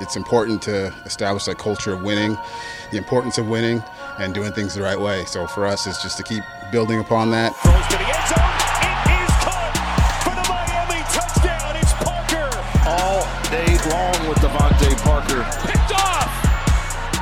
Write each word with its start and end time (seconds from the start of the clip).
It's 0.00 0.14
important 0.14 0.62
to 0.62 0.94
establish 1.06 1.46
that 1.46 1.58
culture 1.58 1.92
of 1.92 2.02
winning, 2.02 2.38
the 2.92 2.98
importance 2.98 3.36
of 3.36 3.48
winning, 3.48 3.82
and 4.20 4.32
doing 4.32 4.52
things 4.52 4.74
the 4.74 4.82
right 4.82 4.98
way. 4.98 5.24
So 5.24 5.48
for 5.48 5.66
us, 5.66 5.88
it's 5.88 6.00
just 6.00 6.16
to 6.18 6.22
keep 6.22 6.44
building 6.70 7.00
upon 7.00 7.32
that. 7.32 7.50
Throws 7.56 7.82
to 7.90 7.98
the 7.98 8.06
end 8.06 8.26
zone. 8.30 8.54
It 9.10 9.26
is 9.26 9.34
caught 9.42 9.74
for 10.22 10.34
the 10.38 10.46
Miami 10.46 11.02
touchdown. 11.10 11.74
It's 11.82 11.90
Parker. 11.98 12.46
all 12.86 13.26
day 13.50 13.74
long 13.90 14.18
with 14.30 14.38
DeVante 14.38 14.94
Parker. 15.02 15.42
Picked 15.66 15.90
off. 15.98 16.30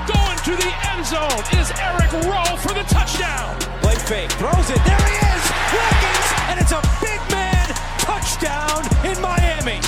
Going 0.05 0.37
to 0.45 0.53
the 0.61 0.73
end 0.93 1.01
zone 1.09 1.41
is 1.57 1.73
Eric 1.81 2.13
Rowe 2.29 2.61
for 2.61 2.77
the 2.77 2.85
touchdown. 2.93 3.57
Play 3.81 3.97
fake. 4.05 4.33
Throws 4.37 4.69
it. 4.69 4.85
There 4.85 5.01
he 5.09 5.17
is. 5.17 5.45
Watkins. 5.73 6.29
And 6.53 6.61
it's 6.61 6.77
a 6.77 6.83
big 7.01 7.25
man 7.33 7.73
touchdown 8.05 8.85
in 9.09 9.17
Miami. 9.25 9.81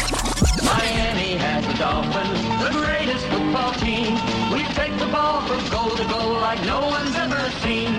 Miami 0.69 1.37
has 1.37 1.67
the 1.67 1.75
Dolphins, 1.75 2.43
the 2.63 2.71
greatest 2.79 3.25
football 3.27 3.73
team. 3.75 4.13
We 4.53 4.65
take 4.75 4.97
the 4.99 5.07
ball 5.07 5.41
from 5.47 5.71
goal 5.71 5.97
to 5.97 6.05
goal 6.09 6.33
like 6.35 6.63
no 6.67 6.81
one's 6.81 7.17
ever 7.17 7.51
seen. 7.63 7.97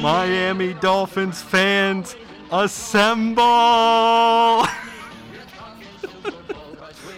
Miami 0.00 0.72
Dolphins 0.74 1.42
fans, 1.42 2.16
assemble! 2.50 3.42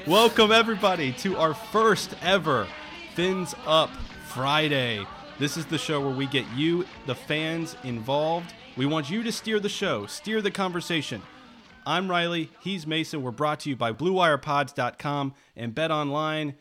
Welcome, 0.07 0.51
everybody, 0.51 1.13
to 1.13 1.37
our 1.37 1.55
first 1.55 2.17
ever 2.21 2.67
Fins 3.15 3.55
Up 3.67 3.91
Friday. 4.27 5.07
This 5.39 5.57
is 5.57 5.65
the 5.67 5.79
show 5.79 6.01
where 6.01 6.15
we 6.15 6.27
get 6.27 6.45
you, 6.57 6.85
the 7.07 7.15
fans, 7.15 7.77
involved. 7.85 8.53
We 8.77 8.87
want 8.87 9.09
you 9.11 9.23
to 9.23 9.31
steer 9.31 9.61
the 9.61 9.69
show, 9.69 10.07
steer 10.07 10.43
the 10.43 10.51
conversation. 10.51 11.23
I'm 11.85 12.09
Riley, 12.09 12.49
he's 12.61 12.87
Mason. 12.87 13.23
We're 13.23 13.33
brought 13.33 13.61
to 13.61 13.69
you 13.69 13.75
by 13.75 13.93
BlueWirePods.com 13.93 15.35
and 15.57 15.75
Bet 15.75 15.91
Online. 15.91 16.55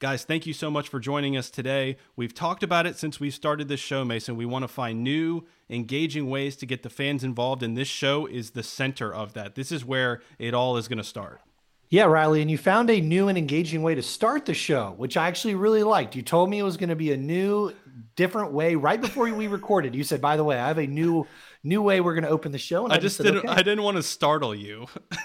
Guys, 0.00 0.24
thank 0.24 0.44
you 0.44 0.52
so 0.52 0.70
much 0.70 0.90
for 0.90 1.00
joining 1.00 1.34
us 1.34 1.48
today. 1.48 1.96
We've 2.14 2.34
talked 2.34 2.62
about 2.62 2.86
it 2.86 2.98
since 2.98 3.18
we 3.18 3.30
started 3.30 3.68
this 3.68 3.80
show, 3.80 4.04
Mason. 4.04 4.36
We 4.36 4.44
want 4.44 4.64
to 4.64 4.68
find 4.68 5.02
new, 5.02 5.46
engaging 5.70 6.28
ways 6.28 6.56
to 6.56 6.66
get 6.66 6.82
the 6.82 6.90
fans 6.90 7.24
involved, 7.24 7.62
and 7.62 7.74
this 7.74 7.88
show 7.88 8.26
is 8.26 8.50
the 8.50 8.62
center 8.62 9.14
of 9.14 9.32
that. 9.32 9.54
This 9.54 9.72
is 9.72 9.82
where 9.82 10.20
it 10.38 10.52
all 10.52 10.76
is 10.76 10.88
going 10.88 10.98
to 10.98 11.04
start. 11.04 11.40
Yeah, 11.88 12.04
Riley, 12.04 12.42
and 12.42 12.50
you 12.50 12.58
found 12.58 12.90
a 12.90 13.00
new 13.00 13.28
and 13.28 13.38
engaging 13.38 13.82
way 13.82 13.94
to 13.94 14.02
start 14.02 14.44
the 14.44 14.54
show, 14.54 14.92
which 14.98 15.16
I 15.16 15.28
actually 15.28 15.54
really 15.54 15.84
liked. 15.84 16.16
You 16.16 16.22
told 16.22 16.50
me 16.50 16.58
it 16.58 16.64
was 16.64 16.76
going 16.76 16.88
to 16.90 16.96
be 16.96 17.12
a 17.12 17.16
new, 17.16 17.72
different 18.16 18.52
way 18.52 18.74
right 18.74 19.00
before 19.00 19.32
we 19.32 19.46
recorded. 19.46 19.94
You 19.94 20.02
said, 20.02 20.20
"By 20.20 20.36
the 20.36 20.42
way, 20.44 20.58
I 20.58 20.66
have 20.66 20.78
a 20.78 20.86
new, 20.86 21.28
new 21.66 21.82
way 21.82 22.00
we're 22.00 22.14
going 22.14 22.24
to 22.24 22.30
open 22.30 22.52
the 22.52 22.58
show." 22.58 22.84
And 22.84 22.92
I 22.92 22.98
just 22.98 23.16
said, 23.16 23.24
didn't. 23.24 23.38
"Okay." 23.38 23.48
I 23.48 23.56
didn't 23.62 23.82
want 23.82 23.96
to 23.96 24.02
startle 24.02 24.54
you. 24.54 24.86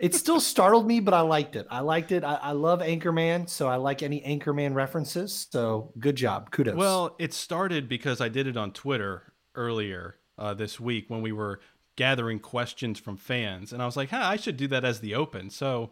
It 0.00 0.14
still 0.14 0.40
startled 0.40 0.86
me, 0.86 0.98
but 0.98 1.12
I 1.12 1.20
liked 1.20 1.56
it. 1.56 1.66
I 1.70 1.80
liked 1.80 2.10
it. 2.10 2.24
I, 2.24 2.36
I 2.36 2.52
love 2.52 2.80
Anchorman, 2.80 3.46
so 3.50 3.68
I 3.68 3.76
like 3.76 4.02
any 4.02 4.22
Anchorman 4.22 4.74
references. 4.74 5.46
So 5.52 5.92
good 5.98 6.16
job, 6.16 6.50
kudos. 6.50 6.74
Well, 6.74 7.16
it 7.18 7.34
started 7.34 7.86
because 7.86 8.18
I 8.18 8.30
did 8.30 8.46
it 8.46 8.56
on 8.56 8.72
Twitter 8.72 9.34
earlier 9.54 10.16
uh, 10.38 10.54
this 10.54 10.80
week 10.80 11.04
when 11.08 11.20
we 11.20 11.32
were 11.32 11.60
gathering 11.96 12.38
questions 12.38 12.98
from 12.98 13.18
fans, 13.18 13.74
and 13.74 13.82
I 13.82 13.84
was 13.84 13.94
like, 13.94 14.08
"Huh, 14.08 14.22
I 14.24 14.36
should 14.36 14.56
do 14.56 14.66
that 14.68 14.86
as 14.86 15.00
the 15.00 15.14
open." 15.14 15.50
So 15.50 15.90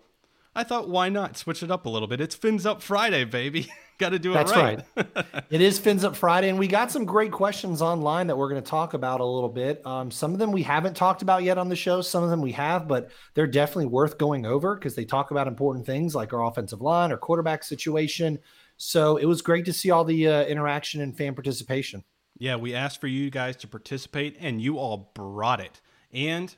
I 0.55 0.65
thought, 0.65 0.89
why 0.89 1.09
not 1.09 1.37
switch 1.37 1.63
it 1.63 1.71
up 1.71 1.85
a 1.85 1.91
little 1.91 2.09
bit? 2.09 2.21
It's 2.21 2.35
Fins 2.35 2.65
Up 2.65 2.81
Friday, 2.83 3.25
baby. 3.25 3.71
Got 3.99 4.11
to 4.11 4.19
do 4.21 4.31
it 4.31 4.35
That's 4.35 4.53
right. 4.53 4.85
it 5.51 5.61
is 5.61 5.81
Fins 5.81 6.05
Up 6.05 6.15
Friday, 6.15 6.49
and 6.49 6.59
we 6.59 6.69
got 6.69 6.93
some 6.93 7.05
great 7.05 7.33
questions 7.33 7.83
online 7.83 8.29
that 8.29 8.39
we're 8.39 8.49
going 8.49 8.63
to 8.63 8.71
talk 8.71 8.95
about 8.95 9.21
a 9.21 9.25
little 9.25 9.49
bit. 9.49 9.85
Um, 9.85 10.13
some 10.13 10.33
of 10.33 10.39
them 10.39 10.53
we 10.53 10.63
haven't 10.63 10.97
talked 10.97 11.23
about 11.23 11.43
yet 11.43 11.59
on 11.59 11.69
the 11.69 11.75
show. 11.75 12.01
Some 12.01 12.23
of 12.23 12.31
them 12.31 12.41
we 12.41 12.53
have, 12.53 12.87
but 12.87 13.11
they're 13.35 13.49
definitely 13.49 13.87
worth 13.87 14.17
going 14.17 14.47
over 14.47 14.77
because 14.77 14.95
they 14.95 15.05
talk 15.05 15.33
about 15.33 15.49
important 15.49 15.85
things 15.85 16.15
like 16.15 16.33
our 16.33 16.45
offensive 16.45 16.81
line, 16.81 17.11
our 17.11 17.19
quarterback 17.19 17.65
situation. 17.65 18.39
So 18.77 19.17
it 19.17 19.25
was 19.25 19.43
great 19.43 19.65
to 19.65 19.73
see 19.73 19.91
all 19.91 20.05
the 20.05 20.29
uh, 20.29 20.45
interaction 20.45 21.01
and 21.01 21.17
fan 21.17 21.35
participation. 21.35 22.05
Yeah, 22.39 22.55
we 22.55 22.75
asked 22.75 23.01
for 23.01 23.09
you 23.09 23.31
guys 23.31 23.57
to 23.57 23.67
participate, 23.67 24.37
and 24.39 24.63
you 24.63 24.79
all 24.79 25.11
brought 25.15 25.59
it. 25.59 25.81
And 26.13 26.55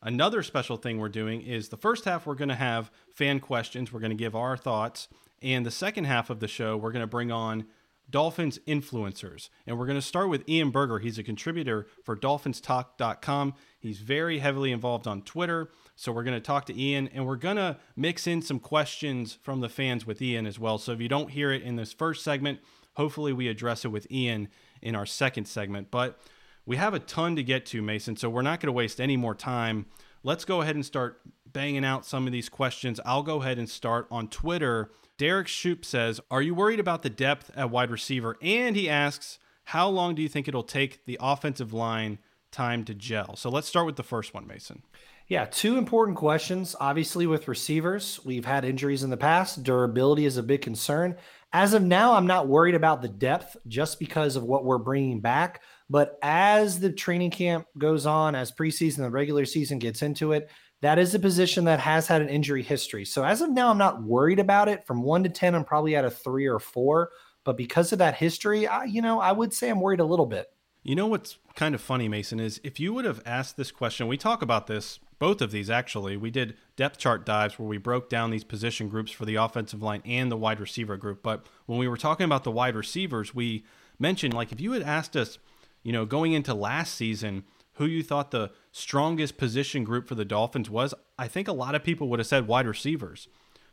another 0.00 0.44
special 0.44 0.76
thing 0.76 0.98
we're 0.98 1.08
doing 1.08 1.42
is 1.42 1.70
the 1.70 1.76
first 1.76 2.04
half, 2.04 2.24
we're 2.24 2.36
going 2.36 2.50
to 2.50 2.54
have 2.54 2.92
fan 3.14 3.40
questions. 3.40 3.92
We're 3.92 3.98
going 3.98 4.10
to 4.10 4.16
give 4.16 4.36
our 4.36 4.56
thoughts. 4.56 5.08
And 5.44 5.64
the 5.66 5.70
second 5.70 6.04
half 6.04 6.30
of 6.30 6.40
the 6.40 6.48
show, 6.48 6.76
we're 6.76 6.90
going 6.90 7.02
to 7.02 7.06
bring 7.06 7.30
on 7.30 7.66
Dolphins 8.10 8.58
influencers. 8.66 9.50
And 9.66 9.78
we're 9.78 9.86
going 9.86 9.98
to 9.98 10.02
start 10.02 10.30
with 10.30 10.48
Ian 10.48 10.70
Berger. 10.70 10.98
He's 10.98 11.18
a 11.18 11.22
contributor 11.22 11.86
for 12.02 12.16
dolphinstalk.com. 12.16 13.54
He's 13.78 13.98
very 13.98 14.38
heavily 14.38 14.72
involved 14.72 15.06
on 15.06 15.20
Twitter. 15.22 15.70
So 15.96 16.12
we're 16.12 16.24
going 16.24 16.36
to 16.36 16.40
talk 16.40 16.64
to 16.66 16.80
Ian 16.80 17.08
and 17.08 17.26
we're 17.26 17.36
going 17.36 17.56
to 17.56 17.76
mix 17.94 18.26
in 18.26 18.40
some 18.40 18.58
questions 18.58 19.38
from 19.42 19.60
the 19.60 19.68
fans 19.68 20.06
with 20.06 20.20
Ian 20.22 20.46
as 20.46 20.58
well. 20.58 20.78
So 20.78 20.92
if 20.92 21.00
you 21.00 21.08
don't 21.08 21.30
hear 21.30 21.52
it 21.52 21.62
in 21.62 21.76
this 21.76 21.92
first 21.92 22.24
segment, 22.24 22.60
hopefully 22.94 23.34
we 23.34 23.48
address 23.48 23.84
it 23.84 23.88
with 23.88 24.10
Ian 24.10 24.48
in 24.80 24.94
our 24.94 25.06
second 25.06 25.44
segment. 25.44 25.90
But 25.90 26.18
we 26.64 26.76
have 26.76 26.94
a 26.94 26.98
ton 26.98 27.36
to 27.36 27.42
get 27.42 27.66
to, 27.66 27.82
Mason. 27.82 28.16
So 28.16 28.30
we're 28.30 28.42
not 28.42 28.60
going 28.60 28.68
to 28.68 28.72
waste 28.72 29.00
any 29.00 29.18
more 29.18 29.34
time. 29.34 29.86
Let's 30.22 30.46
go 30.46 30.62
ahead 30.62 30.74
and 30.74 30.86
start 30.86 31.20
banging 31.46 31.84
out 31.84 32.06
some 32.06 32.26
of 32.26 32.32
these 32.32 32.48
questions. 32.48 32.98
I'll 33.04 33.22
go 33.22 33.42
ahead 33.42 33.58
and 33.58 33.68
start 33.68 34.06
on 34.10 34.28
Twitter. 34.28 34.90
Derek 35.16 35.48
Shoop 35.48 35.84
says, 35.84 36.20
Are 36.30 36.42
you 36.42 36.54
worried 36.54 36.80
about 36.80 37.02
the 37.02 37.10
depth 37.10 37.50
at 37.56 37.70
wide 37.70 37.90
receiver? 37.90 38.36
And 38.42 38.76
he 38.76 38.88
asks, 38.88 39.38
How 39.64 39.88
long 39.88 40.14
do 40.14 40.22
you 40.22 40.28
think 40.28 40.48
it'll 40.48 40.62
take 40.62 41.04
the 41.06 41.18
offensive 41.20 41.72
line 41.72 42.18
time 42.50 42.84
to 42.84 42.94
gel? 42.94 43.36
So 43.36 43.50
let's 43.50 43.68
start 43.68 43.86
with 43.86 43.96
the 43.96 44.02
first 44.02 44.34
one, 44.34 44.46
Mason. 44.46 44.82
Yeah, 45.26 45.46
two 45.46 45.78
important 45.78 46.18
questions. 46.18 46.76
Obviously, 46.78 47.26
with 47.26 47.48
receivers, 47.48 48.20
we've 48.24 48.44
had 48.44 48.64
injuries 48.64 49.02
in 49.02 49.10
the 49.10 49.16
past. 49.16 49.62
Durability 49.62 50.26
is 50.26 50.36
a 50.36 50.42
big 50.42 50.60
concern. 50.60 51.16
As 51.52 51.72
of 51.72 51.82
now, 51.82 52.14
I'm 52.14 52.26
not 52.26 52.48
worried 52.48 52.74
about 52.74 53.00
the 53.00 53.08
depth 53.08 53.56
just 53.66 53.98
because 53.98 54.36
of 54.36 54.42
what 54.42 54.64
we're 54.64 54.76
bringing 54.76 55.20
back. 55.20 55.62
But 55.88 56.18
as 56.22 56.78
the 56.78 56.92
training 56.92 57.30
camp 57.30 57.66
goes 57.78 58.04
on, 58.04 58.34
as 58.34 58.52
preseason, 58.52 58.98
the 58.98 59.10
regular 59.10 59.44
season 59.44 59.78
gets 59.78 60.02
into 60.02 60.32
it, 60.32 60.50
that 60.84 60.98
is 60.98 61.14
a 61.14 61.18
position 61.18 61.64
that 61.64 61.80
has 61.80 62.06
had 62.06 62.20
an 62.20 62.28
injury 62.28 62.62
history. 62.62 63.06
So 63.06 63.24
as 63.24 63.40
of 63.40 63.50
now, 63.50 63.70
I'm 63.70 63.78
not 63.78 64.02
worried 64.02 64.38
about 64.38 64.68
it. 64.68 64.86
From 64.86 65.02
one 65.02 65.22
to 65.22 65.30
10, 65.30 65.54
I'm 65.54 65.64
probably 65.64 65.96
at 65.96 66.04
a 66.04 66.10
three 66.10 66.46
or 66.46 66.58
four. 66.58 67.10
But 67.42 67.56
because 67.56 67.92
of 67.92 67.98
that 68.00 68.16
history, 68.16 68.66
I, 68.66 68.84
you 68.84 69.00
know, 69.00 69.18
I 69.18 69.32
would 69.32 69.54
say 69.54 69.70
I'm 69.70 69.80
worried 69.80 70.00
a 70.00 70.04
little 70.04 70.26
bit. 70.26 70.46
You 70.82 70.94
know 70.94 71.06
what's 71.06 71.38
kind 71.54 71.74
of 71.74 71.80
funny, 71.80 72.06
Mason, 72.06 72.38
is 72.38 72.60
if 72.62 72.78
you 72.78 72.92
would 72.92 73.06
have 73.06 73.22
asked 73.24 73.56
this 73.56 73.72
question, 73.72 74.08
we 74.08 74.18
talk 74.18 74.42
about 74.42 74.66
this, 74.66 74.98
both 75.18 75.40
of 75.40 75.50
these 75.50 75.70
actually. 75.70 76.18
We 76.18 76.30
did 76.30 76.54
depth 76.76 76.98
chart 76.98 77.24
dives 77.24 77.58
where 77.58 77.66
we 77.66 77.78
broke 77.78 78.10
down 78.10 78.30
these 78.30 78.44
position 78.44 78.90
groups 78.90 79.10
for 79.10 79.24
the 79.24 79.36
offensive 79.36 79.82
line 79.82 80.02
and 80.04 80.30
the 80.30 80.36
wide 80.36 80.60
receiver 80.60 80.98
group. 80.98 81.22
But 81.22 81.46
when 81.64 81.78
we 81.78 81.88
were 81.88 81.96
talking 81.96 82.26
about 82.26 82.44
the 82.44 82.50
wide 82.50 82.76
receivers, 82.76 83.34
we 83.34 83.64
mentioned 83.98 84.34
like 84.34 84.52
if 84.52 84.60
you 84.60 84.72
had 84.72 84.82
asked 84.82 85.16
us, 85.16 85.38
you 85.82 85.92
know, 85.92 86.04
going 86.04 86.34
into 86.34 86.52
last 86.52 86.94
season, 86.94 87.44
who 87.74 87.86
you 87.86 88.02
thought 88.02 88.30
the 88.30 88.50
strongest 88.72 89.36
position 89.36 89.84
group 89.84 90.06
for 90.08 90.14
the 90.14 90.24
Dolphins 90.24 90.70
was, 90.70 90.94
I 91.18 91.28
think 91.28 91.48
a 91.48 91.52
lot 91.52 91.74
of 91.74 91.82
people 91.84 92.08
would 92.08 92.18
have 92.20 92.26
said 92.26 92.46
wide 92.46 92.66
receivers. 92.66 93.28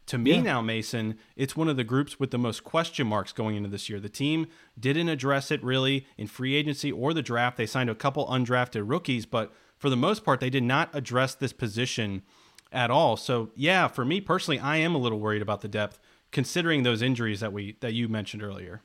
To 0.08 0.18
me 0.18 0.32
Yeah. 0.34 0.42
now, 0.42 0.62
Mason, 0.62 1.18
it's 1.36 1.56
one 1.56 1.70
of 1.70 1.78
the 1.78 1.84
groups 1.84 2.20
with 2.20 2.32
the 2.32 2.40
most 2.40 2.64
question 2.64 3.06
marks 3.08 3.32
going 3.32 3.56
into 3.56 3.70
this 3.70 3.88
year. 3.90 4.00
The 4.00 4.10
team 4.10 4.48
didn't 4.80 5.10
address 5.10 5.52
it 5.52 5.64
really 5.64 6.08
in 6.18 6.28
free 6.28 6.56
agency 6.56 6.92
or 6.92 7.14
the 7.14 7.22
draft. 7.22 7.58
They 7.58 7.68
signed 7.68 7.90
a 7.90 7.96
couple 7.96 8.26
undrafted 8.28 8.84
rookies, 8.90 9.26
but 9.26 9.54
for 9.78 9.90
the 9.90 9.96
most 9.96 10.24
part, 10.26 10.40
they 10.40 10.50
did 10.50 10.64
not 10.64 10.90
address 10.94 11.36
this 11.36 11.54
position 11.54 12.24
at 12.72 12.90
all. 12.90 13.16
So, 13.18 13.52
yeah, 13.56 13.88
for 13.88 14.04
me 14.04 14.20
personally, 14.22 14.60
I 14.60 14.78
am 14.78 14.96
a 14.96 14.98
little 14.98 15.20
worried 15.20 15.42
about 15.42 15.62
the 15.62 15.68
depth 15.68 16.00
considering 16.32 16.84
those 16.84 17.02
injuries 17.02 17.40
that 17.42 17.54
we 17.54 17.78
that 17.82 17.94
you 17.94 18.08
mentioned 18.08 18.42
earlier. 18.42 18.82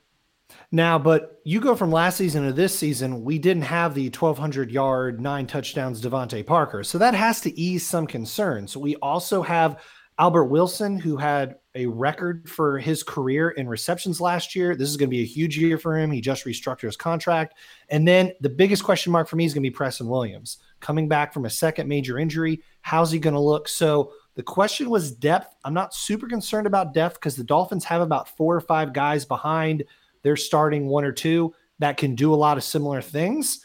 Now, 0.71 0.99
but 0.99 1.41
you 1.45 1.61
go 1.61 1.75
from 1.75 1.91
last 1.91 2.17
season 2.17 2.45
to 2.45 2.53
this 2.53 2.77
season, 2.77 3.25
we 3.25 3.39
didn't 3.39 3.63
have 3.65 3.95
the 3.95 4.11
1,200 4.11 4.71
yard, 4.71 5.21
nine 5.21 5.47
touchdowns 5.47 6.01
DeVante 6.01 6.45
Parker. 6.47 6.83
So 6.85 6.99
that 6.99 7.15
has 7.15 7.41
to 7.43 7.59
ease 7.59 7.87
some 7.87 8.07
concerns. 8.07 8.77
We 8.77 8.97
also 8.97 9.43
have 9.43 9.81
Albert 10.19 10.47
Wilson, 10.47 10.99
who 10.99 11.17
had 11.17 11.57
a 11.75 11.87
record 11.87 12.49
for 12.49 12.79
his 12.79 13.03
career 13.03 13.51
in 13.51 13.69
receptions 13.69 14.19
last 14.19 14.57
year. 14.57 14.75
This 14.75 14.89
is 14.89 14.97
going 14.97 15.11
to 15.11 15.15
be 15.15 15.23
a 15.23 15.27
huge 15.27 15.59
year 15.59 15.77
for 15.77 15.97
him. 15.97 16.11
He 16.11 16.23
just 16.23 16.47
restructured 16.47 16.87
his 16.87 16.97
contract. 16.97 17.59
And 17.91 18.09
then 18.09 18.33
the 18.41 18.49
biggest 18.49 18.83
question 18.83 19.13
mark 19.13 19.29
for 19.29 19.37
me 19.37 19.45
is 19.45 19.53
going 19.53 19.63
to 19.63 19.71
be 19.71 19.75
Preston 19.75 20.09
Williams 20.09 20.59
coming 20.81 21.07
back 21.07 21.35
from 21.35 21.45
a 21.45 21.51
second 21.51 21.87
major 21.87 22.19
injury. 22.19 22.63
How's 22.81 23.11
he 23.11 23.19
going 23.19 23.35
to 23.35 23.41
look? 23.41 23.69
So 23.69 24.13
the 24.37 24.43
question 24.43 24.89
was 24.89 25.13
depth. 25.13 25.55
I'm 25.65 25.75
not 25.75 25.95
super 25.95 26.29
concerned 26.29 26.67
about 26.67 26.95
depth 26.95 27.17
because 27.17 27.37
the 27.37 27.45
Dolphins 27.45 27.85
have 27.85 28.01
about 28.01 28.37
four 28.37 28.57
or 28.57 28.61
five 28.63 28.95
guys 28.95 29.27
behind 29.27 29.85
they're 30.27 30.37
starting 30.37 30.89
one 30.89 31.05
or 31.05 31.13
two 31.13 31.55
that 31.79 31.97
can 31.97 32.17
do 32.17 32.35
a 32.35 32.37
lot 32.37 32.57
of 32.57 32.65
similar 32.65 33.01
things. 33.01 33.65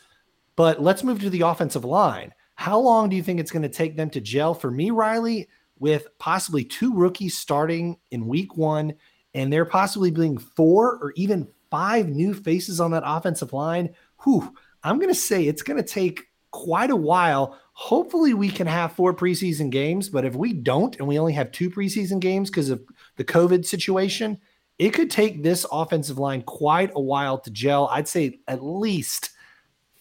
But 0.56 0.81
let's 0.81 1.04
move 1.04 1.19
to 1.22 1.30
the 1.30 1.42
offensive 1.42 1.86
line. 1.86 2.34
How 2.54 2.80
long 2.80 3.10
do 3.10 3.16
you 3.16 3.24
think 3.24 3.40
it's 3.40 3.52
going 3.52 3.63
to 3.63 3.69
take 3.69 3.98
them 3.98 4.12
to 4.12 4.22
gel? 4.22 4.54
For 4.54 4.69
me, 4.69 4.92
Riley, 4.92 5.48
with 5.80 6.08
possibly 6.19 6.63
two 6.63 6.94
rookies 6.94 7.36
starting 7.38 7.98
in 8.12 8.28
week 8.28 8.56
one, 8.56 8.94
and 9.34 9.52
there 9.52 9.66
possibly 9.66 10.12
being 10.12 10.38
four 10.38 11.00
or 11.02 11.13
even 11.16 11.48
five 11.72 12.10
new 12.10 12.34
faces 12.34 12.80
on 12.80 12.92
that 12.92 13.04
offensive 13.06 13.54
line, 13.54 13.96
whew, 14.24 14.54
I'm 14.84 14.98
going 14.98 15.10
to 15.10 15.16
say 15.16 15.46
it's 15.46 15.63
going 15.63 15.81
to 15.81 15.88
take 15.88 16.28
quite 16.52 16.92
a 16.92 16.96
while. 16.96 17.58
Hopefully, 17.74 18.36
we 18.36 18.50
can 18.50 18.68
have 18.68 18.92
four 18.92 19.16
preseason 19.16 19.72
games, 19.72 20.10
but 20.10 20.25
if 20.25 20.36
we 20.36 20.54
don't 20.54 20.96
and 20.98 21.08
we 21.08 21.18
only 21.18 21.34
have 21.34 21.52
two 21.52 21.72
preseason 21.72 22.19
games 22.19 22.52
because 22.52 22.69
of 22.69 22.84
the 23.16 23.24
COVID 23.24 23.66
situation, 23.66 24.38
it 24.81 24.94
could 24.94 25.12
take 25.12 25.44
this 25.44 25.63
offensive 25.72 26.18
line 26.18 26.42
quite 26.42 26.89
a 26.95 27.00
while 27.00 27.38
to 27.38 27.51
gel. 27.51 27.88
I'd 27.92 28.07
say 28.07 28.39
at 28.48 28.63
least 28.63 29.30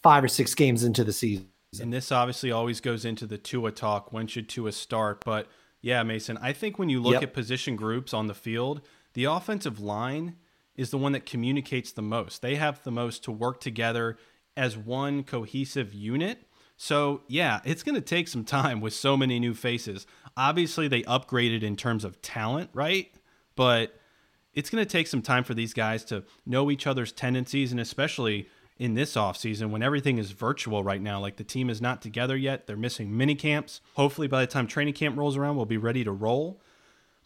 five 0.03 0.25
or 0.25 0.29
six 0.29 0.55
games 0.55 0.85
into 0.85 1.05
the 1.05 1.13
season. 1.13 1.51
And 1.79 1.93
this 1.93 2.11
obviously 2.11 2.51
always 2.51 2.81
goes 2.81 3.05
into 3.05 3.27
the 3.27 3.37
Tua 3.37 3.73
talk. 3.73 4.11
When 4.11 4.27
should 4.27 4.49
Tua 4.49 4.73
start? 4.73 5.23
But 5.23 5.49
yeah, 5.83 6.03
Mason, 6.03 6.39
I 6.41 6.55
think 6.55 6.79
when 6.79 6.89
you 6.89 7.03
look 7.03 7.13
yep. 7.13 7.25
at 7.25 7.35
position 7.35 7.77
groups 7.77 8.15
on 8.15 8.27
the 8.27 8.35
field, 8.35 8.81
the 9.13 9.25
offensive 9.25 9.81
line 9.81 10.37
is 10.77 10.89
the 10.89 10.97
one 10.97 11.13
that 11.13 11.27
communicates 11.27 11.93
the 11.93 12.01
most. 12.01 12.41
They 12.41 12.55
have 12.55 12.83
the 12.83 12.91
most 12.91 13.23
to 13.25 13.33
work 13.33 13.61
together 13.61 14.17
as 14.57 14.79
one 14.79 15.25
cohesive 15.25 15.93
unit. 15.93 16.39
So, 16.79 17.21
yeah, 17.29 17.61
it's 17.67 17.83
going 17.83 17.97
to 17.97 18.01
take 18.01 18.29
some 18.29 18.45
time 18.45 18.81
with 18.81 18.95
so 18.95 19.15
many 19.15 19.39
new 19.39 19.53
faces. 19.53 20.07
Obviously, 20.39 20.89
they 20.89 21.03
upgraded 21.03 21.63
in 21.63 21.77
terms 21.77 22.03
of 22.03 22.23
talent, 22.23 22.71
right? 22.73 23.13
But 23.57 24.00
it's 24.55 24.71
going 24.71 24.85
to 24.85 24.91
take 24.91 25.07
some 25.07 25.23
time 25.23 25.45
for 25.45 25.55
these 25.55 25.73
guys 25.73 26.05
to 26.07 26.25
know 26.45 26.71
each 26.71 26.87
other's 26.87 27.13
tendencies 27.13 27.71
and 27.71 27.81
especially 27.81 28.49
in 28.79 28.95
this 28.95 29.15
offseason 29.15 29.71
when 29.71 29.83
everything 29.83 30.19
is 30.19 30.31
virtual 30.31 30.83
right 30.83 31.03
now. 31.03 31.21
Like 31.21 31.37
the 31.37 31.45
team 31.45 31.69
is 31.69 31.83
not 31.83 32.01
together 32.01 32.37
yet. 32.37 32.67
They're 32.67 32.77
missing 32.77 33.17
mini 33.17 33.35
camps. 33.35 33.81
Hopefully, 33.95 34.27
by 34.27 34.41
the 34.41 34.47
time 34.47 34.67
training 34.67 34.95
camp 34.95 35.17
rolls 35.19 35.37
around, 35.37 35.57
we'll 35.57 35.67
be 35.67 35.77
ready 35.77 36.03
to 36.03 36.13
roll. 36.13 36.61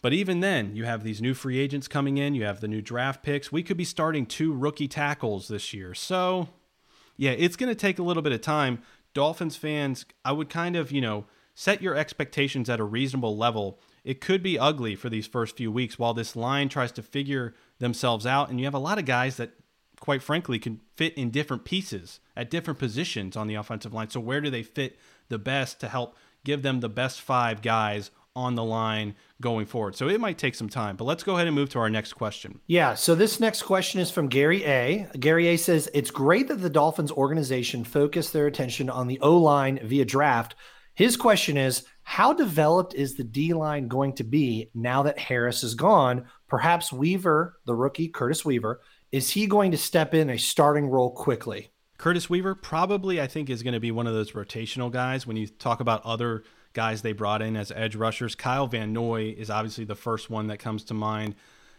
But 0.03 0.13
even 0.13 0.41
then, 0.41 0.77
you 0.77 0.85
have 0.85 1.03
these 1.03 1.23
new 1.23 1.33
free 1.33 1.59
agents 1.59 1.89
coming 1.89 2.19
in, 2.19 2.35
you 2.35 2.45
have 2.45 2.61
the 2.61 2.69
new 2.69 2.83
draft 2.83 3.23
picks. 3.23 3.51
We 3.51 3.63
could 3.63 3.79
be 3.79 3.85
starting 3.85 4.27
two 4.27 4.53
rookie 4.53 4.89
tackles 4.89 5.49
this 5.49 5.73
year. 5.73 5.95
So, 5.95 6.49
yeah, 7.17 7.31
it's 7.31 7.57
going 7.57 7.71
to 7.71 7.75
take 7.75 7.99
a 7.99 8.03
little 8.03 8.23
bit 8.23 8.33
of 8.33 8.43
time. 8.43 8.83
Dolphins 9.15 9.57
fans, 9.57 10.05
I 10.23 10.33
would 10.33 10.51
kind 10.51 10.77
of, 10.77 10.93
you 10.93 11.01
know, 11.01 11.25
set 11.55 11.81
your 11.81 11.95
expectations 11.95 12.69
at 12.69 12.81
a 12.81 12.85
reasonable 12.85 13.35
level. 13.35 13.79
It 14.05 14.21
could 14.21 14.43
be 14.43 14.59
ugly 14.59 14.95
for 14.95 15.09
these 15.09 15.27
first 15.27 15.57
few 15.57 15.73
weeks 15.73 15.99
while 15.99 16.15
this 16.15 16.37
line 16.37 16.69
tries 16.69 16.93
to 16.93 17.03
figure 17.03 17.55
themselves 17.79 18.27
out. 18.27 18.51
And 18.51 18.61
you 18.61 18.67
have 18.67 18.75
a 18.75 18.79
lot 18.79 18.99
of 18.99 19.07
guys 19.07 19.39
that 19.39 19.53
quite 20.05 20.23
frankly, 20.23 20.59
can 20.59 20.81
fit 20.97 21.15
in 21.15 21.31
different 21.31 21.65
pieces 21.65 22.21
at 22.37 22.51
different 22.51 22.79
positions 22.79 23.39
on 23.39 23.47
the 23.47 23.55
offensive 23.55 23.95
line. 23.95 24.11
So, 24.11 24.21
where 24.21 24.43
do 24.43 24.51
they 24.51 24.63
fit 24.63 24.99
the 25.31 25.39
best 25.39 25.81
to 25.81 25.89
help 25.89 26.15
give 26.45 26.63
them 26.63 26.81
the 26.81 26.91
best 26.91 27.23
five 27.23 27.63
guys 27.63 28.11
on 28.37 28.55
the 28.55 28.63
line 28.63 29.15
going 29.41 29.65
forward? 29.65 29.97
So, 29.97 30.09
it 30.09 30.21
might 30.21 30.37
take 30.37 30.57
some 30.57 30.69
time, 30.69 30.97
but 30.97 31.05
let's 31.05 31.23
go 31.23 31.37
ahead 31.37 31.47
and 31.47 31.57
move 31.57 31.71
to 31.71 31.79
our 31.79 31.89
next 31.89 32.13
question. 32.13 32.61
Yeah. 32.67 32.95
So, 32.95 33.15
this 33.15 33.41
next 33.41 33.63
question 33.63 33.99
is 33.99 34.11
from 34.11 34.29
Gary 34.29 34.63
A. 34.65 35.09
Gary 35.19 35.49
A 35.49 35.57
says, 35.57 35.89
It's 35.95 36.11
great 36.11 36.49
that 36.49 36.61
the 36.61 36.69
Dolphins 36.69 37.11
organization 37.11 37.83
focused 37.83 38.35
their 38.35 38.47
attention 38.47 38.91
on 38.91 39.07
the 39.07 39.19
O 39.21 39.39
line 39.39 39.81
via 39.83 40.05
draft. 40.05 40.55
His 40.95 41.17
question 41.17 41.57
is, 41.57 41.85
how 42.05 42.33
developed 42.33 42.95
is 42.95 43.15
the 43.15 43.25
D 43.25 43.53
line 43.55 43.89
going 43.89 44.13
to 44.15 44.25
be 44.25 44.71
now 44.75 45.03
that 45.03 45.19
Harris 45.19 45.65
is 45.65 45.75
gone? 45.75 46.27
Perhaps 46.49 46.93
Weaver, 46.93 47.59
the 47.65 47.75
rookie, 47.75 48.09
Curtis 48.09 48.45
Weaver, 48.45 48.81
is 49.11 49.31
he 49.31 49.47
going 49.47 49.73
to 49.73 49.79
step 49.79 50.15
in 50.15 50.31
a 50.31 50.39
starting 50.39 50.87
role 50.87 51.11
quickly? 51.11 51.71
Curtis 51.99 52.29
Weaver 52.29 52.55
probably, 52.55 53.21
I 53.21 53.27
think, 53.27 53.49
is 53.49 53.63
going 53.63 53.75
to 53.75 53.81
be 53.81 53.91
one 53.91 54.07
of 54.07 54.15
those 54.15 54.33
rotational 54.33 54.91
guys. 54.91 55.27
When 55.27 55.37
you 55.37 55.47
talk 55.47 55.81
about 55.81 56.05
other 56.05 56.45
guys 56.73 57.03
they 57.03 57.13
brought 57.13 57.41
in 57.41 57.57
as 57.57 57.73
edge 57.73 57.97
rushers, 57.97 58.35
Kyle 58.35 58.67
Van 58.67 58.93
Noy 58.93 59.35
is 59.37 59.51
obviously 59.51 59.85
the 59.85 59.95
first 59.95 60.29
one 60.29 60.49
that 60.49 60.59
comes 60.59 60.85
to 60.85 60.95
mind. 60.95 61.35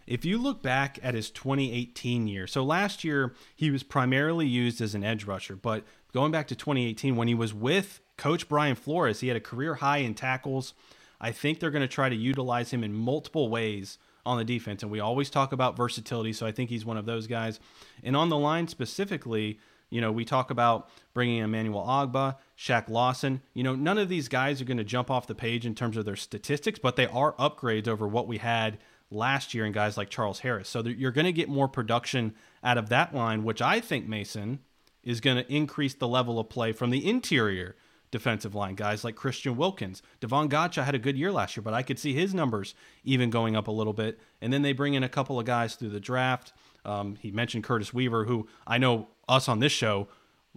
If 0.07 0.23
you 0.23 0.37
look 0.37 0.61
back 0.61 0.99
at 1.03 1.13
his 1.13 1.29
2018 1.31 2.27
year, 2.27 2.47
so 2.47 2.63
last 2.63 3.03
year 3.03 3.35
he 3.55 3.71
was 3.71 3.83
primarily 3.83 4.47
used 4.47 4.81
as 4.81 4.95
an 4.95 5.03
edge 5.03 5.25
rusher, 5.25 5.55
but 5.55 5.83
going 6.13 6.31
back 6.31 6.47
to 6.47 6.55
2018 6.55 7.15
when 7.15 7.27
he 7.27 7.35
was 7.35 7.53
with 7.53 8.01
coach 8.17 8.47
Brian 8.47 8.75
Flores, 8.75 9.19
he 9.19 9.27
had 9.27 9.37
a 9.37 9.41
career 9.41 9.75
high 9.75 9.97
in 9.97 10.13
tackles. 10.13 10.73
I 11.19 11.31
think 11.31 11.59
they're 11.59 11.71
going 11.71 11.81
to 11.81 11.87
try 11.87 12.09
to 12.09 12.15
utilize 12.15 12.71
him 12.71 12.83
in 12.83 12.93
multiple 12.93 13.49
ways 13.49 13.97
on 14.25 14.37
the 14.37 14.43
defense. 14.43 14.81
And 14.83 14.91
we 14.91 14.99
always 14.99 15.29
talk 15.29 15.51
about 15.51 15.77
versatility. 15.77 16.33
So 16.33 16.45
I 16.45 16.51
think 16.51 16.69
he's 16.69 16.85
one 16.85 16.97
of 16.97 17.05
those 17.05 17.27
guys. 17.27 17.59
And 18.03 18.15
on 18.15 18.29
the 18.29 18.37
line 18.37 18.67
specifically, 18.67 19.59
you 19.89 20.01
know, 20.01 20.11
we 20.11 20.25
talk 20.25 20.49
about 20.49 20.89
bringing 21.13 21.37
Emmanuel 21.37 21.85
Ogbah, 21.85 22.35
Shaq 22.57 22.89
Lawson. 22.89 23.41
You 23.53 23.63
know, 23.63 23.75
none 23.75 23.97
of 23.97 24.09
these 24.09 24.27
guys 24.27 24.61
are 24.61 24.65
going 24.65 24.77
to 24.77 24.83
jump 24.83 25.11
off 25.11 25.27
the 25.27 25.35
page 25.35 25.65
in 25.65 25.75
terms 25.75 25.95
of 25.95 26.05
their 26.05 26.15
statistics, 26.15 26.79
but 26.79 26.95
they 26.95 27.07
are 27.07 27.33
upgrades 27.33 27.87
over 27.87 28.07
what 28.07 28.27
we 28.27 28.39
had 28.39 28.79
last 29.11 29.53
year 29.53 29.65
in 29.65 29.71
guys 29.71 29.97
like 29.97 30.09
Charles 30.09 30.39
Harris. 30.39 30.67
So 30.67 30.81
you're 30.83 31.11
going 31.11 31.25
to 31.25 31.31
get 31.31 31.47
more 31.47 31.67
production 31.67 32.33
out 32.63 32.77
of 32.77 32.89
that 32.89 33.13
line, 33.13 33.43
which 33.43 33.61
I 33.61 33.79
think, 33.79 34.07
Mason, 34.07 34.59
is 35.03 35.21
going 35.21 35.37
to 35.37 35.53
increase 35.53 35.93
the 35.93 36.07
level 36.07 36.39
of 36.39 36.49
play 36.49 36.71
from 36.71 36.89
the 36.89 37.07
interior 37.07 37.75
defensive 38.15 38.55
line. 38.55 38.75
Guys 38.75 39.03
like 39.03 39.15
Christian 39.15 39.57
Wilkins. 39.57 40.01
Davon 40.21 40.47
Godchaux 40.47 40.85
had 40.85 40.95
a 40.95 40.99
good 40.99 41.17
year 41.17 41.33
last 41.33 41.57
year, 41.57 41.61
but 41.61 41.73
I 41.73 41.83
could 41.83 41.99
see 41.99 42.13
his 42.13 42.33
numbers 42.33 42.73
even 43.03 43.29
going 43.29 43.57
up 43.57 43.67
a 43.67 43.71
little 43.71 43.91
bit. 43.91 44.19
And 44.41 44.53
then 44.53 44.61
they 44.61 44.71
bring 44.71 44.93
in 44.93 45.03
a 45.03 45.09
couple 45.09 45.37
of 45.37 45.45
guys 45.45 45.75
through 45.75 45.89
the 45.89 45.99
draft. 45.99 46.53
Um, 46.85 47.17
he 47.17 47.29
mentioned 47.29 47.65
Curtis 47.65 47.93
Weaver, 47.93 48.23
who 48.23 48.47
I 48.65 48.77
know 48.77 49.09
us 49.27 49.49
on 49.49 49.59
this 49.59 49.73
show 49.73 50.07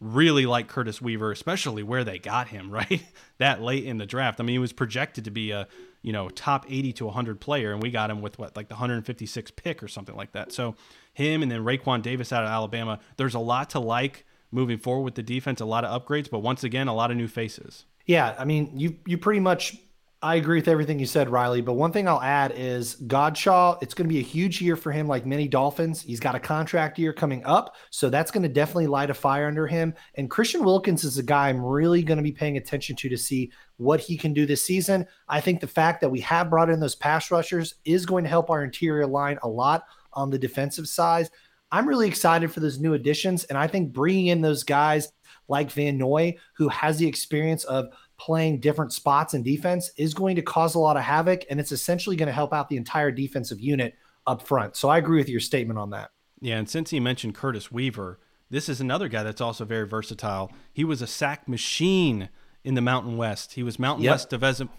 really 0.00 0.46
like 0.46 0.68
Curtis 0.68 1.02
Weaver, 1.02 1.32
especially 1.32 1.82
where 1.82 2.04
they 2.04 2.20
got 2.20 2.46
him, 2.46 2.70
right? 2.72 3.02
that 3.38 3.60
late 3.60 3.84
in 3.84 3.98
the 3.98 4.06
draft. 4.06 4.40
I 4.40 4.44
mean, 4.44 4.54
he 4.54 4.58
was 4.60 4.72
projected 4.72 5.24
to 5.24 5.32
be 5.32 5.50
a, 5.50 5.66
you 6.02 6.12
know, 6.12 6.28
top 6.28 6.64
80 6.68 6.92
to 6.94 7.06
100 7.06 7.40
player, 7.40 7.72
and 7.72 7.82
we 7.82 7.90
got 7.90 8.08
him 8.08 8.22
with 8.22 8.38
what, 8.38 8.56
like 8.56 8.68
the 8.68 8.74
156 8.74 9.50
pick 9.52 9.82
or 9.82 9.88
something 9.88 10.14
like 10.14 10.30
that. 10.32 10.52
So 10.52 10.76
him 11.12 11.42
and 11.42 11.50
then 11.50 11.64
Raekwon 11.64 12.02
Davis 12.02 12.32
out 12.32 12.44
of 12.44 12.50
Alabama, 12.50 13.00
there's 13.16 13.34
a 13.34 13.40
lot 13.40 13.70
to 13.70 13.80
like 13.80 14.24
moving 14.50 14.78
forward 14.78 15.02
with 15.02 15.14
the 15.14 15.22
defense. 15.22 15.60
A 15.60 15.64
lot 15.64 15.84
of 15.84 16.02
upgrades, 16.02 16.30
but 16.30 16.40
once 16.40 16.64
again, 16.64 16.88
a 16.88 16.94
lot 16.94 17.10
of 17.10 17.16
new 17.16 17.28
faces. 17.28 17.84
Yeah, 18.06 18.34
I 18.38 18.44
mean, 18.44 18.72
you 18.74 18.96
you 19.06 19.18
pretty 19.18 19.40
much. 19.40 19.76
I 20.20 20.34
agree 20.34 20.58
with 20.58 20.66
everything 20.66 20.98
you 20.98 21.06
said, 21.06 21.28
Riley. 21.28 21.60
But 21.60 21.74
one 21.74 21.92
thing 21.92 22.08
I'll 22.08 22.20
add 22.20 22.52
is 22.56 22.96
Godchaux. 23.06 23.80
It's 23.80 23.94
going 23.94 24.08
to 24.08 24.12
be 24.12 24.18
a 24.18 24.22
huge 24.22 24.60
year 24.60 24.74
for 24.74 24.90
him, 24.90 25.06
like 25.06 25.24
many 25.24 25.46
Dolphins. 25.46 26.02
He's 26.02 26.18
got 26.18 26.34
a 26.34 26.40
contract 26.40 26.98
year 26.98 27.12
coming 27.12 27.44
up, 27.44 27.76
so 27.90 28.10
that's 28.10 28.32
going 28.32 28.42
to 28.42 28.48
definitely 28.48 28.88
light 28.88 29.10
a 29.10 29.14
fire 29.14 29.46
under 29.46 29.68
him. 29.68 29.94
And 30.16 30.28
Christian 30.28 30.64
Wilkins 30.64 31.04
is 31.04 31.18
a 31.18 31.22
guy 31.22 31.48
I'm 31.48 31.64
really 31.64 32.02
going 32.02 32.16
to 32.16 32.24
be 32.24 32.32
paying 32.32 32.56
attention 32.56 32.96
to 32.96 33.08
to 33.08 33.16
see 33.16 33.52
what 33.76 34.00
he 34.00 34.16
can 34.16 34.32
do 34.32 34.44
this 34.44 34.64
season. 34.64 35.06
I 35.28 35.40
think 35.40 35.60
the 35.60 35.68
fact 35.68 36.00
that 36.00 36.10
we 36.10 36.20
have 36.22 36.50
brought 36.50 36.68
in 36.68 36.80
those 36.80 36.96
pass 36.96 37.30
rushers 37.30 37.76
is 37.84 38.04
going 38.04 38.24
to 38.24 38.30
help 38.30 38.50
our 38.50 38.64
interior 38.64 39.06
line 39.06 39.38
a 39.44 39.48
lot 39.48 39.84
on 40.14 40.30
the 40.30 40.38
defensive 40.38 40.88
side. 40.88 41.28
I'm 41.70 41.86
really 41.86 42.08
excited 42.08 42.52
for 42.52 42.60
those 42.60 42.78
new 42.78 42.94
additions. 42.94 43.44
And 43.44 43.58
I 43.58 43.66
think 43.66 43.92
bringing 43.92 44.26
in 44.26 44.40
those 44.40 44.64
guys 44.64 45.12
like 45.48 45.70
Van 45.70 45.98
Noy, 45.98 46.36
who 46.54 46.68
has 46.68 46.98
the 46.98 47.06
experience 47.06 47.64
of 47.64 47.88
playing 48.18 48.60
different 48.60 48.92
spots 48.92 49.34
in 49.34 49.42
defense, 49.42 49.90
is 49.96 50.14
going 50.14 50.36
to 50.36 50.42
cause 50.42 50.74
a 50.74 50.78
lot 50.78 50.96
of 50.96 51.02
havoc. 51.02 51.44
And 51.50 51.60
it's 51.60 51.72
essentially 51.72 52.16
going 52.16 52.26
to 52.26 52.32
help 52.32 52.52
out 52.52 52.68
the 52.68 52.76
entire 52.76 53.10
defensive 53.10 53.60
unit 53.60 53.94
up 54.26 54.42
front. 54.42 54.76
So 54.76 54.88
I 54.88 54.98
agree 54.98 55.18
with 55.18 55.28
your 55.28 55.40
statement 55.40 55.78
on 55.78 55.90
that. 55.90 56.10
Yeah. 56.40 56.56
And 56.56 56.68
since 56.68 56.90
he 56.90 57.00
mentioned 57.00 57.34
Curtis 57.34 57.72
Weaver, 57.72 58.18
this 58.50 58.68
is 58.68 58.80
another 58.80 59.08
guy 59.08 59.22
that's 59.22 59.40
also 59.40 59.64
very 59.64 59.86
versatile. 59.86 60.52
He 60.72 60.84
was 60.84 61.02
a 61.02 61.06
sack 61.06 61.48
machine 61.48 62.28
in 62.64 62.74
the 62.74 62.80
Mountain 62.80 63.16
West. 63.16 63.54
He 63.54 63.62
was 63.62 63.78
Mountain 63.78 64.04
yep. 64.04 64.12
West 64.30 64.30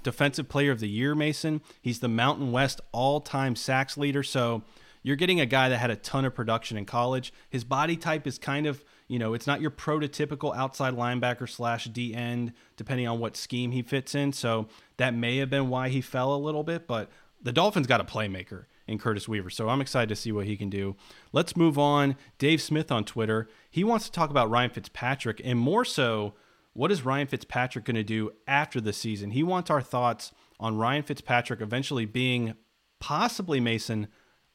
Defensive 0.03 0.50
Player 0.50 0.72
of 0.72 0.79
the 0.79 0.89
Year, 0.89 1.15
Mason. 1.15 1.62
He's 1.81 2.00
the 2.00 2.08
Mountain 2.08 2.51
West 2.51 2.81
all 2.91 3.22
time 3.22 3.55
sacks 3.55 3.98
leader. 3.98 4.22
So 4.22 4.63
you're 5.01 5.15
getting 5.15 5.39
a 5.39 5.46
guy 5.46 5.70
that 5.70 5.77
had 5.77 5.91
a 5.91 5.96
ton 5.96 6.25
of 6.25 6.36
production 6.36 6.77
in 6.77 6.86
college. 6.86 7.34
His 7.50 7.63
body 7.63 7.96
type 7.96 8.27
is 8.27 8.38
kind 8.38 8.65
of, 8.65 8.84
you 9.08 9.20
know, 9.20 9.34
it's 9.34 9.48
not 9.48 9.62
your 9.62 9.72
prototypical 9.72 10.56
outside 10.56 10.94
linebacker 10.94 11.50
slash 11.50 11.86
D 11.86 12.13
end, 12.13 12.53
depending 12.75 13.08
on 13.08 13.20
what 13.20 13.38
scheme 13.38 13.72
he 13.72 13.82
fits 13.82 14.13
in. 14.15 14.34
So 14.34 14.68
that 14.98 15.13
may 15.13 15.38
have 15.38 15.50
been 15.50 15.70
why 15.70 15.89
he 15.89 16.01
fell 16.01 16.34
a 16.34 16.38
little 16.38 16.63
bit, 16.63 16.88
but 16.88 17.10
the 17.41 17.51
Dolphins 17.53 17.88
got 17.88 18.01
a 18.01 18.03
playmaker 18.03 18.65
in 18.88 18.98
Curtis 18.98 19.27
Weaver. 19.27 19.50
So 19.50 19.70
I'm 19.70 19.82
excited 19.82 20.10
to 20.10 20.15
see 20.15 20.32
what 20.32 20.48
he 20.48 20.58
can 20.58 20.70
do. 20.70 20.96
Let's 21.32 21.56
move 21.56 21.77
on. 21.77 22.15
Dave 22.38 22.62
Smith 22.62 22.91
on 22.91 23.06
Twitter. 23.06 23.48
He 23.70 23.84
wants 23.84 24.06
to 24.06 24.12
talk 24.12 24.29
about 24.29 24.50
Ryan 24.50 24.72
Fitzpatrick 24.72 25.41
and 25.44 25.60
more 25.60 25.86
so, 25.86 26.34
what 26.74 26.91
is 26.91 27.03
Ryan 27.03 27.27
Fitzpatrick 27.27 27.86
going 27.86 27.96
to 27.96 28.03
do 28.03 28.32
after 28.48 28.79
the 28.79 28.94
season? 28.94 29.32
He 29.32 29.44
wants 29.44 29.70
our 29.70 29.82
thoughts 29.82 30.32
on 30.60 30.77
Ryan 30.77 31.03
Fitzpatrick 31.03 31.62
eventually 31.62 32.06
being 32.06 32.53
possibly 33.00 33.60
Mason 33.60 34.08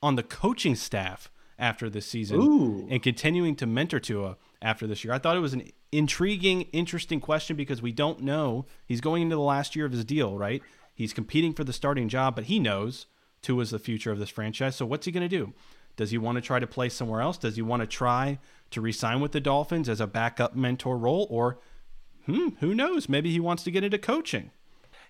on 0.05 0.17
the 0.17 0.23
coaching 0.23 0.75
staff 0.75 1.31
after 1.59 1.89
this 1.89 2.05
season 2.05 2.39
Ooh. 2.39 2.87
and 2.91 3.03
continuing 3.03 3.57
to 3.57 3.67
mentor 3.67 3.99
Tua 3.99 4.37
after 4.61 4.87
this 4.87 5.03
year. 5.03 5.15
I 5.15 5.19
thought 5.19 5.35
it 5.35 5.41
was 5.41 5.55
an 5.55 5.71
intriguing, 5.93 6.63
interesting 6.73 7.21
question 7.21 7.57
because 7.57 7.81
we 7.81 7.91
don't 7.91 8.21
know. 8.21 8.67
He's 8.87 9.01
going 9.01 9.23
into 9.23 9.37
the 9.37 9.43
last 9.43 9.75
year 9.75 9.87
of 9.87 9.93
his 9.93 10.05
deal, 10.05 10.37
right? 10.37 10.63
He's 10.95 11.15
competing 11.15 11.55
for 11.55 11.65
the 11.65 11.73
starting 11.73 12.11
job, 12.11 12.35
but 12.35 12.45
he 12.45 12.59
knows 12.59 13.07
Tua 13.41 13.63
is 13.63 13.71
the 13.71 13.79
future 13.79 14.13
of 14.13 14.19
this 14.19 14.29
franchise. 14.29 14.77
So 14.77 14.85
what's 14.85 15.07
he 15.07 15.13
going 15.13 15.29
to 15.29 15.37
do? 15.37 15.55
Does 15.97 16.11
he 16.11 16.19
want 16.19 16.37
to 16.37 16.43
try 16.43 16.59
to 16.59 16.67
play 16.67 16.91
somewhere 16.91 17.23
else? 17.23 17.39
Does 17.39 17.57
he 17.57 17.63
want 17.63 17.81
to 17.81 17.87
try 17.87 18.39
to 18.73 18.81
resign 18.83 19.21
with 19.21 19.33
the 19.33 19.41
Dolphins 19.41 19.89
as 19.89 20.01
a 20.03 20.07
backup 20.07 20.55
mentor 20.55 20.99
role? 20.99 21.27
Or, 21.31 21.61
hmm, 22.27 22.49
who 22.61 22.75
knows? 22.75 23.09
Maybe 23.09 23.31
he 23.31 23.41
wants 23.41 23.63
to 23.65 23.71
get 23.71 23.85
into 23.85 23.99
coaching. 23.99 24.51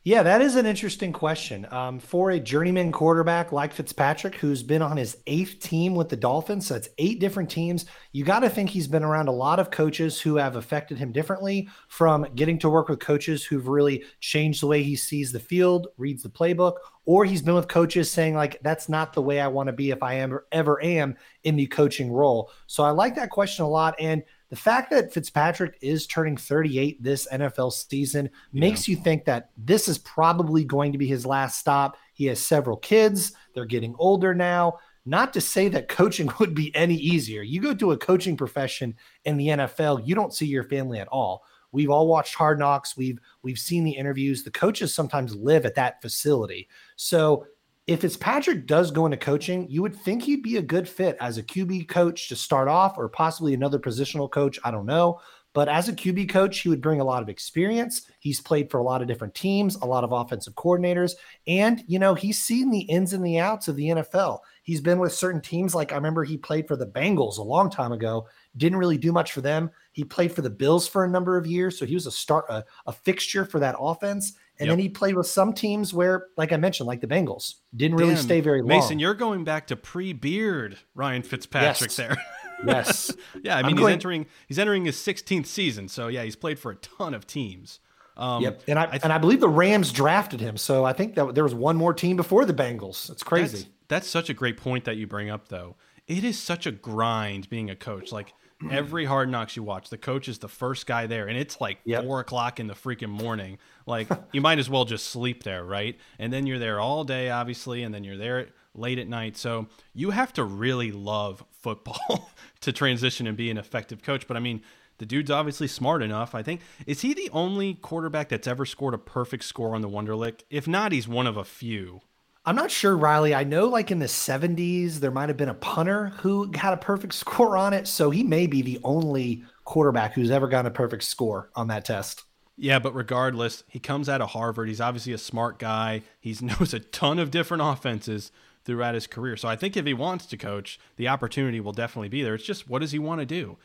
Yeah, 0.06 0.22
that 0.22 0.42
is 0.42 0.56
an 0.56 0.66
interesting 0.66 1.14
question. 1.14 1.66
Um, 1.70 1.98
for 1.98 2.32
a 2.32 2.38
journeyman 2.38 2.92
quarterback 2.92 3.52
like 3.52 3.72
Fitzpatrick, 3.72 4.34
who's 4.34 4.62
been 4.62 4.82
on 4.82 4.98
his 4.98 5.16
eighth 5.26 5.60
team 5.60 5.94
with 5.94 6.10
the 6.10 6.16
Dolphins, 6.16 6.66
so 6.66 6.74
it's 6.74 6.90
eight 6.98 7.20
different 7.20 7.48
teams, 7.48 7.86
you 8.12 8.22
got 8.22 8.40
to 8.40 8.50
think 8.50 8.68
he's 8.68 8.86
been 8.86 9.02
around 9.02 9.28
a 9.28 9.32
lot 9.32 9.58
of 9.58 9.70
coaches 9.70 10.20
who 10.20 10.36
have 10.36 10.56
affected 10.56 10.98
him 10.98 11.10
differently 11.10 11.70
from 11.88 12.26
getting 12.34 12.58
to 12.58 12.68
work 12.68 12.90
with 12.90 13.00
coaches 13.00 13.46
who've 13.46 13.66
really 13.66 14.04
changed 14.20 14.60
the 14.60 14.66
way 14.66 14.82
he 14.82 14.94
sees 14.94 15.32
the 15.32 15.40
field, 15.40 15.86
reads 15.96 16.22
the 16.22 16.28
playbook, 16.28 16.74
or 17.06 17.24
he's 17.24 17.40
been 17.40 17.54
with 17.54 17.68
coaches 17.68 18.10
saying, 18.10 18.34
like, 18.34 18.60
that's 18.62 18.90
not 18.90 19.14
the 19.14 19.22
way 19.22 19.40
I 19.40 19.48
want 19.48 19.68
to 19.68 19.72
be 19.72 19.90
if 19.90 20.02
I 20.02 20.14
am 20.16 20.38
ever 20.52 20.84
am 20.84 21.16
in 21.44 21.56
the 21.56 21.66
coaching 21.68 22.12
role. 22.12 22.50
So 22.66 22.84
I 22.84 22.90
like 22.90 23.14
that 23.14 23.30
question 23.30 23.64
a 23.64 23.68
lot. 23.70 23.94
And 23.98 24.22
the 24.50 24.56
fact 24.56 24.90
that 24.90 25.12
Fitzpatrick 25.12 25.78
is 25.80 26.06
turning 26.06 26.36
38 26.36 27.02
this 27.02 27.26
NFL 27.32 27.72
season 27.72 28.30
yeah. 28.52 28.60
makes 28.60 28.86
you 28.86 28.96
think 28.96 29.24
that 29.24 29.50
this 29.56 29.88
is 29.88 29.98
probably 29.98 30.64
going 30.64 30.92
to 30.92 30.98
be 30.98 31.06
his 31.06 31.26
last 31.26 31.58
stop. 31.58 31.96
He 32.12 32.26
has 32.26 32.40
several 32.40 32.76
kids, 32.76 33.32
they're 33.54 33.64
getting 33.64 33.94
older 33.98 34.34
now. 34.34 34.78
Not 35.06 35.34
to 35.34 35.40
say 35.40 35.68
that 35.68 35.88
coaching 35.88 36.30
would 36.38 36.54
be 36.54 36.74
any 36.74 36.94
easier. 36.94 37.42
You 37.42 37.60
go 37.60 37.74
to 37.74 37.92
a 37.92 37.98
coaching 37.98 38.36
profession 38.36 38.94
in 39.24 39.36
the 39.36 39.48
NFL, 39.48 40.06
you 40.06 40.14
don't 40.14 40.34
see 40.34 40.46
your 40.46 40.64
family 40.64 40.98
at 40.98 41.08
all. 41.08 41.44
We've 41.72 41.90
all 41.90 42.06
watched 42.06 42.36
Hard 42.36 42.60
Knocks. 42.60 42.96
We've 42.96 43.18
we've 43.42 43.58
seen 43.58 43.82
the 43.82 43.90
interviews. 43.90 44.44
The 44.44 44.50
coaches 44.52 44.94
sometimes 44.94 45.34
live 45.34 45.66
at 45.66 45.74
that 45.74 46.00
facility. 46.00 46.68
So 46.94 47.46
if 47.86 48.00
Fitzpatrick 48.00 48.66
does 48.66 48.90
go 48.90 49.04
into 49.04 49.18
coaching, 49.18 49.68
you 49.68 49.82
would 49.82 49.94
think 49.94 50.22
he'd 50.22 50.42
be 50.42 50.56
a 50.56 50.62
good 50.62 50.88
fit 50.88 51.16
as 51.20 51.36
a 51.36 51.42
QB 51.42 51.88
coach 51.88 52.28
to 52.28 52.36
start 52.36 52.66
off, 52.66 52.96
or 52.96 53.08
possibly 53.08 53.52
another 53.52 53.78
positional 53.78 54.30
coach. 54.30 54.58
I 54.64 54.70
don't 54.70 54.86
know. 54.86 55.20
But 55.52 55.68
as 55.68 55.88
a 55.88 55.92
QB 55.92 56.30
coach, 56.30 56.58
he 56.60 56.68
would 56.68 56.82
bring 56.82 57.00
a 57.00 57.04
lot 57.04 57.22
of 57.22 57.28
experience. 57.28 58.10
He's 58.18 58.40
played 58.40 58.70
for 58.70 58.78
a 58.78 58.82
lot 58.82 59.02
of 59.02 59.06
different 59.06 59.36
teams, 59.36 59.76
a 59.76 59.86
lot 59.86 60.02
of 60.02 60.10
offensive 60.10 60.54
coordinators, 60.54 61.12
and 61.46 61.84
you 61.86 62.00
know 62.00 62.14
he's 62.14 62.42
seen 62.42 62.70
the 62.70 62.80
ins 62.80 63.12
and 63.12 63.24
the 63.24 63.38
outs 63.38 63.68
of 63.68 63.76
the 63.76 63.86
NFL. 63.86 64.40
He's 64.64 64.80
been 64.80 64.98
with 64.98 65.12
certain 65.12 65.40
teams, 65.40 65.72
like 65.72 65.92
I 65.92 65.96
remember 65.96 66.24
he 66.24 66.36
played 66.36 66.66
for 66.66 66.74
the 66.74 66.88
Bengals 66.88 67.38
a 67.38 67.42
long 67.42 67.70
time 67.70 67.92
ago. 67.92 68.26
Didn't 68.56 68.78
really 68.78 68.98
do 68.98 69.12
much 69.12 69.30
for 69.30 69.42
them. 69.42 69.70
He 69.92 70.02
played 70.02 70.32
for 70.32 70.42
the 70.42 70.50
Bills 70.50 70.88
for 70.88 71.04
a 71.04 71.10
number 71.10 71.36
of 71.36 71.46
years, 71.46 71.78
so 71.78 71.86
he 71.86 71.94
was 71.94 72.06
a 72.06 72.10
start 72.10 72.46
a, 72.48 72.64
a 72.86 72.92
fixture 72.92 73.44
for 73.44 73.60
that 73.60 73.76
offense. 73.78 74.32
And 74.58 74.68
yep. 74.68 74.76
then 74.76 74.78
he 74.78 74.88
played 74.88 75.16
with 75.16 75.26
some 75.26 75.52
teams 75.52 75.92
where, 75.92 76.28
like 76.36 76.52
I 76.52 76.56
mentioned, 76.56 76.86
like 76.86 77.00
the 77.00 77.08
Bengals, 77.08 77.54
didn't 77.74 77.96
really 77.96 78.14
Damn, 78.14 78.22
stay 78.22 78.40
very 78.40 78.60
long. 78.60 78.68
Mason, 78.68 78.98
you're 79.00 79.14
going 79.14 79.42
back 79.42 79.66
to 79.68 79.76
pre-beard 79.76 80.78
Ryan 80.94 81.22
Fitzpatrick 81.22 81.90
yes. 81.90 81.96
there. 81.96 82.16
yes. 82.66 83.12
Yeah, 83.42 83.56
I 83.56 83.62
mean 83.62 83.64
I'm 83.64 83.70
he's 83.72 83.80
going... 83.80 83.92
entering 83.92 84.26
he's 84.46 84.58
entering 84.58 84.84
his 84.84 84.96
16th 84.96 85.46
season, 85.46 85.88
so 85.88 86.06
yeah, 86.06 86.22
he's 86.22 86.36
played 86.36 86.58
for 86.58 86.70
a 86.70 86.76
ton 86.76 87.14
of 87.14 87.26
teams. 87.26 87.80
Um, 88.16 88.44
yep, 88.44 88.62
and 88.68 88.78
I, 88.78 88.84
I 88.84 88.86
th- 88.86 89.02
and 89.02 89.12
I 89.12 89.18
believe 89.18 89.40
the 89.40 89.48
Rams 89.48 89.90
drafted 89.90 90.40
him, 90.40 90.56
so 90.56 90.84
I 90.84 90.92
think 90.92 91.16
that 91.16 91.34
there 91.34 91.42
was 91.42 91.54
one 91.54 91.76
more 91.76 91.92
team 91.92 92.16
before 92.16 92.44
the 92.44 92.54
Bengals. 92.54 93.10
It's 93.10 93.24
crazy. 93.24 93.58
That's, 93.58 93.68
that's 93.88 94.08
such 94.08 94.30
a 94.30 94.34
great 94.34 94.56
point 94.56 94.84
that 94.84 94.96
you 94.96 95.08
bring 95.08 95.30
up, 95.30 95.48
though. 95.48 95.74
It 96.06 96.22
is 96.22 96.38
such 96.38 96.64
a 96.64 96.70
grind 96.70 97.50
being 97.50 97.70
a 97.70 97.74
coach. 97.76 98.12
Like 98.12 98.34
every 98.70 99.04
hard 99.04 99.28
knocks 99.28 99.56
you 99.56 99.62
watch, 99.62 99.90
the 99.90 99.98
coach 99.98 100.28
is 100.28 100.38
the 100.38 100.48
first 100.48 100.86
guy 100.86 101.06
there, 101.06 101.28
and 101.28 101.38
it's 101.38 101.60
like 101.60 101.78
yep. 101.84 102.04
four 102.04 102.20
o'clock 102.20 102.60
in 102.60 102.66
the 102.66 102.74
freaking 102.74 103.08
morning. 103.08 103.58
Like 103.86 104.08
you 104.32 104.40
might 104.40 104.58
as 104.58 104.70
well 104.70 104.84
just 104.84 105.06
sleep 105.06 105.42
there, 105.42 105.64
right? 105.64 105.98
And 106.18 106.32
then 106.32 106.46
you're 106.46 106.58
there 106.58 106.80
all 106.80 107.04
day, 107.04 107.30
obviously, 107.30 107.82
and 107.82 107.94
then 107.94 108.04
you're 108.04 108.16
there 108.16 108.48
late 108.74 108.98
at 108.98 109.08
night. 109.08 109.36
So 109.36 109.66
you 109.94 110.10
have 110.10 110.32
to 110.34 110.44
really 110.44 110.92
love 110.92 111.44
football 111.50 112.30
to 112.60 112.72
transition 112.72 113.26
and 113.26 113.36
be 113.36 113.50
an 113.50 113.58
effective 113.58 114.02
coach. 114.02 114.26
But 114.26 114.36
I 114.36 114.40
mean, 114.40 114.62
the 114.98 115.06
dude's 115.06 115.30
obviously 115.30 115.68
smart 115.68 116.02
enough. 116.02 116.34
I 116.34 116.42
think 116.42 116.60
is 116.86 117.00
he 117.00 117.14
the 117.14 117.30
only 117.32 117.74
quarterback 117.74 118.28
that's 118.28 118.46
ever 118.46 118.66
scored 118.66 118.94
a 118.94 118.98
perfect 118.98 119.44
score 119.44 119.74
on 119.74 119.82
the 119.82 119.88
Wonderlic? 119.88 120.40
If 120.50 120.66
not, 120.68 120.92
he's 120.92 121.08
one 121.08 121.26
of 121.26 121.36
a 121.36 121.44
few. 121.44 122.00
I'm 122.46 122.56
not 122.56 122.70
sure, 122.70 122.96
Riley. 122.96 123.34
I 123.34 123.44
know 123.44 123.68
like 123.68 123.90
in 123.90 124.00
the 124.00 124.06
70s, 124.06 124.96
there 124.96 125.10
might 125.10 125.30
have 125.30 125.38
been 125.38 125.48
a 125.48 125.54
punter 125.54 126.08
who 126.18 126.50
had 126.54 126.74
a 126.74 126.78
perfect 126.78 127.14
score 127.14 127.56
on 127.56 127.72
it. 127.72 127.88
So 127.88 128.10
he 128.10 128.22
may 128.22 128.46
be 128.46 128.62
the 128.62 128.80
only 128.84 129.44
quarterback 129.64 130.14
who's 130.14 130.30
ever 130.30 130.46
gotten 130.46 130.66
a 130.66 130.74
perfect 130.74 131.04
score 131.04 131.50
on 131.54 131.68
that 131.68 131.84
test. 131.84 132.24
Yeah, 132.56 132.78
but 132.78 132.94
regardless, 132.94 133.64
he 133.66 133.80
comes 133.80 134.08
out 134.08 134.20
of 134.20 134.30
Harvard. 134.30 134.68
He's 134.68 134.80
obviously 134.80 135.12
a 135.12 135.18
smart 135.18 135.58
guy. 135.58 136.02
He 136.20 136.36
knows 136.40 136.74
a 136.74 136.80
ton 136.80 137.18
of 137.18 137.30
different 137.30 137.62
offenses 137.62 138.30
throughout 138.64 138.94
his 138.94 139.06
career. 139.06 139.36
So 139.36 139.48
I 139.48 139.56
think 139.56 139.76
if 139.76 139.86
he 139.86 139.94
wants 139.94 140.26
to 140.26 140.36
coach, 140.36 140.78
the 140.96 141.08
opportunity 141.08 141.60
will 141.60 141.72
definitely 141.72 142.08
be 142.08 142.22
there. 142.22 142.34
It's 142.34 142.44
just 142.44 142.68
what 142.68 142.80
does 142.80 142.92
he 142.92 142.98
want 142.98 143.20
to 143.20 143.26
do? 143.26 143.58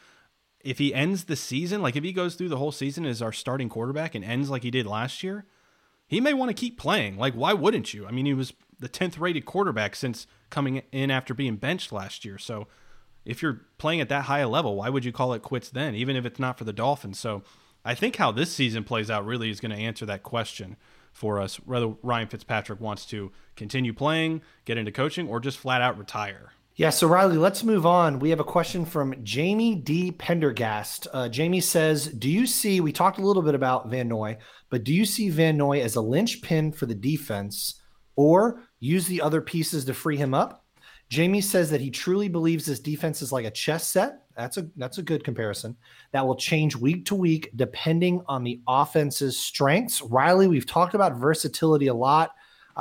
If 0.61 0.77
he 0.77 0.93
ends 0.93 1.25
the 1.25 1.37
season, 1.37 1.81
like 1.81 1.95
if 1.95 2.03
he 2.03 2.11
goes 2.11 2.35
through 2.35 2.49
the 2.49 2.57
whole 2.57 2.73
season 2.73 3.05
as 3.05 3.21
our 3.21 3.31
starting 3.31 3.69
quarterback 3.69 4.13
and 4.13 4.25
ends 4.25 4.49
like 4.49 4.63
he 4.63 4.71
did 4.71 4.85
last 4.85 5.23
year, 5.23 5.45
he 6.09 6.19
may 6.19 6.33
want 6.33 6.49
to 6.49 6.59
keep 6.59 6.77
playing. 6.77 7.17
Like, 7.17 7.35
why 7.35 7.53
wouldn't 7.53 7.93
you? 7.93 8.07
I 8.07 8.11
mean, 8.11 8.25
he 8.25 8.33
was 8.33 8.51
the 8.79 8.89
10th 8.89 9.19
rated 9.19 9.45
quarterback 9.45 9.95
since 9.95 10.25
coming 10.49 10.81
in 10.91 11.11
after 11.11 11.35
being 11.35 11.55
benched 11.55 11.91
last 11.91 12.25
year. 12.25 12.39
So 12.39 12.67
if 13.25 13.43
you're 13.43 13.61
playing 13.77 14.01
at 14.01 14.09
that 14.09 14.23
high 14.23 14.39
a 14.39 14.49
level, 14.49 14.75
why 14.75 14.89
would 14.89 15.05
you 15.05 15.11
call 15.11 15.33
it 15.33 15.43
quits 15.43 15.69
then, 15.69 15.93
even 15.93 16.15
if 16.15 16.25
it's 16.25 16.39
not 16.39 16.57
for 16.57 16.63
the 16.63 16.73
Dolphins? 16.73 17.19
So 17.19 17.43
I 17.85 17.93
think 17.93 18.15
how 18.15 18.31
this 18.31 18.51
season 18.51 18.83
plays 18.83 19.11
out 19.11 19.23
really 19.25 19.51
is 19.51 19.59
going 19.59 19.71
to 19.71 19.77
answer 19.77 20.05
that 20.07 20.23
question 20.23 20.77
for 21.13 21.39
us 21.39 21.57
whether 21.57 21.89
Ryan 22.01 22.27
Fitzpatrick 22.27 22.79
wants 22.79 23.05
to 23.07 23.31
continue 23.55 23.93
playing, 23.93 24.41
get 24.65 24.79
into 24.79 24.91
coaching, 24.91 25.27
or 25.27 25.39
just 25.39 25.59
flat 25.59 25.81
out 25.81 25.97
retire. 25.97 26.53
Yeah, 26.79 26.91
so 26.91 27.07
Riley, 27.07 27.35
let's 27.35 27.65
move 27.65 27.85
on. 27.85 28.19
We 28.19 28.29
have 28.29 28.39
a 28.39 28.45
question 28.45 28.85
from 28.85 29.21
Jamie 29.21 29.75
D. 29.75 30.11
Pendergast. 30.13 31.09
Uh, 31.11 31.27
Jamie 31.27 31.59
says, 31.59 32.07
Do 32.07 32.29
you 32.29 32.47
see, 32.47 32.79
we 32.79 32.93
talked 32.93 33.19
a 33.19 33.21
little 33.21 33.41
bit 33.41 33.53
about 33.53 33.89
Van 33.89 34.07
Noy, 34.07 34.37
but 34.69 34.85
do 34.85 34.93
you 34.93 35.03
see 35.05 35.29
Van 35.29 35.57
Noy 35.57 35.81
as 35.81 35.97
a 35.97 36.01
linchpin 36.01 36.71
for 36.71 36.85
the 36.85 36.95
defense 36.95 37.81
or 38.15 38.63
use 38.79 39.07
the 39.07 39.19
other 39.21 39.41
pieces 39.41 39.83
to 39.83 39.93
free 39.93 40.15
him 40.15 40.33
up? 40.33 40.63
Jamie 41.09 41.41
says 41.41 41.69
that 41.69 41.81
he 41.81 41.91
truly 41.91 42.29
believes 42.29 42.65
this 42.65 42.79
defense 42.79 43.21
is 43.21 43.33
like 43.33 43.45
a 43.45 43.51
chess 43.51 43.85
set. 43.85 44.21
That's 44.37 44.55
a 44.55 44.69
that's 44.77 44.99
a 44.99 45.03
good 45.03 45.25
comparison. 45.25 45.75
That 46.13 46.25
will 46.25 46.37
change 46.37 46.77
week 46.77 47.03
to 47.07 47.15
week 47.15 47.49
depending 47.57 48.23
on 48.29 48.45
the 48.45 48.61
offense's 48.69 49.37
strengths. 49.37 50.01
Riley, 50.01 50.47
we've 50.47 50.65
talked 50.65 50.95
about 50.95 51.17
versatility 51.17 51.87
a 51.87 51.93
lot. 51.93 52.31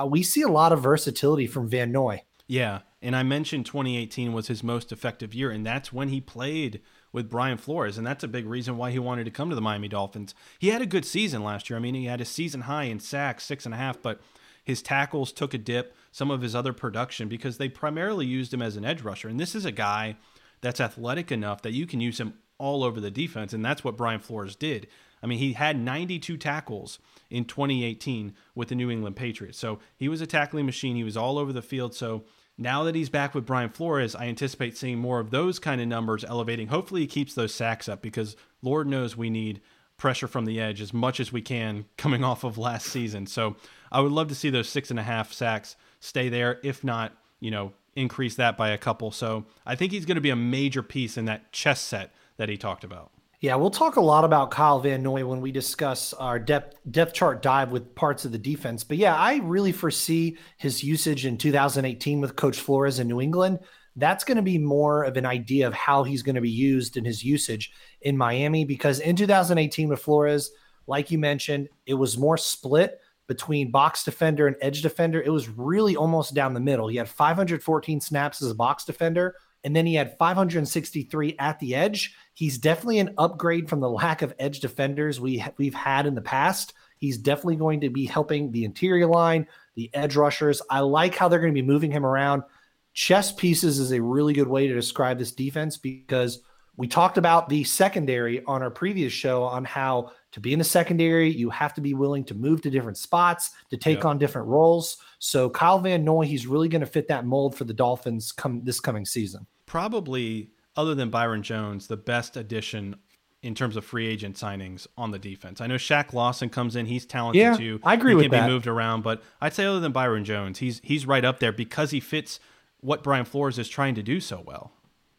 Uh, 0.00 0.07
we 0.07 0.23
see 0.23 0.43
a 0.43 0.49
lot 0.49 0.71
of 0.71 0.85
versatility 0.85 1.49
from 1.49 1.69
Van 1.69 1.90
Noy. 1.90 2.23
Yeah, 2.47 2.83
and 3.00 3.14
I 3.14 3.23
mentioned 3.23 3.67
2018 3.67 4.33
was 4.33 4.49
his 4.49 4.64
most 4.64 4.90
effective 4.90 5.35
year, 5.35 5.50
and 5.50 5.64
that's 5.64 5.93
when 5.93 6.09
he 6.09 6.21
played 6.21 6.81
with 7.12 7.31
Brian 7.31 7.57
Flores, 7.57 7.97
and 7.97 8.07
that's 8.07 8.25
a 8.25 8.28
big 8.28 8.47
reason 8.47 8.76
why 8.76 8.90
he 8.90 8.99
wanted 8.99 9.25
to 9.25 9.31
come 9.31 9.49
to 9.49 9.55
the 9.55 9.61
Miami 9.61 9.88
Dolphins. 9.88 10.35
He 10.59 10.69
had 10.69 10.83
a 10.83 10.87
good 10.87 11.05
season 11.05 11.45
last 11.45 11.71
year. 11.71 11.76
I 11.76 11.81
mean, 11.81 11.95
he 11.95 12.07
had 12.07 12.21
a 12.21 12.25
season 12.25 12.62
high 12.62 12.85
in 12.85 13.00
sacks, 13.00 13.45
six 13.45 13.64
and 13.64 13.75
a 13.75 13.78
half, 13.78 14.02
but 14.02 14.21
his 14.64 14.83
tackles 14.83 15.33
took 15.33 15.55
a 15.55 15.59
dip. 15.59 15.95
Some 16.11 16.31
of 16.31 16.43
his 16.43 16.55
other 16.55 16.73
production 16.73 17.28
because 17.28 17.59
they 17.59 17.69
primarily 17.69 18.26
used 18.26 18.52
him 18.52 18.62
as 18.62 18.76
an 18.76 18.85
edge 18.85 19.02
rusher, 19.02 19.28
and 19.28 19.38
this 19.38 19.55
is 19.55 19.64
a 19.64 19.73
guy 19.73 20.17
that's 20.61 20.81
athletic 20.81 21.31
enough 21.31 21.62
that 21.62 21.73
you 21.73 21.87
can 21.87 22.00
use 22.00 22.19
him 22.19 22.35
all 22.59 22.83
over 22.83 23.00
the 23.00 23.11
defense, 23.11 23.52
and 23.52 23.64
that's 23.64 23.85
what 23.85 23.97
Brian 23.97 24.21
Flores 24.21 24.57
did. 24.57 24.88
I 25.23 25.26
mean, 25.26 25.38
he 25.38 25.52
had 25.52 25.78
92 25.78 26.37
tackles 26.37 26.99
in 27.31 27.45
2018 27.45 28.35
with 28.55 28.69
the 28.69 28.75
New 28.75 28.90
England 28.90 29.17
Patriots. 29.17 29.59
So 29.59 29.78
he 29.97 30.09
was 30.09 30.21
a 30.21 30.26
tackling 30.26 30.67
machine. 30.67 30.97
He 30.97 31.05
was 31.05 31.17
all 31.17 31.38
over 31.38 31.52
the 31.52 31.62
field. 31.62 31.95
So 31.95 32.25
now 32.59 32.83
that 32.83 32.97
he's 32.97 33.09
back 33.09 33.35
with 33.35 33.47
Brian 33.47 33.71
Flores, 33.71 34.17
I 34.17 34.27
anticipate 34.27 34.77
seeing 34.77 34.99
more 34.99 35.21
of 35.21 35.31
those 35.31 35.61
kind 35.61 35.81
of 35.81 35.87
numbers 35.87 36.25
elevating. 36.25 36.69
Hopefully, 36.69 37.03
he 37.03 37.07
keeps 37.07 37.33
those 37.33 37.55
sacks 37.55 37.88
up 37.88 38.03
because 38.03 38.37
Lord 38.62 38.88
knows 38.88 39.17
we 39.17 39.31
need 39.31 39.61
pressure 39.97 40.27
from 40.27 40.45
the 40.45 40.61
edge 40.61 40.81
as 40.81 40.93
much 40.93 41.21
as 41.21 41.33
we 41.33 41.41
can 41.41 41.85
coming 41.97 42.25
off 42.25 42.43
of 42.43 42.59
last 42.59 42.87
season. 42.87 43.27
So 43.27 43.57
I 43.93 44.00
would 44.00 44.12
love 44.12 44.29
to 44.29 44.35
see 44.35 44.50
those 44.50 44.69
six 44.69 44.91
and 44.91 44.99
a 44.99 45.05
half 45.05 45.33
sacks 45.33 45.77
stay 46.00 46.29
there. 46.29 46.59
If 46.65 46.83
not, 46.83 47.17
you 47.41 47.50
know, 47.50 47.73
increase 47.95 48.35
that 48.37 48.57
by 48.57 48.71
a 48.71 48.79
couple. 48.79 49.12
So 49.12 49.45
I 49.65 49.77
think 49.77 49.93
he's 49.93 50.05
going 50.05 50.17
to 50.17 50.21
be 50.21 50.31
a 50.31 50.37
major 50.37 50.83
piece 50.83 51.17
in 51.17 51.27
that 51.27 51.53
chess 51.53 51.81
set 51.81 52.12
that 52.37 52.49
he 52.49 52.57
talked 52.57 52.85
about. 52.85 53.11
Yeah, 53.40 53.54
we'll 53.54 53.71
talk 53.71 53.95
a 53.95 54.00
lot 54.00 54.25
about 54.25 54.50
Kyle 54.50 54.80
Van 54.80 55.00
Noy 55.00 55.25
when 55.25 55.40
we 55.40 55.52
discuss 55.52 56.12
our 56.12 56.40
depth 56.40 56.76
depth 56.90 57.14
chart 57.14 57.40
dive 57.40 57.71
with 57.71 57.95
parts 57.95 58.25
of 58.25 58.33
the 58.33 58.38
defense. 58.38 58.83
But 58.83 58.97
yeah, 58.97 59.14
I 59.14 59.37
really 59.37 59.71
foresee 59.71 60.37
his 60.57 60.83
usage 60.83 61.25
in 61.25 61.38
2018 61.38 62.21
with 62.21 62.35
Coach 62.35 62.59
Flores 62.59 62.99
in 62.99 63.07
New 63.07 63.21
England. 63.21 63.61
That's 63.95 64.25
going 64.25 64.38
to 64.38 64.42
be 64.42 64.59
more 64.59 65.04
of 65.04 65.16
an 65.16 65.25
idea 65.25 65.68
of 65.68 65.75
how 65.75 66.02
he's 66.02 66.25
going 66.25 66.35
to 66.35 66.40
be 66.40 66.50
used 66.50 66.97
in 66.97 67.04
his 67.04 67.23
usage 67.23 67.71
in 68.00 68.16
Miami 68.16 68.64
because 68.64 68.99
in 68.99 69.14
2018 69.14 69.88
with 69.88 70.00
Flores, 70.00 70.50
like 70.88 71.12
you 71.12 71.18
mentioned, 71.18 71.68
it 71.87 71.95
was 71.95 72.18
more 72.18 72.37
split 72.37 72.99
between 73.28 73.71
box 73.71 74.02
defender 74.02 74.49
and 74.49 74.57
edge 74.61 74.83
defender. 74.83 75.23
It 75.23 75.30
was 75.30 75.49
really 75.49 75.95
almost 75.95 76.35
down 76.35 76.54
the 76.54 76.61
middle. 76.61 76.88
He 76.88 76.97
had 76.97 77.09
514 77.09 78.00
snaps 78.00 78.42
as 78.42 78.50
a 78.50 78.54
box 78.54 78.85
defender 78.85 79.37
and 79.64 79.75
then 79.75 79.87
he 79.87 79.95
had 79.95 80.16
563 80.18 81.37
at 81.38 81.59
the 81.59 81.75
edge. 81.75 82.14
He's 82.38 82.57
definitely 82.57 83.00
an 83.00 83.14
upgrade 83.18 83.68
from 83.68 83.80
the 83.80 83.90
lack 83.90 84.23
of 84.23 84.33
edge 84.38 84.61
defenders 84.61 85.21
we 85.21 85.45
we've 85.57 85.75
had 85.75 86.07
in 86.07 86.14
the 86.14 86.21
past. 86.21 86.73
He's 86.97 87.18
definitely 87.18 87.57
going 87.57 87.80
to 87.80 87.90
be 87.90 88.07
helping 88.07 88.52
the 88.52 88.64
interior 88.64 89.09
line, 89.09 89.49
the 89.75 89.90
edge 89.92 90.14
rushers. 90.14 90.62
I 90.71 90.78
like 90.78 91.16
how 91.16 91.26
they're 91.26 91.40
going 91.40 91.52
to 91.52 91.61
be 91.61 91.66
moving 91.66 91.90
him 91.90 92.07
around. 92.07 92.45
chess 92.92 93.33
pieces 93.33 93.80
is 93.80 93.90
a 93.90 94.00
really 94.00 94.35
good 94.35 94.47
way 94.47 94.68
to 94.68 94.75
describe 94.75 95.18
this 95.18 95.33
defense 95.33 95.78
because 95.78 96.40
we 96.76 96.87
talked 96.87 97.18
about 97.18 97.49
the 97.49 97.64
secondary 97.64 98.45
on 98.45 98.62
our 98.62 98.71
previous 98.71 99.12
show 99.12 99.42
on 99.42 99.64
how 99.64 100.12
to 100.30 100.38
be 100.38 100.52
in 100.52 100.61
the 100.61 100.64
secondary, 100.64 101.28
you 101.28 101.50
have 101.50 101.75
to 101.75 101.80
be 101.80 101.95
willing 101.95 102.23
to 102.26 102.35
move 102.35 102.62
to 102.62 102.71
different 102.71 102.99
spots, 102.99 103.50
to 103.71 103.76
take 103.76 103.97
yep. 103.97 104.04
on 104.04 104.16
different 104.16 104.47
roles. 104.47 104.99
So 105.18 105.50
Kyle 105.50 105.80
Van 105.80 106.04
Noy, 106.04 106.25
he's 106.25 106.47
really 106.47 106.68
going 106.68 106.83
to 106.83 106.87
fit 106.87 107.09
that 107.09 107.26
mold 107.26 107.57
for 107.57 107.64
the 107.64 107.75
Dolphins 107.75 108.30
come 108.30 108.62
this 108.62 108.78
coming 108.78 109.04
season. 109.04 109.45
Probably, 109.66 110.52
other 110.78 110.94
than 110.94 111.11
Byron 111.11 111.42
Jones, 111.42 111.88
the 111.88 111.97
best 111.97 112.37
addition 112.37 112.97
in 113.42 113.54
terms 113.54 113.76
of 113.76 113.85
free 113.85 114.06
agent 114.06 114.37
signings 114.37 114.87
on 114.97 115.11
the 115.11 115.18
defense. 115.18 115.61
I 115.61 115.66
know 115.66 115.75
Shaq 115.75 116.12
Lawson 116.12 116.49
comes 116.49 116.76
in; 116.76 116.87
he's 116.87 117.04
talented 117.04 117.40
yeah, 117.40 117.56
too. 117.56 117.80
I 117.82 117.94
agree 117.94 118.12
he 118.12 118.16
with 118.16 118.25
can 118.25 118.30
that. 118.30 118.47
be 118.47 118.52
moved 118.52 118.68
around, 118.68 119.02
but 119.02 119.23
I'd 119.40 119.52
say 119.52 119.64
other 119.64 119.80
than 119.80 119.92
Byron 119.92 120.25
Jones, 120.25 120.61
he's 120.61 120.80
he's 120.85 121.04
right 121.04 121.25
up 121.25 121.40
there 121.40 121.52
because 121.52 121.90
he 121.90 121.99
fits 121.99 122.38
what 122.80 123.02
Brian 123.02 123.25
Flores 123.25 123.58
is 123.58 123.68
trying 123.68 123.97
to 123.97 124.02
do 124.04 124.20
so 124.20 124.40
well. 124.40 124.73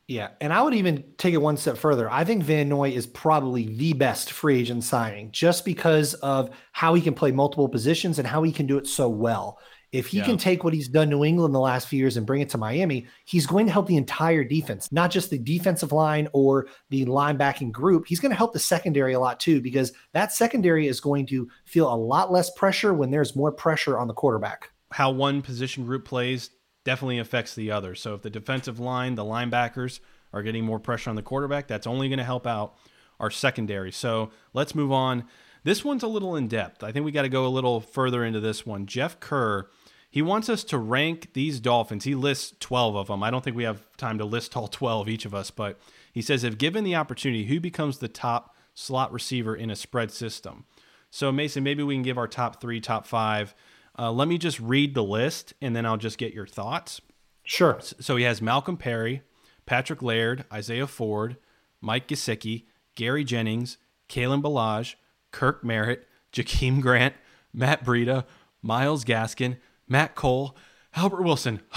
Yeah, 0.07 0.29
and 0.41 0.51
I 0.51 0.61
would 0.61 0.73
even 0.73 1.03
take 1.17 1.33
it 1.33 1.41
one 1.41 1.57
step 1.57 1.77
further. 1.77 2.09
I 2.09 2.23
think 2.23 2.41
Van 2.43 2.67
Noy 2.67 2.89
is 2.89 3.05
probably 3.05 3.67
the 3.67 3.93
best 3.93 4.31
free 4.31 4.61
agent 4.61 4.83
signing 4.85 5.31
just 5.31 5.65
because 5.65 6.15
of 6.15 6.49
how 6.71 6.95
he 6.95 7.01
can 7.01 7.13
play 7.13 7.31
multiple 7.31 7.69
positions 7.69 8.17
and 8.17 8.27
how 8.27 8.41
he 8.43 8.51
can 8.51 8.65
do 8.65 8.77
it 8.77 8.87
so 8.87 9.07
well. 9.07 9.59
If 9.91 10.07
he 10.07 10.19
yeah. 10.19 10.25
can 10.25 10.37
take 10.37 10.63
what 10.63 10.73
he's 10.73 10.87
done 10.87 11.09
New 11.09 11.23
England 11.23 11.55
the 11.55 11.59
last 11.59 11.87
few 11.87 11.97
years 11.97 12.15
and 12.15 12.25
bring 12.25 12.41
it 12.41 12.49
to 12.49 12.57
Miami, 12.57 13.07
he's 13.25 13.47
going 13.47 13.65
to 13.65 13.71
help 13.71 13.87
the 13.87 13.97
entire 13.97 14.43
defense, 14.43 14.91
not 14.91 15.09
just 15.09 15.31
the 15.31 15.39
defensive 15.39 15.91
line 15.91 16.27
or 16.31 16.67
the 16.89 17.05
linebacking 17.05 17.71
group. 17.71 18.05
He's 18.07 18.19
going 18.19 18.31
to 18.31 18.37
help 18.37 18.53
the 18.53 18.59
secondary 18.59 19.13
a 19.13 19.19
lot 19.19 19.39
too, 19.39 19.61
because 19.61 19.91
that 20.13 20.31
secondary 20.31 20.87
is 20.87 20.99
going 20.99 21.25
to 21.27 21.49
feel 21.65 21.91
a 21.91 21.95
lot 21.95 22.31
less 22.31 22.51
pressure 22.51 22.93
when 22.93 23.09
there's 23.09 23.35
more 23.35 23.51
pressure 23.51 23.97
on 23.97 24.07
the 24.07 24.13
quarterback. 24.13 24.69
How 24.91 25.09
one 25.09 25.41
position 25.41 25.85
group 25.85 26.05
plays 26.05 26.51
definitely 26.83 27.19
affects 27.19 27.55
the 27.55 27.71
other. 27.71 27.95
So 27.95 28.13
if 28.13 28.21
the 28.21 28.29
defensive 28.29 28.79
line, 28.79 29.15
the 29.15 29.23
linebackers 29.23 29.99
are 30.33 30.43
getting 30.43 30.63
more 30.63 30.79
pressure 30.79 31.09
on 31.09 31.15
the 31.15 31.23
quarterback, 31.23 31.67
that's 31.67 31.87
only 31.87 32.09
going 32.09 32.19
to 32.19 32.23
help 32.23 32.45
out 32.45 32.75
our 33.19 33.31
secondary. 33.31 33.91
So 33.91 34.29
let's 34.53 34.75
move 34.75 34.91
on. 34.91 35.25
This 35.63 35.83
one's 35.83 36.03
a 36.03 36.07
little 36.07 36.35
in 36.35 36.47
depth. 36.47 36.83
I 36.83 36.91
think 36.91 37.05
we 37.05 37.11
got 37.11 37.23
to 37.23 37.29
go 37.29 37.45
a 37.45 37.49
little 37.49 37.81
further 37.81 38.23
into 38.23 38.39
this 38.39 38.65
one. 38.65 38.85
Jeff 38.85 39.19
Kerr, 39.19 39.69
he 40.09 40.21
wants 40.21 40.49
us 40.49 40.63
to 40.65 40.77
rank 40.77 41.33
these 41.33 41.59
Dolphins. 41.59 42.03
He 42.03 42.15
lists 42.15 42.53
12 42.59 42.95
of 42.95 43.07
them. 43.07 43.23
I 43.23 43.29
don't 43.29 43.43
think 43.43 43.55
we 43.55 43.63
have 43.63 43.83
time 43.97 44.17
to 44.17 44.25
list 44.25 44.57
all 44.57 44.67
12 44.67 45.07
each 45.07 45.25
of 45.25 45.35
us, 45.35 45.51
but 45.51 45.79
he 46.11 46.21
says 46.21 46.43
if 46.43 46.57
given 46.57 46.83
the 46.83 46.95
opportunity, 46.95 47.45
who 47.45 47.59
becomes 47.59 47.99
the 47.99 48.07
top 48.07 48.55
slot 48.73 49.11
receiver 49.11 49.55
in 49.55 49.69
a 49.69 49.75
spread 49.75 50.11
system? 50.11 50.65
So 51.11 51.31
Mason, 51.31 51.63
maybe 51.63 51.83
we 51.83 51.95
can 51.95 52.03
give 52.03 52.17
our 52.17 52.27
top 52.27 52.61
three, 52.61 52.79
top 52.79 53.05
five 53.05 53.53
uh, 53.99 54.09
let 54.09 54.29
me 54.29 54.37
just 54.37 54.59
read 54.61 54.93
the 54.93 55.03
list 55.03 55.53
and 55.61 55.75
then 55.75 55.85
I'll 55.85 55.97
just 55.97 56.17
get 56.17 56.33
your 56.33 56.47
thoughts. 56.47 57.01
Sure. 57.43 57.79
So 57.81 58.15
he 58.15 58.23
has 58.23 58.41
Malcolm 58.41 58.77
Perry, 58.77 59.23
Patrick 59.65 60.01
Laird, 60.01 60.45
Isaiah 60.53 60.87
Ford, 60.87 61.35
Mike 61.81 62.07
Gesicki, 62.07 62.63
Gary 62.95 63.25
Jennings, 63.25 63.77
Kalen 64.07 64.41
Ballage, 64.41 64.95
Kirk 65.31 65.65
Merritt, 65.65 66.07
Jakeem 66.31 66.81
Grant, 66.81 67.13
Matt 67.53 67.83
Breida, 67.83 68.23
Myles 68.61 69.03
Gaskin, 69.03 69.57
Matt 69.89 70.15
Cole, 70.15 70.55
Albert 70.95 71.23
Wilson. 71.23 71.59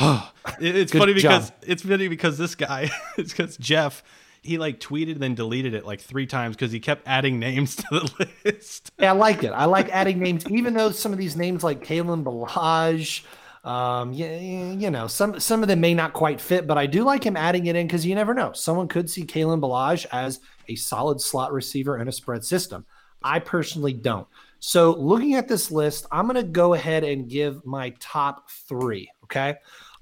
it's 0.61 0.93
funny 0.93 1.15
because 1.15 1.51
job. 1.51 1.59
it's 1.67 1.83
funny 1.83 2.09
because 2.09 2.39
this 2.39 2.55
guy, 2.55 2.91
it's 3.19 3.33
because 3.33 3.57
Jeff 3.57 4.05
he 4.43 4.59
like 4.59 4.81
tweeted 4.81 5.13
and 5.13 5.21
then 5.23 5.35
deleted 5.35 5.73
it 5.73 5.87
like 5.87 6.01
three 6.01 6.27
times 6.27 6.57
because 6.57 6.73
he 6.73 6.81
kept 6.81 7.07
adding 7.07 7.39
names 7.39 7.77
to 7.77 7.85
the 7.91 8.29
list. 8.45 8.91
yeah, 8.99 9.13
I 9.13 9.17
like 9.17 9.45
it. 9.45 9.51
I 9.51 9.65
like 9.67 9.89
adding 9.91 10.19
names, 10.19 10.49
even 10.51 10.75
though 10.75 10.91
some 10.91 11.13
of 11.13 11.19
these 11.19 11.37
names 11.37 11.63
like 11.65 11.85
Kalen 11.85 12.25
Ballage, 12.25 13.25
um, 13.65 14.13
you, 14.13 14.27
you 14.27 14.91
know, 14.91 15.07
some 15.07 15.39
some 15.39 15.63
of 15.63 15.69
them 15.69 15.81
may 15.81 15.95
not 15.95 16.13
quite 16.13 16.41
fit, 16.41 16.67
but 16.67 16.77
I 16.77 16.87
do 16.87 17.05
like 17.05 17.25
him 17.25 17.37
adding 17.37 17.67
it 17.67 17.77
in 17.77 17.87
because 17.87 18.05
you 18.05 18.15
never 18.17 18.35
know. 18.35 18.53
Someone 18.53 18.89
could 18.89 19.09
see 19.09 19.25
Kalen 19.25 19.61
Ballage 19.61 20.07
as 20.11 20.41
a 20.69 20.75
solid 20.75 21.21
slot 21.21 21.53
receiver 21.53 21.99
in 21.99 22.09
a 22.09 22.13
spread 22.13 22.45
system. 22.45 22.85
I 23.23 23.39
personally 23.39 23.93
don't. 23.93 24.27
So 24.65 24.93
looking 24.93 25.35
at 25.35 25.49
this 25.49 25.73
list, 25.73 26.07
I'm 26.13 26.27
going 26.27 26.37
to 26.37 26.49
go 26.49 26.75
ahead 26.75 27.03
and 27.03 27.29
give 27.29 27.67
my 27.67 27.93
top 27.99 28.49
three. 28.49 29.11
Okay. 29.25 29.57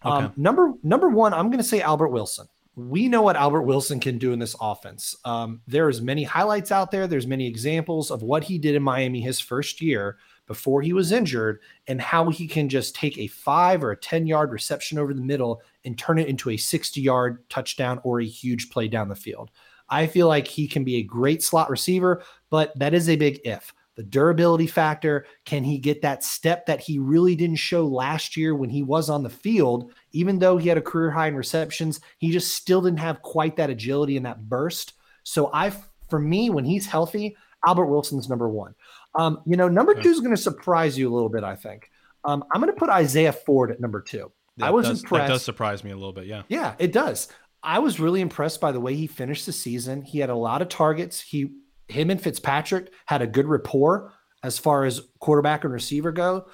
okay. 0.05 0.25
Um, 0.27 0.33
number 0.37 0.75
number 0.83 1.09
one, 1.09 1.33
I'm 1.33 1.47
going 1.47 1.59
to 1.59 1.65
say 1.65 1.81
Albert 1.81 2.09
Wilson 2.09 2.47
we 2.77 3.09
know 3.09 3.23
what 3.23 3.37
Albert 3.37 3.63
Wilson 3.63 4.01
can 4.01 4.19
do 4.19 4.33
in 4.33 4.39
this 4.39 4.57
offense. 4.61 5.17
Um, 5.25 5.61
there's 5.67 6.01
many 6.01 6.23
highlights 6.23 6.71
out 6.71 6.91
there. 6.91 7.07
There's 7.07 7.27
many 7.27 7.47
examples 7.47 8.11
of 8.11 8.23
what 8.23 8.45
he 8.45 8.59
did 8.59 8.75
in 8.75 8.83
Miami 8.83 9.21
his 9.21 9.41
first 9.41 9.81
year 9.81 10.19
before 10.47 10.83
he 10.83 10.93
was 10.93 11.13
injured 11.13 11.61
and 11.87 12.01
how 12.01 12.29
he 12.31 12.47
can 12.47 12.69
just 12.69 12.95
take 12.95 13.19
a 13.19 13.27
five 13.27 13.85
or 13.85 13.93
a 13.93 13.97
10 13.97 14.27
yard 14.27 14.51
reception 14.51 14.99
over 14.99 15.13
the 15.13 15.21
middle 15.21 15.63
and 15.85 15.99
turn 15.99 16.19
it 16.19 16.29
into 16.29 16.51
a 16.51 16.57
60 16.57 17.01
yard 17.01 17.49
touchdown 17.49 18.01
or 18.05 18.21
a 18.21 18.27
huge 18.27 18.71
play 18.71 18.89
down 18.89 19.09
the 19.09 19.17
field. 19.17 19.51
I 19.89 20.07
feel 20.07 20.29
like 20.29 20.47
he 20.47 20.69
can 20.69 20.85
be 20.85 20.97
a 20.97 21.03
great 21.03 21.43
slot 21.43 21.71
receiver, 21.71 22.23
but 22.49 22.77
that 22.79 22.95
is 22.95 23.09
a 23.09 23.17
big 23.17 23.41
if 23.45 23.73
the 24.01 24.07
durability 24.07 24.67
factor. 24.67 25.27
Can 25.45 25.63
he 25.63 25.77
get 25.77 26.01
that 26.01 26.25
step 26.25 26.65
that 26.65 26.81
he 26.81 26.99
really 26.99 27.37
didn't 27.37 27.57
show 27.57 27.87
last 27.87 28.35
year 28.35 28.55
when 28.55 28.71
he 28.71 28.83
was 28.83 29.11
on 29.11 29.23
the 29.23 29.29
field? 29.29 29.93
Even 30.13 30.39
though 30.39 30.57
he 30.57 30.71
had 30.71 30.79
a 30.79 30.81
career 30.81 31.11
high 31.11 31.27
in 31.27 31.37
receptions, 31.37 32.01
he 32.17 32.31
just 32.31 32.55
still 32.55 32.81
didn't 32.81 33.01
have 33.01 33.21
quite 33.21 33.57
that 33.57 33.69
agility 33.69 34.17
and 34.17 34.25
that 34.25 34.49
burst. 34.49 34.95
So 35.23 35.51
I, 35.53 35.71
for 36.09 36.19
me, 36.19 36.49
when 36.49 36.65
he's 36.65 36.87
healthy, 36.87 37.37
Albert 37.67 37.89
Wilson's 37.89 38.27
number 38.27 38.49
one. 38.49 38.75
Um, 39.17 39.43
you 39.45 39.59
know, 39.59 39.69
number 39.69 39.93
two 39.93 40.09
is 40.09 40.21
going 40.21 40.35
to 40.35 40.41
surprise 40.41 40.97
you 40.97 41.13
a 41.13 41.13
little 41.13 41.29
bit. 41.29 41.45
I 41.45 41.57
think 41.57 41.91
um, 42.25 42.43
I'm 42.51 42.63
going 42.63 42.73
to 42.73 42.79
put 42.79 42.89
Isaiah 42.89 43.35
Ford 43.35 43.71
at 43.71 43.81
number 43.81 44.01
two. 44.01 44.33
That 44.57 44.69
I 44.69 44.71
was 44.71 44.89
does, 44.89 45.03
impressed. 45.03 45.27
That 45.27 45.33
does 45.35 45.43
surprise 45.43 45.85
me 45.85 45.91
a 45.91 45.97
little 45.97 46.15
bit. 46.15 46.25
Yeah. 46.25 46.45
Yeah, 46.49 46.75
it 46.79 46.93
does. 46.93 47.29
I 47.63 47.81
was 47.81 48.01
really 48.01 48.23
impressed 48.23 48.63
by 48.63 48.73
the 48.73 48.81
way 48.81 48.95
he 48.95 49.07
finished 49.07 49.45
the 49.45 49.53
season. 49.53 50.01
He 50.01 50.21
had 50.21 50.31
a 50.31 50.35
lot 50.35 50.63
of 50.63 50.71
targets. 50.71 51.21
He 51.21 51.51
him 51.91 52.11
and 52.11 52.21
Fitzpatrick 52.21 52.93
had 53.07 53.23
a 53.23 53.27
good 53.27 53.47
rapport 53.47 54.13
as 54.43 54.59
far 54.59 54.85
as 54.85 55.03
quarterback 55.19 55.65
and 55.65 55.73
receiver 55.73 56.13
go. 56.13 56.47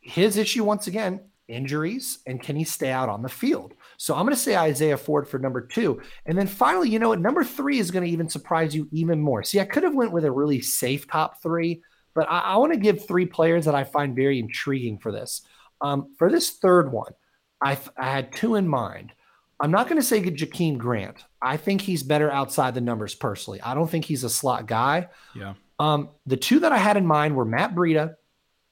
His 0.00 0.36
issue, 0.36 0.64
once 0.64 0.86
again, 0.86 1.20
injuries 1.46 2.20
and 2.26 2.42
can 2.42 2.56
he 2.56 2.64
stay 2.64 2.90
out 2.90 3.08
on 3.08 3.22
the 3.22 3.28
field? 3.28 3.74
So 3.96 4.14
I'm 4.14 4.24
going 4.24 4.34
to 4.34 4.40
say 4.40 4.56
Isaiah 4.56 4.96
Ford 4.96 5.28
for 5.28 5.38
number 5.38 5.60
two. 5.60 6.00
And 6.26 6.36
then 6.36 6.46
finally, 6.46 6.88
you 6.88 6.98
know 6.98 7.10
what? 7.10 7.20
Number 7.20 7.44
three 7.44 7.78
is 7.78 7.90
going 7.90 8.04
to 8.04 8.10
even 8.10 8.28
surprise 8.28 8.74
you 8.74 8.88
even 8.92 9.20
more. 9.20 9.42
See, 9.42 9.60
I 9.60 9.64
could 9.64 9.82
have 9.82 9.94
went 9.94 10.12
with 10.12 10.24
a 10.24 10.32
really 10.32 10.60
safe 10.60 11.06
top 11.06 11.42
three, 11.42 11.82
but 12.14 12.30
I, 12.30 12.40
I 12.40 12.56
want 12.56 12.72
to 12.72 12.78
give 12.78 13.06
three 13.06 13.26
players 13.26 13.66
that 13.66 13.74
I 13.74 13.84
find 13.84 14.16
very 14.16 14.38
intriguing 14.38 14.98
for 14.98 15.12
this. 15.12 15.42
Um, 15.80 16.14
for 16.18 16.30
this 16.30 16.50
third 16.50 16.92
one, 16.92 17.12
I, 17.62 17.78
I 17.96 18.10
had 18.10 18.32
two 18.32 18.54
in 18.54 18.68
mind. 18.68 19.12
I'm 19.60 19.70
not 19.70 19.88
going 19.88 20.00
to 20.00 20.06
say 20.06 20.20
Jakeem 20.20 20.78
Grant. 20.78 21.24
I 21.40 21.56
think 21.56 21.80
he's 21.80 22.02
better 22.02 22.30
outside 22.30 22.74
the 22.74 22.80
numbers 22.80 23.14
personally. 23.14 23.60
I 23.62 23.74
don't 23.74 23.90
think 23.90 24.04
he's 24.04 24.24
a 24.24 24.30
slot 24.30 24.66
guy. 24.66 25.08
Yeah. 25.34 25.54
Um, 25.78 26.10
the 26.26 26.36
two 26.36 26.60
that 26.60 26.72
I 26.72 26.78
had 26.78 26.96
in 26.96 27.06
mind 27.06 27.36
were 27.36 27.44
Matt 27.44 27.74
Breida 27.74 28.16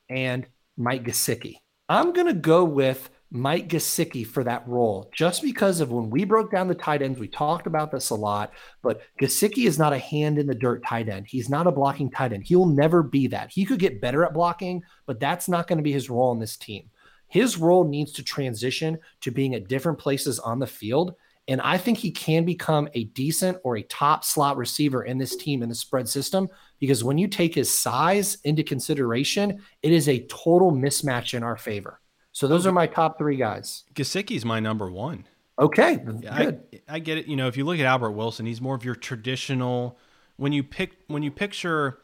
and 0.08 0.46
Mike 0.76 1.04
Gesicki. 1.04 1.56
I'm 1.88 2.12
going 2.12 2.26
to 2.26 2.34
go 2.34 2.64
with 2.64 3.10
Mike 3.34 3.68
Gesicki 3.68 4.26
for 4.26 4.44
that 4.44 4.68
role 4.68 5.10
just 5.14 5.42
because 5.42 5.80
of 5.80 5.90
when 5.90 6.10
we 6.10 6.24
broke 6.24 6.50
down 6.50 6.68
the 6.68 6.74
tight 6.74 7.00
ends, 7.00 7.18
we 7.18 7.28
talked 7.28 7.66
about 7.66 7.90
this 7.90 8.10
a 8.10 8.14
lot, 8.14 8.52
but 8.82 9.00
Gesicki 9.20 9.66
is 9.66 9.78
not 9.78 9.94
a 9.94 9.98
hand 9.98 10.38
in 10.38 10.46
the 10.46 10.54
dirt 10.54 10.84
tight 10.84 11.08
end. 11.08 11.26
He's 11.26 11.48
not 11.48 11.66
a 11.66 11.72
blocking 11.72 12.10
tight 12.10 12.34
end. 12.34 12.44
He'll 12.44 12.66
never 12.66 13.02
be 13.02 13.28
that. 13.28 13.50
He 13.50 13.64
could 13.64 13.78
get 13.78 14.02
better 14.02 14.22
at 14.24 14.34
blocking, 14.34 14.82
but 15.06 15.18
that's 15.18 15.48
not 15.48 15.66
going 15.66 15.78
to 15.78 15.82
be 15.82 15.92
his 15.92 16.10
role 16.10 16.28
on 16.28 16.40
this 16.40 16.58
team. 16.58 16.90
His 17.32 17.56
role 17.56 17.88
needs 17.88 18.12
to 18.12 18.22
transition 18.22 18.98
to 19.22 19.30
being 19.30 19.54
at 19.54 19.66
different 19.66 19.98
places 19.98 20.38
on 20.38 20.58
the 20.58 20.66
field. 20.66 21.14
And 21.48 21.62
I 21.62 21.78
think 21.78 21.96
he 21.96 22.10
can 22.10 22.44
become 22.44 22.90
a 22.92 23.04
decent 23.04 23.56
or 23.64 23.78
a 23.78 23.82
top 23.84 24.22
slot 24.22 24.58
receiver 24.58 25.04
in 25.04 25.16
this 25.16 25.34
team 25.34 25.62
in 25.62 25.70
the 25.70 25.74
spread 25.74 26.06
system 26.10 26.46
because 26.78 27.02
when 27.02 27.16
you 27.16 27.26
take 27.26 27.54
his 27.54 27.72
size 27.72 28.36
into 28.44 28.62
consideration, 28.62 29.62
it 29.80 29.92
is 29.92 30.10
a 30.10 30.26
total 30.26 30.72
mismatch 30.72 31.32
in 31.32 31.42
our 31.42 31.56
favor. 31.56 32.02
So 32.32 32.46
those 32.46 32.66
are 32.66 32.72
my 32.72 32.86
top 32.86 33.16
three 33.16 33.36
guys. 33.36 33.84
Gesicki's 33.94 34.44
my 34.44 34.60
number 34.60 34.90
one. 34.90 35.24
Okay, 35.58 35.96
good. 35.96 36.26
I, 36.30 36.58
I 36.86 36.98
get 36.98 37.16
it. 37.16 37.28
You 37.28 37.36
know, 37.36 37.48
if 37.48 37.56
you 37.56 37.64
look 37.64 37.78
at 37.78 37.86
Albert 37.86 38.10
Wilson, 38.10 38.44
he's 38.44 38.60
more 38.60 38.74
of 38.74 38.84
your 38.84 38.94
traditional. 38.94 39.98
When 40.36 40.52
you 40.52 40.62
pick, 40.62 40.98
when 41.06 41.22
you 41.22 41.30
picture 41.30 41.98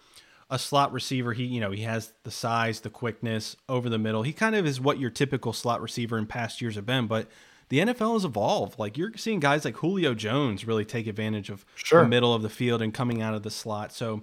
a 0.51 0.59
slot 0.59 0.93
receiver. 0.93 1.33
He, 1.33 1.45
you 1.45 1.61
know, 1.61 1.71
he 1.71 1.83
has 1.83 2.13
the 2.25 2.31
size, 2.31 2.81
the 2.81 2.91
quickness 2.91 3.57
over 3.69 3.89
the 3.89 3.99
middle. 3.99 4.23
He 4.23 4.33
kind 4.33 4.55
of 4.55 4.67
is 4.67 4.81
what 4.81 4.99
your 4.99 5.11
typical 5.11 5.53
slot 5.53 5.83
receiver 5.83 6.19
in 6.19 6.27
past 6.27 6.61
years 6.61 6.77
have 6.77 6.87
been, 6.87 7.07
but 7.07 7.29
the 7.69 7.81
NFL 7.81 8.15
has 8.15 8.25
evolved. 8.25 8.79
Like 8.79 8.97
you're 8.97 9.13
seeing 9.17 9.41
guys 9.41 9.65
like 9.65 9.77
Julio 9.77 10.15
Jones 10.15 10.67
really 10.67 10.85
take 10.85 11.07
advantage 11.07 11.51
of 11.51 11.65
sure. 11.75 12.03
the 12.03 12.09
middle 12.09 12.35
of 12.35 12.43
the 12.43 12.49
field 12.49 12.81
and 12.81 12.95
coming 12.95 13.21
out 13.21 13.35
of 13.35 13.43
the 13.43 13.51
slot. 13.51 13.93
So 13.93 14.23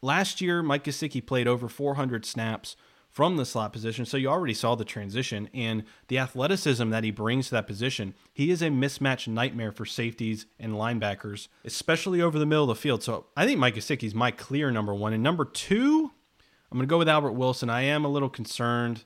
last 0.00 0.40
year, 0.40 0.62
Mike 0.62 0.84
Gesicki 0.84 1.24
played 1.24 1.46
over 1.46 1.68
400 1.68 2.24
snaps 2.24 2.76
from 3.16 3.38
the 3.38 3.46
slot 3.46 3.72
position. 3.72 4.04
So 4.04 4.18
you 4.18 4.28
already 4.28 4.52
saw 4.52 4.74
the 4.74 4.84
transition 4.84 5.48
and 5.54 5.84
the 6.08 6.18
athleticism 6.18 6.90
that 6.90 7.02
he 7.02 7.10
brings 7.10 7.46
to 7.46 7.52
that 7.52 7.66
position. 7.66 8.12
He 8.34 8.50
is 8.50 8.60
a 8.60 8.68
mismatch 8.68 9.26
nightmare 9.26 9.72
for 9.72 9.86
safeties 9.86 10.44
and 10.60 10.74
linebackers, 10.74 11.48
especially 11.64 12.20
over 12.20 12.38
the 12.38 12.44
middle 12.44 12.64
of 12.64 12.76
the 12.76 12.82
field. 12.82 13.02
So 13.02 13.24
I 13.34 13.46
think 13.46 13.58
Mike 13.58 13.76
Gesicki 13.76 14.02
is 14.02 14.14
my 14.14 14.32
clear 14.32 14.70
number 14.70 14.94
one. 14.94 15.14
And 15.14 15.22
number 15.22 15.46
two, 15.46 16.10
I'm 16.70 16.76
going 16.76 16.86
to 16.86 16.90
go 16.90 16.98
with 16.98 17.08
Albert 17.08 17.32
Wilson. 17.32 17.70
I 17.70 17.84
am 17.84 18.04
a 18.04 18.10
little 18.10 18.28
concerned 18.28 19.04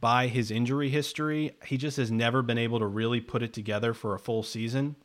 by 0.00 0.28
his 0.28 0.50
injury 0.50 0.88
history. 0.88 1.54
He 1.66 1.76
just 1.76 1.98
has 1.98 2.10
never 2.10 2.40
been 2.40 2.56
able 2.56 2.78
to 2.78 2.86
really 2.86 3.20
put 3.20 3.42
it 3.42 3.52
together 3.52 3.92
for 3.92 4.14
a 4.14 4.18
full 4.18 4.42
season. 4.42 4.96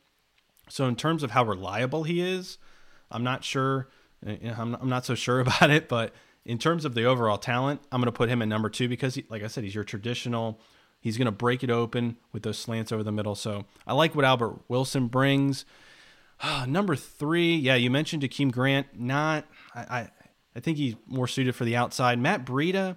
So, 0.70 0.86
in 0.86 0.96
terms 0.96 1.22
of 1.22 1.32
how 1.32 1.44
reliable 1.44 2.04
he 2.04 2.22
is, 2.22 2.56
I'm 3.10 3.22
not 3.22 3.44
sure. 3.44 3.88
Eh, 4.26 4.54
I'm 4.56 4.78
not 4.88 5.04
so 5.04 5.14
sure 5.14 5.40
about 5.40 5.68
it, 5.68 5.90
but 5.90 6.14
in 6.46 6.58
terms 6.58 6.84
of 6.84 6.94
the 6.94 7.04
overall 7.04 7.38
talent, 7.38 7.80
I'm 7.90 8.00
going 8.00 8.06
to 8.06 8.12
put 8.12 8.28
him 8.28 8.40
at 8.40 8.48
number 8.48 8.70
two 8.70 8.88
because, 8.88 9.16
he, 9.16 9.24
like 9.28 9.42
I 9.42 9.48
said, 9.48 9.64
he's 9.64 9.74
your 9.74 9.84
traditional. 9.84 10.60
He's 11.00 11.18
going 11.18 11.26
to 11.26 11.32
break 11.32 11.62
it 11.64 11.70
open 11.70 12.16
with 12.32 12.44
those 12.44 12.56
slants 12.56 12.92
over 12.92 13.02
the 13.02 13.12
middle. 13.12 13.34
So 13.34 13.66
I 13.86 13.92
like 13.92 14.14
what 14.14 14.24
Albert 14.24 14.60
Wilson 14.68 15.08
brings. 15.08 15.64
Ah, 16.40 16.64
number 16.68 16.94
three, 16.94 17.56
yeah, 17.56 17.74
you 17.74 17.90
mentioned 17.90 18.22
Jakeem 18.22 18.52
Grant. 18.52 18.86
Not, 18.98 19.44
I, 19.74 19.80
I, 19.80 20.10
I 20.54 20.60
think 20.60 20.78
he's 20.78 20.94
more 21.06 21.26
suited 21.26 21.54
for 21.54 21.64
the 21.64 21.76
outside. 21.76 22.18
Matt 22.18 22.44
Breida, 22.44 22.96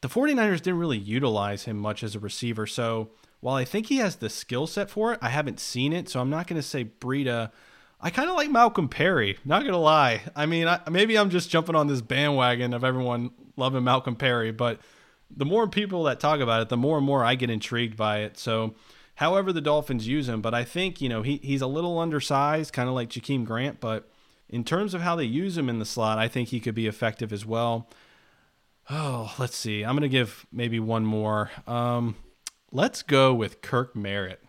the 0.00 0.08
49ers 0.08 0.62
didn't 0.62 0.78
really 0.78 0.98
utilize 0.98 1.64
him 1.64 1.76
much 1.76 2.02
as 2.02 2.14
a 2.14 2.20
receiver. 2.20 2.66
So 2.66 3.10
while 3.40 3.56
I 3.56 3.64
think 3.64 3.86
he 3.86 3.98
has 3.98 4.16
the 4.16 4.30
skill 4.30 4.66
set 4.66 4.88
for 4.88 5.12
it, 5.12 5.18
I 5.20 5.28
haven't 5.28 5.60
seen 5.60 5.92
it. 5.92 6.08
So 6.08 6.20
I'm 6.20 6.30
not 6.30 6.46
going 6.46 6.60
to 6.60 6.66
say 6.66 6.84
Breida 6.84 7.50
I 8.02 8.10
kind 8.10 8.28
of 8.28 8.34
like 8.34 8.50
Malcolm 8.50 8.88
Perry. 8.88 9.38
Not 9.44 9.64
gonna 9.64 9.78
lie. 9.78 10.22
I 10.34 10.46
mean, 10.46 10.66
I, 10.66 10.80
maybe 10.90 11.16
I'm 11.16 11.30
just 11.30 11.50
jumping 11.50 11.76
on 11.76 11.86
this 11.86 12.00
bandwagon 12.00 12.74
of 12.74 12.82
everyone 12.82 13.30
loving 13.56 13.84
Malcolm 13.84 14.16
Perry, 14.16 14.50
but 14.50 14.80
the 15.34 15.44
more 15.44 15.68
people 15.68 16.02
that 16.04 16.18
talk 16.18 16.40
about 16.40 16.62
it, 16.62 16.68
the 16.68 16.76
more 16.76 16.96
and 16.98 17.06
more 17.06 17.24
I 17.24 17.36
get 17.36 17.48
intrigued 17.48 17.96
by 17.96 18.18
it. 18.20 18.36
So, 18.36 18.74
however 19.14 19.52
the 19.52 19.60
Dolphins 19.60 20.08
use 20.08 20.28
him, 20.28 20.42
but 20.42 20.52
I 20.52 20.64
think 20.64 21.00
you 21.00 21.08
know 21.08 21.22
he 21.22 21.36
he's 21.44 21.62
a 21.62 21.68
little 21.68 22.00
undersized, 22.00 22.72
kind 22.72 22.88
of 22.88 22.94
like 22.96 23.08
Jakeem 23.08 23.44
Grant, 23.44 23.78
but 23.78 24.10
in 24.48 24.64
terms 24.64 24.94
of 24.94 25.00
how 25.00 25.14
they 25.14 25.24
use 25.24 25.56
him 25.56 25.68
in 25.68 25.78
the 25.78 25.84
slot, 25.84 26.18
I 26.18 26.26
think 26.26 26.48
he 26.48 26.60
could 26.60 26.74
be 26.74 26.88
effective 26.88 27.32
as 27.32 27.46
well. 27.46 27.88
Oh, 28.90 29.32
let's 29.38 29.56
see. 29.56 29.84
I'm 29.84 29.94
gonna 29.94 30.08
give 30.08 30.44
maybe 30.50 30.80
one 30.80 31.06
more. 31.06 31.52
Um, 31.68 32.16
let's 32.72 33.02
go 33.02 33.32
with 33.32 33.62
Kirk 33.62 33.94
Merritt. 33.94 34.42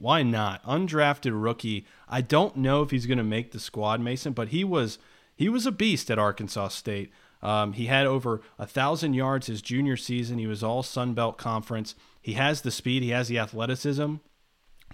Why 0.00 0.22
not? 0.22 0.64
Undrafted 0.64 1.32
rookie. 1.34 1.86
I 2.08 2.22
don't 2.22 2.56
know 2.56 2.82
if 2.82 2.90
he's 2.90 3.04
going 3.04 3.18
to 3.18 3.24
make 3.24 3.52
the 3.52 3.60
squad, 3.60 4.00
Mason, 4.00 4.32
but 4.32 4.48
he 4.48 4.64
was 4.64 4.98
he 5.36 5.48
was 5.48 5.66
a 5.66 5.72
beast 5.72 6.10
at 6.10 6.18
Arkansas 6.18 6.68
State. 6.68 7.12
Um, 7.42 7.74
he 7.74 7.86
had 7.86 8.06
over 8.06 8.40
a 8.58 8.66
thousand 8.66 9.14
yards 9.14 9.46
his 9.46 9.62
junior 9.62 9.96
season. 9.96 10.38
He 10.38 10.46
was 10.46 10.62
all 10.62 10.82
Sun 10.82 11.14
Belt 11.14 11.36
Conference. 11.38 11.94
He 12.20 12.32
has 12.34 12.62
the 12.62 12.70
speed. 12.70 13.02
He 13.02 13.10
has 13.10 13.28
the 13.28 13.38
athleticism 13.38 14.16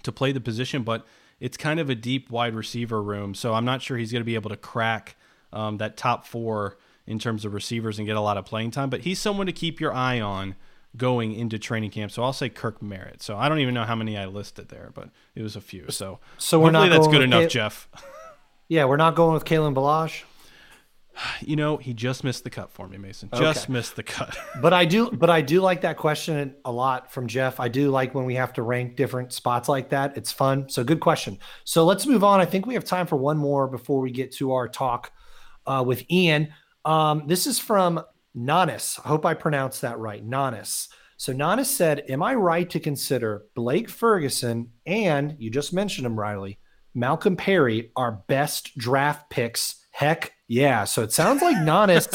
to 0.03 0.11
play 0.11 0.31
the 0.31 0.41
position, 0.41 0.83
but 0.83 1.05
it's 1.39 1.57
kind 1.57 1.79
of 1.79 1.89
a 1.89 1.95
deep 1.95 2.29
wide 2.29 2.53
receiver 2.53 3.01
room. 3.01 3.33
So 3.33 3.53
I'm 3.53 3.65
not 3.65 3.81
sure 3.81 3.97
he's 3.97 4.11
going 4.11 4.21
to 4.21 4.25
be 4.25 4.35
able 4.35 4.49
to 4.49 4.57
crack 4.57 5.15
um, 5.53 5.77
that 5.77 5.97
top 5.97 6.25
four 6.25 6.77
in 7.05 7.19
terms 7.19 7.45
of 7.45 7.53
receivers 7.53 7.97
and 7.97 8.05
get 8.05 8.17
a 8.17 8.21
lot 8.21 8.37
of 8.37 8.45
playing 8.45 8.71
time. 8.71 8.89
But 8.89 9.01
he's 9.01 9.19
someone 9.19 9.47
to 9.47 9.53
keep 9.53 9.79
your 9.79 9.93
eye 9.93 10.19
on 10.19 10.55
going 10.97 11.33
into 11.33 11.59
training 11.59 11.91
camp. 11.91 12.11
So 12.11 12.23
I'll 12.23 12.33
say 12.33 12.49
Kirk 12.49 12.81
Merritt. 12.81 13.21
So 13.21 13.37
I 13.37 13.49
don't 13.49 13.59
even 13.59 13.73
know 13.73 13.83
how 13.83 13.95
many 13.95 14.17
I 14.17 14.25
listed 14.25 14.69
there, 14.69 14.91
but 14.93 15.09
it 15.35 15.43
was 15.43 15.55
a 15.55 15.61
few. 15.61 15.85
So 15.89 16.19
so 16.37 16.59
we're 16.59 16.71
not 16.71 16.89
that's 16.89 17.07
good 17.07 17.21
enough, 17.21 17.49
Jeff. 17.49 17.87
Yeah, 18.69 18.85
we're 18.85 18.97
not 18.97 19.15
going 19.15 19.33
with 19.33 19.45
Kalen 19.45 19.73
Ballage. 19.73 20.23
You 21.41 21.55
know, 21.55 21.77
he 21.77 21.95
just 21.95 22.23
missed 22.23 22.43
the 22.43 22.51
cut 22.51 22.69
for 22.69 22.87
me, 22.87 22.99
Mason. 22.99 23.29
Just 23.33 23.65
okay. 23.65 23.73
missed 23.73 23.95
the 23.95 24.03
cut. 24.03 24.37
but 24.61 24.71
I 24.71 24.85
do, 24.85 25.09
but 25.09 25.31
I 25.31 25.41
do 25.41 25.61
like 25.61 25.81
that 25.81 25.97
question 25.97 26.53
a 26.63 26.71
lot 26.71 27.11
from 27.11 27.25
Jeff. 27.25 27.59
I 27.59 27.69
do 27.69 27.89
like 27.89 28.13
when 28.13 28.25
we 28.25 28.35
have 28.35 28.53
to 28.53 28.61
rank 28.61 28.95
different 28.95 29.33
spots 29.33 29.67
like 29.67 29.89
that. 29.89 30.15
It's 30.15 30.31
fun. 30.31 30.69
So 30.69 30.83
good 30.83 30.99
question. 30.99 31.39
So 31.63 31.85
let's 31.85 32.05
move 32.05 32.23
on. 32.23 32.39
I 32.39 32.45
think 32.45 32.67
we 32.67 32.75
have 32.75 32.85
time 32.85 33.07
for 33.07 33.15
one 33.15 33.35
more 33.35 33.67
before 33.67 33.99
we 33.99 34.11
get 34.11 34.31
to 34.33 34.51
our 34.51 34.67
talk 34.67 35.11
uh, 35.65 35.83
with 35.85 36.03
Ian. 36.11 36.49
Um, 36.85 37.23
this 37.25 37.47
is 37.47 37.57
from 37.57 37.99
Nanis. 38.37 38.99
I 39.03 39.07
hope 39.07 39.25
I 39.25 39.33
pronounced 39.33 39.81
that 39.81 39.97
right. 39.97 40.27
Nanis. 40.27 40.87
So 41.17 41.33
Nanis 41.33 41.65
said, 41.65 42.03
Am 42.09 42.21
I 42.21 42.35
right 42.35 42.69
to 42.69 42.79
consider 42.79 43.45
Blake 43.55 43.89
Ferguson 43.89 44.71
and 44.85 45.35
you 45.39 45.49
just 45.49 45.73
mentioned 45.73 46.05
him, 46.05 46.19
Riley, 46.19 46.59
Malcolm 46.93 47.35
Perry, 47.35 47.91
our 47.95 48.23
best 48.27 48.77
draft 48.77 49.29
picks? 49.29 49.83
Heck 49.91 50.33
yeah. 50.47 50.83
So 50.83 51.01
it 51.01 51.11
sounds 51.11 51.41
like 51.41 51.57
Nanis 51.57 52.07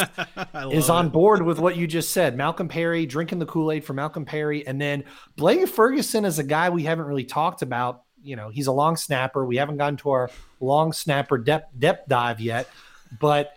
is 0.73 0.89
on 0.89 1.09
board 1.09 1.41
with 1.43 1.59
what 1.59 1.75
you 1.75 1.85
just 1.85 2.11
said. 2.11 2.37
Malcolm 2.37 2.69
Perry 2.69 3.05
drinking 3.05 3.39
the 3.39 3.45
Kool 3.45 3.73
Aid 3.73 3.83
for 3.83 3.91
Malcolm 3.91 4.23
Perry. 4.23 4.65
And 4.65 4.79
then 4.79 5.03
Blake 5.35 5.67
Ferguson 5.67 6.23
is 6.23 6.39
a 6.39 6.43
guy 6.43 6.69
we 6.69 6.83
haven't 6.83 7.05
really 7.05 7.25
talked 7.25 7.61
about. 7.61 8.03
You 8.21 8.37
know, 8.37 8.47
he's 8.47 8.67
a 8.67 8.71
long 8.71 8.95
snapper. 8.95 9.45
We 9.45 9.57
haven't 9.57 9.77
gotten 9.77 9.97
to 9.97 10.11
our 10.11 10.29
long 10.61 10.93
snapper 10.93 11.37
depth, 11.37 11.77
depth 11.77 12.07
dive 12.07 12.39
yet. 12.39 12.69
But 13.19 13.53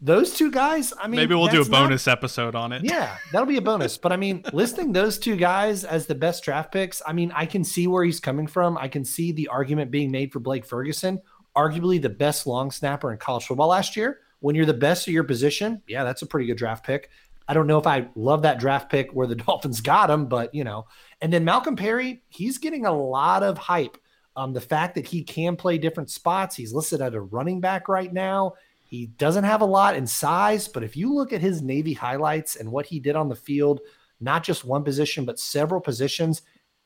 those 0.00 0.34
two 0.34 0.50
guys, 0.50 0.92
I 0.98 1.06
mean, 1.06 1.16
maybe 1.16 1.34
we'll 1.34 1.46
do 1.46 1.62
a 1.62 1.64
bonus 1.64 2.06
not, 2.06 2.18
episode 2.18 2.54
on 2.54 2.72
it. 2.72 2.84
Yeah, 2.84 3.16
that'll 3.32 3.46
be 3.46 3.56
a 3.56 3.62
bonus. 3.62 3.96
But 3.96 4.12
I 4.12 4.16
mean, 4.16 4.44
listing 4.52 4.92
those 4.92 5.18
two 5.18 5.36
guys 5.36 5.84
as 5.84 6.06
the 6.06 6.14
best 6.14 6.44
draft 6.44 6.70
picks, 6.70 7.00
I 7.06 7.12
mean, 7.12 7.32
I 7.34 7.46
can 7.46 7.64
see 7.64 7.86
where 7.86 8.04
he's 8.04 8.20
coming 8.20 8.46
from. 8.46 8.76
I 8.76 8.88
can 8.88 9.04
see 9.04 9.32
the 9.32 9.48
argument 9.48 9.90
being 9.90 10.10
made 10.10 10.32
for 10.32 10.40
Blake 10.40 10.66
Ferguson, 10.66 11.20
arguably 11.56 12.00
the 12.00 12.10
best 12.10 12.46
long 12.46 12.70
snapper 12.70 13.10
in 13.10 13.18
college 13.18 13.46
football 13.46 13.68
last 13.68 13.96
year. 13.96 14.20
When 14.40 14.54
you're 14.54 14.66
the 14.66 14.74
best 14.74 15.08
of 15.08 15.14
your 15.14 15.24
position, 15.24 15.82
yeah, 15.88 16.04
that's 16.04 16.20
a 16.20 16.26
pretty 16.26 16.46
good 16.46 16.58
draft 16.58 16.84
pick. 16.84 17.08
I 17.48 17.54
don't 17.54 17.66
know 17.66 17.78
if 17.78 17.86
I 17.86 18.08
love 18.16 18.42
that 18.42 18.58
draft 18.58 18.90
pick 18.90 19.12
where 19.12 19.26
the 19.26 19.34
Dolphins 19.46 19.80
got 19.80 20.10
him, 20.10 20.26
but 20.26 20.54
you 20.54 20.64
know. 20.64 20.86
And 21.22 21.32
then 21.32 21.44
Malcolm 21.44 21.74
Perry, 21.74 22.22
he's 22.28 22.58
getting 22.58 22.84
a 22.84 22.92
lot 22.92 23.42
of 23.42 23.56
hype. 23.56 23.96
Um, 24.36 24.52
the 24.52 24.60
fact 24.60 24.96
that 24.96 25.06
he 25.06 25.22
can 25.22 25.56
play 25.56 25.78
different 25.78 26.10
spots, 26.10 26.54
he's 26.54 26.74
listed 26.74 27.00
at 27.00 27.14
a 27.14 27.20
running 27.20 27.60
back 27.60 27.88
right 27.88 28.12
now. 28.12 28.52
He 28.96 29.08
doesn't 29.08 29.44
have 29.44 29.60
a 29.60 29.66
lot 29.66 29.94
in 29.94 30.06
size, 30.06 30.68
but 30.68 30.82
if 30.82 30.96
you 30.96 31.12
look 31.12 31.34
at 31.34 31.42
his 31.42 31.60
Navy 31.60 31.92
highlights 31.92 32.56
and 32.56 32.72
what 32.72 32.86
he 32.86 32.98
did 32.98 33.14
on 33.14 33.28
the 33.28 33.36
field, 33.36 33.80
not 34.20 34.42
just 34.42 34.64
one 34.64 34.84
position, 34.84 35.26
but 35.26 35.38
several 35.38 35.82
positions, 35.82 36.40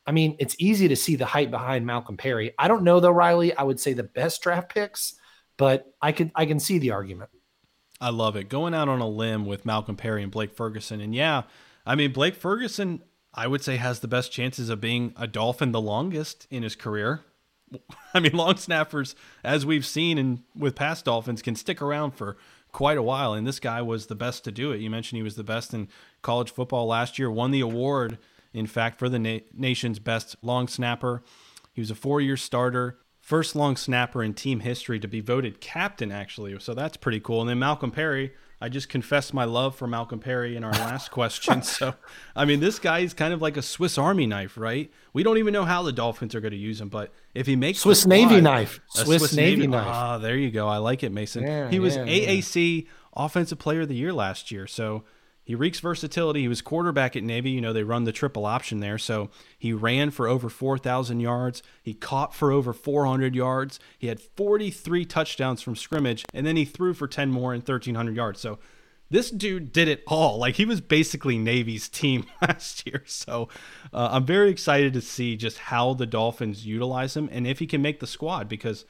I 0.06 0.10
mean, 0.10 0.34
it's 0.40 0.56
easy 0.58 0.88
to 0.88 0.96
see 0.96 1.14
the 1.14 1.24
hype 1.24 1.52
behind 1.52 1.86
Malcolm 1.86 2.16
Perry. 2.16 2.52
I 2.58 2.66
don't 2.66 2.82
know 2.82 2.98
though, 2.98 3.12
Riley. 3.12 3.54
I 3.54 3.62
would 3.62 3.78
say 3.78 3.92
the 3.92 4.02
best 4.02 4.42
draft 4.42 4.74
picks, 4.74 5.14
but 5.56 5.86
I 6.02 6.10
can 6.10 6.32
I 6.34 6.46
can 6.46 6.58
see 6.58 6.78
the 6.78 6.90
argument. 6.90 7.30
I 8.00 8.10
love 8.10 8.34
it. 8.34 8.48
Going 8.48 8.74
out 8.74 8.88
on 8.88 9.00
a 9.00 9.08
limb 9.08 9.46
with 9.46 9.64
Malcolm 9.64 9.94
Perry 9.94 10.24
and 10.24 10.32
Blake 10.32 10.52
Ferguson. 10.52 11.00
And 11.00 11.14
yeah, 11.14 11.42
I 11.86 11.94
mean, 11.94 12.12
Blake 12.12 12.34
Ferguson, 12.34 13.02
I 13.32 13.46
would 13.46 13.62
say, 13.62 13.76
has 13.76 14.00
the 14.00 14.08
best 14.08 14.32
chances 14.32 14.68
of 14.68 14.80
being 14.80 15.14
a 15.16 15.28
Dolphin 15.28 15.70
the 15.70 15.80
longest 15.80 16.48
in 16.50 16.64
his 16.64 16.74
career. 16.74 17.20
I 18.14 18.20
mean, 18.20 18.32
long 18.32 18.56
snappers, 18.56 19.14
as 19.44 19.64
we've 19.64 19.86
seen 19.86 20.18
and 20.18 20.42
with 20.56 20.74
past 20.74 21.04
Dolphins, 21.04 21.42
can 21.42 21.54
stick 21.54 21.80
around 21.80 22.12
for 22.12 22.36
quite 22.72 22.98
a 22.98 23.02
while. 23.02 23.34
And 23.34 23.46
this 23.46 23.60
guy 23.60 23.82
was 23.82 24.06
the 24.06 24.14
best 24.14 24.44
to 24.44 24.52
do 24.52 24.72
it. 24.72 24.80
You 24.80 24.90
mentioned 24.90 25.18
he 25.18 25.22
was 25.22 25.36
the 25.36 25.44
best 25.44 25.74
in 25.74 25.88
college 26.22 26.50
football 26.50 26.86
last 26.86 27.18
year, 27.18 27.30
won 27.30 27.50
the 27.50 27.60
award, 27.60 28.18
in 28.52 28.66
fact, 28.66 28.98
for 28.98 29.08
the 29.08 29.18
na- 29.18 29.38
nation's 29.54 29.98
best 29.98 30.36
long 30.42 30.68
snapper. 30.68 31.22
He 31.72 31.80
was 31.80 31.90
a 31.90 31.94
four 31.94 32.20
year 32.20 32.36
starter, 32.36 32.98
first 33.20 33.54
long 33.54 33.76
snapper 33.76 34.22
in 34.22 34.34
team 34.34 34.60
history 34.60 34.98
to 35.00 35.08
be 35.08 35.20
voted 35.20 35.60
captain, 35.60 36.10
actually. 36.10 36.58
So 36.60 36.74
that's 36.74 36.96
pretty 36.96 37.20
cool. 37.20 37.40
And 37.40 37.50
then 37.50 37.58
Malcolm 37.58 37.90
Perry, 37.90 38.32
I 38.60 38.68
just 38.68 38.88
confessed 38.88 39.32
my 39.32 39.44
love 39.44 39.74
for 39.74 39.86
Malcolm 39.86 40.18
Perry 40.18 40.54
in 40.54 40.64
our 40.64 40.72
last 40.72 41.10
question. 41.12 41.62
So, 41.62 41.94
I 42.36 42.44
mean, 42.44 42.60
this 42.60 42.78
guy 42.78 42.98
is 43.00 43.14
kind 43.14 43.32
of 43.32 43.40
like 43.40 43.56
a 43.56 43.62
Swiss 43.62 43.96
Army 43.96 44.26
knife, 44.26 44.58
right? 44.58 44.90
We 45.12 45.22
don't 45.22 45.38
even 45.38 45.52
know 45.52 45.64
how 45.64 45.82
the 45.82 45.92
Dolphins 45.92 46.34
are 46.34 46.40
going 46.40 46.52
to 46.52 46.58
use 46.58 46.80
him, 46.80 46.88
but 46.88 47.10
if 47.34 47.46
he 47.46 47.56
makes 47.56 47.78
Swiss 47.78 48.06
Navy 48.06 48.40
knife, 48.40 48.80
Swiss, 48.88 49.20
Swiss 49.20 49.34
Navy, 49.34 49.56
Navy, 49.62 49.66
knife. 49.68 49.86
Ah, 49.86 50.18
there 50.18 50.36
you 50.36 50.50
go. 50.50 50.68
I 50.68 50.76
like 50.76 51.02
it, 51.02 51.10
Mason. 51.10 51.42
Yeah, 51.42 51.70
he 51.70 51.78
was 51.78 51.96
yeah, 51.96 52.04
AAC 52.04 52.84
yeah. 52.84 52.90
Offensive 53.14 53.58
Player 53.58 53.82
of 53.82 53.88
the 53.88 53.96
Year 53.96 54.12
last 54.12 54.50
year, 54.50 54.66
so 54.66 55.04
he 55.42 55.54
reeks 55.54 55.80
versatility. 55.80 56.42
He 56.42 56.48
was 56.48 56.62
quarterback 56.62 57.16
at 57.16 57.24
Navy. 57.24 57.50
You 57.50 57.60
know, 57.60 57.72
they 57.72 57.82
run 57.82 58.04
the 58.04 58.12
triple 58.12 58.46
option 58.46 58.80
there. 58.80 58.98
So 58.98 59.30
he 59.58 59.72
ran 59.72 60.10
for 60.10 60.28
over 60.28 60.48
4,000 60.48 61.20
yards. 61.20 61.62
He 61.82 61.94
caught 61.94 62.34
for 62.34 62.52
over 62.52 62.72
400 62.72 63.34
yards. 63.34 63.80
He 63.98 64.06
had 64.06 64.20
43 64.20 65.04
touchdowns 65.04 65.62
from 65.62 65.76
scrimmage, 65.76 66.24
and 66.32 66.46
then 66.46 66.56
he 66.56 66.64
threw 66.64 66.94
for 66.94 67.08
10 67.08 67.30
more 67.30 67.52
and 67.52 67.62
1,300 67.62 68.14
yards. 68.14 68.40
So 68.40 68.58
this 69.10 69.30
dude 69.30 69.72
did 69.72 69.88
it 69.88 70.04
all. 70.06 70.38
Like 70.38 70.54
he 70.54 70.64
was 70.64 70.80
basically 70.80 71.36
Navy's 71.36 71.88
team 71.88 72.26
last 72.42 72.86
year. 72.86 73.02
So 73.06 73.48
uh, 73.92 74.10
I'm 74.12 74.24
very 74.24 74.50
excited 74.50 74.92
to 74.94 75.00
see 75.00 75.36
just 75.36 75.58
how 75.58 75.94
the 75.94 76.06
Dolphins 76.06 76.64
utilize 76.64 77.16
him 77.16 77.28
and 77.32 77.46
if 77.46 77.58
he 77.58 77.66
can 77.66 77.82
make 77.82 78.00
the 78.00 78.06
squad 78.06 78.48
because 78.48 78.84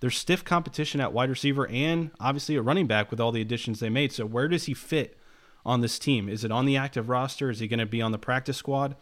there's 0.00 0.16
stiff 0.16 0.44
competition 0.44 1.00
at 1.00 1.12
wide 1.12 1.30
receiver 1.30 1.66
and 1.68 2.10
obviously 2.20 2.56
a 2.56 2.62
running 2.62 2.86
back 2.86 3.10
with 3.10 3.20
all 3.20 3.32
the 3.32 3.40
additions 3.40 3.80
they 3.80 3.90
made. 3.90 4.12
So 4.12 4.26
where 4.26 4.48
does 4.48 4.66
he 4.66 4.74
fit? 4.74 5.18
On 5.64 5.80
this 5.80 5.98
team? 5.98 6.28
Is 6.28 6.44
it 6.44 6.52
on 6.52 6.66
the 6.66 6.76
active 6.76 7.08
roster? 7.08 7.50
Is 7.50 7.60
he 7.60 7.68
going 7.68 7.78
to 7.78 7.86
be 7.86 8.02
on 8.02 8.12
the 8.12 8.18
practice 8.18 8.56
squad? 8.56 8.96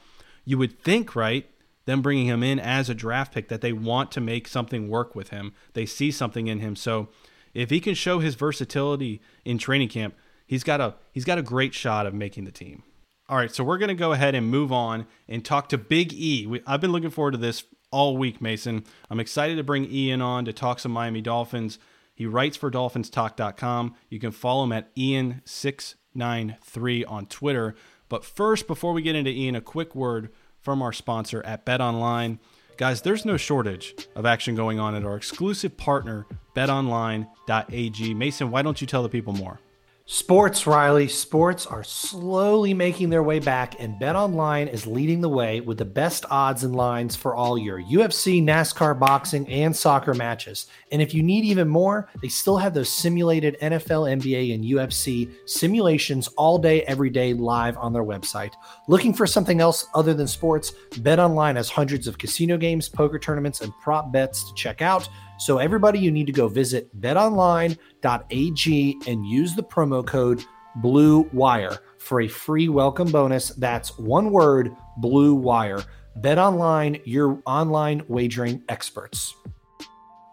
You 0.44 0.58
would 0.58 0.80
think, 0.80 1.14
right? 1.16 1.48
Them 1.84 2.02
bringing 2.02 2.26
him 2.26 2.42
in 2.42 2.58
as 2.60 2.88
a 2.88 2.94
draft 2.94 3.34
pick 3.34 3.48
that 3.48 3.60
they 3.60 3.72
want 3.72 4.12
to 4.12 4.20
make 4.20 4.46
something 4.46 4.88
work 4.88 5.14
with 5.14 5.30
him. 5.30 5.52
They 5.74 5.86
see 5.86 6.10
something 6.10 6.46
in 6.46 6.60
him. 6.60 6.76
So 6.76 7.08
if 7.54 7.70
he 7.70 7.80
can 7.80 7.94
show 7.94 8.20
his 8.20 8.34
versatility 8.34 9.20
in 9.44 9.58
training 9.58 9.88
camp, 9.88 10.14
he's 10.46 10.64
got 10.64 10.80
a 10.80 10.94
he's 11.12 11.24
got 11.24 11.38
a 11.38 11.42
great 11.42 11.74
shot 11.74 12.06
of 12.06 12.14
making 12.14 12.44
the 12.44 12.52
team. 12.52 12.84
All 13.28 13.36
right, 13.36 13.52
so 13.52 13.64
we're 13.64 13.78
going 13.78 13.88
to 13.88 13.94
go 13.94 14.12
ahead 14.12 14.34
and 14.34 14.48
move 14.48 14.72
on 14.72 15.06
and 15.28 15.44
talk 15.44 15.68
to 15.70 15.78
Big 15.78 16.12
E. 16.12 16.46
We, 16.46 16.60
I've 16.66 16.80
been 16.80 16.92
looking 16.92 17.10
forward 17.10 17.30
to 17.32 17.38
this 17.38 17.64
all 17.90 18.16
week, 18.16 18.40
Mason. 18.40 18.84
I'm 19.08 19.20
excited 19.20 19.56
to 19.56 19.62
bring 19.62 19.90
Ian 19.90 20.20
on 20.20 20.44
to 20.44 20.52
talk 20.52 20.80
some 20.80 20.92
Miami 20.92 21.20
Dolphins. 21.20 21.78
He 22.14 22.26
writes 22.26 22.56
for 22.56 22.70
dolphinstalk.com. 22.70 23.94
You 24.10 24.18
can 24.18 24.32
follow 24.32 24.64
him 24.64 24.72
at 24.72 24.94
Ian6 24.96 25.94
93 26.14 27.04
on 27.04 27.26
Twitter. 27.26 27.74
But 28.08 28.24
first, 28.24 28.66
before 28.66 28.92
we 28.92 29.02
get 29.02 29.16
into 29.16 29.30
Ian, 29.30 29.56
a 29.56 29.60
quick 29.60 29.94
word 29.94 30.30
from 30.60 30.82
our 30.82 30.92
sponsor 30.92 31.42
at 31.44 31.64
Bet 31.64 31.80
Online. 31.80 32.38
Guys, 32.76 33.02
there's 33.02 33.24
no 33.24 33.36
shortage 33.36 33.94
of 34.16 34.24
action 34.26 34.54
going 34.54 34.78
on 34.78 34.94
at 34.94 35.04
our 35.04 35.16
exclusive 35.16 35.76
partner, 35.76 36.26
betonline.ag. 36.54 38.14
Mason, 38.14 38.50
why 38.50 38.62
don't 38.62 38.80
you 38.80 38.86
tell 38.86 39.02
the 39.02 39.08
people 39.08 39.32
more? 39.32 39.60
Sports, 40.04 40.66
Riley. 40.66 41.06
Sports 41.06 41.64
are 41.64 41.84
slowly 41.84 42.74
making 42.74 43.08
their 43.08 43.22
way 43.22 43.38
back, 43.38 43.76
and 43.78 44.00
Bet 44.00 44.16
Online 44.16 44.66
is 44.66 44.84
leading 44.84 45.20
the 45.20 45.28
way 45.28 45.60
with 45.60 45.78
the 45.78 45.84
best 45.84 46.24
odds 46.28 46.64
and 46.64 46.74
lines 46.74 47.14
for 47.14 47.36
all 47.36 47.56
your 47.56 47.80
UFC, 47.80 48.42
NASCAR, 48.42 48.98
boxing, 48.98 49.48
and 49.48 49.74
soccer 49.74 50.12
matches. 50.12 50.66
And 50.90 51.00
if 51.00 51.14
you 51.14 51.22
need 51.22 51.44
even 51.44 51.68
more, 51.68 52.08
they 52.20 52.26
still 52.26 52.56
have 52.56 52.74
those 52.74 52.90
simulated 52.90 53.56
NFL, 53.62 54.20
NBA, 54.20 54.52
and 54.52 54.64
UFC 54.64 55.30
simulations 55.46 56.26
all 56.36 56.58
day, 56.58 56.82
every 56.82 57.08
day, 57.08 57.32
live 57.32 57.78
on 57.78 57.92
their 57.92 58.04
website. 58.04 58.54
Looking 58.88 59.14
for 59.14 59.26
something 59.28 59.60
else 59.60 59.86
other 59.94 60.14
than 60.14 60.26
sports? 60.26 60.72
Bet 60.98 61.20
Online 61.20 61.54
has 61.54 61.70
hundreds 61.70 62.08
of 62.08 62.18
casino 62.18 62.56
games, 62.56 62.88
poker 62.88 63.20
tournaments, 63.20 63.60
and 63.60 63.72
prop 63.80 64.10
bets 64.10 64.48
to 64.48 64.54
check 64.54 64.82
out. 64.82 65.08
So, 65.38 65.58
everybody, 65.58 65.98
you 65.98 66.10
need 66.10 66.26
to 66.26 66.32
go 66.32 66.46
visit 66.46 66.88
betonline.ag 68.02 68.98
and 69.06 69.26
use 69.26 69.54
the 69.54 69.62
promo 69.62 70.06
code 70.06 70.44
Blue 70.76 71.28
Wire 71.32 71.78
for 71.98 72.22
a 72.22 72.28
free 72.28 72.68
welcome 72.68 73.10
bonus. 73.10 73.50
That's 73.50 73.98
one 73.98 74.30
word, 74.30 74.74
Blue 74.98 75.34
Wire. 75.34 75.82
Bet 76.16 76.38
online, 76.38 77.00
your 77.04 77.40
online 77.46 78.02
wagering 78.08 78.62
experts. 78.68 79.34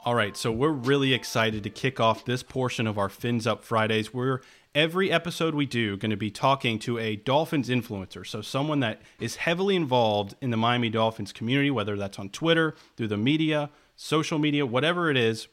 All 0.06 0.16
right, 0.16 0.36
so 0.36 0.52
we're 0.52 0.72
really 0.72 1.14
excited 1.14 1.64
to 1.64 1.70
kick 1.70 2.00
off 2.00 2.26
this 2.26 2.42
portion 2.42 2.88
of 2.88 2.98
our 2.98 3.10
Fins 3.10 3.46
Up 3.46 3.64
Fridays. 3.64 4.14
We're 4.14 4.40
every 4.74 5.12
episode 5.12 5.56
we 5.56 5.66
do 5.66 5.98
going 5.98 6.12
to 6.12 6.18
be 6.18 6.32
talking 6.32 6.80
to 6.80 6.98
a 6.98 7.18
Dolphins 7.18 7.70
influencer, 7.70 8.26
so 8.26 8.42
someone 8.42 8.80
that 8.80 9.02
is 9.20 9.38
heavily 9.38 9.76
involved 9.76 10.36
in 10.42 10.52
the 10.52 10.58
Miami 10.58 10.90
Dolphins 10.90 11.34
community, 11.34 11.70
whether 11.70 11.98
that's 11.98 12.18
on 12.18 12.30
Twitter, 12.30 12.76
through 12.96 13.10
the 13.10 13.18
media, 13.18 13.70
social 13.96 14.40
media, 14.40 14.66
whatever 14.66 15.10
it 15.12 15.18
is. 15.18 15.48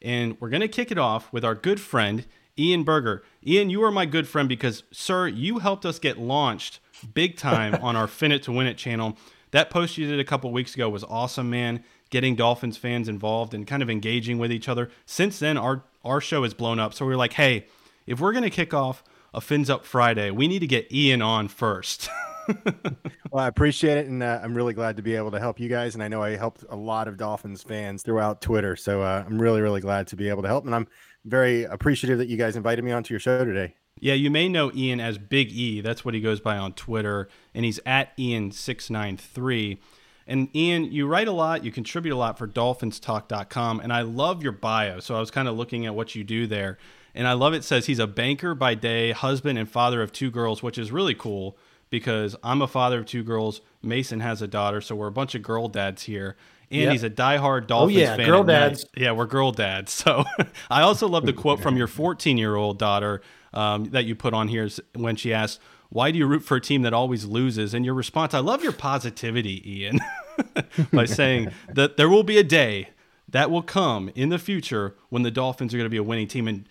And 0.00 0.40
we're 0.40 0.50
going 0.50 0.60
to 0.60 0.68
kick 0.68 0.90
it 0.90 0.98
off 0.98 1.32
with 1.32 1.44
our 1.44 1.54
good 1.54 1.80
friend, 1.80 2.24
Ian 2.58 2.84
Berger. 2.84 3.22
Ian, 3.46 3.70
you 3.70 3.82
are 3.84 3.90
my 3.90 4.06
good 4.06 4.28
friend 4.28 4.48
because, 4.48 4.82
sir, 4.90 5.26
you 5.26 5.58
helped 5.58 5.84
us 5.84 5.98
get 5.98 6.18
launched 6.18 6.80
big 7.14 7.36
time 7.36 7.74
on 7.82 7.96
our 7.96 8.06
Fin 8.06 8.32
It 8.32 8.42
to 8.44 8.52
Win 8.52 8.66
It 8.66 8.76
channel. 8.76 9.16
That 9.50 9.70
post 9.70 9.96
you 9.96 10.06
did 10.06 10.20
a 10.20 10.24
couple 10.24 10.52
weeks 10.52 10.74
ago 10.74 10.88
was 10.88 11.04
awesome, 11.04 11.50
man. 11.50 11.82
Getting 12.10 12.36
Dolphins 12.36 12.76
fans 12.76 13.08
involved 13.08 13.54
and 13.54 13.66
kind 13.66 13.82
of 13.82 13.90
engaging 13.90 14.38
with 14.38 14.52
each 14.52 14.68
other. 14.68 14.90
Since 15.06 15.38
then, 15.38 15.56
our 15.56 15.84
our 16.04 16.20
show 16.20 16.42
has 16.42 16.54
blown 16.54 16.78
up. 16.78 16.94
So 16.94 17.04
we 17.04 17.12
are 17.12 17.18
like, 17.18 17.34
hey, 17.34 17.66
if 18.06 18.20
we're 18.20 18.32
gonna 18.32 18.50
kick 18.50 18.72
off 18.72 19.02
a 19.34 19.40
Fins 19.40 19.68
Up 19.68 19.84
Friday, 19.84 20.30
we 20.30 20.48
need 20.48 20.60
to 20.60 20.66
get 20.66 20.90
Ian 20.92 21.22
on 21.22 21.48
first. 21.48 22.08
well, 23.30 23.44
I 23.44 23.48
appreciate 23.48 23.98
it, 23.98 24.06
and 24.06 24.22
uh, 24.22 24.40
I'm 24.42 24.54
really 24.54 24.72
glad 24.72 24.96
to 24.96 25.02
be 25.02 25.14
able 25.14 25.30
to 25.32 25.40
help 25.40 25.60
you 25.60 25.68
guys. 25.68 25.94
And 25.94 26.02
I 26.02 26.08
know 26.08 26.22
I 26.22 26.36
helped 26.36 26.64
a 26.68 26.76
lot 26.76 27.08
of 27.08 27.16
Dolphins 27.16 27.62
fans 27.62 28.02
throughout 28.02 28.40
Twitter, 28.40 28.76
so 28.76 29.02
uh, 29.02 29.24
I'm 29.26 29.40
really, 29.40 29.60
really 29.60 29.80
glad 29.80 30.06
to 30.08 30.16
be 30.16 30.28
able 30.28 30.42
to 30.42 30.48
help. 30.48 30.64
And 30.64 30.74
I'm 30.74 30.88
very 31.24 31.64
appreciative 31.64 32.18
that 32.18 32.28
you 32.28 32.36
guys 32.36 32.56
invited 32.56 32.84
me 32.84 32.92
onto 32.92 33.12
your 33.12 33.20
show 33.20 33.44
today. 33.44 33.74
Yeah, 34.00 34.14
you 34.14 34.30
may 34.30 34.48
know 34.48 34.70
Ian 34.74 35.00
as 35.00 35.18
Big 35.18 35.50
E. 35.50 35.80
That's 35.80 36.04
what 36.04 36.14
he 36.14 36.20
goes 36.20 36.40
by 36.40 36.56
on 36.56 36.72
Twitter, 36.72 37.28
and 37.54 37.64
he's 37.64 37.80
at 37.84 38.16
Ian693. 38.16 39.78
And 40.26 40.54
Ian, 40.54 40.84
you 40.84 41.06
write 41.06 41.26
a 41.26 41.32
lot, 41.32 41.64
you 41.64 41.72
contribute 41.72 42.14
a 42.14 42.16
lot 42.16 42.38
for 42.38 42.46
dolphinstalk.com, 42.46 43.80
and 43.80 43.92
I 43.92 44.02
love 44.02 44.42
your 44.42 44.52
bio. 44.52 45.00
So 45.00 45.16
I 45.16 45.20
was 45.20 45.30
kind 45.30 45.48
of 45.48 45.56
looking 45.56 45.86
at 45.86 45.94
what 45.94 46.14
you 46.14 46.22
do 46.22 46.46
there. 46.46 46.78
And 47.14 47.26
I 47.26 47.32
love 47.32 47.54
it 47.54 47.64
says 47.64 47.86
he's 47.86 47.98
a 47.98 48.06
banker 48.06 48.54
by 48.54 48.74
day, 48.74 49.10
husband 49.12 49.58
and 49.58 49.68
father 49.68 50.02
of 50.02 50.12
two 50.12 50.30
girls, 50.30 50.62
which 50.62 50.78
is 50.78 50.92
really 50.92 51.14
cool 51.14 51.58
because 51.90 52.36
I'm 52.42 52.62
a 52.62 52.66
father 52.66 53.00
of 53.00 53.06
two 53.06 53.22
girls. 53.22 53.60
Mason 53.82 54.20
has 54.20 54.42
a 54.42 54.48
daughter, 54.48 54.80
so 54.80 54.94
we're 54.94 55.06
a 55.06 55.12
bunch 55.12 55.34
of 55.34 55.42
girl 55.42 55.68
dads 55.68 56.04
here. 56.04 56.36
And 56.70 56.82
yep. 56.82 56.92
he's 56.92 57.02
a 57.02 57.10
diehard 57.10 57.66
Dolphins 57.66 57.96
oh, 57.96 58.00
yeah, 58.00 58.16
fan. 58.16 58.26
Girl 58.26 58.44
dads. 58.44 58.84
Yeah, 58.96 59.12
we're 59.12 59.26
girl 59.26 59.52
dads. 59.52 59.92
So 60.08 60.24
I 60.70 60.82
also 60.82 61.08
love 61.08 61.26
the 61.26 61.32
quote 61.32 61.60
from 61.60 61.76
your 61.76 61.86
14 61.86 62.36
year 62.36 62.56
old 62.56 62.78
daughter 62.78 63.22
um, 63.54 63.86
that 63.86 64.04
you 64.04 64.14
put 64.14 64.34
on 64.34 64.48
here 64.48 64.68
when 64.94 65.16
she 65.16 65.32
asked, 65.32 65.60
Why 65.88 66.10
do 66.10 66.18
you 66.18 66.26
root 66.26 66.44
for 66.44 66.56
a 66.56 66.60
team 66.60 66.82
that 66.82 66.92
always 66.92 67.24
loses? 67.24 67.74
And 67.74 67.84
your 67.84 67.94
response, 67.94 68.34
I 68.34 68.40
love 68.40 68.62
your 68.62 68.72
positivity, 68.72 69.80
Ian, 69.80 70.00
by 70.92 71.06
saying 71.06 71.52
that 71.72 71.96
there 71.96 72.08
will 72.08 72.22
be 72.22 72.38
a 72.38 72.44
day 72.44 72.90
that 73.28 73.50
will 73.50 73.62
come 73.62 74.10
in 74.14 74.28
the 74.28 74.38
future 74.38 74.94
when 75.08 75.22
the 75.22 75.30
Dolphins 75.30 75.74
are 75.74 75.76
going 75.76 75.86
to 75.86 75.90
be 75.90 75.98
a 75.98 76.02
winning 76.02 76.28
team. 76.28 76.48
And 76.48 76.68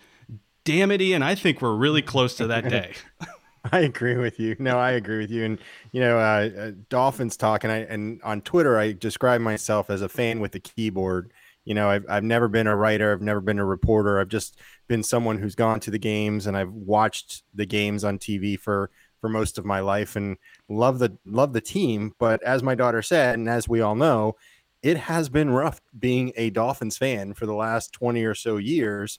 damn 0.64 0.90
it, 0.90 1.00
Ian, 1.00 1.22
I 1.22 1.34
think 1.34 1.62
we're 1.62 1.74
really 1.74 2.02
close 2.02 2.34
to 2.36 2.46
that 2.48 2.68
day. 2.68 2.94
I 3.72 3.80
agree 3.80 4.16
with 4.16 4.38
you. 4.38 4.56
No, 4.58 4.78
I 4.78 4.92
agree 4.92 5.18
with 5.18 5.30
you. 5.30 5.44
And 5.44 5.58
you 5.92 6.00
know, 6.00 6.18
uh, 6.18 6.50
uh, 6.58 6.70
Dolphins 6.88 7.36
talk, 7.36 7.64
and 7.64 7.72
I 7.72 7.78
and 7.78 8.20
on 8.22 8.40
Twitter, 8.42 8.78
I 8.78 8.92
describe 8.92 9.40
myself 9.40 9.90
as 9.90 10.02
a 10.02 10.08
fan 10.08 10.40
with 10.40 10.54
a 10.54 10.60
keyboard. 10.60 11.32
You 11.64 11.74
know, 11.74 11.88
I've 11.90 12.04
I've 12.08 12.24
never 12.24 12.48
been 12.48 12.66
a 12.66 12.76
writer. 12.76 13.12
I've 13.12 13.22
never 13.22 13.40
been 13.40 13.58
a 13.58 13.64
reporter. 13.64 14.20
I've 14.20 14.28
just 14.28 14.58
been 14.86 15.02
someone 15.02 15.38
who's 15.38 15.54
gone 15.54 15.80
to 15.80 15.90
the 15.90 15.98
games, 15.98 16.46
and 16.46 16.56
I've 16.56 16.72
watched 16.72 17.42
the 17.54 17.66
games 17.66 18.04
on 18.04 18.18
TV 18.18 18.56
for 18.56 18.90
for 19.20 19.28
most 19.28 19.58
of 19.58 19.64
my 19.64 19.80
life, 19.80 20.16
and 20.16 20.36
love 20.68 20.98
the 20.98 21.16
love 21.26 21.52
the 21.52 21.60
team. 21.60 22.12
But 22.18 22.42
as 22.42 22.62
my 22.62 22.74
daughter 22.74 23.02
said, 23.02 23.34
and 23.38 23.48
as 23.48 23.68
we 23.68 23.80
all 23.80 23.96
know, 23.96 24.36
it 24.82 24.96
has 24.96 25.28
been 25.28 25.50
rough 25.50 25.80
being 25.98 26.32
a 26.36 26.50
Dolphins 26.50 26.96
fan 26.96 27.34
for 27.34 27.46
the 27.46 27.54
last 27.54 27.92
twenty 27.92 28.24
or 28.24 28.34
so 28.34 28.56
years. 28.56 29.18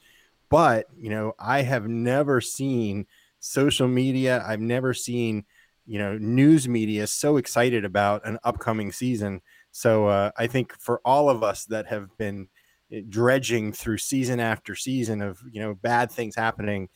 But 0.49 0.88
you 0.97 1.10
know, 1.10 1.34
I 1.38 1.62
have 1.63 1.88
never 1.88 2.41
seen 2.41 3.06
social 3.39 3.88
media. 3.88 4.43
I've 4.45 4.60
never 4.60 4.93
seen, 4.93 5.45
you 5.86 5.99
know, 5.99 6.17
news 6.17 6.67
media 6.67 7.08
so 7.08 7.38
excited 7.38 7.86
about 7.86 8.25
an 8.25 8.38
upcoming 8.43 8.91
season. 8.91 9.41
So 9.71 10.08
uh, 10.08 10.32
I 10.38 10.47
think 10.47 10.73
for 10.80 11.02
all 11.06 11.30
of 11.30 11.43
us 11.43 11.65
that 11.65 11.88
have 11.88 12.15
been 12.17 12.47
eh, 12.91 13.02
dredging 13.08 13.71
through 13.73 13.97
season 13.97 14.39
after 14.39 14.75
season 14.75 15.21
of 15.21 15.39
you 15.52 15.62
know 15.62 15.75
bad 15.75 16.12
things 16.12 16.36
happening, 16.36 16.89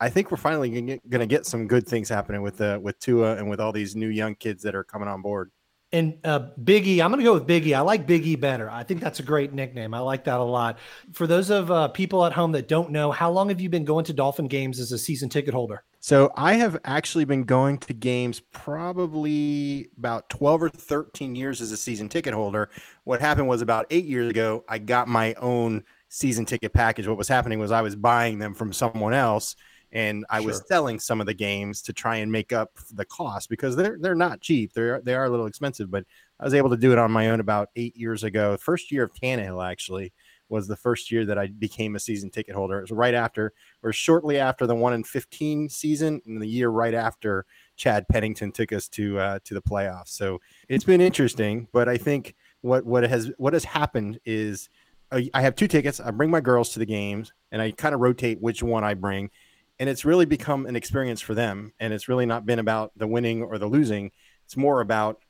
I 0.00 0.10
think 0.10 0.30
we're 0.30 0.36
finally 0.36 0.70
going 0.70 1.20
to 1.20 1.26
get 1.26 1.46
some 1.46 1.66
good 1.66 1.86
things 1.86 2.08
happening 2.08 2.42
with 2.42 2.60
uh, 2.60 2.78
with 2.80 2.98
Tua 3.00 3.36
and 3.36 3.50
with 3.50 3.60
all 3.60 3.72
these 3.72 3.96
new 3.96 4.08
young 4.08 4.34
kids 4.34 4.62
that 4.62 4.74
are 4.74 4.84
coming 4.84 5.08
on 5.08 5.22
board. 5.22 5.50
And 5.90 6.18
uh, 6.22 6.50
Biggie, 6.62 7.00
I'm 7.00 7.10
going 7.10 7.20
to 7.20 7.24
go 7.24 7.32
with 7.32 7.46
Biggie. 7.46 7.74
I 7.74 7.80
like 7.80 8.06
Biggie 8.06 8.38
better. 8.38 8.70
I 8.70 8.82
think 8.82 9.00
that's 9.00 9.20
a 9.20 9.22
great 9.22 9.54
nickname. 9.54 9.94
I 9.94 10.00
like 10.00 10.24
that 10.24 10.38
a 10.38 10.44
lot. 10.44 10.78
For 11.12 11.26
those 11.26 11.48
of 11.48 11.70
uh, 11.70 11.88
people 11.88 12.26
at 12.26 12.32
home 12.32 12.52
that 12.52 12.68
don't 12.68 12.90
know, 12.90 13.10
how 13.10 13.30
long 13.30 13.48
have 13.48 13.60
you 13.60 13.70
been 13.70 13.86
going 13.86 14.04
to 14.04 14.12
Dolphin 14.12 14.48
games 14.48 14.80
as 14.80 14.92
a 14.92 14.98
season 14.98 15.30
ticket 15.30 15.54
holder? 15.54 15.84
So 16.00 16.30
I 16.36 16.54
have 16.54 16.78
actually 16.84 17.24
been 17.24 17.44
going 17.44 17.78
to 17.78 17.94
games 17.94 18.40
probably 18.52 19.88
about 19.96 20.28
12 20.28 20.64
or 20.64 20.68
13 20.68 21.34
years 21.34 21.60
as 21.62 21.72
a 21.72 21.76
season 21.76 22.08
ticket 22.08 22.34
holder. 22.34 22.68
What 23.04 23.20
happened 23.20 23.48
was 23.48 23.62
about 23.62 23.86
eight 23.90 24.04
years 24.04 24.28
ago, 24.28 24.64
I 24.68 24.78
got 24.78 25.08
my 25.08 25.34
own 25.34 25.84
season 26.08 26.44
ticket 26.44 26.72
package. 26.72 27.08
What 27.08 27.16
was 27.16 27.28
happening 27.28 27.58
was 27.58 27.72
I 27.72 27.82
was 27.82 27.96
buying 27.96 28.38
them 28.38 28.54
from 28.54 28.72
someone 28.72 29.14
else 29.14 29.56
and 29.92 30.26
I 30.28 30.40
sure. 30.40 30.48
was 30.48 30.62
selling 30.66 30.98
some 31.00 31.20
of 31.20 31.26
the 31.26 31.34
games 31.34 31.80
to 31.82 31.92
try 31.92 32.16
and 32.16 32.30
make 32.30 32.52
up 32.52 32.72
the 32.92 33.04
cost 33.04 33.48
because 33.48 33.74
they're 33.74 33.98
they're 34.00 34.14
not 34.14 34.40
cheap. 34.40 34.72
They're 34.72 35.00
they 35.00 35.14
are 35.14 35.24
a 35.24 35.30
little 35.30 35.46
expensive, 35.46 35.90
but 35.90 36.04
I 36.38 36.44
was 36.44 36.54
able 36.54 36.70
to 36.70 36.76
do 36.76 36.92
it 36.92 36.98
on 36.98 37.10
my 37.10 37.30
own 37.30 37.40
about 37.40 37.70
eight 37.76 37.96
years 37.96 38.22
ago. 38.22 38.56
First 38.56 38.92
year 38.92 39.04
of 39.04 39.12
Tannehill 39.14 39.66
actually 39.66 40.12
was 40.50 40.66
the 40.66 40.76
first 40.76 41.10
year 41.10 41.26
that 41.26 41.38
I 41.38 41.48
became 41.48 41.94
a 41.94 42.00
season 42.00 42.30
ticket 42.30 42.54
holder. 42.54 42.78
It 42.78 42.82
was 42.82 42.90
right 42.90 43.14
after 43.14 43.52
or 43.82 43.92
shortly 43.92 44.38
after 44.38 44.66
the 44.66 44.74
one 44.74 44.92
in 44.92 45.04
fifteen 45.04 45.68
season, 45.68 46.20
and 46.26 46.40
the 46.40 46.48
year 46.48 46.68
right 46.68 46.94
after 46.94 47.46
Chad 47.76 48.06
Pennington 48.08 48.52
took 48.52 48.72
us 48.72 48.88
to 48.90 49.18
uh, 49.18 49.38
to 49.44 49.54
the 49.54 49.62
playoffs. 49.62 50.08
So 50.08 50.40
it's 50.68 50.84
been 50.84 51.00
interesting, 51.00 51.68
but 51.72 51.88
I 51.88 51.96
think 51.96 52.34
what 52.60 52.84
what 52.84 53.04
has 53.04 53.30
what 53.38 53.54
has 53.54 53.64
happened 53.64 54.20
is. 54.24 54.68
Uh, 55.10 55.22
I 55.32 55.40
have 55.40 55.56
two 55.56 55.68
tickets. 55.68 56.00
I 56.00 56.10
bring 56.10 56.30
my 56.30 56.42
girls 56.42 56.68
to 56.74 56.78
the 56.78 56.84
games, 56.84 57.32
and 57.50 57.62
I 57.62 57.70
kind 57.70 57.94
of 57.94 58.02
rotate 58.02 58.42
which 58.42 58.62
one 58.62 58.84
I 58.84 58.92
bring 58.92 59.30
and 59.78 59.88
it's 59.88 60.04
really 60.04 60.26
become 60.26 60.66
an 60.66 60.76
experience 60.76 61.20
for 61.20 61.34
them 61.34 61.72
and 61.80 61.92
it's 61.92 62.08
really 62.08 62.26
not 62.26 62.46
been 62.46 62.58
about 62.58 62.92
the 62.96 63.06
winning 63.06 63.42
or 63.42 63.58
the 63.58 63.66
losing. 63.66 64.10
It's 64.44 64.56
more 64.56 64.80
about 64.80 65.20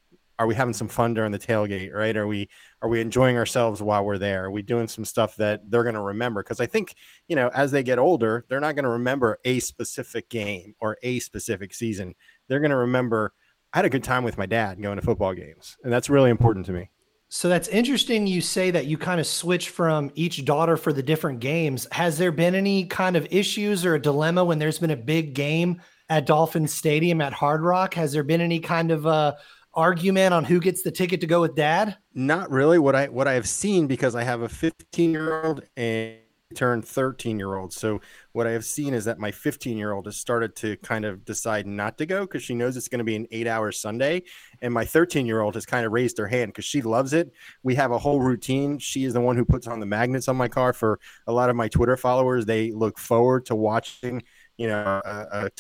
are 0.41 0.47
we 0.47 0.55
having 0.55 0.75
some 0.75 0.87
fun 0.87 1.15
during 1.15 1.33
the 1.33 1.39
tailgate 1.39 1.93
right? 1.93 2.17
Are 2.17 2.27
we 2.27 2.49
are 2.81 2.89
we 2.89 3.01
enjoying 3.01 3.37
ourselves 3.37 3.83
while 3.83 4.05
we're 4.05 4.19
there? 4.19 4.45
Are 4.45 4.51
we 4.51 4.63
doing 4.63 4.89
some 4.89 5.05
stuff 5.05 5.37
that 5.37 5.69
they're 5.71 5.83
going 5.83 5.95
to 5.95 6.01
remember? 6.01 6.43
Because 6.43 6.61
i 6.61 6.67
think 6.67 6.95
you 7.27 7.37
know 7.37 7.49
as 7.55 7.73
they 7.73 7.83
get 7.83 7.99
older 7.99 8.45
they're 8.49 8.61
not 8.61 8.75
going 8.75 8.85
to 8.85 8.91
remember 8.91 9.39
a 9.45 9.59
specific 9.61 10.29
game 10.29 10.75
or 10.81 10.97
a 11.03 11.19
specific 11.19 11.75
season. 11.75 12.15
They're 12.49 12.61
going 12.61 12.71
to 12.71 12.77
remember 12.77 13.33
i 13.73 13.79
had 13.79 13.85
a 13.85 13.91
good 13.91 14.05
time 14.05 14.25
with 14.25 14.39
my 14.39 14.47
dad 14.47 14.81
going 14.81 14.97
to 14.97 15.03
football 15.03 15.35
games 15.35 15.77
and 15.83 15.93
that's 15.93 16.09
really 16.09 16.31
important 16.31 16.67
to 16.67 16.73
me 16.73 16.91
so 17.29 17.49
that's 17.49 17.69
interesting. 17.69 18.27
You 18.27 18.41
say 18.41 18.71
that 18.71 18.87
you 18.87 18.97
kind 18.97 19.21
of 19.21 19.27
switch 19.27 19.69
from 19.69 20.11
each 20.15 20.45
daughter 20.45 20.77
for 20.77 20.93
the 20.93 21.03
different 21.03 21.41
games. 21.41 21.87
Has 21.93 22.17
there 22.17 22.33
been 22.33 22.55
any 22.55 22.87
kind 22.87 23.17
of 23.17 23.29
issues 23.31 23.85
or 23.85 23.95
a 23.95 24.01
dilemma 24.01 24.45
when 24.45 24.59
there's 24.59 24.79
been 24.79 24.91
a 24.91 24.97
big 24.97 25.35
game 25.35 25.83
at 26.09 26.25
Dolphin 26.25 26.67
Stadium 26.67 27.21
at 27.21 27.35
Hard 27.35 27.61
Rock? 27.61 27.95
Has 27.95 28.13
there 28.13 28.23
been 28.23 28.41
any 28.41 28.61
kind 28.61 28.91
of 28.91 29.07
uh, 29.07 29.35
argument 29.75 30.33
on 30.33 30.45
who 30.45 30.59
gets 30.59 30.83
the 30.83 30.91
ticket 30.91 31.21
to 31.21 31.27
go 31.27 31.43
with 31.43 31.55
dad? 31.55 31.99
Not 32.15 32.51
really. 32.51 32.79
What 32.79 32.95
I 32.95 33.09
what 33.09 33.29
I 33.29 33.35
have 33.35 33.49
seen 33.49 33.87
because 33.87 34.15
I 34.15 34.23
have 34.23 34.41
a 34.41 34.49
15 34.49 35.11
year 35.13 35.45
old 35.45 35.63
and 35.77 36.17
turned 36.55 36.85
13 36.85 37.39
year 37.39 37.57
old. 37.57 37.73
So 37.73 38.01
what 38.33 38.47
I 38.47 38.53
have 38.53 38.65
seen 38.65 38.95
is 38.95 39.05
that 39.05 39.19
my 39.19 39.31
15 39.31 39.77
year 39.77 39.93
old 39.93 40.07
has 40.07 40.17
started 40.17 40.57
to 40.57 40.77
kind 40.79 41.05
of 41.05 41.25
decide 41.25 41.67
not 41.67 41.99
to 41.99 42.07
go 42.07 42.23
because 42.23 42.43
she 42.43 42.55
knows 42.55 42.77
it's 42.77 42.89
going 42.89 42.99
to 43.01 43.05
be 43.05 43.17
an 43.17 43.27
eight 43.31 43.47
hour 43.47 43.71
Sunday. 43.71 44.23
And 44.63 44.73
my 44.73 44.85
13 44.85 45.27
year 45.27 45.41
old 45.41 45.55
has 45.55 45.67
kind 45.67 45.85
of 45.85 45.93
raised 45.93 46.17
her 46.19 46.27
hand 46.27 46.53
because 46.53 46.65
she 46.65 46.81
loves 46.81 47.13
it. 47.13 47.33
We 47.63 47.75
have 47.75 47.91
a 47.91 47.99
whole 47.99 48.21
routine. 48.21 48.79
She 48.79 49.05
is 49.05 49.13
the 49.13 49.21
one 49.21 49.37
who 49.37 49.45
puts 49.45 49.67
on 49.67 49.81
the 49.81 49.87
magnets 49.87 50.29
on 50.29 50.37
my 50.37 50.49
car 50.49 50.73
for 50.73 50.99
a 51.27 51.33
lot 51.33 51.51
of 51.51 51.57
my 51.57 51.69
Twitter 51.69 51.97
followers. 51.97 52.47
They 52.47 52.73
look 52.73 52.99
forward 52.99 53.47
to 53.47 53.55
watching, 53.55 54.23
you 54.57 54.69
know, 54.69 55.03
a, 55.05 55.27
a 55.31 55.51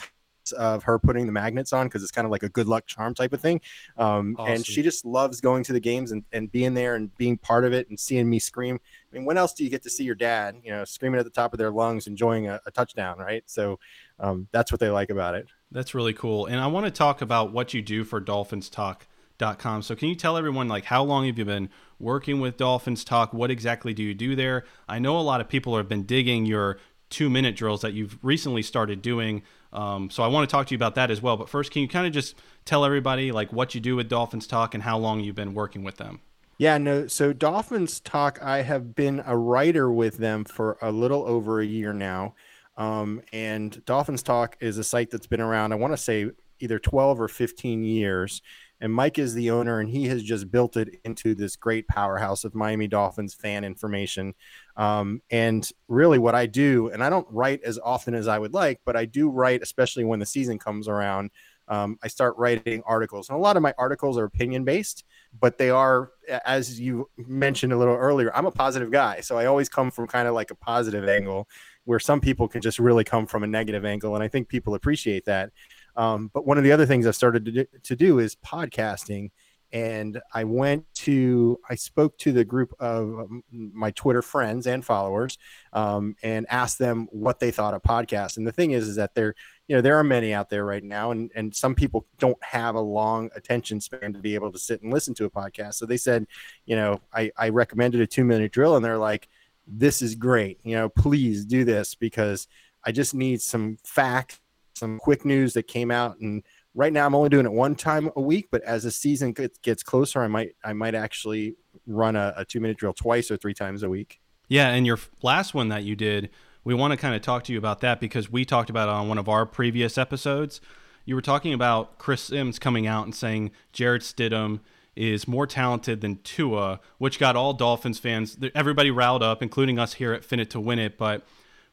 of 0.52 0.82
her 0.84 0.98
putting 0.98 1.26
the 1.26 1.32
magnets 1.32 1.72
on 1.72 1.86
because 1.86 2.02
it's 2.02 2.12
kind 2.12 2.24
of 2.24 2.30
like 2.30 2.42
a 2.42 2.48
good 2.48 2.66
luck 2.66 2.86
charm 2.86 3.14
type 3.14 3.32
of 3.32 3.40
thing. 3.40 3.60
Um, 3.96 4.36
awesome. 4.38 4.54
And 4.54 4.66
she 4.66 4.82
just 4.82 5.04
loves 5.04 5.40
going 5.40 5.64
to 5.64 5.72
the 5.72 5.80
games 5.80 6.12
and, 6.12 6.24
and 6.32 6.50
being 6.50 6.74
there 6.74 6.94
and 6.94 7.14
being 7.16 7.36
part 7.36 7.64
of 7.64 7.72
it 7.72 7.88
and 7.88 7.98
seeing 7.98 8.28
me 8.28 8.38
scream. 8.38 8.78
I 9.10 9.16
mean, 9.16 9.24
when 9.24 9.38
else 9.38 9.52
do 9.52 9.64
you 9.64 9.70
get 9.70 9.82
to 9.84 9.90
see 9.90 10.04
your 10.04 10.14
dad, 10.14 10.56
you 10.64 10.70
know, 10.70 10.84
screaming 10.84 11.18
at 11.18 11.24
the 11.24 11.30
top 11.30 11.52
of 11.52 11.58
their 11.58 11.70
lungs, 11.70 12.06
enjoying 12.06 12.48
a, 12.48 12.60
a 12.66 12.70
touchdown, 12.70 13.18
right? 13.18 13.42
So 13.46 13.78
um, 14.18 14.48
that's 14.52 14.72
what 14.72 14.80
they 14.80 14.90
like 14.90 15.10
about 15.10 15.34
it. 15.34 15.46
That's 15.70 15.94
really 15.94 16.14
cool. 16.14 16.46
And 16.46 16.60
I 16.60 16.66
want 16.66 16.86
to 16.86 16.90
talk 16.90 17.22
about 17.22 17.52
what 17.52 17.74
you 17.74 17.82
do 17.82 18.04
for 18.04 18.20
Dolphins 18.20 18.68
Talk. 18.68 19.06
Com. 19.40 19.82
So 19.82 19.94
can 19.94 20.08
you 20.08 20.16
tell 20.16 20.36
everyone 20.36 20.66
like 20.66 20.84
how 20.84 21.04
long 21.04 21.26
have 21.26 21.38
you 21.38 21.44
been 21.44 21.70
working 22.00 22.40
with 22.40 22.56
Dolphins 22.56 23.04
Talk? 23.04 23.32
What 23.32 23.52
exactly 23.52 23.94
do 23.94 24.02
you 24.02 24.12
do 24.12 24.34
there? 24.34 24.64
I 24.88 24.98
know 24.98 25.16
a 25.16 25.22
lot 25.22 25.40
of 25.40 25.48
people 25.48 25.76
have 25.76 25.88
been 25.88 26.02
digging 26.02 26.44
your 26.44 26.80
two 27.10 27.30
minute 27.30 27.56
drills 27.56 27.82
that 27.82 27.92
you've 27.92 28.18
recently 28.22 28.62
started 28.62 29.02
doing. 29.02 29.42
Um, 29.72 30.10
so 30.10 30.22
I 30.22 30.28
want 30.28 30.48
to 30.48 30.52
talk 30.52 30.66
to 30.68 30.74
you 30.74 30.76
about 30.76 30.94
that 30.94 31.10
as 31.10 31.20
well. 31.20 31.36
But 31.36 31.48
first, 31.48 31.70
can 31.70 31.82
you 31.82 31.88
kind 31.88 32.06
of 32.06 32.12
just 32.12 32.36
tell 32.64 32.84
everybody 32.84 33.32
like 33.32 33.52
what 33.52 33.74
you 33.74 33.80
do 33.80 33.96
with 33.96 34.08
Dolphins 34.08 34.46
Talk 34.46 34.74
and 34.74 34.82
how 34.82 34.98
long 34.98 35.20
you've 35.20 35.36
been 35.36 35.54
working 35.54 35.84
with 35.84 35.96
them? 35.96 36.20
Yeah, 36.58 36.76
no. 36.78 37.06
So 37.06 37.32
Dolphins 37.32 38.00
Talk, 38.00 38.40
I 38.42 38.62
have 38.62 38.94
been 38.94 39.22
a 39.24 39.36
writer 39.36 39.92
with 39.92 40.18
them 40.18 40.44
for 40.44 40.76
a 40.82 40.90
little 40.90 41.24
over 41.24 41.60
a 41.60 41.66
year 41.66 41.92
now. 41.92 42.34
Um, 42.76 43.22
and 43.32 43.84
Dolphins 43.84 44.22
Talk 44.22 44.56
is 44.60 44.78
a 44.78 44.84
site 44.84 45.10
that's 45.10 45.26
been 45.26 45.40
around, 45.40 45.72
I 45.72 45.76
want 45.76 45.92
to 45.92 45.96
say 45.96 46.30
either 46.60 46.78
12 46.78 47.20
or 47.20 47.28
15 47.28 47.84
years. 47.84 48.42
And 48.80 48.92
Mike 48.92 49.18
is 49.18 49.34
the 49.34 49.50
owner, 49.50 49.80
and 49.80 49.88
he 49.90 50.06
has 50.06 50.22
just 50.22 50.50
built 50.50 50.76
it 50.76 51.00
into 51.04 51.34
this 51.34 51.56
great 51.56 51.88
powerhouse 51.88 52.44
of 52.44 52.54
Miami 52.54 52.86
Dolphins 52.86 53.34
fan 53.34 53.64
information. 53.64 54.34
Um, 54.76 55.20
and 55.30 55.68
really, 55.88 56.18
what 56.18 56.36
I 56.36 56.46
do, 56.46 56.88
and 56.88 57.02
I 57.02 57.10
don't 57.10 57.26
write 57.30 57.62
as 57.64 57.78
often 57.82 58.14
as 58.14 58.28
I 58.28 58.38
would 58.38 58.54
like, 58.54 58.80
but 58.84 58.96
I 58.96 59.04
do 59.04 59.30
write, 59.30 59.62
especially 59.62 60.04
when 60.04 60.20
the 60.20 60.26
season 60.26 60.58
comes 60.58 60.86
around. 60.86 61.30
Um, 61.66 61.98
I 62.02 62.08
start 62.08 62.34
writing 62.38 62.82
articles, 62.86 63.28
and 63.28 63.36
a 63.36 63.40
lot 63.40 63.56
of 63.56 63.62
my 63.62 63.74
articles 63.76 64.16
are 64.16 64.24
opinion 64.24 64.64
based, 64.64 65.04
but 65.38 65.58
they 65.58 65.68
are, 65.68 66.12
as 66.46 66.80
you 66.80 67.10
mentioned 67.18 67.74
a 67.74 67.76
little 67.76 67.96
earlier, 67.96 68.34
I'm 68.34 68.46
a 68.46 68.50
positive 68.50 68.90
guy, 68.90 69.20
so 69.20 69.36
I 69.36 69.46
always 69.46 69.68
come 69.68 69.90
from 69.90 70.06
kind 70.06 70.26
of 70.26 70.34
like 70.34 70.50
a 70.50 70.54
positive 70.54 71.06
angle, 71.06 71.46
where 71.84 71.98
some 71.98 72.20
people 72.20 72.48
can 72.48 72.62
just 72.62 72.78
really 72.78 73.04
come 73.04 73.26
from 73.26 73.42
a 73.42 73.46
negative 73.46 73.84
angle, 73.84 74.14
and 74.14 74.24
I 74.24 74.28
think 74.28 74.48
people 74.48 74.74
appreciate 74.74 75.26
that. 75.26 75.50
Um, 75.98 76.30
but 76.32 76.46
one 76.46 76.56
of 76.56 76.64
the 76.64 76.72
other 76.72 76.86
things 76.86 77.06
I 77.06 77.10
started 77.10 77.44
to 77.44 77.52
do, 77.52 77.66
to 77.82 77.96
do 77.96 78.20
is 78.20 78.36
podcasting. 78.36 79.30
And 79.70 80.18
I 80.32 80.44
went 80.44 80.86
to, 80.94 81.58
I 81.68 81.74
spoke 81.74 82.16
to 82.18 82.32
the 82.32 82.44
group 82.44 82.72
of 82.80 83.02
um, 83.02 83.42
my 83.50 83.90
Twitter 83.90 84.22
friends 84.22 84.66
and 84.66 84.82
followers 84.82 85.36
um, 85.74 86.16
and 86.22 86.46
asked 86.48 86.78
them 86.78 87.06
what 87.10 87.38
they 87.38 87.50
thought 87.50 87.74
of 87.74 87.82
podcasts. 87.82 88.38
And 88.38 88.46
the 88.46 88.52
thing 88.52 88.70
is, 88.70 88.88
is 88.88 88.96
that 88.96 89.14
there, 89.14 89.34
you 89.66 89.76
know, 89.76 89.82
there 89.82 89.98
are 89.98 90.04
many 90.04 90.32
out 90.32 90.48
there 90.48 90.64
right 90.64 90.82
now, 90.82 91.10
and, 91.10 91.30
and 91.34 91.54
some 91.54 91.74
people 91.74 92.06
don't 92.18 92.42
have 92.42 92.76
a 92.76 92.80
long 92.80 93.28
attention 93.36 93.78
span 93.78 94.14
to 94.14 94.20
be 94.20 94.34
able 94.34 94.52
to 94.52 94.58
sit 94.58 94.80
and 94.80 94.90
listen 94.90 95.12
to 95.14 95.26
a 95.26 95.30
podcast. 95.30 95.74
So 95.74 95.84
they 95.84 95.98
said, 95.98 96.26
you 96.64 96.74
know, 96.74 97.02
I, 97.12 97.30
I 97.36 97.50
recommended 97.50 98.00
a 98.00 98.06
two 98.06 98.24
minute 98.24 98.52
drill, 98.52 98.76
and 98.76 98.84
they're 98.84 98.96
like, 98.96 99.28
this 99.66 100.00
is 100.00 100.14
great. 100.14 100.60
You 100.62 100.76
know, 100.76 100.88
please 100.88 101.44
do 101.44 101.64
this 101.64 101.94
because 101.94 102.48
I 102.84 102.92
just 102.92 103.14
need 103.14 103.42
some 103.42 103.76
facts 103.84 104.40
some 104.78 104.98
quick 104.98 105.24
news 105.24 105.54
that 105.54 105.64
came 105.64 105.90
out 105.90 106.18
and 106.20 106.42
right 106.74 106.92
now 106.92 107.04
I'm 107.04 107.14
only 107.14 107.28
doing 107.28 107.44
it 107.44 107.52
one 107.52 107.74
time 107.74 108.10
a 108.16 108.20
week, 108.20 108.48
but 108.50 108.62
as 108.62 108.84
the 108.84 108.90
season 108.90 109.34
gets 109.62 109.82
closer, 109.82 110.22
I 110.22 110.28
might 110.28 110.52
I 110.64 110.72
might 110.72 110.94
actually 110.94 111.56
run 111.86 112.16
a, 112.16 112.32
a 112.36 112.44
two 112.44 112.60
minute 112.60 112.78
drill 112.78 112.94
twice 112.94 113.30
or 113.30 113.36
three 113.36 113.54
times 113.54 113.82
a 113.82 113.88
week. 113.88 114.20
Yeah, 114.48 114.68
and 114.70 114.86
your 114.86 114.98
last 115.22 115.52
one 115.52 115.68
that 115.68 115.84
you 115.84 115.94
did, 115.94 116.30
we 116.64 116.72
want 116.72 116.92
to 116.92 116.96
kind 116.96 117.14
of 117.14 117.20
talk 117.20 117.44
to 117.44 117.52
you 117.52 117.58
about 117.58 117.80
that 117.80 118.00
because 118.00 118.30
we 118.30 118.44
talked 118.44 118.70
about 118.70 118.88
it 118.88 118.94
on 118.94 119.08
one 119.08 119.18
of 119.18 119.28
our 119.28 119.44
previous 119.44 119.98
episodes. 119.98 120.60
You 121.04 121.14
were 121.14 121.22
talking 121.22 121.52
about 121.52 121.98
Chris 121.98 122.22
Sims 122.22 122.58
coming 122.58 122.86
out 122.86 123.04
and 123.04 123.14
saying 123.14 123.50
Jarrett 123.72 124.02
Stidham 124.02 124.60
is 124.94 125.28
more 125.28 125.46
talented 125.46 126.00
than 126.00 126.16
Tua, 126.22 126.80
which 126.98 127.18
got 127.18 127.36
all 127.36 127.54
Dolphins 127.54 127.98
fans, 127.98 128.36
everybody 128.54 128.90
riled 128.90 129.22
up, 129.22 129.42
including 129.42 129.78
us 129.78 129.94
here 129.94 130.12
at 130.12 130.24
Fin 130.24 130.40
It 130.40 130.50
to 130.50 130.60
Win 130.60 130.78
It. 130.78 130.98
But 130.98 131.24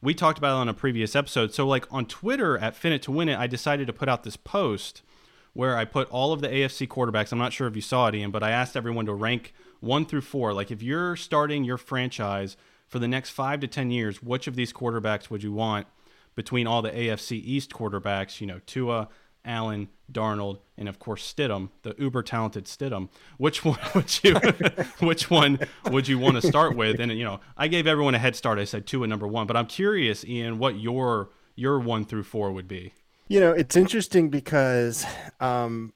we 0.05 0.13
talked 0.13 0.37
about 0.37 0.57
it 0.57 0.61
on 0.61 0.69
a 0.69 0.73
previous 0.73 1.15
episode. 1.15 1.53
So, 1.53 1.67
like 1.67 1.91
on 1.91 2.05
Twitter 2.05 2.57
at 2.59 2.75
Fin 2.75 2.93
It 2.93 3.01
to 3.03 3.11
Win 3.11 3.27
It, 3.27 3.39
I 3.39 3.47
decided 3.47 3.87
to 3.87 3.93
put 3.93 4.07
out 4.07 4.23
this 4.23 4.37
post 4.37 5.01
where 5.53 5.75
I 5.75 5.83
put 5.83 6.09
all 6.11 6.31
of 6.31 6.41
the 6.41 6.47
AFC 6.47 6.87
quarterbacks. 6.87 7.31
I'm 7.31 7.39
not 7.39 7.53
sure 7.53 7.67
if 7.67 7.75
you 7.75 7.81
saw 7.81 8.07
it, 8.07 8.15
Ian, 8.15 8.29
but 8.29 8.43
I 8.43 8.51
asked 8.51 8.77
everyone 8.77 9.07
to 9.07 9.13
rank 9.13 9.53
one 9.79 10.05
through 10.05 10.21
four. 10.21 10.53
Like, 10.53 10.69
if 10.69 10.83
you're 10.83 11.15
starting 11.15 11.63
your 11.63 11.77
franchise 11.77 12.55
for 12.87 12.99
the 12.99 13.07
next 13.07 13.31
five 13.31 13.59
to 13.61 13.67
10 13.67 13.89
years, 13.89 14.21
which 14.21 14.47
of 14.47 14.55
these 14.55 14.71
quarterbacks 14.71 15.29
would 15.31 15.41
you 15.41 15.53
want 15.53 15.87
between 16.35 16.67
all 16.67 16.83
the 16.83 16.91
AFC 16.91 17.41
East 17.43 17.71
quarterbacks? 17.71 18.39
You 18.39 18.47
know, 18.47 18.59
Tua, 18.67 19.09
Allen, 19.45 19.89
Darnold, 20.12 20.60
and 20.77 20.89
of 20.89 20.99
course 20.99 21.31
Stidham, 21.34 21.69
the 21.84 21.95
uber 21.97 22.23
talented 22.23 22.65
Stidham. 22.65 23.10
Which 23.38 23.63
one 23.63 23.79
would 23.93 24.23
you 24.23 24.36
which 24.99 25.29
one 25.29 25.60
would 25.89 26.08
you 26.08 26.19
want 26.19 26.41
to 26.41 26.47
start 26.47 26.75
with? 26.75 26.99
And 26.99 27.12
you 27.12 27.23
know, 27.23 27.39
I 27.58 27.67
gave 27.67 27.88
everyone 27.88 28.15
a 28.15 28.19
head 28.19 28.36
start. 28.36 28.60
I 28.60 28.65
said 28.65 28.86
two 28.88 29.03
and 29.03 29.10
number 29.10 29.27
one, 29.27 29.47
but 29.47 29.55
I'm 29.58 29.67
curious, 29.67 30.25
Ian, 30.25 30.58
what 30.58 30.79
your 30.79 31.29
your 31.55 31.79
one 31.79 32.05
through 32.05 32.23
four 32.23 32.51
would 32.51 32.67
be. 32.67 32.93
You 33.27 33.39
know, 33.39 33.51
it's 33.51 33.75
interesting 33.75 34.29
because 34.29 35.05
um, 35.39 35.93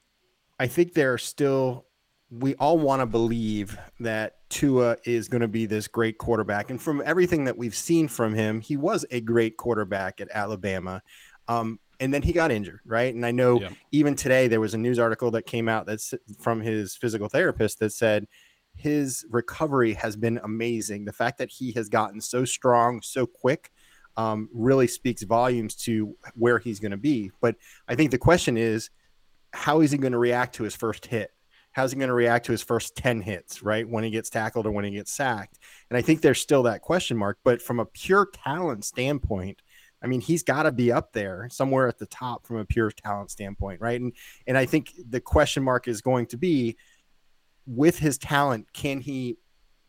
I 0.59 0.67
think 0.67 0.93
there 0.93 1.13
are 1.13 1.17
still 1.17 1.85
we 2.31 2.55
all 2.55 2.77
want 2.77 3.01
to 3.01 3.05
believe 3.05 3.77
that 3.99 4.37
Tua 4.49 4.97
is 5.03 5.27
going 5.27 5.41
to 5.41 5.47
be 5.47 5.65
this 5.65 5.87
great 5.87 6.17
quarterback. 6.17 6.69
And 6.69 6.81
from 6.81 7.01
everything 7.05 7.45
that 7.45 7.57
we've 7.57 7.75
seen 7.75 8.07
from 8.07 8.33
him, 8.33 8.61
he 8.61 8.77
was 8.77 9.05
a 9.09 9.21
great 9.21 9.57
quarterback 9.57 10.21
at 10.21 10.29
Alabama. 10.31 11.01
Um, 11.47 11.79
and 11.99 12.13
then 12.13 12.21
he 12.21 12.31
got 12.31 12.51
injured, 12.51 12.79
right? 12.85 13.13
And 13.13 13.25
I 13.25 13.31
know 13.31 13.59
yeah. 13.59 13.69
even 13.91 14.15
today 14.15 14.47
there 14.47 14.61
was 14.61 14.73
a 14.73 14.77
news 14.77 14.99
article 14.99 15.31
that 15.31 15.45
came 15.45 15.67
out 15.67 15.85
that's 15.85 16.13
from 16.39 16.61
his 16.61 16.95
physical 16.95 17.27
therapist 17.27 17.79
that 17.79 17.91
said 17.91 18.25
his 18.75 19.25
recovery 19.29 19.93
has 19.93 20.15
been 20.15 20.39
amazing. 20.43 21.05
The 21.05 21.13
fact 21.13 21.37
that 21.39 21.49
he 21.49 21.71
has 21.73 21.89
gotten 21.89 22.21
so 22.21 22.45
strong 22.45 23.01
so 23.01 23.25
quick 23.25 23.71
um, 24.15 24.49
really 24.53 24.87
speaks 24.87 25.23
volumes 25.23 25.75
to 25.75 26.15
where 26.35 26.59
he's 26.59 26.79
going 26.79 26.91
to 26.91 26.97
be. 26.97 27.31
But 27.41 27.55
I 27.87 27.95
think 27.95 28.11
the 28.11 28.17
question 28.17 28.57
is, 28.57 28.89
how 29.51 29.81
is 29.81 29.91
he 29.91 29.97
going 29.97 30.13
to 30.13 30.19
react 30.19 30.55
to 30.55 30.63
his 30.63 30.75
first 30.75 31.05
hit? 31.05 31.31
How's 31.71 31.91
he 31.91 31.97
going 31.97 32.09
to 32.09 32.15
react 32.15 32.45
to 32.47 32.51
his 32.51 32.63
first 32.63 32.95
10 32.95 33.21
hits, 33.21 33.61
right? 33.61 33.87
When 33.87 34.03
he 34.03 34.09
gets 34.09 34.29
tackled 34.29 34.65
or 34.65 34.71
when 34.71 34.85
he 34.85 34.91
gets 34.91 35.13
sacked. 35.13 35.59
And 35.89 35.97
I 35.97 36.01
think 36.01 36.21
there's 36.21 36.41
still 36.41 36.63
that 36.63 36.81
question 36.81 37.15
mark. 37.15 37.37
But 37.43 37.61
from 37.61 37.79
a 37.79 37.85
pure 37.85 38.27
talent 38.33 38.85
standpoint, 38.85 39.61
I 40.01 40.07
mean, 40.07 40.21
he's 40.21 40.43
got 40.43 40.63
to 40.63 40.71
be 40.71 40.91
up 40.91 41.13
there 41.13 41.47
somewhere 41.51 41.87
at 41.87 41.97
the 41.97 42.05
top 42.05 42.45
from 42.45 42.57
a 42.57 42.65
pure 42.65 42.91
talent 42.91 43.31
standpoint, 43.31 43.81
right? 43.81 43.99
And 43.99 44.13
and 44.47 44.57
I 44.57 44.65
think 44.65 44.93
the 45.09 45.19
question 45.19 45.63
mark 45.63 45.87
is 45.87 46.01
going 46.01 46.27
to 46.27 46.37
be 46.37 46.77
with 47.65 47.99
his 47.99 48.17
talent, 48.17 48.71
can 48.73 48.99
he 48.99 49.37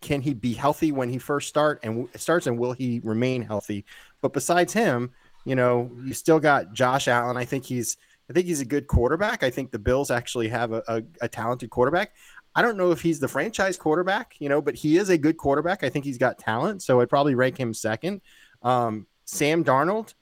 can 0.01 0.20
he 0.20 0.35
be 0.35 0.55
healthy 0.55 0.92
when 0.92 1.09
he 1.09 1.18
first 1.18 1.49
start 1.49 1.81
and 1.83 2.09
starts, 2.16 2.46
and 2.46 2.59
will 2.59 2.73
he 2.73 3.01
remain 3.05 3.42
healthy? 3.42 3.85
But 4.20 4.33
besides 4.33 4.73
him, 4.73 5.11
you 5.44 5.55
know, 5.55 5.90
you 6.05 6.14
still 6.14 6.40
got 6.40 6.73
Josh 6.73 7.09
Allen. 7.09 7.37
I 7.37 7.44
think 7.44 7.64
he's 7.64 7.96
I 8.29 8.33
think 8.33 8.46
he's 8.46 8.61
a 8.61 8.66
good 8.66 8.87
quarterback. 8.87 9.42
I 9.42 9.51
think 9.51 9.70
the 9.70 9.79
Bills 9.79 10.11
actually 10.11 10.49
have 10.49 10.73
a, 10.73 10.83
a, 10.88 11.03
a 11.23 11.29
talented 11.29 11.70
quarterback. 11.70 12.12
I 12.55 12.62
don't 12.62 12.77
know 12.77 12.90
if 12.90 13.01
he's 13.01 13.20
the 13.20 13.29
franchise 13.29 13.77
quarterback, 13.77 14.35
you 14.38 14.49
know, 14.49 14.61
but 14.61 14.75
he 14.75 14.96
is 14.96 15.09
a 15.09 15.18
good 15.18 15.37
quarterback. 15.37 15.85
I 15.85 15.88
think 15.88 16.05
he's 16.05 16.18
got 16.18 16.38
talent, 16.38 16.83
so 16.83 17.01
I'd 17.01 17.09
probably 17.09 17.35
rank 17.35 17.59
him 17.59 17.73
second. 17.75 18.20
Um, 18.62 19.07
Sam 19.31 19.64
Darnold, 19.64 20.14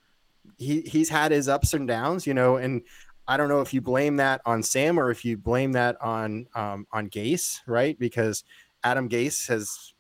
he 0.58 0.82
he's 0.82 1.08
had 1.08 1.32
his 1.32 1.48
ups 1.48 1.72
and 1.72 1.88
downs, 1.88 2.26
you 2.26 2.34
know, 2.34 2.56
and 2.56 2.82
I 3.26 3.36
don't 3.36 3.48
know 3.48 3.60
if 3.60 3.72
you 3.72 3.80
blame 3.80 4.16
that 4.16 4.40
on 4.44 4.62
Sam 4.62 5.00
or 5.00 5.10
if 5.10 5.24
you 5.24 5.36
blame 5.36 5.72
that 5.72 6.00
on 6.02 6.46
um, 6.54 6.86
on 6.92 7.08
Gase, 7.08 7.60
right? 7.66 7.98
Because 7.98 8.44
Adam 8.84 9.08
Gase 9.08 9.48
has, 9.48 9.94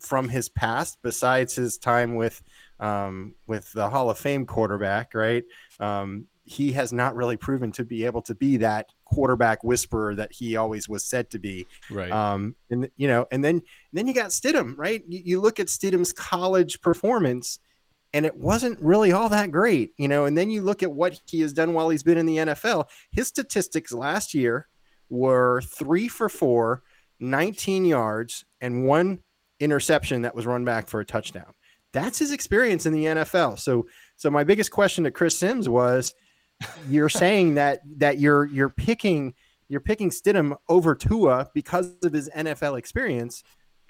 from 0.00 0.28
his 0.28 0.48
past, 0.48 0.98
besides 1.02 1.54
his 1.54 1.78
time 1.78 2.16
with 2.16 2.42
um, 2.80 3.34
with 3.46 3.72
the 3.72 3.88
Hall 3.88 4.10
of 4.10 4.18
Fame 4.18 4.46
quarterback, 4.46 5.14
right? 5.14 5.44
Um, 5.78 6.26
he 6.44 6.72
has 6.72 6.92
not 6.92 7.14
really 7.14 7.36
proven 7.36 7.72
to 7.72 7.84
be 7.84 8.04
able 8.04 8.20
to 8.22 8.34
be 8.34 8.58
that 8.58 8.90
quarterback 9.04 9.64
whisperer 9.64 10.14
that 10.14 10.30
he 10.30 10.56
always 10.56 10.88
was 10.88 11.04
said 11.04 11.30
to 11.30 11.38
be. 11.38 11.66
Right. 11.88 12.10
Um, 12.10 12.54
and 12.68 12.90
you 12.96 13.06
know, 13.06 13.26
and 13.30 13.44
then 13.44 13.54
and 13.56 13.62
then 13.92 14.08
you 14.08 14.12
got 14.12 14.30
Stidham, 14.30 14.74
right? 14.76 15.02
You, 15.08 15.22
you 15.24 15.40
look 15.40 15.60
at 15.60 15.68
Stidham's 15.68 16.12
college 16.12 16.80
performance 16.80 17.60
and 18.14 18.24
it 18.24 18.36
wasn't 18.36 18.80
really 18.80 19.10
all 19.10 19.28
that 19.28 19.50
great, 19.50 19.90
you 19.98 20.06
know. 20.06 20.24
And 20.24 20.38
then 20.38 20.48
you 20.48 20.62
look 20.62 20.84
at 20.84 20.92
what 20.92 21.20
he 21.26 21.40
has 21.40 21.52
done 21.52 21.74
while 21.74 21.88
he's 21.88 22.04
been 22.04 22.16
in 22.16 22.26
the 22.26 22.36
NFL. 22.36 22.86
His 23.10 23.26
statistics 23.26 23.92
last 23.92 24.32
year 24.34 24.68
were 25.10 25.60
three 25.62 26.06
for 26.06 26.28
four, 26.28 26.84
19 27.18 27.84
yards, 27.84 28.44
and 28.60 28.86
one 28.86 29.18
interception 29.58 30.22
that 30.22 30.34
was 30.34 30.46
run 30.46 30.64
back 30.64 30.88
for 30.88 31.00
a 31.00 31.04
touchdown. 31.04 31.52
That's 31.92 32.20
his 32.20 32.30
experience 32.30 32.86
in 32.86 32.92
the 32.92 33.04
NFL. 33.04 33.58
So, 33.58 33.86
so 34.16 34.30
my 34.30 34.44
biggest 34.44 34.70
question 34.70 35.04
to 35.04 35.10
Chris 35.10 35.36
Sims 35.36 35.68
was, 35.68 36.14
you're 36.88 37.08
saying 37.08 37.54
that 37.54 37.80
that 37.98 38.20
you're 38.20 38.44
you're 38.46 38.70
picking 38.70 39.34
you're 39.68 39.80
picking 39.80 40.10
Stidham 40.10 40.56
over 40.68 40.94
Tua 40.94 41.50
because 41.52 41.92
of 42.04 42.12
his 42.12 42.30
NFL 42.30 42.78
experience, 42.78 43.42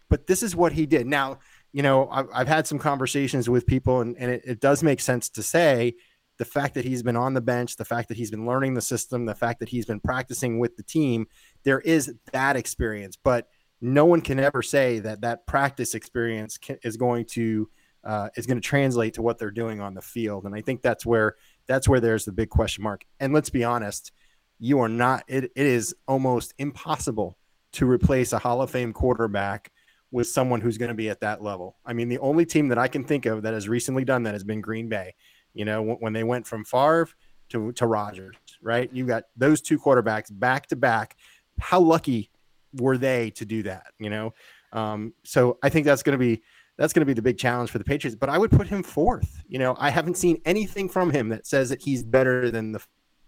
but 0.09 0.27
this 0.27 0.43
is 0.43 0.57
what 0.57 0.73
he 0.73 0.87
did. 0.87 1.07
Now, 1.07 1.41
you 1.75 1.83
know, 1.83 2.09
I've, 2.09 2.29
I've 2.33 2.49
had 2.49 2.69
some 2.69 2.79
conversations 2.79 3.51
with 3.51 3.67
people, 3.67 4.01
and, 4.01 4.17
and 4.17 4.31
it, 4.31 4.43
it 4.47 4.61
does 4.61 4.85
make 4.85 5.01
sense 5.01 5.29
to 5.31 5.43
say 5.43 5.97
the 6.39 6.45
fact 6.45 6.75
that 6.75 6.85
he's 6.85 7.03
been 7.03 7.17
on 7.17 7.35
the 7.35 7.41
bench, 7.41 7.75
the 7.75 7.85
fact 7.85 8.09
that 8.09 8.17
he's 8.17 8.31
been 8.31 8.47
learning 8.47 8.75
the 8.75 8.81
system, 8.81 9.27
the 9.27 9.35
fact 9.35 9.59
that 9.59 9.69
he's 9.69 9.85
been 9.85 9.99
practicing 9.99 10.61
with 10.61 10.77
the 10.77 10.85
team, 10.85 11.27
there 11.65 11.81
is 11.81 12.15
that 12.33 12.55
experience. 12.55 13.19
But 13.23 13.49
no 13.81 14.05
one 14.05 14.21
can 14.21 14.39
ever 14.39 14.63
say 14.63 15.01
that 15.01 15.23
that 15.23 15.49
practice 15.49 15.97
experience 15.97 16.59
can, 16.59 16.79
is 16.85 16.97
going 16.97 17.27
to 17.33 17.69
uh, 18.05 18.29
is 18.37 18.47
going 18.47 18.59
to 18.59 18.69
translate 18.69 19.15
to 19.15 19.23
what 19.23 19.39
they're 19.39 19.51
doing 19.51 19.81
on 19.81 19.95
the 19.95 20.03
field. 20.03 20.45
And 20.45 20.55
I 20.55 20.61
think 20.61 20.81
that's 20.81 21.05
where 21.05 21.35
that's 21.67 21.89
where 21.89 22.01
there's 22.01 22.25
the 22.25 22.33
big 22.33 22.51
question 22.51 22.85
mark. 22.85 23.05
And 23.19 23.33
let's 23.33 23.51
be 23.51 23.65
honest, 23.65 24.13
you 24.61 24.79
are 24.79 24.89
not. 24.89 25.25
It, 25.27 25.45
it 25.45 25.67
is 25.67 25.93
almost 26.07 26.55
impossible 26.59 27.37
to 27.73 27.91
replace 27.91 28.33
a 28.33 28.39
Hall 28.39 28.63
of 28.63 28.71
Fame 28.71 28.93
quarterback 28.93 29.73
with 30.15 30.29
someone 30.29 30.61
who's 30.61 30.79
going 30.79 30.91
to 30.91 30.95
be 30.95 31.11
at 31.11 31.19
that 31.19 31.43
level. 31.43 31.77
I 31.85 31.93
mean, 31.93 32.09
the 32.09 32.21
only 32.21 32.47
team 32.47 32.69
that 32.69 32.79
I 32.79 32.87
can 32.87 33.03
think 33.03 33.27
of 33.27 33.43
that 33.43 33.53
has 33.53 33.69
recently 33.69 34.05
done 34.05 34.23
that 34.23 34.33
has 34.33 34.45
been 34.45 34.61
Green 34.61 34.89
Bay. 34.89 35.17
You 35.55 35.65
know, 35.65 35.83
when 35.83 36.13
they 36.13 36.23
went 36.23 36.47
from 36.47 36.65
Favre 36.65 37.09
to 37.49 37.73
to 37.73 37.87
Rodgers, 37.89 38.37
right? 38.63 38.89
You 38.93 39.07
got 39.07 39.25
those 39.37 39.61
two 39.61 39.77
quarterbacks 39.77 40.29
back 40.31 40.69
to 40.69 40.77
back. 40.77 41.17
How 41.59 41.81
lucky 41.81 42.31
were 42.75 42.97
they 42.97 43.31
to 43.31 43.45
do 43.45 43.65
that? 43.65 43.87
You 43.99 44.09
know, 44.09 44.35
um, 44.73 45.15
so 45.25 45.59
I 45.65 45.69
think 45.69 45.85
that's 45.85 46.05
going 46.05 46.17
to 46.17 46.25
be 46.25 46.45
that's 46.79 46.93
going 46.93 47.01
to 47.01 47.07
be 47.07 47.15
the 47.15 47.23
big 47.23 47.37
challenge 47.37 47.71
for 47.71 47.79
the 47.79 47.85
Patriots. 47.85 48.17
But 48.17 48.29
I 48.29 48.39
would 48.39 48.53
put 48.53 48.69
him 48.69 48.85
fourth. 48.85 49.43
You 49.49 49.59
know, 49.59 49.75
I 49.81 49.91
haven't 49.91 50.17
seen 50.17 50.41
anything 50.45 50.89
from 50.89 51.11
him 51.11 51.29
that 51.31 51.45
says 51.45 51.71
that 51.71 51.83
he's 51.83 52.05
better 52.05 52.53
than 52.53 52.71
the 52.71 52.81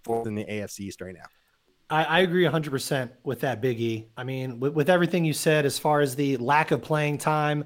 fourth 0.04 0.28
in 0.28 0.36
the 0.36 0.44
AFC 0.44 0.80
East 0.80 1.00
right 1.00 1.14
now. 1.14 1.26
I, 1.88 2.04
I 2.04 2.20
agree 2.20 2.44
100% 2.44 3.10
with 3.24 3.40
that, 3.40 3.62
Biggie. 3.62 4.06
I 4.16 4.24
mean, 4.24 4.58
with, 4.58 4.74
with, 4.74 4.90
everything 4.90 5.24
you 5.24 5.32
said 5.32 5.64
as 5.64 5.78
far 5.78 6.00
as 6.00 6.16
the 6.16 6.36
lack 6.38 6.72
of 6.72 6.82
playing 6.82 7.18
time 7.18 7.64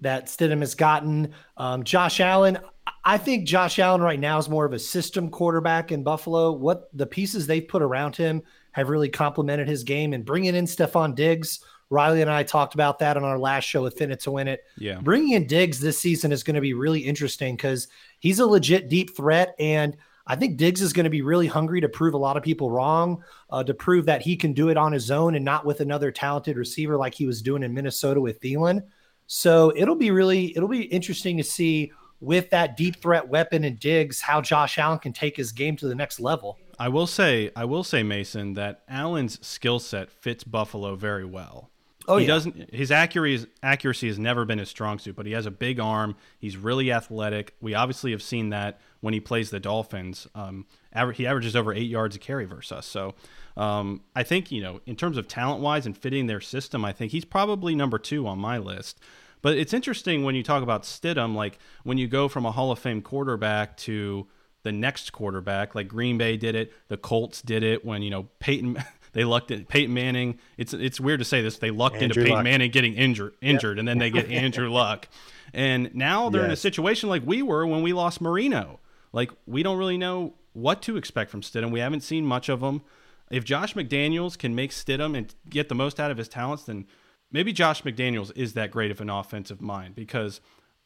that 0.00 0.26
Stidham 0.26 0.60
has 0.60 0.74
gotten, 0.74 1.32
um, 1.56 1.84
Josh 1.84 2.20
Allen, 2.20 2.58
I 3.04 3.16
think 3.16 3.46
Josh 3.46 3.78
Allen 3.78 4.00
right 4.00 4.18
now 4.18 4.38
is 4.38 4.48
more 4.48 4.64
of 4.64 4.72
a 4.72 4.78
system 4.78 5.30
quarterback 5.30 5.92
in 5.92 6.02
Buffalo. 6.02 6.52
What 6.52 6.88
the 6.92 7.06
pieces 7.06 7.46
they've 7.46 7.66
put 7.66 7.82
around 7.82 8.16
him 8.16 8.42
have 8.72 8.88
really 8.88 9.08
complemented 9.08 9.68
his 9.68 9.84
game 9.84 10.12
and 10.12 10.24
bringing 10.24 10.54
in 10.54 10.64
Stefon 10.64 11.14
Diggs. 11.14 11.64
Riley 11.92 12.22
and 12.22 12.30
I 12.30 12.44
talked 12.44 12.74
about 12.74 13.00
that 13.00 13.16
on 13.16 13.24
our 13.24 13.38
last 13.38 13.64
show 13.64 13.82
with 13.82 13.98
Fin 13.98 14.12
It 14.12 14.20
to 14.20 14.30
Win 14.30 14.46
It. 14.46 14.64
Yeah. 14.78 15.00
Bringing 15.00 15.32
in 15.32 15.46
Diggs 15.46 15.80
this 15.80 15.98
season 15.98 16.30
is 16.30 16.44
going 16.44 16.54
to 16.54 16.60
be 16.60 16.72
really 16.72 17.00
interesting 17.00 17.56
because 17.56 17.88
he's 18.20 18.38
a 18.38 18.46
legit 18.46 18.88
deep 18.88 19.16
threat. 19.16 19.56
And 19.58 19.96
I 20.30 20.36
think 20.36 20.58
Diggs 20.58 20.80
is 20.80 20.92
going 20.92 21.04
to 21.04 21.10
be 21.10 21.22
really 21.22 21.48
hungry 21.48 21.80
to 21.80 21.88
prove 21.88 22.14
a 22.14 22.16
lot 22.16 22.36
of 22.36 22.44
people 22.44 22.70
wrong, 22.70 23.24
uh, 23.50 23.64
to 23.64 23.74
prove 23.74 24.06
that 24.06 24.22
he 24.22 24.36
can 24.36 24.52
do 24.52 24.68
it 24.68 24.76
on 24.76 24.92
his 24.92 25.10
own 25.10 25.34
and 25.34 25.44
not 25.44 25.66
with 25.66 25.80
another 25.80 26.12
talented 26.12 26.56
receiver 26.56 26.96
like 26.96 27.14
he 27.14 27.26
was 27.26 27.42
doing 27.42 27.64
in 27.64 27.74
Minnesota 27.74 28.20
with 28.20 28.40
Thielen. 28.40 28.84
So 29.26 29.72
it'll 29.74 29.96
be 29.96 30.12
really, 30.12 30.56
it'll 30.56 30.68
be 30.68 30.82
interesting 30.82 31.36
to 31.38 31.42
see 31.42 31.90
with 32.20 32.48
that 32.50 32.76
deep 32.76 33.02
threat 33.02 33.26
weapon 33.26 33.64
and 33.64 33.80
Diggs 33.80 34.20
how 34.20 34.40
Josh 34.40 34.78
Allen 34.78 35.00
can 35.00 35.12
take 35.12 35.36
his 35.36 35.50
game 35.50 35.74
to 35.78 35.88
the 35.88 35.96
next 35.96 36.20
level. 36.20 36.56
I 36.78 36.90
will 36.90 37.08
say, 37.08 37.50
I 37.56 37.64
will 37.64 37.82
say, 37.82 38.04
Mason, 38.04 38.52
that 38.52 38.84
Allen's 38.88 39.44
skill 39.44 39.80
set 39.80 40.12
fits 40.12 40.44
Buffalo 40.44 40.94
very 40.94 41.24
well. 41.24 41.70
Oh, 42.10 42.16
he 42.16 42.24
yeah. 42.24 42.32
doesn't. 42.32 42.74
His 42.74 42.90
accuracy 42.90 43.46
accuracy 43.62 44.08
has 44.08 44.18
never 44.18 44.44
been 44.44 44.58
his 44.58 44.68
strong 44.68 44.98
suit, 44.98 45.16
but 45.16 45.26
he 45.26 45.32
has 45.32 45.46
a 45.46 45.50
big 45.50 45.78
arm. 45.80 46.16
He's 46.38 46.56
really 46.56 46.90
athletic. 46.92 47.54
We 47.60 47.74
obviously 47.74 48.10
have 48.10 48.22
seen 48.22 48.50
that 48.50 48.80
when 49.00 49.14
he 49.14 49.20
plays 49.20 49.50
the 49.50 49.60
Dolphins. 49.60 50.26
Um, 50.34 50.66
aver- 50.94 51.12
he 51.12 51.26
averages 51.26 51.54
over 51.56 51.72
eight 51.72 51.88
yards 51.88 52.16
a 52.16 52.18
carry 52.18 52.44
versus 52.44 52.72
us. 52.72 52.86
So 52.86 53.14
um, 53.56 54.02
I 54.14 54.22
think 54.22 54.50
you 54.50 54.62
know, 54.62 54.80
in 54.86 54.96
terms 54.96 55.16
of 55.16 55.28
talent 55.28 55.62
wise 55.62 55.86
and 55.86 55.96
fitting 55.96 56.26
their 56.26 56.40
system, 56.40 56.84
I 56.84 56.92
think 56.92 57.12
he's 57.12 57.24
probably 57.24 57.74
number 57.74 57.98
two 57.98 58.26
on 58.26 58.38
my 58.38 58.58
list. 58.58 58.98
But 59.42 59.56
it's 59.56 59.72
interesting 59.72 60.24
when 60.24 60.34
you 60.34 60.42
talk 60.42 60.62
about 60.62 60.82
Stidham, 60.82 61.34
like 61.34 61.58
when 61.84 61.96
you 61.96 62.08
go 62.08 62.28
from 62.28 62.44
a 62.44 62.52
Hall 62.52 62.70
of 62.70 62.78
Fame 62.78 63.00
quarterback 63.02 63.76
to 63.78 64.26
the 64.62 64.72
next 64.72 65.12
quarterback, 65.12 65.74
like 65.74 65.88
Green 65.88 66.18
Bay 66.18 66.36
did 66.36 66.54
it, 66.54 66.72
the 66.88 66.98
Colts 66.98 67.40
did 67.40 67.62
it 67.62 67.84
when 67.84 68.02
you 68.02 68.10
know 68.10 68.28
Peyton. 68.38 68.82
They 69.12 69.24
lucked 69.24 69.50
in 69.50 69.64
Peyton 69.64 69.92
Manning. 69.92 70.38
It's 70.56 70.72
it's 70.72 71.00
weird 71.00 71.18
to 71.20 71.24
say 71.24 71.42
this. 71.42 71.58
They 71.58 71.70
lucked 71.70 71.96
Andrew 71.96 72.06
into 72.06 72.20
Peyton 72.20 72.34
Luck. 72.36 72.44
Manning 72.44 72.70
getting 72.70 72.94
injured, 72.94 73.34
injured, 73.40 73.76
yep. 73.76 73.80
and 73.80 73.88
then 73.88 73.98
they 73.98 74.10
get 74.10 74.30
Andrew 74.30 74.70
Luck. 74.70 75.08
And 75.52 75.94
now 75.94 76.30
they're 76.30 76.42
yes. 76.42 76.48
in 76.48 76.52
a 76.52 76.56
situation 76.56 77.08
like 77.08 77.22
we 77.26 77.42
were 77.42 77.66
when 77.66 77.82
we 77.82 77.92
lost 77.92 78.20
Marino. 78.20 78.80
Like 79.12 79.30
we 79.46 79.62
don't 79.62 79.78
really 79.78 79.98
know 79.98 80.34
what 80.52 80.82
to 80.82 80.96
expect 80.96 81.30
from 81.30 81.42
Stidham. 81.42 81.70
We 81.70 81.80
haven't 81.80 82.02
seen 82.02 82.24
much 82.24 82.48
of 82.48 82.62
him. 82.62 82.82
If 83.30 83.44
Josh 83.44 83.74
McDaniels 83.74 84.36
can 84.36 84.54
make 84.54 84.72
Stidham 84.72 85.16
and 85.16 85.32
get 85.48 85.68
the 85.68 85.74
most 85.74 86.00
out 86.00 86.10
of 86.10 86.16
his 86.16 86.28
talents, 86.28 86.64
then 86.64 86.86
maybe 87.30 87.52
Josh 87.52 87.82
McDaniels 87.82 88.32
is 88.36 88.54
that 88.54 88.70
great 88.70 88.90
of 88.90 89.00
an 89.00 89.10
offensive 89.10 89.60
mind 89.60 89.94
because 89.94 90.40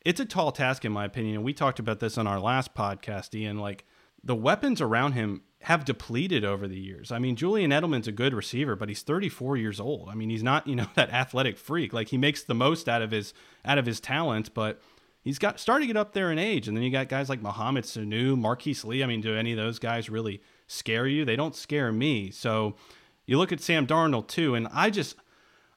it's 0.04 0.20
a 0.20 0.26
tall 0.26 0.52
task 0.52 0.84
in 0.84 0.92
my 0.92 1.04
opinion. 1.04 1.36
And 1.36 1.44
we 1.44 1.54
talked 1.54 1.78
about 1.78 2.00
this 2.00 2.18
on 2.18 2.26
our 2.26 2.38
last 2.38 2.74
podcast, 2.74 3.34
Ian. 3.34 3.58
Like 3.58 3.86
the 4.24 4.34
weapons 4.34 4.80
around 4.80 5.12
him 5.12 5.42
have 5.62 5.84
depleted 5.84 6.44
over 6.44 6.68
the 6.68 6.78
years. 6.78 7.10
I 7.10 7.18
mean, 7.18 7.36
Julian 7.36 7.70
Edelman's 7.70 8.08
a 8.08 8.12
good 8.12 8.34
receiver, 8.34 8.76
but 8.76 8.88
he's 8.88 9.02
34 9.02 9.56
years 9.56 9.80
old. 9.80 10.08
I 10.10 10.14
mean, 10.14 10.30
he's 10.30 10.42
not, 10.42 10.66
you 10.66 10.76
know, 10.76 10.86
that 10.94 11.10
athletic 11.10 11.56
freak. 11.56 11.92
Like 11.92 12.08
he 12.08 12.18
makes 12.18 12.42
the 12.42 12.54
most 12.54 12.88
out 12.88 13.02
of 13.02 13.10
his 13.10 13.34
out 13.64 13.78
of 13.78 13.86
his 13.86 14.00
talent, 14.00 14.52
but 14.54 14.80
he's 15.22 15.38
got 15.38 15.60
starting 15.60 15.88
to 15.88 15.94
get 15.94 15.98
up 15.98 16.12
there 16.12 16.30
in 16.30 16.38
age. 16.38 16.68
And 16.68 16.76
then 16.76 16.84
you 16.84 16.90
got 16.90 17.08
guys 17.08 17.28
like 17.28 17.42
Mohamed 17.42 17.84
Sanu, 17.84 18.36
Marqise 18.36 18.84
Lee. 18.84 19.02
I 19.02 19.06
mean, 19.06 19.20
do 19.20 19.34
any 19.36 19.52
of 19.52 19.58
those 19.58 19.78
guys 19.78 20.10
really 20.10 20.42
scare 20.66 21.06
you? 21.06 21.24
They 21.24 21.36
don't 21.36 21.56
scare 21.56 21.92
me. 21.92 22.30
So 22.30 22.76
you 23.26 23.38
look 23.38 23.52
at 23.52 23.60
Sam 23.60 23.86
Darnold 23.86 24.28
too, 24.28 24.54
and 24.54 24.68
I 24.72 24.90
just 24.90 25.16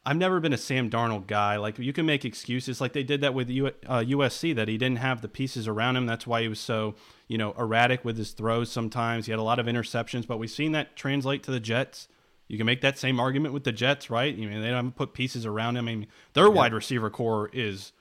I've 0.08 0.16
never 0.16 0.40
been 0.40 0.54
a 0.54 0.58
Sam 0.58 0.90
Darnold 0.90 1.28
guy. 1.28 1.58
Like 1.58 1.78
you 1.80 1.92
can 1.92 2.06
make 2.06 2.24
excuses, 2.24 2.80
like 2.80 2.94
they 2.94 3.04
did 3.04 3.20
that 3.20 3.34
with 3.34 3.50
U- 3.50 3.74
uh, 3.86 4.00
USC, 4.00 4.56
that 4.56 4.70
he 4.70 4.78
didn't 4.78 5.00
have 5.00 5.22
the 5.22 5.28
pieces 5.28 5.68
around 5.68 5.98
him. 5.98 6.06
That's 6.06 6.26
why 6.26 6.44
he 6.44 6.48
was 6.48 6.62
so 6.62 6.96
you 7.28 7.38
know 7.38 7.54
erratic 7.60 8.06
with 8.06 8.18
his 8.18 8.32
throws. 8.32 8.72
Sometimes 8.72 9.26
he 9.26 9.34
had 9.34 9.40
a 9.40 9.44
lot 9.44 9.60
of 9.60 9.66
interceptions, 9.66 10.26
but 10.26 10.40
we've 10.40 10.50
seen 10.50 10.72
that 10.72 10.96
translate 10.96 11.44
to 11.44 11.52
the 11.52 11.60
Jets. 11.60 12.08
You 12.48 12.56
can 12.56 12.66
make 12.66 12.80
that 12.80 12.98
same 12.98 13.20
argument 13.20 13.54
with 13.54 13.66
the 13.66 13.74
Jets, 13.74 14.10
right? 14.10 14.34
I 14.34 14.38
mean, 14.38 14.62
they 14.62 14.70
don't 14.70 14.96
put 14.96 15.12
pieces 15.12 15.46
around 15.46 15.76
him. 15.76 15.90
I 15.90 15.92
mean, 15.94 16.08
their 16.32 16.46
yeah. 16.46 16.52
wide 16.52 16.74
receiver 16.74 17.10
core 17.10 17.50
is 17.52 17.92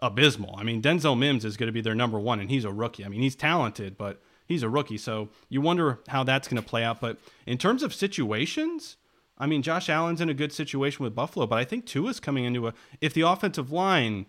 abysmal. 0.00 0.56
I 0.58 0.64
mean, 0.64 0.82
Denzel 0.82 1.16
Mims 1.16 1.44
is 1.44 1.56
going 1.56 1.68
to 1.68 1.72
be 1.72 1.80
their 1.80 1.94
number 1.94 2.18
one, 2.18 2.40
and 2.40 2.50
he's 2.50 2.64
a 2.64 2.72
rookie. 2.72 3.04
I 3.04 3.08
mean, 3.08 3.22
he's 3.22 3.36
talented, 3.36 3.96
but 3.96 4.20
he's 4.46 4.64
a 4.64 4.68
rookie. 4.68 4.98
So 4.98 5.28
you 5.48 5.60
wonder 5.60 6.00
how 6.08 6.24
that's 6.24 6.48
going 6.48 6.60
to 6.60 6.68
play 6.68 6.82
out. 6.82 7.00
But 7.00 7.18
in 7.46 7.56
terms 7.56 7.84
of 7.84 7.94
situations, 7.94 8.96
I 9.40 9.46
mean, 9.46 9.62
Josh 9.62 9.88
Allen's 9.88 10.20
in 10.20 10.28
a 10.28 10.34
good 10.34 10.52
situation 10.52 11.02
with 11.02 11.14
Buffalo, 11.14 11.46
but 11.46 11.58
I 11.58 11.64
think 11.64 11.86
Tua's 11.86 12.20
coming 12.20 12.44
into 12.44 12.68
a 12.68 12.74
if 13.00 13.14
the 13.14 13.22
offensive 13.22 13.72
line 13.72 14.26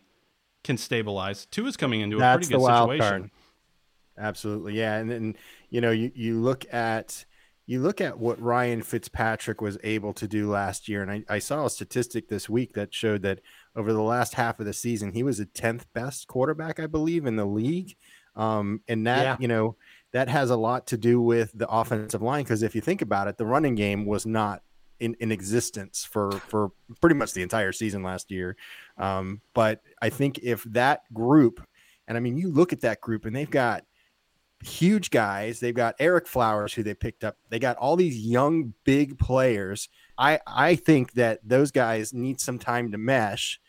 can 0.64 0.78
stabilize, 0.78 1.45
Tua's 1.47 1.76
coming 1.76 1.99
into 1.99 2.16
a 2.16 2.20
That's 2.20 2.47
pretty 2.47 2.64
good 2.64 2.66
situation. 2.66 2.99
Card. 2.99 3.32
Absolutely, 4.18 4.78
yeah, 4.78 4.95
and 4.95 5.12
then 5.12 5.36
you 5.70 5.82
know 5.82 5.91
you 5.91 6.12
you 6.16 6.39
look 6.39 6.66
at 6.74 7.26
you 7.66 7.82
look 7.82 7.99
at 7.99 8.20
what 8.20 8.41
Ryan 8.41 8.82
Fitzpatrick 8.82 9.62
was 9.62 9.78
able 9.84 10.14
to 10.14 10.28
do 10.28 10.49
last 10.49 10.88
year, 10.88 11.01
and 11.01 11.12
I, 11.12 11.24
I 11.28 11.39
saw 11.39 11.66
a 11.66 11.70
statistic 11.70 12.30
this 12.30 12.49
week 12.49 12.74
that 12.74 12.93
showed 12.93 13.22
that 13.24 13.41
over 13.76 13.91
the 13.91 14.01
last 14.01 14.36
half 14.36 14.62
of 14.62 14.66
the 14.66 14.74
season, 14.74 15.12
he 15.12 15.24
was 15.24 15.39
the 15.39 15.45
tenth 15.45 15.91
best 15.93 16.28
quarterback, 16.28 16.80
I 16.80 16.88
believe, 16.88 17.26
in 17.26 17.36
the 17.36 17.45
league. 17.45 17.95
Um, 18.36 18.82
and 18.88 19.05
that 19.07 19.24
yeah. 19.24 19.38
you 19.39 19.49
know 19.49 19.76
that 20.14 20.30
has 20.30 20.49
a 20.49 20.55
lot 20.55 20.88
to 20.88 20.97
do 20.97 21.22
with 21.22 21.51
the 21.53 21.68
offensive 21.68 22.22
line 22.22 22.43
because 22.43 22.64
if 22.64 22.76
you 22.76 22.82
think 22.82 23.01
about 23.01 23.28
it, 23.28 23.38
the 23.38 23.45
running 23.45 23.76
game 23.76 24.05
was 24.05 24.26
not 24.26 24.62
in, 25.02 25.16
in 25.20 25.32
existence 25.32 26.06
for 26.06 26.32
for 26.32 26.72
pretty 27.02 27.16
much 27.16 27.34
the 27.34 27.41
entire 27.41 27.72
season 27.72 28.04
last 28.04 28.32
year. 28.32 28.56
Um, 28.97 29.41
but 29.54 29.82
I 30.02 30.10
think 30.10 30.39
if 30.39 30.64
that 30.66 31.12
group, 31.14 31.66
and 32.08 32.16
I 32.16 32.22
mean, 32.22 32.38
you 32.38 32.49
look 32.49 32.72
at 32.72 32.82
that 32.82 33.02
group 33.02 33.26
and 33.26 33.36
they've 33.36 33.49
got 33.49 33.84
huge 34.64 35.10
guys. 35.10 35.60
They've 35.60 35.74
got 35.74 35.97
Ereck 35.97 36.28
Flowers, 36.28 36.74
who 36.74 36.84
they 36.84 36.93
picked 36.93 37.24
up. 37.24 37.38
They 37.49 37.58
got 37.58 37.78
all 37.78 37.95
these 37.95 38.18
young, 38.18 38.74
big 38.86 39.18
players. 39.18 39.89
I 40.18 40.39
I 40.45 40.76
think 40.76 41.14
that 41.14 41.39
those 41.43 41.72
guys 41.72 42.14
need 42.14 42.39
some 42.39 42.60
time 42.60 42.91
to 42.91 42.97
mesh 42.97 43.60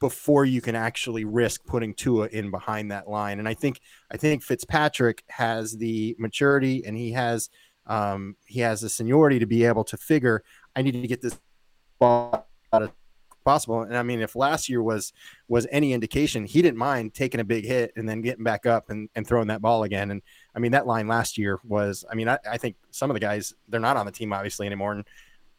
before 0.00 0.44
you 0.44 0.60
can 0.60 0.74
actually 0.74 1.24
risk 1.24 1.64
putting 1.64 1.94
Tua 1.94 2.26
in 2.26 2.50
behind 2.50 2.90
that 2.90 3.08
line. 3.08 3.38
And 3.38 3.48
I 3.48 3.54
think 3.54 3.80
I 4.10 4.16
think 4.16 4.42
Fitzpatrick 4.42 5.22
has 5.28 5.76
the 5.76 6.16
maturity 6.18 6.84
and 6.84 6.96
he 6.96 7.12
has 7.12 7.48
um, 7.86 8.36
he 8.44 8.60
has 8.60 8.80
the 8.80 8.88
seniority 8.88 9.38
to 9.38 9.46
be 9.46 9.64
able 9.64 9.84
to 9.84 9.96
figure 9.96 10.42
I 10.74 10.82
need 10.82 10.92
to 10.92 11.06
get 11.06 11.22
this 11.22 11.38
ball 11.98 12.48
out 12.72 12.82
of 12.82 12.92
possible. 13.44 13.82
And 13.82 13.96
I 13.96 14.02
mean, 14.02 14.20
if 14.20 14.36
last 14.36 14.68
year 14.68 14.82
was 14.82 15.12
was 15.48 15.66
any 15.70 15.92
indication, 15.92 16.44
he 16.44 16.62
didn't 16.62 16.78
mind 16.78 17.14
taking 17.14 17.40
a 17.40 17.44
big 17.44 17.64
hit 17.64 17.92
and 17.96 18.08
then 18.08 18.20
getting 18.22 18.44
back 18.44 18.66
up 18.66 18.90
and, 18.90 19.08
and 19.14 19.26
throwing 19.26 19.48
that 19.48 19.60
ball 19.60 19.82
again. 19.84 20.10
And 20.10 20.22
I 20.54 20.58
mean, 20.58 20.72
that 20.72 20.86
line 20.86 21.08
last 21.08 21.38
year 21.38 21.58
was, 21.64 22.04
I 22.10 22.14
mean, 22.14 22.28
I, 22.28 22.38
I 22.48 22.58
think 22.58 22.76
some 22.90 23.10
of 23.10 23.14
the 23.14 23.20
guys, 23.20 23.54
they're 23.68 23.80
not 23.80 23.96
on 23.96 24.06
the 24.06 24.12
team 24.12 24.32
obviously 24.32 24.66
anymore. 24.66 24.92
And 24.92 25.04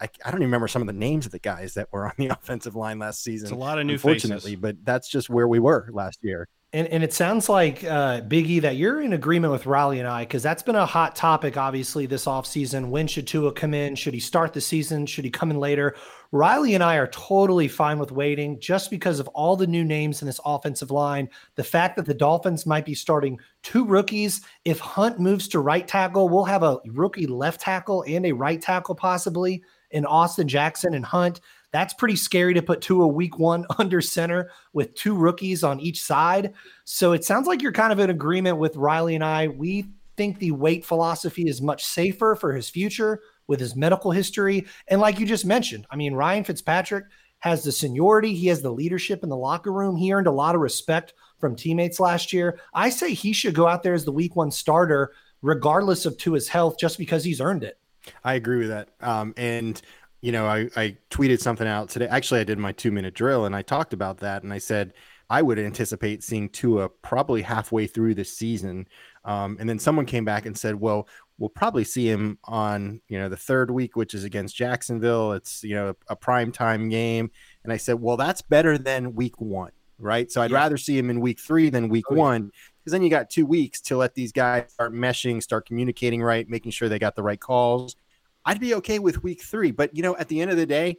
I, 0.01 0.09
I 0.25 0.31
don't 0.31 0.39
even 0.39 0.47
remember 0.47 0.67
some 0.67 0.81
of 0.81 0.87
the 0.87 0.93
names 0.93 1.25
of 1.25 1.31
the 1.31 1.39
guys 1.39 1.73
that 1.75 1.91
were 1.91 2.05
on 2.05 2.13
the 2.17 2.27
offensive 2.29 2.75
line 2.75 2.99
last 2.99 3.23
season. 3.23 3.47
It's 3.47 3.53
a 3.53 3.55
lot 3.55 3.79
of 3.79 3.85
new 3.85 3.93
unfortunately, 3.93 4.51
faces. 4.51 4.61
but 4.61 4.75
that's 4.83 5.07
just 5.07 5.29
where 5.29 5.47
we 5.47 5.59
were 5.59 5.89
last 5.91 6.19
year. 6.23 6.47
And, 6.75 6.87
and 6.87 7.03
it 7.03 7.13
sounds 7.13 7.49
like 7.49 7.83
uh, 7.83 8.21
Big 8.21 8.49
E 8.49 8.59
that 8.59 8.77
you're 8.77 8.99
in 8.99 9.13
agreement 9.13 9.53
with 9.53 9.67
Riley 9.67 9.99
and 9.99 10.07
I 10.07 10.23
because 10.23 10.41
that's 10.41 10.63
been 10.63 10.75
a 10.75 10.87
hot 10.87 11.15
topic, 11.15 11.55
obviously, 11.55 12.07
this 12.07 12.25
offseason. 12.25 12.89
When 12.89 13.05
should 13.05 13.27
Tua 13.27 13.53
come 13.53 13.75
in? 13.75 13.93
Should 13.93 14.15
he 14.15 14.19
start 14.19 14.53
the 14.53 14.61
season? 14.61 15.05
Should 15.05 15.23
he 15.23 15.29
come 15.29 15.51
in 15.51 15.59
later? 15.59 15.95
Riley 16.31 16.73
and 16.73 16.83
I 16.83 16.95
are 16.95 17.05
totally 17.09 17.67
fine 17.67 17.99
with 17.99 18.11
waiting 18.11 18.59
just 18.59 18.89
because 18.89 19.19
of 19.19 19.27
all 19.29 19.55
the 19.55 19.67
new 19.67 19.83
names 19.83 20.23
in 20.23 20.25
this 20.25 20.39
offensive 20.43 20.89
line. 20.89 21.29
The 21.53 21.63
fact 21.63 21.95
that 21.95 22.07
the 22.07 22.13
Dolphins 22.15 22.65
might 22.65 22.85
be 22.85 22.95
starting 22.95 23.39
two 23.61 23.85
rookies. 23.85 24.41
If 24.65 24.79
Hunt 24.79 25.19
moves 25.19 25.47
to 25.49 25.59
right 25.59 25.87
tackle, 25.87 26.27
we'll 26.27 26.43
have 26.45 26.63
a 26.63 26.79
rookie 26.87 27.27
left 27.27 27.61
tackle 27.61 28.03
and 28.07 28.25
a 28.25 28.31
right 28.31 28.59
tackle 28.59 28.95
possibly 28.95 29.63
in 29.91 30.07
Austin 30.07 30.47
Jackson 30.47 30.95
and 30.95 31.05
Hunt. 31.05 31.39
That's 31.73 31.93
pretty 31.93 32.15
scary 32.15 32.53
to 32.53 32.61
put 32.61 32.81
Tua 32.81 33.05
a 33.05 33.07
week 33.07 33.39
one 33.39 33.65
under 33.77 33.99
center 33.99 34.51
with 34.71 34.95
two 34.95 35.15
rookies 35.15 35.63
on 35.63 35.81
each 35.81 36.01
side. 36.01 36.53
So 36.85 37.11
it 37.11 37.25
sounds 37.25 37.47
like 37.47 37.61
you're 37.61 37.73
kind 37.73 37.91
of 37.91 37.99
in 37.99 38.09
agreement 38.09 38.59
with 38.59 38.77
Riley 38.77 39.15
and 39.15 39.23
I. 39.23 39.49
We 39.49 39.87
think 40.15 40.37
the 40.37 40.51
weight 40.51 40.85
philosophy 40.85 41.47
is 41.47 41.61
much 41.61 41.83
safer 41.83 42.35
for 42.35 42.53
his 42.53 42.69
future 42.69 43.21
with 43.47 43.59
his 43.59 43.75
medical 43.75 44.11
history. 44.11 44.67
And 44.87 45.01
like 45.01 45.19
you 45.19 45.25
just 45.25 45.45
mentioned, 45.45 45.87
I 45.89 45.95
mean, 45.95 46.13
Ryan 46.13 46.43
Fitzpatrick 46.43 47.05
has 47.39 47.63
the 47.63 47.71
seniority, 47.71 48.35
he 48.35 48.47
has 48.47 48.61
the 48.61 48.71
leadership 48.71 49.21
in 49.23 49.29
the 49.29 49.35
locker 49.35 49.73
room. 49.73 49.97
He 49.97 50.13
earned 50.13 50.27
a 50.27 50.31
lot 50.31 50.55
of 50.55 50.61
respect 50.61 51.13
from 51.39 51.55
teammates 51.55 51.99
last 51.99 52.31
year. 52.31 52.59
I 52.73 52.89
say 52.89 53.13
he 53.13 53.33
should 53.33 53.53
go 53.55 53.67
out 53.67 53.83
there 53.83 53.93
as 53.93 54.05
the 54.05 54.13
week 54.13 54.35
one 54.35 54.49
starter, 54.49 55.11
regardless 55.41 56.05
of 56.05 56.17
to 56.19 56.33
his 56.33 56.47
health, 56.47 56.77
just 56.79 56.97
because 56.97 57.25
he's 57.25 57.41
earned 57.41 57.63
it. 57.63 57.79
I 58.23 58.35
agree 58.35 58.59
with 58.59 58.69
that. 58.69 58.89
Um, 59.01 59.33
and 59.35 59.81
you 60.23 60.31
know, 60.31 60.47
I, 60.47 60.69
I 60.77 60.95
tweeted 61.09 61.41
something 61.41 61.67
out 61.67 61.89
today. 61.89 62.07
Actually, 62.07 62.39
I 62.39 62.45
did 62.45 62.57
my 62.57 62.71
two 62.71 62.93
minute 62.93 63.13
drill 63.13 63.43
and 63.43 63.53
I 63.53 63.61
talked 63.61 63.91
about 63.91 64.19
that. 64.19 64.41
And 64.43 64.53
I 64.53 64.57
said, 64.57 64.93
I 65.29 65.41
would 65.41 65.59
anticipate 65.59 66.23
seeing 66.23 66.47
Tua 66.47 66.87
probably 66.87 67.41
halfway 67.41 67.87
through 67.87 68.15
the 68.15 68.23
season. 68.23 68.87
Um, 69.25 69.57
and 69.59 69.67
then 69.67 69.79
someone 69.79 70.05
came 70.05 70.23
back 70.23 70.45
and 70.45 70.57
said, 70.57 70.75
well, 70.75 71.09
we'll 71.37 71.49
probably 71.49 71.83
see 71.83 72.09
him 72.09 72.39
on, 72.45 73.01
you 73.09 73.19
know, 73.19 73.27
the 73.27 73.35
third 73.35 73.69
week, 73.69 73.97
which 73.97 74.13
is 74.13 74.23
against 74.23 74.55
Jacksonville. 74.55 75.33
It's, 75.33 75.61
you 75.61 75.75
know, 75.75 75.93
a 76.07 76.15
prime 76.15 76.53
time 76.53 76.87
game. 76.87 77.29
And 77.65 77.73
I 77.73 77.77
said, 77.77 77.99
well, 77.99 78.15
that's 78.15 78.41
better 78.41 78.77
than 78.77 79.15
week 79.15 79.41
one, 79.41 79.73
right? 79.99 80.31
So 80.31 80.41
I'd 80.41 80.51
yeah. 80.51 80.57
rather 80.57 80.77
see 80.77 80.97
him 80.97 81.09
in 81.09 81.19
week 81.19 81.41
three 81.41 81.69
than 81.69 81.89
week 81.89 82.05
oh, 82.09 82.15
one 82.15 82.49
because 82.79 82.93
then 82.93 83.03
you 83.03 83.09
got 83.09 83.29
two 83.29 83.45
weeks 83.45 83.81
to 83.81 83.97
let 83.97 84.15
these 84.15 84.31
guys 84.31 84.71
start 84.71 84.93
meshing, 84.93 85.43
start 85.43 85.65
communicating 85.65 86.23
right, 86.23 86.47
making 86.47 86.71
sure 86.71 86.87
they 86.87 86.99
got 86.99 87.17
the 87.17 87.23
right 87.23 87.41
calls 87.41 87.97
I'd 88.45 88.59
be 88.59 88.75
okay 88.75 88.99
with 88.99 89.23
week 89.23 89.41
three. 89.41 89.71
But, 89.71 89.95
you 89.95 90.03
know, 90.03 90.15
at 90.17 90.27
the 90.27 90.41
end 90.41 90.51
of 90.51 90.57
the 90.57 90.65
day, 90.65 90.97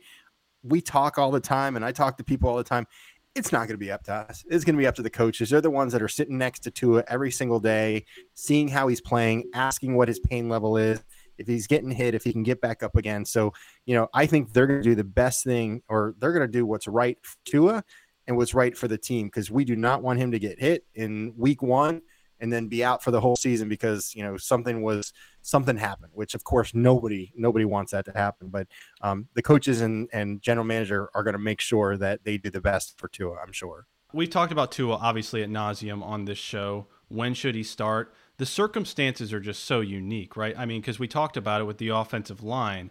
we 0.62 0.80
talk 0.80 1.18
all 1.18 1.30
the 1.30 1.40
time 1.40 1.76
and 1.76 1.84
I 1.84 1.92
talk 1.92 2.16
to 2.18 2.24
people 2.24 2.48
all 2.48 2.56
the 2.56 2.64
time. 2.64 2.86
It's 3.34 3.52
not 3.52 3.60
going 3.60 3.74
to 3.74 3.78
be 3.78 3.90
up 3.90 4.04
to 4.04 4.14
us. 4.14 4.44
It's 4.48 4.64
going 4.64 4.76
to 4.76 4.80
be 4.80 4.86
up 4.86 4.94
to 4.94 5.02
the 5.02 5.10
coaches. 5.10 5.50
They're 5.50 5.60
the 5.60 5.70
ones 5.70 5.92
that 5.92 6.02
are 6.02 6.08
sitting 6.08 6.38
next 6.38 6.60
to 6.60 6.70
Tua 6.70 7.02
every 7.08 7.32
single 7.32 7.58
day, 7.58 8.06
seeing 8.34 8.68
how 8.68 8.86
he's 8.86 9.00
playing, 9.00 9.50
asking 9.54 9.96
what 9.96 10.06
his 10.08 10.20
pain 10.20 10.48
level 10.48 10.76
is, 10.76 11.02
if 11.36 11.48
he's 11.48 11.66
getting 11.66 11.90
hit, 11.90 12.14
if 12.14 12.22
he 12.22 12.32
can 12.32 12.44
get 12.44 12.60
back 12.60 12.84
up 12.84 12.96
again. 12.96 13.24
So, 13.24 13.52
you 13.86 13.94
know, 13.96 14.08
I 14.14 14.26
think 14.26 14.52
they're 14.52 14.68
going 14.68 14.82
to 14.82 14.88
do 14.88 14.94
the 14.94 15.02
best 15.02 15.42
thing 15.42 15.82
or 15.88 16.14
they're 16.20 16.32
going 16.32 16.46
to 16.46 16.52
do 16.52 16.64
what's 16.64 16.86
right 16.86 17.18
for 17.22 17.36
Tua 17.44 17.84
and 18.26 18.36
what's 18.36 18.54
right 18.54 18.76
for 18.76 18.86
the 18.86 18.98
team 18.98 19.26
because 19.26 19.50
we 19.50 19.64
do 19.64 19.74
not 19.74 20.02
want 20.02 20.20
him 20.20 20.30
to 20.30 20.38
get 20.38 20.60
hit 20.60 20.86
in 20.94 21.34
week 21.36 21.60
one 21.60 22.02
and 22.44 22.52
then 22.52 22.68
be 22.68 22.84
out 22.84 23.02
for 23.02 23.10
the 23.10 23.20
whole 23.20 23.36
season 23.36 23.68
because, 23.68 24.14
you 24.14 24.22
know, 24.22 24.36
something 24.36 24.82
was– 24.82 25.12
something 25.44 25.76
happened, 25.76 26.10
which 26.14 26.34
of 26.34 26.42
course 26.42 26.74
nobody 26.74 27.32
nobody 27.36 27.64
wants 27.64 27.92
that 27.92 28.06
to 28.06 28.12
happen. 28.12 28.48
But 28.48 28.66
um, 29.02 29.28
the 29.34 29.42
coaches 29.42 29.80
and, 29.80 30.08
and 30.12 30.42
general 30.42 30.64
manager 30.64 31.10
are 31.14 31.22
going 31.22 31.34
to 31.34 31.38
make 31.38 31.60
sure 31.60 31.96
that 31.98 32.24
they 32.24 32.38
do 32.38 32.50
the 32.50 32.60
best 32.60 32.98
for 32.98 33.08
Tua. 33.08 33.36
I'm 33.36 33.52
sure. 33.52 33.86
We've 34.12 34.30
talked 34.30 34.52
about 34.52 34.72
Tua 34.72 34.96
obviously 34.96 35.42
at 35.42 35.50
nauseum 35.50 36.02
on 36.02 36.24
this 36.24 36.38
show. 36.38 36.86
When 37.08 37.34
should 37.34 37.54
he 37.54 37.62
start? 37.62 38.12
The 38.38 38.46
circumstances 38.46 39.32
are 39.32 39.40
just 39.40 39.64
so 39.64 39.80
unique, 39.80 40.36
right? 40.36 40.54
I 40.58 40.64
mean, 40.64 40.80
because 40.80 40.98
we 40.98 41.06
talked 41.06 41.36
about 41.36 41.60
it 41.60 41.64
with 41.64 41.78
the 41.78 41.90
offensive 41.90 42.42
line. 42.42 42.90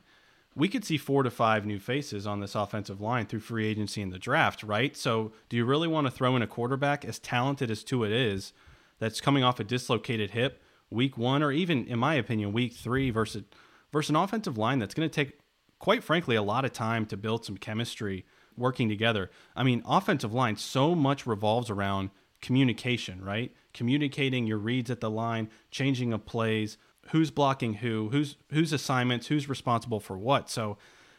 We 0.56 0.68
could 0.68 0.86
see 0.86 0.98
four 0.98 1.24
to 1.24 1.32
five 1.32 1.66
new 1.66 1.80
faces 1.80 2.28
on 2.28 2.40
this 2.40 2.54
offensive 2.54 3.02
line 3.02 3.26
through 3.26 3.40
free 3.40 3.66
agency 3.66 4.04
and 4.04 4.14
the 4.14 4.20
draft, 4.20 4.62
right? 4.62 4.96
So, 4.96 5.34
do 5.50 5.58
you 5.58 5.66
really 5.66 5.88
want 5.88 6.06
to 6.06 6.12
throw 6.12 6.36
in 6.36 6.44
a 6.44 6.48
quarterback 6.48 7.04
as 7.04 7.18
talented 7.18 7.72
as 7.72 7.84
Tua 7.84 8.10
is, 8.10 8.54
that's 9.00 9.22
coming 9.22 9.44
off 9.44 9.60
a 9.60 9.64
dislocated 9.64 10.32
hip? 10.32 10.64
week 10.94 11.18
one 11.18 11.44
or 11.44 11.52
even 11.52 11.86
in 11.88 12.00
my 12.00 12.14
opinion 12.14 12.54
week 12.54 12.74
three 12.74 13.10
versus 13.10 13.44
versus 13.92 14.10
an 14.10 14.16
offensive 14.16 14.58
line 14.58 14.80
that's 14.80 14.94
going 14.94 15.10
to 15.10 15.14
take 15.14 15.40
quite 15.80 16.04
frankly 16.04 16.36
a 16.36 16.42
lot 16.44 16.64
of 16.64 16.72
time 16.72 17.06
to 17.06 17.18
build 17.18 17.44
some 17.44 17.58
chemistry 17.58 18.26
working 18.56 18.88
together 18.88 19.30
i 19.56 19.64
mean 19.64 19.82
offensive 19.86 20.34
line 20.34 20.56
so 20.56 20.94
much 20.94 21.26
revolves 21.26 21.70
around 21.70 22.10
communication 22.42 23.22
right 23.22 23.54
communicating 23.74 24.46
your 24.46 24.58
reads 24.58 24.92
at 24.92 25.02
the 25.02 25.10
line 25.10 25.50
changing 25.72 26.14
of 26.14 26.26
plays 26.26 26.78
who's 27.12 27.32
blocking 27.32 27.76
who 27.76 28.10
who's 28.12 28.38
whose 28.52 28.72
assignments 28.72 29.28
who's 29.28 29.50
responsible 29.50 30.00
for 30.00 30.18
what 30.18 30.50
so 30.50 30.78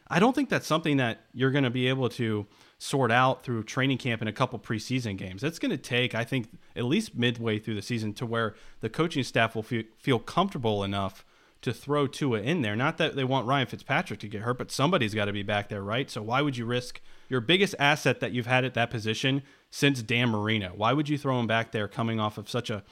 i 0.09 0.21
don't 0.21 0.35
think 0.35 0.49
that's 0.49 0.67
something 0.67 0.99
that 0.99 1.25
you're 1.33 1.51
going 1.51 1.65
to 1.65 1.71
be 1.71 1.89
able 1.89 2.09
to 2.09 2.47
sort 2.85 3.11
out 3.11 3.43
through 3.43 3.63
training 3.63 3.97
camp 3.97 4.21
and 4.21 4.29
a 4.29 4.33
couple 4.33 4.59
preseason 4.59 5.17
games. 5.17 5.41
That's 5.41 5.59
going 5.59 5.71
to 5.71 5.79
take, 5.79 6.15
I 6.15 6.23
think, 6.23 6.51
at 6.77 6.85
least 6.85 7.17
midway 7.17 7.59
through 7.59 7.77
the 7.77 7.83
season 7.83 8.13
to 8.15 8.27
where 8.27 8.55
the 8.83 8.91
coaching 8.91 9.25
staff 9.25 9.55
will 9.55 9.63
feel, 9.63 9.85
feel 9.97 10.19
comfortable 10.19 10.85
enough 10.85 11.25
to 11.63 11.73
throw 11.73 12.07
Tua 12.07 12.43
in 12.43 12.61
there. 12.61 12.77
Not 12.77 12.99
that 12.99 13.17
they 13.17 13.25
want 13.25 13.47
Ryan 13.47 13.67
Fitzpatrick 13.67 14.21
to 14.21 14.29
get 14.29 14.43
hurt, 14.43 14.59
but 14.59 14.71
somebody's 14.71 15.15
got 15.15 15.25
to 15.25 15.33
be 15.33 15.43
back 15.43 15.71
there, 15.71 15.83
right? 15.83 16.11
So 16.11 16.21
why 16.21 16.43
would 16.43 16.59
you 16.59 16.67
risk 16.67 17.01
your 17.31 17.41
biggest 17.41 17.75
asset 17.79 18.21
that 18.21 18.33
you've 18.33 18.45
had 18.45 18.67
at 18.67 18.75
that 18.75 18.91
position 18.91 19.43
since 19.71 20.03
Dan 20.03 20.29
Marino? 20.29 20.75
Why 20.77 20.93
would 20.93 21.09
you 21.09 21.17
throw 21.17 21.41
him 21.41 21.47
back 21.47 21.73
there 21.73 21.89
coming 21.89 22.21
off 22.21 22.37
of 22.37 22.51
such 22.51 22.69
a 22.69 22.85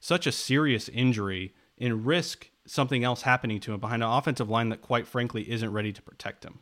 such 0.00 0.26
a 0.26 0.32
serious 0.32 0.88
injury 0.88 1.54
and 1.78 2.04
risk 2.04 2.50
something 2.66 3.04
else 3.04 3.22
happening 3.22 3.60
to 3.60 3.74
him 3.74 3.78
behind 3.78 4.02
an 4.02 4.10
offensive 4.10 4.50
line 4.50 4.70
that 4.70 4.82
quite 4.82 5.06
frankly 5.06 5.48
isn't 5.48 5.72
ready 5.72 5.92
to 5.92 6.02
protect 6.02 6.44
him? 6.44 6.58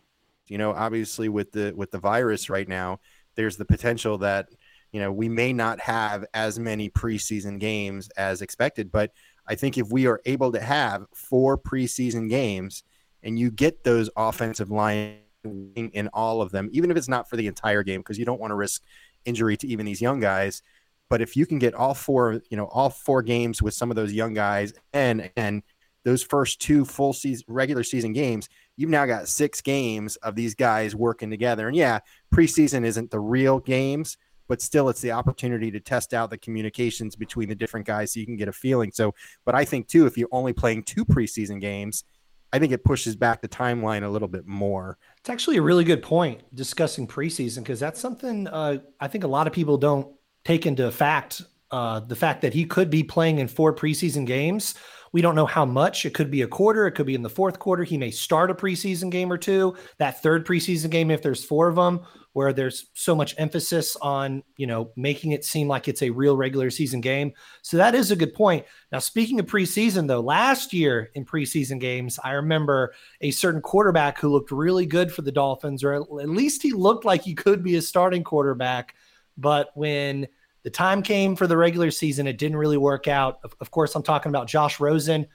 You 0.48 0.58
know, 0.58 0.72
obviously 0.72 1.28
with 1.28 1.52
the 1.52 1.72
with 1.74 1.90
the 1.90 1.98
virus 1.98 2.50
right 2.50 2.68
now, 2.68 3.00
there's 3.34 3.56
the 3.56 3.64
potential 3.64 4.18
that 4.18 4.48
you 4.92 5.00
know 5.00 5.10
we 5.10 5.28
may 5.28 5.52
not 5.52 5.80
have 5.80 6.24
as 6.34 6.58
many 6.58 6.90
preseason 6.90 7.58
games 7.58 8.08
as 8.16 8.42
expected. 8.42 8.92
But 8.92 9.12
I 9.46 9.54
think 9.54 9.78
if 9.78 9.90
we 9.90 10.06
are 10.06 10.20
able 10.24 10.52
to 10.52 10.60
have 10.60 11.06
four 11.14 11.58
preseason 11.58 12.28
games 12.28 12.84
and 13.22 13.38
you 13.38 13.50
get 13.50 13.84
those 13.84 14.10
offensive 14.16 14.70
line 14.70 15.18
in 15.44 16.08
all 16.12 16.40
of 16.40 16.50
them, 16.50 16.68
even 16.72 16.90
if 16.90 16.96
it's 16.96 17.08
not 17.08 17.28
for 17.28 17.36
the 17.36 17.46
entire 17.46 17.82
game, 17.82 18.00
because 18.00 18.18
you 18.18 18.24
don't 18.24 18.40
want 18.40 18.50
to 18.50 18.54
risk 18.56 18.82
injury 19.24 19.56
to 19.58 19.66
even 19.66 19.86
these 19.86 20.00
young 20.00 20.20
guys. 20.20 20.62
But 21.10 21.20
if 21.20 21.36
you 21.36 21.46
can 21.46 21.58
get 21.58 21.74
all 21.74 21.94
four, 21.94 22.40
you 22.50 22.56
know, 22.56 22.64
all 22.66 22.90
four 22.90 23.22
games 23.22 23.62
with 23.62 23.74
some 23.74 23.90
of 23.90 23.96
those 23.96 24.12
young 24.12 24.34
guys, 24.34 24.72
and 24.92 25.30
and 25.36 25.62
those 26.04 26.22
first 26.22 26.60
two 26.60 26.84
full 26.84 27.12
season 27.12 27.44
regular 27.48 27.82
season 27.82 28.12
games, 28.12 28.48
you've 28.76 28.90
now 28.90 29.06
got 29.06 29.28
six 29.28 29.60
games 29.60 30.16
of 30.16 30.34
these 30.34 30.54
guys 30.54 30.94
working 30.94 31.30
together. 31.30 31.68
And 31.68 31.76
yeah, 31.76 32.00
preseason 32.32 32.84
isn't 32.84 33.10
the 33.10 33.20
real 33.20 33.58
games, 33.58 34.16
but 34.48 34.60
still 34.60 34.88
it's 34.88 35.00
the 35.00 35.12
opportunity 35.12 35.70
to 35.70 35.80
test 35.80 36.14
out 36.14 36.30
the 36.30 36.38
communications 36.38 37.16
between 37.16 37.48
the 37.48 37.54
different 37.54 37.86
guys 37.86 38.12
so 38.12 38.20
you 38.20 38.26
can 38.26 38.36
get 38.36 38.48
a 38.48 38.52
feeling. 38.52 38.92
So, 38.92 39.14
but 39.44 39.54
I 39.54 39.64
think 39.64 39.88
too, 39.88 40.06
if 40.06 40.18
you're 40.18 40.28
only 40.32 40.52
playing 40.52 40.84
two 40.84 41.04
preseason 41.04 41.60
games, 41.60 42.04
I 42.52 42.58
think 42.60 42.72
it 42.72 42.84
pushes 42.84 43.16
back 43.16 43.42
the 43.42 43.48
timeline 43.48 44.04
a 44.04 44.08
little 44.08 44.28
bit 44.28 44.46
more. 44.46 44.96
It's 45.18 45.30
actually 45.30 45.56
a 45.56 45.62
really 45.62 45.82
good 45.82 46.02
point 46.02 46.42
discussing 46.54 47.08
preseason 47.08 47.58
because 47.58 47.80
that's 47.80 47.98
something 47.98 48.46
uh, 48.46 48.78
I 49.00 49.08
think 49.08 49.24
a 49.24 49.28
lot 49.28 49.46
of 49.46 49.52
people 49.52 49.76
don't 49.76 50.14
take 50.44 50.66
into 50.66 50.88
fact. 50.92 51.42
Uh, 51.70 51.98
the 51.98 52.14
fact 52.14 52.42
that 52.42 52.54
he 52.54 52.64
could 52.64 52.88
be 52.88 53.02
playing 53.02 53.40
in 53.40 53.48
four 53.48 53.74
preseason 53.74 54.24
games 54.24 54.76
we 55.14 55.22
don't 55.22 55.36
know 55.36 55.46
how 55.46 55.64
much. 55.64 56.04
It 56.04 56.12
could 56.12 56.28
be 56.28 56.42
a 56.42 56.48
quarter. 56.48 56.88
It 56.88 56.92
could 56.96 57.06
be 57.06 57.14
in 57.14 57.22
the 57.22 57.30
fourth 57.30 57.60
quarter. 57.60 57.84
He 57.84 57.96
may 57.96 58.10
start 58.10 58.50
a 58.50 58.54
preseason 58.54 59.10
game 59.10 59.32
or 59.32 59.38
two. 59.38 59.76
That 59.98 60.20
third 60.20 60.44
preseason 60.44 60.90
game, 60.90 61.08
if 61.08 61.22
there's 61.22 61.44
four 61.44 61.68
of 61.68 61.76
them, 61.76 62.00
where 62.32 62.52
there's 62.52 62.86
so 62.94 63.14
much 63.14 63.32
emphasis 63.38 63.94
on 64.02 64.42
you 64.56 64.66
know 64.66 64.90
making 64.96 65.30
it 65.30 65.44
seem 65.44 65.68
like 65.68 65.86
it's 65.86 66.02
a 66.02 66.10
real 66.10 66.36
regular 66.36 66.68
season 66.68 67.00
game. 67.00 67.32
So 67.62 67.76
that 67.76 67.94
is 67.94 68.10
a 68.10 68.16
good 68.16 68.34
point. 68.34 68.66
Now, 68.90 68.98
speaking 68.98 69.38
of 69.38 69.46
preseason, 69.46 70.08
though, 70.08 70.18
last 70.18 70.72
year 70.72 71.12
in 71.14 71.24
preseason 71.24 71.78
games, 71.78 72.18
I 72.24 72.32
remember 72.32 72.92
a 73.20 73.30
certain 73.30 73.60
quarterback 73.60 74.18
who 74.18 74.30
looked 74.30 74.50
really 74.50 74.84
good 74.84 75.12
for 75.12 75.22
the 75.22 75.30
Dolphins, 75.30 75.84
or 75.84 75.94
at 75.94 76.28
least 76.28 76.60
he 76.60 76.72
looked 76.72 77.04
like 77.04 77.22
he 77.22 77.36
could 77.36 77.62
be 77.62 77.76
a 77.76 77.82
starting 77.82 78.24
quarterback. 78.24 78.96
But 79.36 79.70
when 79.76 80.26
the 80.64 80.70
time 80.70 81.02
came 81.02 81.36
for 81.36 81.46
the 81.46 81.56
regular 81.56 81.90
season. 81.90 82.26
It 82.26 82.38
didn't 82.38 82.56
really 82.56 82.78
work 82.78 83.06
out. 83.06 83.38
Of, 83.44 83.54
of 83.60 83.70
course, 83.70 83.94
I'm 83.94 84.02
talking 84.02 84.30
about 84.30 84.48
Josh 84.48 84.80
Rosen. 84.80 85.26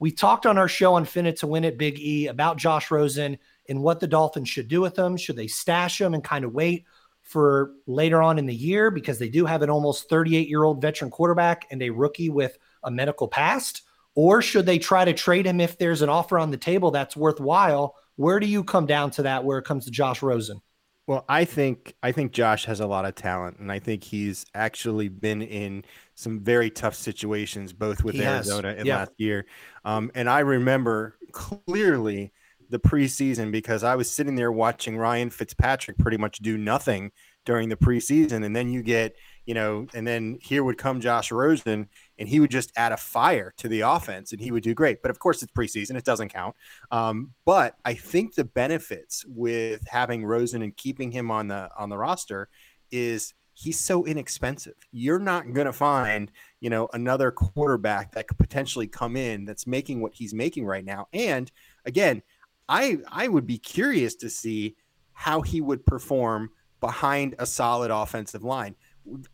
We 0.00 0.10
talked 0.10 0.44
on 0.44 0.58
our 0.58 0.68
show 0.68 0.94
on 0.94 1.04
Fin 1.04 1.26
It 1.26 1.38
to 1.38 1.46
Win 1.46 1.64
It 1.64 1.78
Big 1.78 1.98
E 2.00 2.26
about 2.26 2.58
Josh 2.58 2.90
Rosen 2.90 3.38
and 3.68 3.82
what 3.82 4.00
the 4.00 4.08
Dolphins 4.08 4.48
should 4.48 4.66
do 4.66 4.80
with 4.80 4.98
him. 4.98 5.16
Should 5.16 5.36
they 5.36 5.46
stash 5.46 6.00
him 6.00 6.12
and 6.12 6.24
kind 6.24 6.44
of 6.44 6.52
wait 6.52 6.84
for 7.22 7.70
later 7.86 8.20
on 8.20 8.40
in 8.40 8.46
the 8.46 8.54
year 8.54 8.90
because 8.90 9.20
they 9.20 9.28
do 9.28 9.46
have 9.46 9.62
an 9.62 9.70
almost 9.70 10.08
38 10.08 10.48
year 10.48 10.64
old 10.64 10.82
veteran 10.82 11.12
quarterback 11.12 11.66
and 11.70 11.80
a 11.80 11.90
rookie 11.90 12.30
with 12.30 12.58
a 12.82 12.90
medical 12.90 13.28
past? 13.28 13.82
Or 14.16 14.42
should 14.42 14.66
they 14.66 14.80
try 14.80 15.04
to 15.04 15.12
trade 15.12 15.46
him 15.46 15.60
if 15.60 15.78
there's 15.78 16.02
an 16.02 16.08
offer 16.08 16.38
on 16.40 16.50
the 16.50 16.56
table 16.56 16.90
that's 16.90 17.16
worthwhile? 17.16 17.94
Where 18.16 18.40
do 18.40 18.46
you 18.48 18.64
come 18.64 18.86
down 18.86 19.12
to 19.12 19.22
that 19.22 19.44
where 19.44 19.58
it 19.58 19.64
comes 19.64 19.84
to 19.84 19.92
Josh 19.92 20.22
Rosen? 20.22 20.60
Well, 21.06 21.24
I 21.28 21.44
think 21.44 21.94
I 22.02 22.12
think 22.12 22.32
Josh 22.32 22.64
has 22.66 22.78
a 22.78 22.86
lot 22.86 23.04
of 23.04 23.14
talent, 23.16 23.58
and 23.58 23.72
I 23.72 23.80
think 23.80 24.04
he's 24.04 24.46
actually 24.54 25.08
been 25.08 25.42
in 25.42 25.84
some 26.14 26.40
very 26.40 26.70
tough 26.70 26.94
situations, 26.94 27.72
both 27.72 28.04
with 28.04 28.14
he 28.14 28.22
Arizona 28.22 28.68
has. 28.68 28.78
and 28.78 28.86
yeah. 28.86 28.98
last 28.98 29.12
year. 29.16 29.46
Um, 29.84 30.12
and 30.14 30.30
I 30.30 30.40
remember 30.40 31.16
clearly 31.32 32.32
the 32.70 32.78
preseason 32.78 33.50
because 33.50 33.82
I 33.82 33.96
was 33.96 34.10
sitting 34.10 34.36
there 34.36 34.52
watching 34.52 34.96
Ryan 34.96 35.30
Fitzpatrick 35.30 35.98
pretty 35.98 36.18
much 36.18 36.38
do 36.38 36.56
nothing 36.56 37.10
during 37.44 37.68
the 37.68 37.76
preseason, 37.76 38.44
and 38.44 38.54
then 38.54 38.70
you 38.70 38.82
get 38.82 39.16
you 39.46 39.54
know, 39.54 39.86
and 39.94 40.06
then 40.06 40.38
here 40.40 40.62
would 40.62 40.78
come 40.78 41.00
Josh 41.00 41.32
Rosen, 41.32 41.88
and 42.18 42.28
he 42.28 42.40
would 42.40 42.50
just 42.50 42.72
add 42.76 42.92
a 42.92 42.96
fire 42.96 43.52
to 43.58 43.68
the 43.68 43.80
offense, 43.80 44.32
and 44.32 44.40
he 44.40 44.52
would 44.52 44.62
do 44.62 44.74
great. 44.74 45.02
But 45.02 45.10
of 45.10 45.18
course, 45.18 45.42
it's 45.42 45.52
preseason; 45.52 45.96
it 45.96 46.04
doesn't 46.04 46.28
count. 46.28 46.54
Um, 46.90 47.32
but 47.44 47.76
I 47.84 47.94
think 47.94 48.34
the 48.34 48.44
benefits 48.44 49.24
with 49.26 49.86
having 49.88 50.24
Rosen 50.24 50.62
and 50.62 50.76
keeping 50.76 51.10
him 51.10 51.30
on 51.30 51.48
the 51.48 51.68
on 51.76 51.88
the 51.88 51.98
roster 51.98 52.48
is 52.90 53.34
he's 53.54 53.78
so 53.78 54.04
inexpensive. 54.04 54.74
You're 54.92 55.18
not 55.18 55.52
going 55.52 55.66
to 55.66 55.72
find, 55.72 56.30
you 56.60 56.70
know, 56.70 56.88
another 56.92 57.30
quarterback 57.30 58.12
that 58.12 58.28
could 58.28 58.38
potentially 58.38 58.86
come 58.86 59.16
in 59.16 59.44
that's 59.44 59.66
making 59.66 60.00
what 60.00 60.14
he's 60.14 60.34
making 60.34 60.66
right 60.66 60.84
now. 60.84 61.08
And 61.12 61.50
again, 61.84 62.22
I 62.68 62.98
I 63.10 63.28
would 63.28 63.46
be 63.46 63.58
curious 63.58 64.14
to 64.16 64.30
see 64.30 64.76
how 65.12 65.42
he 65.42 65.60
would 65.60 65.84
perform 65.84 66.50
behind 66.80 67.34
a 67.38 67.46
solid 67.46 67.90
offensive 67.90 68.42
line. 68.42 68.74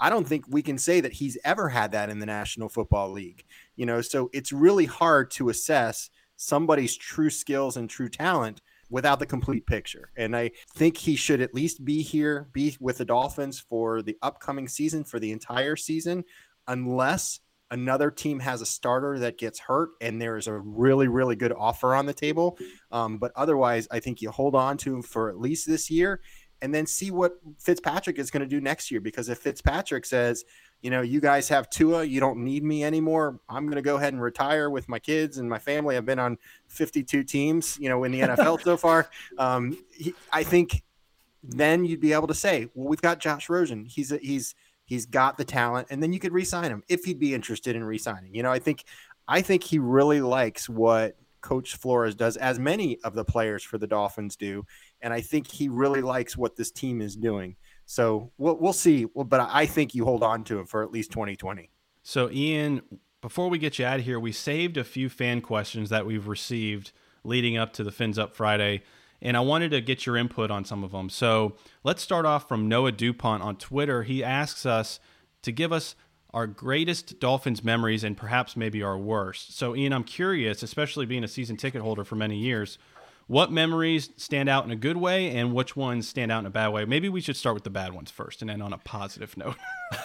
I 0.00 0.10
don't 0.10 0.26
think 0.26 0.44
we 0.48 0.62
can 0.62 0.78
say 0.78 1.00
that 1.00 1.12
he's 1.12 1.38
ever 1.44 1.68
had 1.68 1.92
that 1.92 2.10
in 2.10 2.18
the 2.18 2.26
National 2.26 2.68
Football 2.68 3.10
League. 3.12 3.44
You 3.76 3.86
know, 3.86 4.00
so 4.00 4.30
it's 4.32 4.52
really 4.52 4.86
hard 4.86 5.30
to 5.32 5.48
assess 5.48 6.10
somebody's 6.36 6.96
true 6.96 7.30
skills 7.30 7.76
and 7.76 7.90
true 7.90 8.08
talent 8.08 8.60
without 8.90 9.18
the 9.18 9.26
complete 9.26 9.66
picture. 9.66 10.10
And 10.16 10.34
I 10.34 10.52
think 10.74 10.96
he 10.96 11.16
should 11.16 11.40
at 11.40 11.54
least 11.54 11.84
be 11.84 12.02
here, 12.02 12.48
be 12.52 12.76
with 12.80 12.98
the 12.98 13.04
Dolphins 13.04 13.60
for 13.60 14.02
the 14.02 14.16
upcoming 14.22 14.68
season, 14.68 15.04
for 15.04 15.18
the 15.18 15.32
entire 15.32 15.76
season, 15.76 16.24
unless 16.66 17.40
another 17.70 18.10
team 18.10 18.40
has 18.40 18.62
a 18.62 18.66
starter 18.66 19.18
that 19.18 19.36
gets 19.36 19.58
hurt 19.58 19.90
and 20.00 20.20
there 20.20 20.36
is 20.36 20.46
a 20.46 20.58
really, 20.58 21.06
really 21.06 21.36
good 21.36 21.52
offer 21.52 21.94
on 21.94 22.06
the 22.06 22.14
table. 22.14 22.58
Um, 22.90 23.18
but 23.18 23.32
otherwise, 23.36 23.86
I 23.90 24.00
think 24.00 24.22
you 24.22 24.30
hold 24.30 24.54
on 24.54 24.78
to 24.78 24.94
him 24.94 25.02
for 25.02 25.28
at 25.28 25.38
least 25.38 25.66
this 25.66 25.90
year 25.90 26.20
and 26.62 26.74
then 26.74 26.86
see 26.86 27.11
what 27.11 27.38
Fitzpatrick 27.59 28.18
is 28.18 28.30
going 28.30 28.42
to 28.42 28.48
do 28.48 28.61
next 28.61 28.90
year. 28.90 29.00
Because 29.00 29.28
if 29.28 29.38
Fitzpatrick 29.38 30.04
says, 30.04 30.44
you 30.82 30.90
know, 30.90 31.02
you 31.02 31.20
guys 31.20 31.48
have 31.48 31.68
Tua, 31.70 32.04
you 32.04 32.20
don't 32.20 32.38
need 32.38 32.62
me 32.62 32.84
anymore. 32.84 33.40
I'm 33.48 33.66
going 33.66 33.76
to 33.76 33.82
go 33.82 33.96
ahead 33.96 34.12
and 34.12 34.22
retire 34.22 34.70
with 34.70 34.88
my 34.88 34.98
kids 34.98 35.38
and 35.38 35.48
my 35.48 35.59
family. 35.59 35.96
I've 35.96 36.06
been 36.06 36.18
on 36.18 36.38
52 36.68 37.24
teams, 37.24 37.78
you 37.80 37.88
know, 37.88 38.04
in 38.04 38.12
the 38.12 38.20
NFL 38.20 38.62
so 38.62 38.76
far. 38.76 39.09
Um, 39.38 39.76
he, 39.92 40.14
I 40.32 40.44
think 40.44 40.82
then 41.42 41.84
you'd 41.84 42.00
be 42.00 42.12
able 42.12 42.28
to 42.28 42.34
say, 42.34 42.68
well, 42.74 42.88
we've 42.88 43.02
got 43.02 43.18
Josh 43.18 43.48
Rosen. 43.48 43.84
He's 43.84 44.12
a, 44.12 44.18
he's 44.18 44.54
he's 44.84 45.06
got 45.06 45.36
the 45.36 45.44
talent, 45.44 45.88
and 45.90 46.02
then 46.02 46.12
you 46.12 46.18
could 46.18 46.32
re-sign 46.32 46.70
him 46.70 46.82
if 46.88 47.04
he'd 47.04 47.18
be 47.18 47.34
interested 47.34 47.76
in 47.76 47.84
re-signing. 47.84 48.34
You 48.34 48.42
know, 48.42 48.50
I 48.50 48.59
think 48.59 48.84
I 49.26 49.42
think 49.42 49.62
he 49.64 49.78
really 49.78 50.20
likes 50.20 50.68
what 50.68 51.16
Coach 51.40 51.76
Flores 51.76 52.14
does, 52.14 52.36
as 52.36 52.59
many 52.59 52.98
of 53.04 53.14
the 53.14 53.24
players 53.24 53.62
for 53.62 53.78
the 53.78 53.86
Dolphins 53.86 54.36
do, 54.36 54.64
and 55.01 55.12
I 55.12 55.20
think 55.20 55.51
he 55.51 55.68
really 55.68 56.03
likes 56.03 56.36
what 56.36 56.57
this 56.57 56.70
team 56.70 57.01
is 57.01 57.16
doing. 57.16 57.57
So 57.86 58.32
we'll, 58.38 58.57
we'll 58.57 58.72
see. 58.72 59.07
Well, 59.14 59.24
but 59.24 59.40
I 59.40 59.66
think 59.66 59.94
you 59.94 60.05
hold 60.05 60.22
on 60.22 60.44
to 60.44 60.59
him 60.59 60.66
for 60.66 60.82
at 60.82 60.90
least 60.90 61.11
2020. 61.12 61.70
So, 62.03 62.30
Ian, 62.30 62.82
before 63.20 63.49
we 63.49 63.59
get 63.59 63.78
you 63.78 63.84
out 63.84 63.99
of 63.99 64.05
here, 64.05 64.20
we 64.20 64.32
saved 64.32 64.76
a 64.76 64.84
few 64.84 65.09
fan 65.09 65.40
questions 65.40 65.90
that 65.90 66.07
we've 66.07 66.28
received 66.28 66.92
leading 67.24 67.57
up 67.57 67.72
to 67.74 67.84
the 67.84 67.90
Fins 67.90 68.18
Up 68.18 68.34
Friday, 68.34 68.82
and 69.20 69.36
I 69.36 69.40
wanted 69.40 69.72
to 69.72 69.80
get 69.80 70.07
your 70.07 70.16
input 70.16 70.51
on 70.51 70.64
some 70.64 70.84
of 70.84 70.92
them. 70.92 71.11
So, 71.11 71.57
let's 71.82 72.03
start 72.03 72.24
off 72.24 72.49
from 72.49 72.68
Noah 72.68 72.92
DuPont 72.92 73.42
on 73.42 73.57
Twitter. 73.57 74.05
He 74.05 74.22
asks 74.22 74.64
us 74.64 75.01
to 75.42 75.53
give 75.53 75.72
us 75.72 75.96
our 76.32 76.46
greatest 76.46 77.20
Dolphins 77.20 77.64
memories 77.64 78.05
and 78.05 78.16
perhaps 78.16 78.57
maybe 78.57 78.82
our 78.82 78.99
worst. 78.99 79.57
So, 79.57 79.74
Ian, 79.74 79.92
I'm 79.92 80.05
curious, 80.05 80.62
especially 80.62 81.07
being 81.07 81.24
a 81.24 81.28
season 81.28 81.57
ticket 81.57 81.82
holder 81.82 82.05
for 82.05 82.16
many 82.16 82.36
years, 82.36 82.78
what 83.28 83.52
memories 83.52 84.10
stand 84.16 84.48
out 84.48 84.64
in 84.64 84.70
a 84.70 84.76
good 84.76 84.96
way 84.96 85.36
and 85.36 85.54
which 85.54 85.76
ones 85.76 86.08
stand 86.08 86.32
out 86.32 86.40
in 86.40 86.46
a 86.46 86.50
bad 86.50 86.68
way? 86.68 86.84
Maybe 86.86 87.08
we 87.08 87.20
should 87.20 87.36
start 87.36 87.54
with 87.54 87.62
the 87.62 87.70
bad 87.70 87.92
ones 87.92 88.10
first 88.10 88.42
and 88.42 88.50
end 88.50 88.62
on 88.62 88.72
a 88.72 88.78
positive 88.78 89.36
note. 89.36 89.54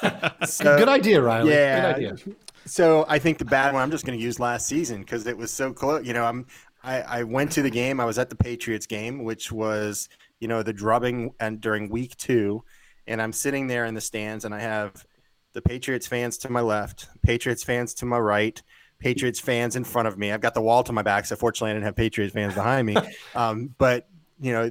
so, 0.45 0.77
good 0.77 0.89
idea, 0.89 1.21
Riley. 1.21 1.51
Yeah. 1.51 1.93
Good 1.93 1.95
idea. 1.95 2.35
So 2.65 3.05
I 3.07 3.19
think 3.19 3.37
the 3.37 3.45
bad 3.45 3.73
one 3.73 3.81
I'm 3.81 3.91
just 3.91 4.05
going 4.05 4.17
to 4.17 4.23
use 4.23 4.39
last 4.39 4.67
season 4.67 5.01
because 5.01 5.25
it 5.25 5.37
was 5.37 5.51
so 5.51 5.73
close. 5.73 6.05
You 6.05 6.13
know, 6.13 6.25
I'm 6.25 6.45
I, 6.83 7.01
I 7.01 7.23
went 7.23 7.51
to 7.53 7.61
the 7.61 7.69
game. 7.69 7.99
I 7.99 8.05
was 8.05 8.19
at 8.19 8.29
the 8.29 8.35
Patriots 8.35 8.85
game, 8.85 9.23
which 9.23 9.51
was 9.51 10.09
you 10.39 10.47
know 10.47 10.61
the 10.61 10.73
drubbing 10.73 11.33
and 11.39 11.61
during 11.61 11.89
week 11.89 12.17
two, 12.17 12.63
and 13.07 13.21
I'm 13.21 13.33
sitting 13.33 13.67
there 13.67 13.85
in 13.85 13.95
the 13.95 14.01
stands, 14.01 14.43
and 14.43 14.53
I 14.53 14.59
have 14.59 15.05
the 15.53 15.61
Patriots 15.61 16.07
fans 16.07 16.37
to 16.39 16.51
my 16.51 16.61
left, 16.61 17.07
Patriots 17.21 17.63
fans 17.63 17.93
to 17.95 18.05
my 18.05 18.17
right, 18.17 18.61
Patriots 19.03 19.39
fans 19.39 19.75
in 19.75 19.83
front 19.83 20.07
of 20.07 20.17
me. 20.17 20.31
I've 20.31 20.39
got 20.39 20.53
the 20.53 20.61
wall 20.61 20.81
to 20.83 20.93
my 20.93 21.01
back, 21.01 21.25
so 21.25 21.35
fortunately 21.35 21.71
I 21.71 21.73
didn't 21.73 21.85
have 21.85 21.95
Patriots 21.97 22.33
fans 22.33 22.53
behind 22.53 22.87
me. 22.87 22.95
Um, 23.35 23.73
but 23.79 24.07
you 24.39 24.53
know, 24.53 24.69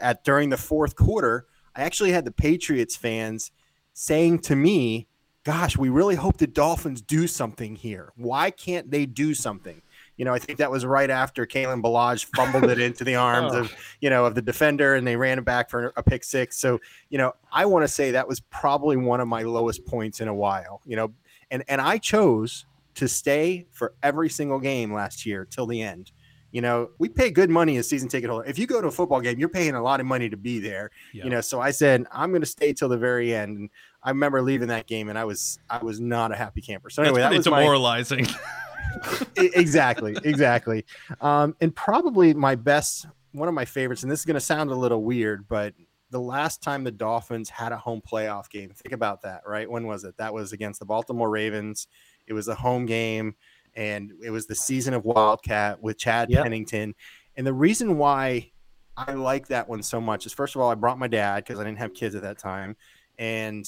at 0.00 0.24
during 0.24 0.50
the 0.50 0.58
fourth 0.58 0.94
quarter, 0.94 1.46
I 1.74 1.82
actually 1.82 2.12
had 2.12 2.26
the 2.26 2.30
Patriots 2.30 2.96
fans 2.96 3.50
saying 3.94 4.40
to 4.40 4.56
me, 4.56 5.06
"Gosh, 5.42 5.78
we 5.78 5.88
really 5.88 6.16
hope 6.16 6.36
the 6.36 6.46
Dolphins 6.46 7.00
do 7.00 7.26
something 7.26 7.76
here. 7.76 8.12
Why 8.16 8.50
can't 8.50 8.90
they 8.90 9.06
do 9.06 9.32
something?" 9.32 9.80
You 10.16 10.24
know, 10.24 10.34
I 10.34 10.38
think 10.38 10.58
that 10.58 10.70
was 10.70 10.84
right 10.84 11.10
after 11.10 11.46
Kalen 11.46 11.82
Ballage 11.82 12.26
fumbled 12.36 12.70
it 12.70 12.78
into 12.78 13.04
the 13.04 13.14
arms 13.30 13.54
oh. 13.54 13.60
of, 13.60 13.74
you 14.00 14.10
know, 14.10 14.26
of 14.26 14.34
the 14.34 14.42
defender 14.42 14.94
and 14.94 15.06
they 15.06 15.16
ran 15.16 15.38
it 15.38 15.44
back 15.44 15.70
for 15.70 15.92
a 15.96 16.02
pick 16.02 16.22
six. 16.24 16.58
So, 16.58 16.80
you 17.08 17.18
know, 17.18 17.34
I 17.52 17.64
want 17.66 17.84
to 17.84 17.88
say 17.88 18.12
that 18.12 18.28
was 18.28 18.40
probably 18.40 18.96
one 18.96 19.20
of 19.20 19.28
my 19.28 19.42
lowest 19.42 19.84
points 19.86 20.20
in 20.20 20.28
a 20.28 20.34
while, 20.34 20.80
you 20.84 20.94
know, 20.94 21.12
and, 21.50 21.64
and 21.68 21.80
I 21.80 21.98
chose 21.98 22.66
to 22.94 23.08
stay 23.08 23.66
for 23.70 23.94
every 24.02 24.28
single 24.28 24.58
game 24.58 24.92
last 24.92 25.26
year 25.26 25.46
till 25.48 25.66
the 25.66 25.82
end. 25.82 26.12
You 26.52 26.60
know, 26.60 26.90
we 26.98 27.08
pay 27.08 27.30
good 27.30 27.50
money 27.50 27.78
as 27.78 27.88
season 27.88 28.08
ticket 28.08 28.30
holder. 28.30 28.44
If 28.44 28.60
you 28.60 28.68
go 28.68 28.80
to 28.80 28.86
a 28.86 28.90
football 28.90 29.20
game, 29.20 29.40
you're 29.40 29.48
paying 29.48 29.74
a 29.74 29.82
lot 29.82 29.98
of 29.98 30.06
money 30.06 30.30
to 30.30 30.36
be 30.36 30.60
there. 30.60 30.92
Yeah. 31.12 31.24
You 31.24 31.30
know, 31.30 31.40
so 31.40 31.60
I 31.60 31.72
said 31.72 32.06
I'm 32.12 32.30
going 32.30 32.42
to 32.42 32.46
stay 32.46 32.72
till 32.72 32.88
the 32.88 32.96
very 32.96 33.34
end. 33.34 33.58
And 33.58 33.70
I 34.04 34.10
remember 34.10 34.40
leaving 34.40 34.68
that 34.68 34.86
game, 34.86 35.08
and 35.08 35.18
I 35.18 35.24
was 35.24 35.58
I 35.68 35.82
was 35.82 35.98
not 35.98 36.30
a 36.30 36.36
happy 36.36 36.60
camper. 36.60 36.90
So 36.90 37.02
anyway, 37.02 37.22
That's 37.22 37.44
that 37.44 37.50
was 37.50 37.60
demoralizing. 37.60 38.26
My... 38.26 38.38
exactly, 39.36 40.16
exactly. 40.22 40.84
Um, 41.20 41.56
and 41.60 41.74
probably 41.74 42.34
my 42.34 42.54
best, 42.54 43.06
one 43.32 43.48
of 43.48 43.54
my 43.54 43.64
favorites, 43.64 44.04
and 44.04 44.12
this 44.12 44.20
is 44.20 44.24
going 44.24 44.34
to 44.34 44.40
sound 44.40 44.70
a 44.70 44.76
little 44.76 45.02
weird, 45.02 45.48
but 45.48 45.74
the 46.10 46.20
last 46.20 46.62
time 46.62 46.84
the 46.84 46.92
Dolphins 46.92 47.48
had 47.48 47.72
a 47.72 47.76
home 47.76 48.00
playoff 48.00 48.48
game, 48.48 48.70
think 48.70 48.92
about 48.92 49.22
that, 49.22 49.42
right? 49.46 49.68
When 49.68 49.86
was 49.86 50.04
it? 50.04 50.16
That 50.18 50.32
was 50.32 50.52
against 50.52 50.78
the 50.78 50.86
Baltimore 50.86 51.28
Ravens 51.28 51.88
it 52.26 52.32
was 52.32 52.48
a 52.48 52.54
home 52.54 52.86
game, 52.86 53.34
and 53.74 54.12
it 54.22 54.30
was 54.30 54.46
the 54.46 54.54
season 54.54 54.94
of 54.94 55.04
Wildcat 55.04 55.82
with 55.82 55.98
Chad 55.98 56.30
yep. 56.30 56.42
Pennington. 56.42 56.94
And 57.36 57.46
the 57.46 57.52
reason 57.52 57.98
why 57.98 58.50
I 58.96 59.12
like 59.12 59.48
that 59.48 59.68
one 59.68 59.82
so 59.82 60.00
much 60.00 60.26
is 60.26 60.32
first 60.32 60.54
of 60.54 60.60
all, 60.60 60.70
I 60.70 60.74
brought 60.74 60.98
my 60.98 61.08
dad 61.08 61.44
because 61.44 61.58
I 61.58 61.64
didn't 61.64 61.78
have 61.78 61.94
kids 61.94 62.14
at 62.14 62.22
that 62.22 62.38
time, 62.38 62.76
and 63.18 63.66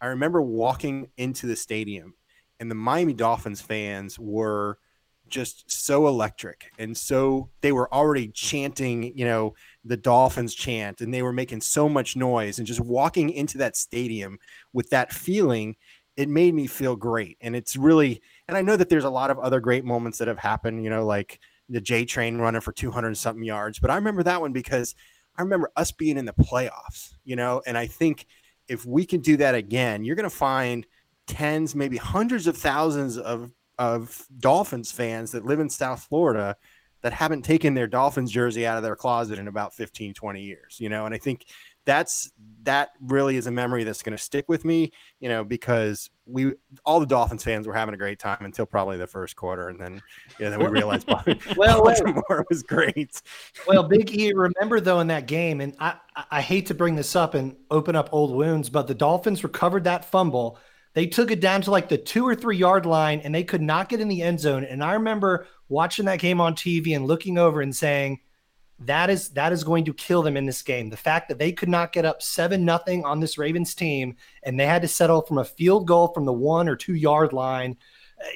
I 0.00 0.06
remember 0.06 0.40
walking 0.40 1.08
into 1.16 1.46
the 1.46 1.56
stadium, 1.56 2.14
and 2.58 2.70
the 2.70 2.74
Miami 2.74 3.12
Dolphins 3.12 3.60
fans 3.60 4.18
were 4.18 4.78
just 5.30 5.70
so 5.70 6.08
electric 6.08 6.70
and 6.78 6.94
so 6.94 7.48
they 7.60 7.72
were 7.72 7.92
already 7.94 8.28
chanting 8.28 9.16
you 9.16 9.24
know 9.24 9.54
the 9.84 9.96
dolphins 9.96 10.54
chant 10.54 11.00
and 11.00 11.14
they 11.14 11.22
were 11.22 11.32
making 11.32 11.60
so 11.60 11.88
much 11.88 12.16
noise 12.16 12.58
and 12.58 12.66
just 12.66 12.80
walking 12.80 13.30
into 13.30 13.56
that 13.56 13.76
stadium 13.76 14.38
with 14.72 14.90
that 14.90 15.12
feeling 15.12 15.76
it 16.16 16.28
made 16.28 16.54
me 16.54 16.66
feel 16.66 16.96
great. 16.96 17.38
And 17.40 17.54
it's 17.56 17.76
really, 17.76 18.20
and 18.48 18.56
I 18.56 18.62
know 18.62 18.76
that 18.76 18.88
there's 18.88 19.04
a 19.04 19.10
lot 19.10 19.30
of 19.30 19.38
other 19.38 19.60
great 19.60 19.84
moments 19.84 20.18
that 20.18 20.28
have 20.28 20.38
happened, 20.38 20.84
you 20.84 20.90
know, 20.90 21.04
like 21.06 21.38
the 21.68 21.80
J 21.80 22.04
train 22.04 22.38
running 22.38 22.60
for 22.60 22.72
200 22.72 23.16
something 23.16 23.44
yards. 23.44 23.78
But 23.78 23.90
I 23.90 23.94
remember 23.94 24.22
that 24.24 24.40
one 24.40 24.52
because 24.52 24.94
I 25.36 25.42
remember 25.42 25.70
us 25.76 25.92
being 25.92 26.18
in 26.18 26.26
the 26.26 26.32
playoffs, 26.32 27.14
you 27.24 27.36
know, 27.36 27.62
and 27.66 27.78
I 27.78 27.86
think 27.86 28.26
if 28.68 28.84
we 28.84 29.06
can 29.06 29.20
do 29.20 29.36
that 29.38 29.54
again, 29.54 30.04
you're 30.04 30.16
going 30.16 30.28
to 30.28 30.36
find 30.36 30.86
tens, 31.26 31.74
maybe 31.74 31.96
hundreds 31.96 32.46
of 32.46 32.56
thousands 32.56 33.16
of, 33.16 33.52
of 33.78 34.26
Dolphins 34.38 34.92
fans 34.92 35.32
that 35.32 35.46
live 35.46 35.60
in 35.60 35.70
South 35.70 36.02
Florida 36.02 36.56
that 37.02 37.12
haven't 37.12 37.42
taken 37.42 37.74
their 37.74 37.86
Dolphins 37.86 38.30
jersey 38.30 38.66
out 38.66 38.76
of 38.76 38.82
their 38.82 38.96
closet 38.96 39.38
in 39.38 39.48
about 39.48 39.74
15, 39.74 40.12
20 40.12 40.42
years, 40.42 40.76
you 40.78 40.88
know, 40.88 41.06
and 41.06 41.14
I 41.14 41.18
think 41.18 41.46
that's 41.84 42.30
that 42.62 42.90
really 43.00 43.36
is 43.36 43.46
a 43.46 43.50
memory 43.50 43.84
that's 43.84 44.02
going 44.02 44.16
to 44.16 44.22
stick 44.22 44.48
with 44.48 44.64
me, 44.64 44.92
you 45.18 45.28
know, 45.28 45.42
because 45.42 46.10
we 46.26 46.52
all 46.84 47.00
the 47.00 47.06
Dolphins 47.06 47.42
fans 47.42 47.66
were 47.66 47.72
having 47.72 47.94
a 47.94 47.98
great 47.98 48.18
time 48.18 48.44
until 48.44 48.66
probably 48.66 48.96
the 48.96 49.06
first 49.06 49.34
quarter, 49.34 49.68
and 49.68 49.80
then 49.80 50.02
you 50.38 50.44
know, 50.44 50.50
then 50.50 50.58
we 50.60 50.66
realized 50.66 51.08
well, 51.56 51.82
Baltimore 51.82 52.46
was 52.50 52.62
great. 52.62 53.22
well, 53.66 53.82
Big 53.82 54.14
E, 54.14 54.32
remember 54.32 54.80
though 54.80 55.00
in 55.00 55.06
that 55.08 55.26
game, 55.26 55.60
and 55.60 55.74
I 55.80 55.94
I 56.30 56.40
hate 56.42 56.66
to 56.66 56.74
bring 56.74 56.96
this 56.96 57.16
up 57.16 57.34
and 57.34 57.56
open 57.70 57.96
up 57.96 58.10
old 58.12 58.34
wounds, 58.34 58.68
but 58.68 58.86
the 58.86 58.94
Dolphins 58.94 59.42
recovered 59.42 59.84
that 59.84 60.04
fumble. 60.04 60.58
They 60.92 61.06
took 61.06 61.30
it 61.30 61.40
down 61.40 61.62
to 61.62 61.70
like 61.70 61.88
the 61.88 61.98
two 61.98 62.26
or 62.26 62.34
three 62.34 62.56
yard 62.56 62.84
line, 62.84 63.20
and 63.20 63.34
they 63.34 63.44
could 63.44 63.62
not 63.62 63.88
get 63.88 64.00
in 64.00 64.08
the 64.08 64.22
end 64.22 64.40
zone. 64.40 64.64
And 64.64 64.82
I 64.84 64.94
remember 64.94 65.46
watching 65.68 66.04
that 66.06 66.18
game 66.18 66.40
on 66.40 66.54
TV 66.54 66.94
and 66.94 67.06
looking 67.06 67.38
over 67.38 67.60
and 67.60 67.74
saying 67.74 68.20
that 68.80 69.10
is 69.10 69.28
that 69.30 69.52
is 69.52 69.62
going 69.62 69.84
to 69.84 69.94
kill 69.94 70.22
them 70.22 70.36
in 70.36 70.46
this 70.46 70.62
game. 70.62 70.88
The 70.88 70.96
fact 70.96 71.28
that 71.28 71.38
they 71.38 71.52
could 71.52 71.68
not 71.68 71.92
get 71.92 72.06
up 72.06 72.22
seven 72.22 72.64
nothing 72.64 73.04
on 73.04 73.20
this 73.20 73.36
Ravens 73.36 73.74
team 73.74 74.16
and 74.42 74.58
they 74.58 74.66
had 74.66 74.82
to 74.82 74.88
settle 74.88 75.20
from 75.20 75.38
a 75.38 75.44
field 75.44 75.86
goal 75.86 76.08
from 76.08 76.24
the 76.24 76.32
one 76.32 76.68
or 76.68 76.76
two 76.76 76.94
yard 76.94 77.32
line. 77.32 77.76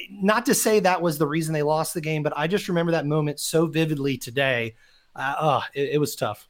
Not 0.09 0.45
to 0.45 0.53
say 0.53 0.79
that 0.79 1.01
was 1.01 1.17
the 1.17 1.27
reason 1.27 1.53
they 1.53 1.63
lost 1.63 1.93
the 1.93 2.01
game, 2.01 2.23
but 2.23 2.33
I 2.35 2.47
just 2.47 2.67
remember 2.67 2.91
that 2.91 3.05
moment 3.05 3.39
so 3.39 3.65
vividly 3.65 4.17
today. 4.17 4.75
Uh, 5.15 5.35
uh 5.37 5.61
it, 5.73 5.93
it 5.93 5.97
was 5.97 6.15
tough. 6.15 6.47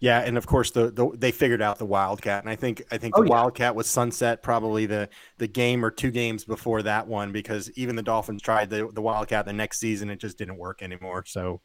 Yeah, 0.00 0.18
and 0.18 0.36
of 0.36 0.48
course 0.48 0.72
the, 0.72 0.90
the 0.90 1.10
they 1.16 1.30
figured 1.30 1.62
out 1.62 1.78
the 1.78 1.86
Wildcat, 1.86 2.42
and 2.42 2.50
I 2.50 2.56
think 2.56 2.82
I 2.90 2.98
think 2.98 3.14
the 3.14 3.20
oh, 3.20 3.24
yeah. 3.24 3.30
Wildcat 3.30 3.76
was 3.76 3.86
sunset 3.86 4.42
probably 4.42 4.84
the 4.86 5.08
the 5.38 5.46
game 5.46 5.84
or 5.84 5.92
two 5.92 6.10
games 6.10 6.44
before 6.44 6.82
that 6.82 7.06
one 7.06 7.30
because 7.30 7.70
even 7.76 7.94
the 7.94 8.02
Dolphins 8.02 8.42
tried 8.42 8.68
the 8.68 8.88
the 8.92 9.00
Wildcat 9.00 9.46
the 9.46 9.52
next 9.52 9.78
season, 9.78 10.10
it 10.10 10.18
just 10.18 10.38
didn't 10.38 10.56
work 10.56 10.82
anymore. 10.82 11.22
So 11.24 11.60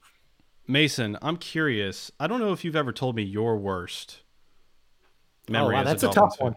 Mason, 0.68 1.18
I'm 1.22 1.38
curious. 1.38 2.12
I 2.20 2.28
don't 2.28 2.40
know 2.40 2.52
if 2.54 2.66
you've 2.66 2.76
ever 2.76 2.92
told 2.92 3.16
me 3.16 3.24
your 3.24 3.58
worst 3.58 4.20
memory. 5.50 5.76
Oh, 5.76 5.80
wow, 5.80 5.84
that's 5.84 6.04
a, 6.04 6.10
a 6.10 6.14
tough 6.14 6.36
one. 6.40 6.56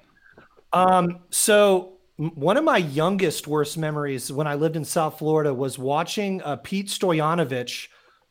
Um, 0.73 1.21
so 1.31 1.99
one 2.17 2.57
of 2.57 2.65
my 2.65 2.77
youngest 2.77 3.47
worst 3.47 3.79
memories 3.79 4.31
when 4.31 4.47
I 4.47 4.55
lived 4.55 4.77
in 4.77 4.85
South 4.85 5.19
Florida 5.19 5.55
was 5.55 5.79
watching 5.79 6.43
uh, 6.43 6.57
Pete 6.57 6.89
Stoyanovich 6.89 7.89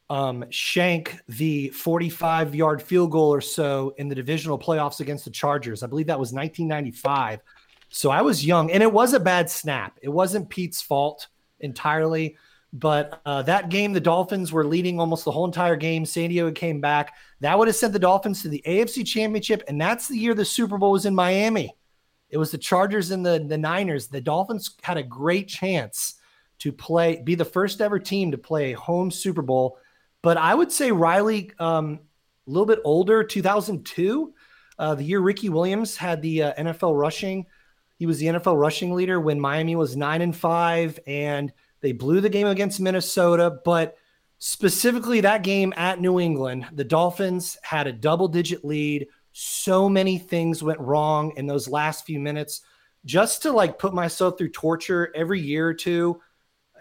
um, 0.10 0.46
shank 0.50 1.18
the 1.28 1.70
45 1.70 2.56
yard 2.56 2.82
field 2.82 3.12
goal 3.12 3.34
or 3.34 3.42
so 3.42 3.94
in 3.98 4.08
the 4.08 4.16
divisional 4.16 4.60
playoffs 4.60 5.00
against 5.00 5.26
the 5.26 5.32
Chargers. 5.32 5.84
I 5.84 5.88
believe 5.88 6.08
that 6.08 6.20
was 6.20 6.34
1995. 6.34 7.40
So 7.90 8.12
I 8.12 8.22
was 8.22 8.46
young, 8.46 8.72
and 8.72 8.84
it 8.84 8.92
was 8.92 9.14
a 9.14 9.20
bad 9.20 9.50
snap. 9.50 9.98
It 10.02 10.10
wasn't 10.10 10.50
Pete's 10.50 10.82
fault 10.82 11.28
entirely. 11.60 12.38
But 12.72 13.22
uh, 13.26 13.42
that 13.44 13.70
game, 13.70 13.94
the 13.94 14.00
Dolphins 14.00 14.52
were 14.52 14.66
leading 14.66 15.00
almost 15.00 15.26
the 15.26 15.32
whole 15.32 15.46
entire 15.46 15.76
game. 15.76 16.06
San 16.06 16.30
Diego 16.30 16.52
came 16.52 16.80
back. 16.80 17.16
That 17.40 17.58
would 17.58 17.68
have 17.68 17.76
sent 17.76 17.94
the 17.94 18.00
Dolphins 18.00 18.44
to 18.44 18.50
the 18.50 18.64
AFC 18.66 19.06
Championship, 19.06 19.64
and 19.68 19.82
that's 19.82 20.08
the 20.08 20.18
year 20.18 20.36
the 20.36 20.46
Super 20.46 20.78
Bowl 20.78 20.92
was 20.92 21.06
in 21.06 21.16
Miami. 21.16 21.76
It 22.30 22.38
was 22.38 22.52
the 22.52 22.60
Chargers 22.60 23.10
and 23.10 23.26
the, 23.26 23.44
the 23.48 23.58
Niners. 23.58 24.08
The 24.08 24.22
Dolphins 24.22 24.76
had 24.84 24.98
a 24.98 25.04
great 25.04 25.48
chance 25.48 26.16
to 26.60 26.72
play, 26.72 27.22
be 27.24 27.34
the 27.34 27.46
first 27.46 27.82
ever 27.82 27.98
team 27.98 28.32
to 28.32 28.38
play 28.38 28.74
a 28.74 28.78
home 28.78 29.10
Super 29.10 29.42
Bowl. 29.42 29.80
But 30.22 30.38
I 30.38 30.54
would 30.54 30.72
say 30.72 30.92
Riley, 30.92 31.52
um, 31.58 32.00
a 32.46 32.52
little 32.52 32.68
bit 32.68 32.80
older, 32.84 33.24
2002, 33.24 34.34
uh, 34.78 34.96
the 34.96 35.04
year 35.04 35.22
Ricky 35.22 35.50
Williams 35.50 35.98
had 35.98 36.22
the 36.22 36.44
uh, 36.44 36.54
NFL 36.54 37.00
rushing. 37.00 37.48
He 37.98 38.06
was 38.06 38.20
the 38.20 38.28
NFL 38.28 38.60
rushing 38.60 38.94
leader 38.94 39.20
when 39.20 39.40
Miami 39.40 39.76
was 39.76 39.98
nine 39.98 40.22
and 40.22 40.36
five, 40.36 41.00
and– 41.08 41.52
they 41.82 41.92
blew 41.92 42.22
the 42.22 42.30
game 42.30 42.48
against 42.48 42.80
Minnesota, 42.80 43.60
but 43.64 43.96
specifically 44.40 45.22
that 45.22 45.44
game 45.44 45.74
at 45.76 46.02
New 46.02 46.20
England, 46.20 46.68
the 46.74 46.84
Dolphins 46.84 47.58
had 47.64 47.88
a 47.88 47.94
double 47.94 48.28
digit 48.28 48.64
lead. 48.66 49.08
So 49.32 49.88
many 49.88 50.18
things 50.18 50.64
went 50.64 50.80
wrong 50.80 51.34
in 51.38 51.48
those 51.48 51.68
last 51.68 52.06
few 52.06 52.20
minutes. 52.20 52.62
Just 53.06 53.44
to 53.44 53.52
like 53.52 53.80
put 53.80 53.94
myself 53.94 54.38
through 54.38 54.50
torture 54.50 55.12
every 55.16 55.40
year 55.40 55.68
or 55.68 55.74
two, 55.74 56.20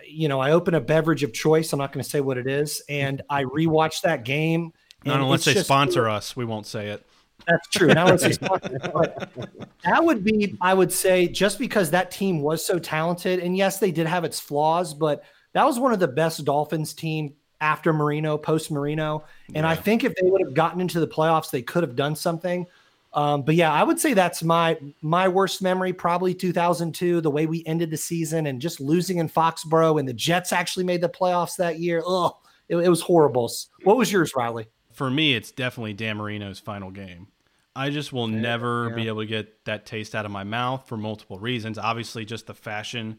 you 0.06 0.28
know, 0.28 0.40
I 0.40 0.52
open 0.52 0.74
a 0.74 0.80
beverage 0.80 1.22
of 1.22 1.32
choice. 1.32 1.72
I'm 1.72 1.78
not 1.78 1.92
going 1.92 2.02
to 2.02 2.08
say 2.08 2.20
what 2.20 2.38
it 2.38 2.46
is, 2.46 2.82
and 2.88 3.22
I 3.28 3.44
rewatch 3.44 4.02
that 4.02 4.24
game. 4.24 4.72
Not 5.04 5.20
unless 5.20 5.44
they 5.44 5.54
sponsor 5.54 6.08
us, 6.08 6.36
we 6.36 6.44
won't 6.44 6.66
say 6.66 6.88
it. 6.88 7.06
That's 7.46 7.68
true. 7.68 7.88
But 7.88 9.30
that 9.84 10.04
would 10.04 10.24
be, 10.24 10.56
I 10.60 10.74
would 10.74 10.92
say, 10.92 11.28
just 11.28 11.58
because 11.58 11.90
that 11.90 12.10
team 12.10 12.40
was 12.42 12.64
so 12.64 12.78
talented, 12.78 13.40
and 13.40 13.56
yes, 13.56 13.78
they 13.78 13.90
did 13.90 14.06
have 14.06 14.24
its 14.24 14.40
flaws, 14.40 14.94
but 14.94 15.24
that 15.52 15.64
was 15.64 15.78
one 15.78 15.92
of 15.92 16.00
the 16.00 16.08
best 16.08 16.44
Dolphins 16.44 16.92
team 16.92 17.34
after 17.60 17.92
Marino, 17.92 18.38
post 18.38 18.70
Marino. 18.70 19.24
And 19.48 19.64
yeah. 19.64 19.70
I 19.70 19.74
think 19.74 20.04
if 20.04 20.14
they 20.14 20.28
would 20.28 20.42
have 20.42 20.54
gotten 20.54 20.80
into 20.80 21.00
the 21.00 21.08
playoffs, 21.08 21.50
they 21.50 21.62
could 21.62 21.82
have 21.82 21.96
done 21.96 22.14
something. 22.14 22.66
Um, 23.14 23.42
but 23.42 23.54
yeah, 23.54 23.72
I 23.72 23.82
would 23.82 23.98
say 23.98 24.12
that's 24.12 24.42
my 24.42 24.78
my 25.00 25.28
worst 25.28 25.62
memory, 25.62 25.92
probably 25.92 26.34
2002, 26.34 27.20
the 27.22 27.30
way 27.30 27.46
we 27.46 27.64
ended 27.64 27.90
the 27.90 27.96
season 27.96 28.46
and 28.46 28.60
just 28.60 28.80
losing 28.80 29.18
in 29.18 29.28
Foxborough, 29.28 29.98
and 29.98 30.06
the 30.06 30.12
Jets 30.12 30.52
actually 30.52 30.84
made 30.84 31.00
the 31.00 31.08
playoffs 31.08 31.56
that 31.56 31.78
year. 31.78 32.02
Oh, 32.04 32.36
it, 32.68 32.76
it 32.76 32.88
was 32.88 33.00
horrible. 33.00 33.50
What 33.84 33.96
was 33.96 34.12
yours, 34.12 34.34
Riley? 34.36 34.66
For 34.98 35.10
me, 35.10 35.34
it's 35.34 35.52
definitely 35.52 35.92
Dan 35.94 36.16
Marino's 36.16 36.58
final 36.58 36.90
game. 36.90 37.28
I 37.76 37.90
just 37.90 38.12
will 38.12 38.28
yeah, 38.28 38.40
never 38.40 38.88
yeah. 38.88 38.94
be 38.96 39.06
able 39.06 39.20
to 39.20 39.26
get 39.26 39.64
that 39.64 39.86
taste 39.86 40.16
out 40.16 40.24
of 40.24 40.32
my 40.32 40.42
mouth 40.42 40.88
for 40.88 40.96
multiple 40.96 41.38
reasons. 41.38 41.78
Obviously, 41.78 42.24
just 42.24 42.48
the 42.48 42.54
fashion 42.54 43.18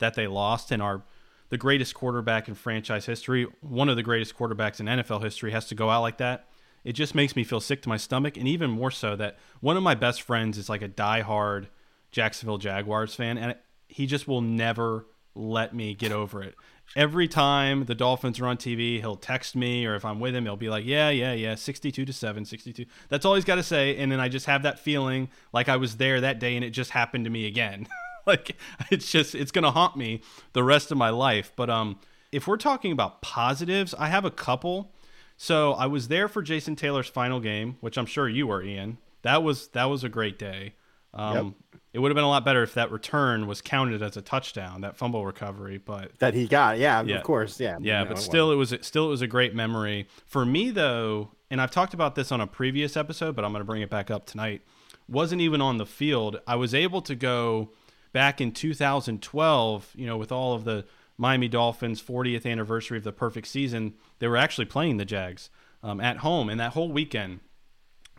that 0.00 0.14
they 0.14 0.26
lost 0.26 0.72
and 0.72 0.82
our 0.82 1.04
the 1.50 1.58
greatest 1.58 1.94
quarterback 1.94 2.48
in 2.48 2.54
franchise 2.54 3.06
history, 3.06 3.46
one 3.60 3.88
of 3.88 3.96
the 3.96 4.02
greatest 4.02 4.36
quarterbacks 4.36 4.80
in 4.80 4.86
NFL 4.86 5.22
history, 5.22 5.50
has 5.52 5.66
to 5.66 5.74
go 5.74 5.90
out 5.90 6.00
like 6.00 6.18
that. 6.18 6.48
It 6.84 6.92
just 6.92 7.14
makes 7.14 7.36
me 7.36 7.44
feel 7.44 7.60
sick 7.60 7.82
to 7.82 7.88
my 7.90 7.96
stomach, 7.98 8.38
and 8.38 8.48
even 8.48 8.70
more 8.70 8.90
so 8.90 9.14
that 9.16 9.38
one 9.60 9.76
of 9.76 9.82
my 9.82 9.94
best 9.94 10.22
friends 10.22 10.56
is 10.56 10.70
like 10.70 10.82
a 10.82 10.88
diehard 10.88 11.68
Jacksonville 12.10 12.58
Jaguars 12.58 13.14
fan, 13.14 13.36
and 13.36 13.54
he 13.88 14.06
just 14.06 14.26
will 14.26 14.40
never 14.40 15.06
let 15.34 15.74
me 15.74 15.94
get 15.94 16.12
over 16.12 16.42
it 16.42 16.54
every 16.96 17.28
time 17.28 17.84
the 17.84 17.94
Dolphins 17.94 18.40
are 18.40 18.46
on 18.46 18.56
TV, 18.56 19.00
he'll 19.00 19.16
text 19.16 19.54
me, 19.56 19.86
or 19.86 19.94
if 19.94 20.04
I'm 20.04 20.20
with 20.20 20.34
him, 20.34 20.44
he'll 20.44 20.56
be 20.56 20.68
like, 20.68 20.84
"Yeah, 20.84 21.10
yeah, 21.10 21.32
yeah, 21.32 21.54
62 21.54 22.04
to 22.04 22.12
seven, 22.12 22.44
62." 22.44 22.86
That's 23.08 23.24
all 23.24 23.34
he's 23.34 23.44
got 23.44 23.56
to 23.56 23.62
say, 23.62 23.96
and 23.96 24.10
then 24.10 24.20
I 24.20 24.28
just 24.28 24.46
have 24.46 24.62
that 24.62 24.78
feeling 24.78 25.28
like 25.52 25.68
I 25.68 25.76
was 25.76 25.96
there 25.96 26.20
that 26.20 26.38
day, 26.38 26.56
and 26.56 26.64
it 26.64 26.70
just 26.70 26.90
happened 26.90 27.24
to 27.24 27.30
me 27.30 27.46
again. 27.46 27.88
like 28.26 28.56
it's 28.90 29.10
just 29.10 29.34
it's 29.34 29.50
gonna 29.50 29.70
haunt 29.70 29.96
me 29.96 30.22
the 30.52 30.62
rest 30.62 30.90
of 30.90 30.98
my 30.98 31.10
life. 31.10 31.52
But 31.56 31.70
um, 31.70 31.98
if 32.32 32.46
we're 32.46 32.56
talking 32.56 32.92
about 32.92 33.22
positives, 33.22 33.94
I 33.94 34.08
have 34.08 34.24
a 34.24 34.30
couple. 34.30 34.92
So 35.36 35.72
I 35.74 35.86
was 35.86 36.08
there 36.08 36.26
for 36.28 36.42
Jason 36.42 36.74
Taylor's 36.74 37.08
final 37.08 37.38
game, 37.38 37.76
which 37.80 37.96
I'm 37.96 38.06
sure 38.06 38.28
you 38.28 38.48
were, 38.48 38.62
Ian. 38.62 38.98
That 39.22 39.42
was 39.42 39.68
that 39.68 39.84
was 39.84 40.04
a 40.04 40.08
great 40.08 40.38
day. 40.38 40.74
Um, 41.14 41.56
yep. 41.72 41.77
It 41.92 42.00
would 42.00 42.10
have 42.10 42.14
been 42.14 42.24
a 42.24 42.28
lot 42.28 42.44
better 42.44 42.62
if 42.62 42.74
that 42.74 42.90
return 42.90 43.46
was 43.46 43.62
counted 43.62 44.02
as 44.02 44.16
a 44.16 44.22
touchdown, 44.22 44.82
that 44.82 44.96
fumble 44.96 45.24
recovery. 45.24 45.78
But 45.78 46.18
that 46.18 46.34
he 46.34 46.46
got, 46.46 46.78
yeah, 46.78 47.02
yeah. 47.02 47.16
of 47.16 47.22
course, 47.22 47.58
yeah, 47.58 47.78
yeah. 47.80 48.02
No, 48.02 48.10
but 48.10 48.18
still, 48.18 48.52
it 48.52 48.56
was 48.56 48.74
still 48.82 49.06
it 49.06 49.10
was 49.10 49.22
a 49.22 49.26
great 49.26 49.54
memory 49.54 50.06
for 50.26 50.44
me 50.44 50.70
though. 50.70 51.30
And 51.50 51.62
I've 51.62 51.70
talked 51.70 51.94
about 51.94 52.14
this 52.14 52.30
on 52.30 52.42
a 52.42 52.46
previous 52.46 52.94
episode, 52.94 53.34
but 53.34 53.44
I'm 53.44 53.52
going 53.52 53.62
to 53.62 53.66
bring 53.66 53.80
it 53.80 53.88
back 53.88 54.10
up 54.10 54.26
tonight. 54.26 54.62
Wasn't 55.08 55.40
even 55.40 55.62
on 55.62 55.78
the 55.78 55.86
field. 55.86 56.40
I 56.46 56.56
was 56.56 56.74
able 56.74 57.00
to 57.02 57.14
go 57.14 57.70
back 58.12 58.40
in 58.40 58.52
2012. 58.52 59.92
You 59.96 60.06
know, 60.06 60.18
with 60.18 60.30
all 60.30 60.54
of 60.54 60.64
the 60.64 60.84
Miami 61.16 61.48
Dolphins 61.48 62.02
40th 62.02 62.44
anniversary 62.44 62.98
of 62.98 63.04
the 63.04 63.12
perfect 63.12 63.46
season, 63.48 63.94
they 64.18 64.28
were 64.28 64.36
actually 64.36 64.66
playing 64.66 64.98
the 64.98 65.06
Jags 65.06 65.48
um, 65.82 66.00
at 66.00 66.18
home, 66.18 66.50
and 66.50 66.60
that 66.60 66.72
whole 66.72 66.92
weekend 66.92 67.40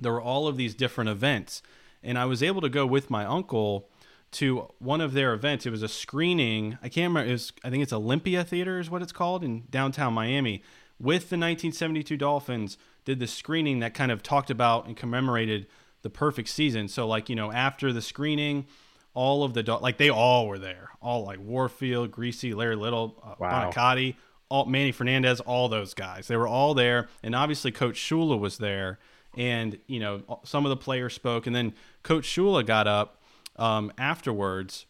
there 0.02 0.14
were 0.14 0.22
all 0.22 0.48
of 0.48 0.58
these 0.58 0.74
different 0.74 1.10
events 1.10 1.62
and 2.04 2.18
I 2.18 2.26
was 2.26 2.42
able 2.42 2.62
to 2.62 2.70
go 2.70 2.86
with 2.86 3.10
my 3.10 3.26
uncle 3.26 3.90
to 4.32 4.70
one 4.80 5.02
of 5.02 5.14
their 5.14 5.34
events. 5.34 5.66
It 5.66 5.72
was 5.72 5.84
a 5.84 5.88
screening. 5.88 6.78
I 6.84 6.90
can't 6.90 7.10
remember. 7.10 7.30
It 7.30 7.34
was, 7.34 7.54
I 7.64 7.70
think 7.70 7.84
it's 7.84 7.94
Olympia 7.94 8.44
Theater 8.44 8.80
is 8.80 8.90
what 8.90 9.02
it's 9.02 9.12
called 9.12 9.44
in 9.44 9.64
downtown 9.70 10.14
Miami. 10.14 10.64
With 11.00 11.30
the 11.30 11.38
1972 11.38 12.18
Dolphins, 12.18 12.78
did 13.06 13.20
the 13.20 13.28
screening 13.28 13.80
that 13.80 13.94
kind 13.94 14.12
of 14.12 14.22
talked 14.22 14.52
about 14.52 14.86
and 14.86 14.96
commemorated 14.96 15.68
the 16.02 16.10
perfect 16.10 16.50
season. 16.50 16.88
So 16.88 17.08
like 17.08 17.30
you 17.30 17.36
know 17.36 17.52
after 17.52 17.92
the 17.92 18.02
screening, 18.02 18.68
all 19.14 19.44
of 19.44 19.54
the 19.54 19.64
like 19.82 19.98
they 19.98 20.10
all 20.10 20.48
were 20.48 20.60
there. 20.60 20.92
All 21.02 21.26
like 21.26 21.40
Warfield, 21.40 22.12
Griese, 22.12 22.54
Larry 22.54 22.76
Little, 22.76 23.22
uh, 23.24 23.36
wow. 23.40 23.72
Buoniconti, 23.72 24.16
all 24.50 24.66
Manny 24.66 24.92
Fernandez, 24.92 25.40
all 25.40 25.70
those 25.70 25.94
guys. 25.94 26.28
They 26.28 26.38
were 26.38 26.48
all 26.48 26.74
there, 26.74 27.08
and 27.24 27.34
obviously 27.34 27.72
Coach 27.72 27.96
Shula 27.96 28.40
was 28.40 28.58
there 28.58 29.00
and 29.38 29.78
you 29.88 30.00
know 30.00 30.40
some 30.44 30.66
of 30.66 30.70
the 30.70 30.78
players 30.78 31.14
spoke, 31.14 31.48
and 31.48 31.56
then 31.56 31.74
Coach 32.04 32.26
Shula 32.26 32.66
got 32.66 32.88
up 32.88 33.22
um, 33.56 33.92
afterwards, 33.98 34.86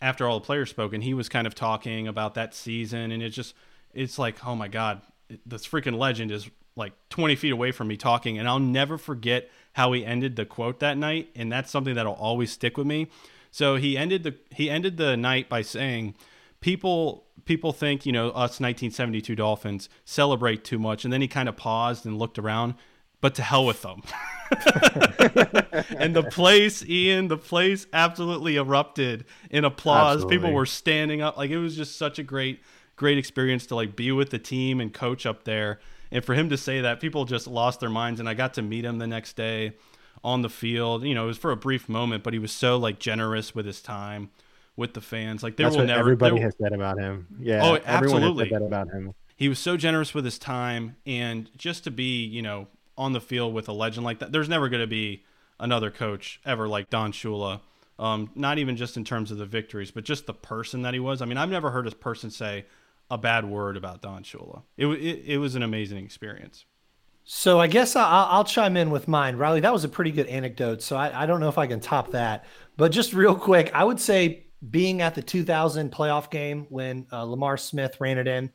after 0.00 0.26
all 0.26 0.38
the 0.38 0.44
players 0.46 0.70
spoke, 0.70 0.92
and 0.92 1.02
he 1.02 1.14
was 1.14 1.28
kind 1.28 1.46
of 1.46 1.54
talking 1.54 2.06
about 2.06 2.34
that 2.34 2.54
season, 2.54 3.10
and 3.10 3.22
it 3.22 3.30
just 3.30 3.54
it's 3.92 4.18
like 4.18 4.44
oh 4.46 4.54
my 4.54 4.68
god, 4.68 5.02
this 5.46 5.66
freaking 5.66 5.98
legend 5.98 6.30
is 6.30 6.48
like 6.76 6.92
20 7.10 7.36
feet 7.36 7.52
away 7.52 7.72
from 7.72 7.88
me 7.88 7.96
talking, 7.96 8.38
and 8.38 8.48
I'll 8.48 8.58
never 8.58 8.98
forget 8.98 9.50
how 9.74 9.92
he 9.92 10.04
ended 10.04 10.36
the 10.36 10.44
quote 10.44 10.80
that 10.80 10.96
night, 10.98 11.30
and 11.34 11.50
that's 11.50 11.70
something 11.70 11.94
that'll 11.94 12.14
always 12.14 12.50
stick 12.50 12.76
with 12.76 12.86
me. 12.86 13.08
So 13.50 13.76
he 13.76 13.96
ended 13.96 14.24
the 14.24 14.34
he 14.50 14.68
ended 14.68 14.96
the 14.96 15.16
night 15.16 15.48
by 15.48 15.62
saying 15.62 16.14
people 16.60 17.24
people 17.44 17.72
think 17.72 18.06
you 18.06 18.12
know 18.12 18.28
us 18.28 18.58
1972 18.60 19.36
Dolphins 19.36 19.88
celebrate 20.04 20.64
too 20.64 20.78
much, 20.78 21.04
and 21.04 21.12
then 21.12 21.20
he 21.20 21.28
kind 21.28 21.48
of 21.48 21.56
paused 21.56 22.04
and 22.06 22.18
looked 22.18 22.38
around 22.38 22.74
but 23.24 23.36
to 23.36 23.42
hell 23.42 23.64
with 23.64 23.80
them. 23.80 24.02
and 25.98 26.14
the 26.14 26.28
place, 26.30 26.84
Ian, 26.84 27.28
the 27.28 27.38
place 27.38 27.86
absolutely 27.94 28.56
erupted 28.56 29.24
in 29.48 29.64
applause. 29.64 30.16
Absolutely. 30.16 30.36
People 30.36 30.52
were 30.52 30.66
standing 30.66 31.22
up. 31.22 31.38
Like 31.38 31.48
it 31.48 31.56
was 31.56 31.74
just 31.74 31.96
such 31.96 32.18
a 32.18 32.22
great, 32.22 32.60
great 32.96 33.16
experience 33.16 33.64
to 33.68 33.76
like 33.76 33.96
be 33.96 34.12
with 34.12 34.28
the 34.28 34.38
team 34.38 34.78
and 34.78 34.92
coach 34.92 35.24
up 35.24 35.44
there. 35.44 35.80
And 36.10 36.22
for 36.22 36.34
him 36.34 36.50
to 36.50 36.58
say 36.58 36.82
that, 36.82 37.00
people 37.00 37.24
just 37.24 37.46
lost 37.46 37.80
their 37.80 37.88
minds. 37.88 38.20
And 38.20 38.28
I 38.28 38.34
got 38.34 38.52
to 38.54 38.62
meet 38.62 38.84
him 38.84 38.98
the 38.98 39.06
next 39.06 39.36
day 39.36 39.72
on 40.22 40.42
the 40.42 40.50
field. 40.50 41.04
You 41.04 41.14
know, 41.14 41.24
it 41.24 41.28
was 41.28 41.38
for 41.38 41.50
a 41.50 41.56
brief 41.56 41.88
moment, 41.88 42.24
but 42.24 42.34
he 42.34 42.38
was 42.38 42.52
so 42.52 42.76
like 42.76 42.98
generous 42.98 43.54
with 43.54 43.64
his 43.64 43.80
time 43.80 44.32
with 44.76 44.92
the 44.92 45.00
fans. 45.00 45.42
Like 45.42 45.56
there 45.56 45.68
That's 45.68 45.78
will 45.78 45.86
never 45.86 45.98
everybody 45.98 46.36
there, 46.36 46.44
has 46.44 46.56
said 46.60 46.74
about 46.74 46.98
him. 46.98 47.26
Yeah. 47.40 47.60
Oh, 47.64 47.78
absolutely. 47.86 48.50
said 48.50 48.60
that 48.60 48.66
about 48.66 48.90
him. 48.90 49.14
he 49.34 49.48
was 49.48 49.58
so 49.58 49.78
generous 49.78 50.12
with 50.12 50.26
his 50.26 50.38
time, 50.38 50.96
and 51.06 51.48
just 51.56 51.84
to 51.84 51.90
be, 51.90 52.26
you 52.26 52.42
know, 52.42 52.68
on 52.96 53.12
the 53.12 53.20
field 53.20 53.54
with 53.54 53.68
a 53.68 53.72
legend 53.72 54.04
like 54.04 54.18
that, 54.20 54.32
there's 54.32 54.48
never 54.48 54.68
going 54.68 54.82
to 54.82 54.86
be 54.86 55.24
another 55.58 55.90
coach 55.90 56.40
ever 56.44 56.68
like 56.68 56.90
Don 56.90 57.12
Shula. 57.12 57.60
Um, 57.98 58.30
not 58.34 58.58
even 58.58 58.76
just 58.76 58.96
in 58.96 59.04
terms 59.04 59.30
of 59.30 59.38
the 59.38 59.46
victories, 59.46 59.90
but 59.90 60.04
just 60.04 60.26
the 60.26 60.34
person 60.34 60.82
that 60.82 60.94
he 60.94 61.00
was. 61.00 61.22
I 61.22 61.26
mean, 61.26 61.38
I've 61.38 61.50
never 61.50 61.70
heard 61.70 61.86
a 61.86 61.92
person 61.92 62.30
say 62.30 62.66
a 63.10 63.18
bad 63.18 63.44
word 63.44 63.76
about 63.76 64.02
Don 64.02 64.24
Shula. 64.24 64.62
It, 64.76 64.86
it, 64.86 65.22
it 65.26 65.38
was 65.38 65.54
an 65.54 65.62
amazing 65.62 66.04
experience. 66.04 66.64
So 67.24 67.58
I 67.58 67.68
guess 67.68 67.96
I'll, 67.96 68.26
I'll, 68.30 68.44
chime 68.44 68.76
in 68.76 68.90
with 68.90 69.08
mine, 69.08 69.36
Riley. 69.36 69.60
That 69.60 69.72
was 69.72 69.84
a 69.84 69.88
pretty 69.88 70.10
good 70.10 70.26
anecdote. 70.26 70.82
So 70.82 70.96
I, 70.96 71.22
I 71.22 71.26
don't 71.26 71.40
know 71.40 71.48
if 71.48 71.56
I 71.56 71.66
can 71.66 71.80
top 71.80 72.10
that, 72.10 72.44
but 72.76 72.92
just 72.92 73.14
real 73.14 73.34
quick, 73.34 73.70
I 73.72 73.82
would 73.82 73.98
say 73.98 74.46
being 74.70 75.00
at 75.00 75.14
the 75.14 75.22
2000 75.22 75.90
playoff 75.90 76.30
game 76.30 76.66
when 76.68 77.06
uh, 77.12 77.22
Lamar 77.22 77.56
Smith 77.56 77.98
ran 77.98 78.18
it 78.18 78.28
in 78.28 78.50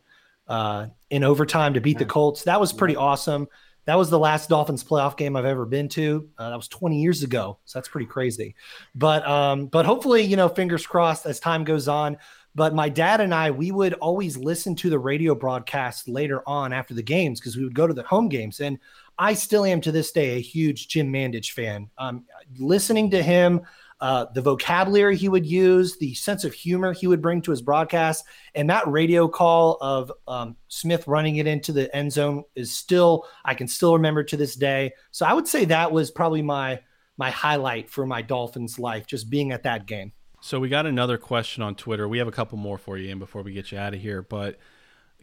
uh, 0.48 0.88
in 1.10 1.24
overtime 1.24 1.76
to 1.76 1.82
beat 1.82 1.98
the 1.98 2.06
Colts, 2.06 2.44
that 2.44 2.60
was 2.60 2.74
pretty 2.74 2.96
awesome. 2.96 3.48
That 3.90 3.98
was 3.98 4.12
the 4.12 4.20
last 4.20 4.50
Dolphins 4.50 4.84
playoff 4.84 5.18
game 5.18 5.36
I've 5.36 5.46
ever 5.46 5.66
been 5.66 5.90
to. 5.90 6.30
Uh, 6.38 6.52
that 6.52 6.56
was 6.56 6.68
20 6.68 7.02
years 7.02 7.24
ago, 7.24 7.58
so 7.66 7.80
that's 7.80 7.90
pretty 7.90 8.06
crazy. 8.06 8.54
But 8.94 9.28
um, 9.28 9.66
but 9.66 9.84
hopefully, 9.84 10.22
you 10.22 10.36
know, 10.36 10.48
fingers 10.48 10.86
crossed 10.86 11.26
as 11.26 11.40
time 11.40 11.64
goes 11.64 11.88
on. 11.88 12.16
But 12.54 12.76
my 12.76 12.88
dad 12.88 13.20
and 13.20 13.34
I, 13.34 13.50
we 13.50 13.72
would 13.72 13.96
always 13.96 14.38
listen 14.38 14.76
to 14.76 14.92
the 14.92 15.00
radio 15.00 15.34
broadcast 15.34 16.08
later 16.08 16.48
on 16.48 16.72
after 16.72 16.94
the 16.94 17.02
games 17.02 17.40
because 17.40 17.58
we 17.58 17.64
would 17.64 17.74
go 17.74 17.88
to 17.88 17.94
the 17.96 18.04
home 18.04 18.30
games. 18.30 18.60
And 18.60 18.78
I 19.18 19.34
still 19.34 19.66
am 19.66 19.82
to 19.82 19.92
this 19.92 20.12
day 20.12 20.38
a 20.38 20.40
huge 20.40 20.88
Jim 20.88 21.12
Mandich 21.12 21.54
fan. 21.54 21.90
Um, 21.98 22.26
listening 22.60 23.10
to 23.10 23.24
him, 23.24 23.62
uh, 24.02 24.26
the 24.34 24.41
vocabulary 24.41 25.18
he 25.18 25.28
would 25.28 25.45
use, 25.45 25.97
the 25.97 26.14
sense 26.14 26.43
of 26.43 26.54
humor 26.54 26.93
he 26.93 27.08
would 27.08 27.22
bring 27.22 27.41
to 27.41 27.52
his 27.52 27.62
broadcast, 27.62 28.26
and 28.56 28.70
that 28.70 28.88
radio 28.88 29.28
call 29.28 29.78
of 29.82 30.12
um, 30.28 30.56
Smith 30.70 31.08
running 31.08 31.36
it 31.36 31.47
into 31.47 31.72
the 31.74 31.93
end 31.95 32.14
zone 32.14 32.43
is 32.56 32.76
still 32.76 33.26
I 33.43 33.54
can 33.54 33.68
still 33.68 33.93
remember 33.93 34.24
to 34.24 34.38
this 34.38 34.56
day. 34.56 34.93
So 35.12 35.26
I 35.26 35.34
would 35.34 35.47
say 35.47 35.66
that 35.66 35.91
was 35.91 36.12
probably 36.12 36.41
my 36.41 36.80
my 37.18 37.30
highlight 37.30 37.89
for 37.89 38.06
my 38.06 38.22
Dolphins 38.22 38.80
life, 38.80 39.06
just 39.06 39.30
being 39.30 39.52
at 39.52 39.64
that 39.64 39.86
game. 39.86 40.14
So 40.41 40.60
we 40.60 40.70
got 40.70 40.86
another 40.86 41.18
question 41.18 41.62
on 41.62 41.76
Twitter. 41.76 42.08
We 42.08 42.20
have 42.20 42.30
a 42.30 42.32
couple 42.32 42.58
more 42.58 42.78
for 42.78 42.97
you, 42.97 43.12
and 43.12 43.20
before 43.20 43.41
we 43.41 43.52
get 43.52 43.72
you 43.74 43.78
out 43.78 43.93
of 43.93 44.00
here, 44.00 44.22
but 44.22 44.58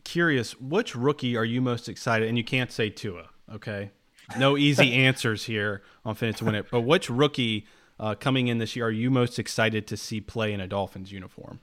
curious, 0.04 0.60
which 0.60 0.94
rookie 0.94 1.36
are 1.36 1.44
you 1.44 1.62
most 1.62 1.88
excited? 1.88 2.28
And 2.28 2.36
you 2.36 2.44
can't 2.44 2.70
say 2.70 2.90
Tua, 2.90 3.30
okay? 3.54 3.90
No 4.38 4.58
easy 4.58 4.92
answers 5.06 5.44
here 5.44 5.82
on 6.04 6.14
Fin 6.14 6.30
It 6.30 6.36
to 6.36 6.44
Win 6.44 6.54
It. 6.54 6.66
But 6.70 6.82
which 6.82 7.08
rookie 7.08 7.66
uh, 7.98 8.14
coming 8.14 8.48
in 8.48 8.58
this 8.58 8.76
year 8.76 8.86
are 8.86 8.90
you 8.90 9.10
most 9.10 9.38
excited 9.38 9.86
to 9.86 9.96
see 9.96 10.20
play 10.20 10.52
in 10.52 10.60
a 10.60 10.66
Dolphins 10.66 11.12
uniform? 11.12 11.60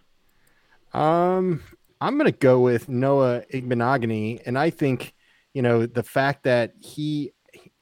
Um, 0.94 1.64
I'm 2.02 2.18
going 2.18 2.32
to 2.32 2.38
go 2.38 2.60
with 2.60 2.90
Noah 2.90 3.44
Igbinoghene, 3.54 4.42
and 4.46 4.58
I 4.58 4.70
think 4.70 5.14
you 5.54 5.62
know 5.62 5.86
the 5.86 6.04
fact 6.04 6.44
that 6.44 6.74
he, 6.80 7.34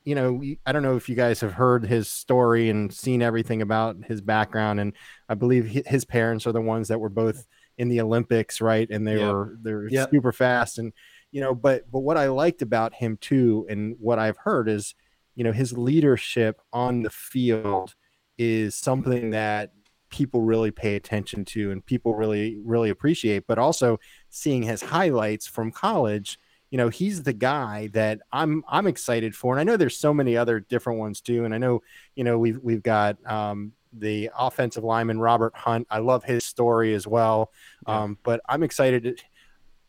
you 0.03 0.15
know, 0.15 0.41
I 0.65 0.71
don't 0.71 0.83
know 0.83 0.95
if 0.95 1.09
you 1.09 1.15
guys 1.15 1.41
have 1.41 1.53
heard 1.53 1.85
his 1.85 2.09
story 2.09 2.69
and 2.69 2.93
seen 2.93 3.21
everything 3.21 3.61
about 3.61 3.97
his 4.05 4.21
background, 4.21 4.79
and 4.79 4.93
I 5.27 5.35
believe 5.35 5.65
his 5.85 6.05
parents 6.05 6.45
are 6.47 6.51
the 6.51 6.61
ones 6.61 6.87
that 6.89 6.99
were 6.99 7.09
both 7.09 7.45
in 7.77 7.89
the 7.89 8.01
Olympics, 8.01 8.61
right? 8.61 8.89
And 8.89 9.07
they 9.07 9.17
yep. 9.17 9.33
were 9.33 9.57
they're 9.61 9.87
yep. 9.89 10.11
super 10.11 10.31
fast, 10.31 10.77
and 10.77 10.93
you 11.31 11.41
know, 11.41 11.55
but 11.55 11.89
but 11.91 11.99
what 11.99 12.17
I 12.17 12.27
liked 12.27 12.61
about 12.61 12.93
him 12.93 13.17
too, 13.17 13.65
and 13.69 13.95
what 13.99 14.19
I've 14.19 14.37
heard 14.37 14.69
is, 14.69 14.95
you 15.35 15.43
know, 15.43 15.51
his 15.51 15.77
leadership 15.77 16.61
on 16.71 17.01
the 17.01 17.09
field 17.09 17.95
is 18.41 18.75
something 18.75 19.31
that 19.31 19.71
people 20.09 20.41
really 20.41 20.71
pay 20.71 20.95
attention 20.95 21.45
to 21.45 21.71
and 21.71 21.85
people 21.85 22.15
really 22.15 22.57
really 22.65 22.89
appreciate 22.89 23.45
but 23.47 23.57
also 23.57 23.97
seeing 24.29 24.63
his 24.63 24.81
highlights 24.81 25.47
from 25.47 25.71
college 25.71 26.37
you 26.71 26.77
know 26.77 26.89
he's 26.89 27.21
the 27.23 27.33
guy 27.33 27.89
that 27.93 28.19
i'm 28.31 28.63
i'm 28.67 28.87
excited 28.87 29.35
for. 29.35 29.53
And 29.53 29.59
i 29.59 29.63
know 29.63 29.77
there's 29.77 29.97
so 29.97 30.13
many 30.13 30.35
other 30.35 30.59
different 30.59 30.97
ones 30.97 31.21
too. 31.21 31.45
And 31.45 31.53
i 31.53 31.57
know 31.57 31.81
you 32.15 32.23
know 32.23 32.39
we've 32.39 32.57
we've 32.63 32.81
got 32.81 33.17
um, 33.29 33.73
the 33.93 34.31
offensive 34.35 34.83
lineman 34.83 35.19
robert 35.19 35.55
hunt. 35.55 35.85
I 35.91 35.99
love 35.99 36.23
his 36.23 36.43
story 36.43 36.95
as 36.95 37.05
well. 37.05 37.51
Yeah. 37.87 38.01
um, 38.01 38.17
but 38.23 38.41
i'm 38.49 38.63
excited 38.63 39.21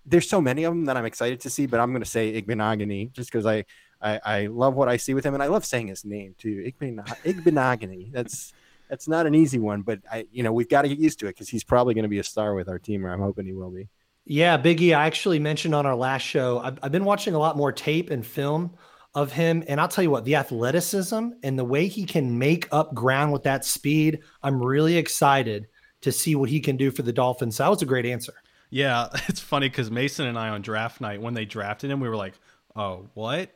there's 0.04 0.28
so 0.28 0.40
many 0.40 0.64
of 0.64 0.74
them 0.74 0.84
that 0.86 0.96
i'm 0.96 1.04
excited 1.04 1.40
to 1.40 1.50
see 1.50 1.66
but 1.66 1.80
i'm 1.80 1.90
going 1.92 2.02
to 2.02 2.10
say 2.10 2.42
Igbinoghene 2.42 3.12
just 3.12 3.30
because 3.30 3.46
i 3.46 3.64
I, 4.02 4.20
I 4.24 4.46
love 4.46 4.74
what 4.74 4.88
I 4.88 4.96
see 4.96 5.14
with 5.14 5.24
him, 5.24 5.34
and 5.34 5.42
I 5.42 5.46
love 5.46 5.64
saying 5.64 5.86
his 5.86 6.04
name 6.04 6.34
too, 6.36 6.72
Igbinoghene. 6.80 8.12
That's 8.12 8.52
that's 8.88 9.08
not 9.08 9.26
an 9.26 9.34
easy 9.34 9.58
one, 9.58 9.82
but 9.82 10.00
I 10.10 10.26
you 10.32 10.42
know 10.42 10.52
we've 10.52 10.68
got 10.68 10.82
to 10.82 10.88
get 10.88 10.98
used 10.98 11.20
to 11.20 11.26
it 11.26 11.30
because 11.30 11.48
he's 11.48 11.64
probably 11.64 11.94
going 11.94 12.02
to 12.02 12.08
be 12.08 12.18
a 12.18 12.24
star 12.24 12.54
with 12.54 12.68
our 12.68 12.78
team, 12.78 13.06
or 13.06 13.12
I'm 13.12 13.20
hoping 13.20 13.46
he 13.46 13.52
will 13.52 13.70
be. 13.70 13.88
Yeah, 14.24 14.58
Biggie. 14.58 14.96
I 14.96 15.06
actually 15.06 15.38
mentioned 15.38 15.74
on 15.74 15.86
our 15.86 15.96
last 15.96 16.22
show. 16.22 16.58
I've, 16.60 16.78
I've 16.82 16.92
been 16.92 17.04
watching 17.04 17.34
a 17.34 17.38
lot 17.38 17.56
more 17.56 17.72
tape 17.72 18.10
and 18.10 18.24
film 18.24 18.76
of 19.14 19.32
him, 19.32 19.64
and 19.68 19.80
I'll 19.80 19.88
tell 19.88 20.04
you 20.04 20.10
what, 20.10 20.24
the 20.24 20.36
athleticism 20.36 21.28
and 21.42 21.58
the 21.58 21.64
way 21.64 21.86
he 21.86 22.04
can 22.04 22.38
make 22.38 22.68
up 22.72 22.94
ground 22.94 23.32
with 23.32 23.42
that 23.44 23.64
speed. 23.64 24.20
I'm 24.42 24.62
really 24.62 24.96
excited 24.96 25.66
to 26.02 26.12
see 26.12 26.34
what 26.34 26.48
he 26.48 26.60
can 26.60 26.76
do 26.76 26.90
for 26.90 27.02
the 27.02 27.12
Dolphins. 27.12 27.56
So 27.56 27.64
that 27.64 27.70
was 27.70 27.82
a 27.82 27.86
great 27.86 28.06
answer. 28.06 28.34
Yeah, 28.70 29.08
it's 29.28 29.40
funny 29.40 29.68
because 29.68 29.90
Mason 29.90 30.26
and 30.26 30.38
I 30.38 30.48
on 30.48 30.62
draft 30.62 31.00
night 31.00 31.20
when 31.20 31.34
they 31.34 31.44
drafted 31.44 31.90
him, 31.90 32.00
we 32.00 32.08
were 32.08 32.16
like, 32.16 32.34
oh, 32.76 33.08
what? 33.14 33.50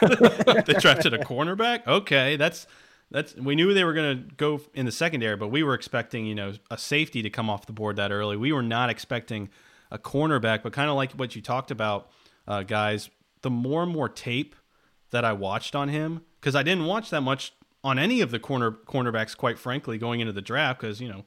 they 0.00 0.74
drafted 0.74 1.14
a 1.14 1.18
cornerback? 1.18 1.86
Okay, 1.86 2.36
that's 2.36 2.66
that's 3.10 3.34
we 3.36 3.54
knew 3.54 3.72
they 3.74 3.84
were 3.84 3.92
going 3.92 4.28
to 4.28 4.34
go 4.34 4.60
in 4.74 4.86
the 4.86 4.92
secondary, 4.92 5.36
but 5.36 5.48
we 5.48 5.62
were 5.62 5.74
expecting, 5.74 6.26
you 6.26 6.34
know, 6.34 6.54
a 6.70 6.78
safety 6.78 7.22
to 7.22 7.30
come 7.30 7.50
off 7.50 7.66
the 7.66 7.72
board 7.72 7.96
that 7.96 8.10
early. 8.10 8.36
We 8.36 8.52
were 8.52 8.62
not 8.62 8.90
expecting 8.90 9.50
a 9.90 9.98
cornerback, 9.98 10.62
but 10.62 10.72
kind 10.72 10.88
of 10.88 10.96
like 10.96 11.12
what 11.12 11.36
you 11.36 11.42
talked 11.42 11.70
about, 11.70 12.10
uh, 12.48 12.62
guys, 12.62 13.10
the 13.42 13.50
more 13.50 13.82
and 13.82 13.92
more 13.92 14.08
tape 14.08 14.56
that 15.10 15.24
I 15.24 15.34
watched 15.34 15.76
on 15.76 15.88
him 15.88 16.22
because 16.40 16.56
I 16.56 16.62
didn't 16.62 16.86
watch 16.86 17.10
that 17.10 17.20
much 17.20 17.52
on 17.84 17.98
any 17.98 18.20
of 18.20 18.30
the 18.30 18.38
corner 18.38 18.70
cornerbacks, 18.70 19.36
quite 19.36 19.58
frankly, 19.58 19.98
going 19.98 20.20
into 20.20 20.32
the 20.32 20.42
draft 20.42 20.80
because 20.80 21.00
you 21.00 21.08
know 21.08 21.24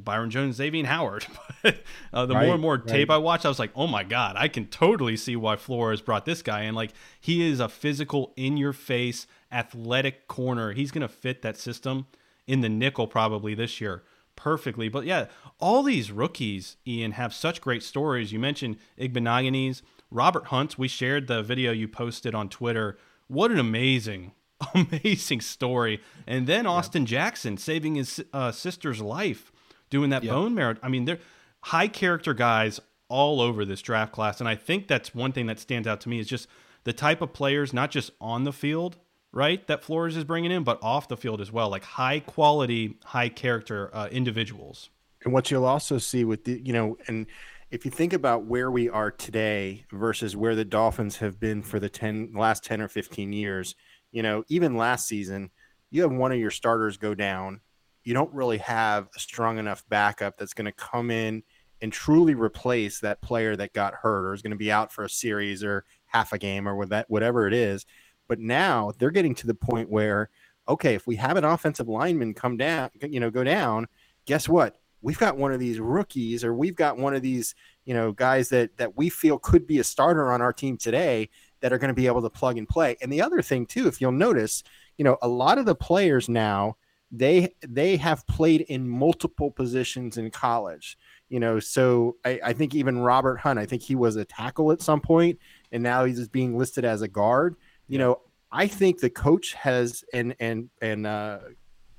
Byron 0.00 0.30
Jones, 0.30 0.56
Xavier 0.56 0.86
Howard. 0.86 1.26
but 1.62 1.82
uh, 2.12 2.26
the 2.26 2.34
right, 2.34 2.44
more 2.46 2.54
and 2.54 2.62
more 2.62 2.78
tape 2.78 3.08
right. 3.08 3.16
I 3.16 3.18
watched, 3.18 3.44
I 3.44 3.48
was 3.48 3.58
like, 3.58 3.72
oh 3.76 3.86
my 3.86 4.04
God, 4.04 4.36
I 4.38 4.48
can 4.48 4.66
totally 4.66 5.16
see 5.16 5.36
why 5.36 5.56
Flores 5.56 6.00
brought 6.00 6.24
this 6.24 6.42
guy 6.42 6.62
in. 6.62 6.74
Like, 6.74 6.92
he 7.20 7.46
is 7.48 7.60
a 7.60 7.68
physical, 7.68 8.32
in 8.36 8.56
your 8.56 8.72
face, 8.72 9.26
athletic 9.50 10.28
corner. 10.28 10.72
He's 10.72 10.90
going 10.90 11.02
to 11.02 11.08
fit 11.08 11.42
that 11.42 11.58
system 11.58 12.06
in 12.46 12.60
the 12.60 12.68
nickel 12.68 13.06
probably 13.06 13.54
this 13.54 13.80
year 13.80 14.02
perfectly. 14.36 14.88
But 14.88 15.04
yeah, 15.04 15.26
all 15.60 15.82
these 15.82 16.10
rookies, 16.10 16.76
Ian, 16.86 17.12
have 17.12 17.34
such 17.34 17.60
great 17.60 17.82
stories. 17.82 18.32
You 18.32 18.38
mentioned 18.38 18.76
Igbinoghenes, 18.98 19.82
Robert 20.10 20.46
Hunt. 20.46 20.78
We 20.78 20.88
shared 20.88 21.26
the 21.26 21.42
video 21.42 21.72
you 21.72 21.88
posted 21.88 22.34
on 22.34 22.48
Twitter. 22.48 22.98
What 23.28 23.50
an 23.50 23.58
amazing, 23.58 24.32
amazing 24.74 25.40
story. 25.40 26.00
And 26.26 26.46
then 26.46 26.66
Austin 26.66 27.02
yeah. 27.02 27.08
Jackson 27.08 27.56
saving 27.56 27.96
his 27.96 28.24
uh, 28.32 28.52
sister's 28.52 29.00
life 29.00 29.51
doing 29.92 30.10
that 30.10 30.24
yep. 30.24 30.32
bone 30.32 30.54
marrow. 30.54 30.74
I 30.82 30.88
mean, 30.88 31.04
they're 31.04 31.20
high 31.60 31.86
character 31.86 32.34
guys 32.34 32.80
all 33.08 33.40
over 33.40 33.64
this 33.64 33.82
draft 33.82 34.12
class, 34.12 34.40
and 34.40 34.48
I 34.48 34.56
think 34.56 34.88
that's 34.88 35.14
one 35.14 35.30
thing 35.30 35.46
that 35.46 35.60
stands 35.60 35.86
out 35.86 36.00
to 36.00 36.08
me 36.08 36.18
is 36.18 36.26
just 36.26 36.48
the 36.84 36.92
type 36.92 37.20
of 37.20 37.32
players, 37.32 37.72
not 37.72 37.90
just 37.90 38.10
on 38.20 38.42
the 38.42 38.52
field, 38.52 38.96
right, 39.30 39.64
that 39.68 39.84
Flores 39.84 40.16
is 40.16 40.24
bringing 40.24 40.50
in, 40.50 40.64
but 40.64 40.82
off 40.82 41.06
the 41.06 41.16
field 41.16 41.40
as 41.40 41.52
well, 41.52 41.68
like 41.68 41.84
high 41.84 42.20
quality, 42.20 42.96
high 43.04 43.28
character 43.28 43.90
uh, 43.92 44.08
individuals. 44.10 44.90
And 45.24 45.32
what 45.32 45.50
you'll 45.50 45.66
also 45.66 45.98
see 45.98 46.24
with 46.24 46.44
the, 46.44 46.60
you 46.64 46.72
know, 46.72 46.96
and 47.06 47.26
if 47.70 47.84
you 47.84 47.90
think 47.90 48.12
about 48.12 48.44
where 48.44 48.70
we 48.70 48.88
are 48.88 49.10
today 49.10 49.84
versus 49.92 50.36
where 50.36 50.54
the 50.54 50.64
Dolphins 50.64 51.18
have 51.18 51.38
been 51.38 51.62
for 51.62 51.78
the 51.78 51.88
10 51.88 52.32
last 52.34 52.64
10 52.64 52.80
or 52.80 52.88
15 52.88 53.32
years, 53.32 53.74
you 54.10 54.22
know, 54.22 54.44
even 54.48 54.76
last 54.76 55.06
season, 55.06 55.50
you 55.90 56.02
have 56.02 56.12
one 56.12 56.32
of 56.32 56.38
your 56.38 56.50
starters 56.50 56.96
go 56.96 57.14
down 57.14 57.60
you 58.04 58.14
don't 58.14 58.32
really 58.32 58.58
have 58.58 59.08
a 59.16 59.20
strong 59.20 59.58
enough 59.58 59.84
backup 59.88 60.36
that's 60.36 60.54
going 60.54 60.66
to 60.66 60.72
come 60.72 61.10
in 61.10 61.42
and 61.80 61.92
truly 61.92 62.34
replace 62.34 63.00
that 63.00 63.20
player 63.20 63.56
that 63.56 63.72
got 63.72 63.94
hurt 63.94 64.24
or 64.24 64.34
is 64.34 64.42
going 64.42 64.52
to 64.52 64.56
be 64.56 64.70
out 64.70 64.92
for 64.92 65.04
a 65.04 65.10
series 65.10 65.64
or 65.64 65.84
half 66.06 66.32
a 66.32 66.38
game 66.38 66.68
or 66.68 66.76
whatever 67.08 67.46
it 67.46 67.54
is. 67.54 67.84
But 68.28 68.38
now 68.38 68.92
they're 68.98 69.10
getting 69.10 69.34
to 69.36 69.46
the 69.46 69.54
point 69.54 69.90
where, 69.90 70.30
okay, 70.68 70.94
if 70.94 71.06
we 71.06 71.16
have 71.16 71.36
an 71.36 71.44
offensive 71.44 71.88
lineman 71.88 72.34
come 72.34 72.56
down, 72.56 72.90
you 73.02 73.20
know, 73.20 73.30
go 73.30 73.42
down, 73.42 73.88
guess 74.26 74.48
what? 74.48 74.76
We've 75.00 75.18
got 75.18 75.36
one 75.36 75.52
of 75.52 75.58
these 75.58 75.80
rookies 75.80 76.44
or 76.44 76.54
we've 76.54 76.76
got 76.76 76.96
one 76.96 77.14
of 77.14 77.22
these, 77.22 77.56
you 77.84 77.94
know, 77.94 78.12
guys 78.12 78.48
that 78.50 78.76
that 78.76 78.96
we 78.96 79.08
feel 79.08 79.38
could 79.38 79.66
be 79.66 79.80
a 79.80 79.84
starter 79.84 80.30
on 80.30 80.40
our 80.40 80.52
team 80.52 80.76
today 80.76 81.28
that 81.60 81.72
are 81.72 81.78
going 81.78 81.88
to 81.88 81.94
be 81.94 82.06
able 82.06 82.22
to 82.22 82.30
plug 82.30 82.56
and 82.56 82.68
play. 82.68 82.96
And 83.02 83.12
the 83.12 83.22
other 83.22 83.42
thing 83.42 83.66
too, 83.66 83.88
if 83.88 84.00
you'll 84.00 84.12
notice, 84.12 84.62
you 84.96 85.04
know, 85.04 85.16
a 85.20 85.28
lot 85.28 85.58
of 85.58 85.66
the 85.66 85.74
players 85.74 86.28
now 86.28 86.76
they 87.12 87.54
they 87.68 87.96
have 87.96 88.26
played 88.26 88.62
in 88.62 88.88
multiple 88.88 89.50
positions 89.50 90.16
in 90.16 90.30
college 90.30 90.96
you 91.28 91.38
know 91.38 91.60
so 91.60 92.16
I, 92.24 92.40
I, 92.42 92.52
think 92.54 92.74
even 92.74 92.98
robert 92.98 93.36
hunt 93.36 93.58
i 93.58 93.66
think 93.66 93.82
he 93.82 93.94
was 93.94 94.16
a 94.16 94.24
tackle 94.24 94.72
at 94.72 94.80
some 94.80 95.00
point 95.00 95.38
and 95.70 95.82
now 95.82 96.06
he's 96.06 96.18
just 96.18 96.32
being 96.32 96.56
listed 96.56 96.84
as 96.84 97.02
a 97.02 97.08
guard. 97.08 97.56
You 97.86 97.98
know 97.98 98.20
i 98.50 98.66
think 98.66 99.00
the 99.00 99.10
coach 99.10 99.52
has 99.54 100.04
and 100.14 100.34
and 100.40 100.70
and 100.80 101.06
uh, 101.06 101.38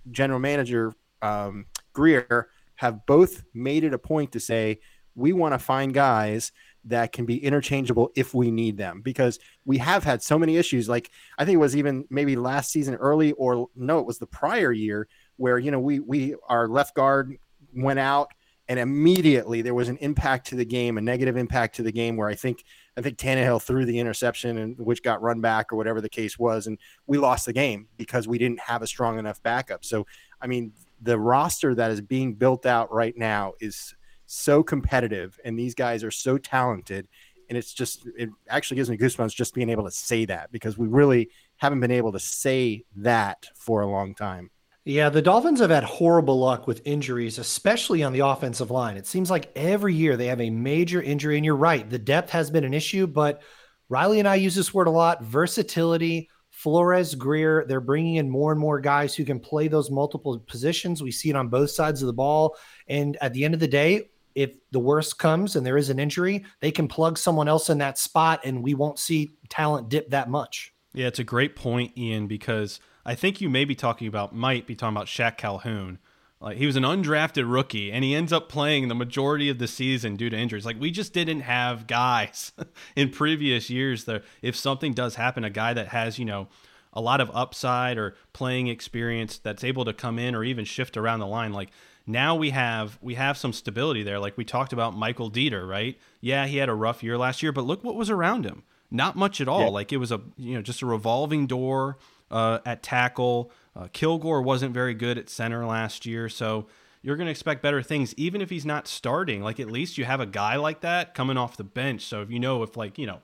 general 0.10 0.40
manager 0.40 0.94
um, 1.22 1.68
grier 1.94 2.50
have 2.76 3.06
both 3.06 3.44
made 3.54 3.84
it 3.84 3.94
a 3.94 4.00
point 4.00 4.32
to 4.32 4.40
say 4.40 4.80
we 5.16 5.32
want 5.32 5.54
to 5.54 5.60
find 5.60 5.94
guys 5.94 6.52
that 6.86 7.12
can 7.12 7.26
be 7.26 7.44
interchangeable 7.44 8.12
if 8.16 8.34
we 8.34 8.52
need 8.52 8.78
them 8.78 9.02
because 9.02 9.40
we 9.66 9.78
have 9.78 10.04
had 10.04 10.22
so 10.22 10.38
many 10.38 10.58
issues. 10.58 10.90
Like 10.90 11.12
I 11.38 11.46
think 11.46 11.56
it 11.56 11.60
was 11.60 11.76
even 11.76 12.06
maybe 12.10 12.36
last 12.36 12.72
season 12.72 12.96
early, 12.96 13.32
or 13.34 13.68
no, 13.76 14.00
it 14.00 14.06
was 14.06 14.20
the 14.20 14.28
prior 14.28 14.72
year 14.72 15.08
where 15.38 15.58
you 15.58 15.72
know 15.72 15.80
we 15.80 16.00
we 16.00 16.36
our 16.48 16.68
left 16.68 16.96
guard 16.96 17.36
went 17.74 18.00
out 18.00 18.30
and 18.70 18.80
immediately 18.80 19.62
there 19.62 19.74
was 19.74 19.90
an 19.90 19.98
impact 19.98 20.48
to 20.48 20.56
the 20.56 20.66
game, 20.66 20.98
a 20.98 21.02
negative 21.02 21.36
impact 21.36 21.76
to 21.76 21.84
the 21.84 21.92
game 21.92 22.16
where 22.16 22.30
I 22.30 22.36
think 22.36 22.64
I 22.98 23.02
think 23.02 23.18
Tannehill 23.18 23.62
threw 23.62 23.86
the 23.86 24.00
interception 24.00 24.58
and 24.58 24.78
which 24.80 25.04
got 25.04 25.22
run 25.22 25.42
back 25.42 25.72
or 25.72 25.76
whatever 25.76 26.02
the 26.02 26.10
case 26.10 26.38
was, 26.38 26.68
and 26.68 26.78
we 27.08 27.18
lost 27.18 27.46
the 27.46 27.54
game 27.54 27.88
because 27.98 28.28
we 28.28 28.38
didn't 28.38 28.60
have 28.60 28.82
a 28.82 28.88
strong 28.88 29.20
enough 29.20 29.42
backup. 29.44 29.84
So 29.84 30.06
I 30.42 30.48
mean, 30.48 30.74
the 31.02 31.20
roster 31.20 31.76
that 31.76 31.92
is 31.92 32.02
being 32.02 32.34
built 32.34 32.66
out 32.66 32.92
right 32.92 33.18
now 33.18 33.54
is 33.60 33.96
so 34.34 34.64
competitive, 34.64 35.40
and 35.44 35.58
these 35.58 35.76
guys 35.76 36.04
are 36.04 36.12
so 36.12 36.38
talented. 36.38 37.08
And 37.50 37.58
it's 37.58 37.74
just, 37.74 38.08
it 38.18 38.30
actually 38.50 38.78
gives 38.78 38.90
me 38.90 38.98
goosebumps 38.98 39.36
just 39.36 39.54
being 39.54 39.70
able 39.70 39.84
to 39.84 39.92
say 39.92 40.26
that 40.26 40.52
because 40.52 40.78
we 40.78 40.88
really 40.88 41.30
haven't 41.58 41.82
been 41.82 41.92
able 41.92 42.14
to 42.14 42.20
say 42.20 42.86
that 42.96 43.48
for 43.56 43.82
a 43.82 43.88
long 43.88 44.16
time. 44.16 44.50
Yeah, 44.86 45.10
the 45.10 45.22
Dolphins 45.22 45.60
have 45.60 45.70
had 45.70 45.84
horrible 45.84 46.40
luck 46.40 46.68
with 46.68 46.82
injuries, 46.86 47.38
especially 47.38 48.04
on 48.04 48.12
the 48.12 48.22
offensive 48.22 48.72
line. 48.72 48.98
It 48.98 49.08
seems 49.08 49.30
like 49.30 49.52
every 49.56 49.94
year 49.94 50.18
they 50.18 50.28
have 50.28 50.42
a 50.42 50.50
major 50.50 51.02
injury, 51.02 51.38
and 51.38 51.46
you're 51.46 51.56
right, 51.56 51.90
the 51.90 52.00
depth 52.00 52.32
has 52.32 52.50
been 52.50 52.64
an 52.64 52.74
issue, 52.74 53.08
but 53.08 53.42
Riley 53.88 54.20
and 54.20 54.28
I 54.28 54.36
use 54.36 54.56
this 54.56 54.74
word 54.74 54.88
a 54.88 54.92
lot 54.92 55.24
versatility. 55.24 56.30
Flores, 56.50 57.16
Grier, 57.16 57.66
they're 57.68 57.82
bringing 57.82 58.16
in 58.16 58.30
more 58.30 58.52
and 58.52 58.60
more 58.60 58.80
guys 58.80 59.16
who 59.16 59.26
can 59.26 59.40
play 59.40 59.68
those 59.68 59.90
multiple 59.90 60.40
positions. 60.40 61.02
We 61.02 61.12
see 61.12 61.30
it 61.30 61.36
on 61.36 61.48
both 61.48 61.72
sides 61.72 62.02
of 62.02 62.08
the 62.08 62.14
ball. 62.14 62.56
And 62.88 63.18
at 63.22 63.34
the 63.34 63.44
end 63.44 63.54
of 63.54 63.60
the 63.60 63.68
day, 63.68 64.10
if 64.36 64.56
the 64.72 64.80
worst 64.80 65.20
comes 65.20 65.56
and 65.56 65.66
there 65.66 65.78
is 65.78 65.90
an 65.90 66.00
injury, 66.00 66.46
they 66.60 66.72
can 66.72 66.88
plug 66.88 67.18
someone 67.18 67.48
else 67.48 67.70
in 67.70 67.78
that 67.80 67.98
spot 67.98 68.42
and 68.44 68.64
we 68.64 68.74
won't 68.74 69.00
see 69.00 69.32
talent 69.50 69.90
dip 69.90 70.10
that 70.10 70.30
much. 70.30 70.74
Yeah, 70.94 71.08
it's 71.08 71.20
a 71.20 71.24
great 71.24 71.56
point, 71.56 71.98
Ian, 71.98 72.28
because– 72.28 72.80
I 73.06 73.16
think 73.16 73.42
you 73.42 73.50
may 73.50 73.66
be 73.66 73.76
talking 73.76 74.08
about, 74.08 74.34
might 74.34 74.66
be 74.66 74.76
talking 74.76 74.96
about 74.96 75.08
Shaq 75.08 75.38
Calhoun. 75.38 76.00
Like 76.40 76.58
he 76.58 76.66
was 76.66 76.76
an 76.76 76.84
undrafted 76.84 77.52
rookie, 77.52 77.92
and 77.92 78.04
he 78.04 78.16
ends 78.16 78.34
up 78.34 78.50
playing 78.50 78.88
the 78.88 78.96
majority 78.96 79.50
of 79.50 79.60
the 79.60 79.68
season 79.68 80.16
due 80.16 80.30
to 80.30 80.38
injuries. 80.38 80.66
Like 80.66 80.80
we 80.80 80.92
just 80.92 81.14
didn't 81.14 81.42
have 81.42 81.88
guys 81.88 82.52
in 82.96 83.10
previous 83.10 83.70
years 83.70 84.06
that 84.06 84.24
if 84.42 84.56
something 84.56 84.94
does 84.94 85.16
happen, 85.16 85.44
a 85.44 85.50
guy 85.50 85.74
that 85.74 85.90
has 85.90 86.20
you 86.20 86.26
know 86.26 86.50
a 86.92 87.02
lot 87.02 87.22
of 87.22 87.32
upside 87.34 87.98
or 87.98 88.16
playing 88.34 88.68
experience 88.68 89.38
that's 89.38 89.64
able 89.64 89.86
to 89.86 89.94
come 89.94 90.20
in 90.20 90.36
or 90.36 90.44
even 90.44 90.66
shift 90.66 90.98
around 90.98 91.20
the 91.20 91.28
line. 91.28 91.54
Like 91.54 91.72
now 92.06 92.36
we 92.36 92.50
have 92.50 92.98
we 93.02 93.16
have 93.16 93.38
some 93.38 93.54
stability 93.54 94.04
there. 94.04 94.20
Like 94.20 94.38
we 94.38 94.46
talked 94.46 94.74
about 94.74 94.96
Michael 94.96 95.32
Deiter, 95.32 95.68
right? 95.68 95.98
Yeah, 96.22 96.46
he 96.48 96.58
had 96.58 96.70
a 96.70 96.74
rough 96.74 97.04
year 97.04 97.18
last 97.18 97.42
year, 97.42 97.52
but 97.52 97.66
look 97.66 97.84
what 97.84 97.96
was 97.96 98.10
around 98.10 98.46
him. 98.46 98.64
Not 98.92 99.16
much 99.16 99.42
at 99.42 99.48
all. 99.48 99.62
Yeah. 99.62 99.68
Like 99.70 99.94
it 99.94 99.98
was 99.98 100.12
a 100.12 100.22
you 100.38 100.56
know 100.56 100.62
just 100.62 100.82
a 100.82 100.86
revolving 100.86 101.48
door 101.48 101.98
uh, 102.30 102.60
at 102.66 102.84
tackle. 102.84 103.52
Uh, 103.76 103.88
Kilgore 103.92 104.42
wasn't 104.42 104.74
very 104.74 104.94
good 104.94 105.18
at 105.18 105.30
center 105.30 105.66
last 105.66 106.06
year, 106.06 106.30
so 106.30 106.68
you're 107.02 107.16
going 107.16 107.26
to 107.26 107.32
expect 107.32 107.62
better 107.62 107.82
things, 107.82 108.14
even 108.16 108.42
if 108.42 108.50
he's 108.50 108.66
not 108.66 108.88
starting. 108.88 109.42
Like 109.42 109.60
at 109.60 109.70
least 109.70 109.98
you 109.98 110.06
have 110.06 110.20
a 110.20 110.26
guy 110.26 110.56
like 110.58 110.82
that 110.82 111.14
coming 111.14 111.38
off 111.38 111.58
the 111.58 111.64
bench. 111.64 112.04
So 112.04 112.22
if 112.22 112.30
you 112.30 112.40
know 112.40 112.64
if 112.64 112.78
like 112.78 112.98
you 112.98 113.08
know 113.08 113.20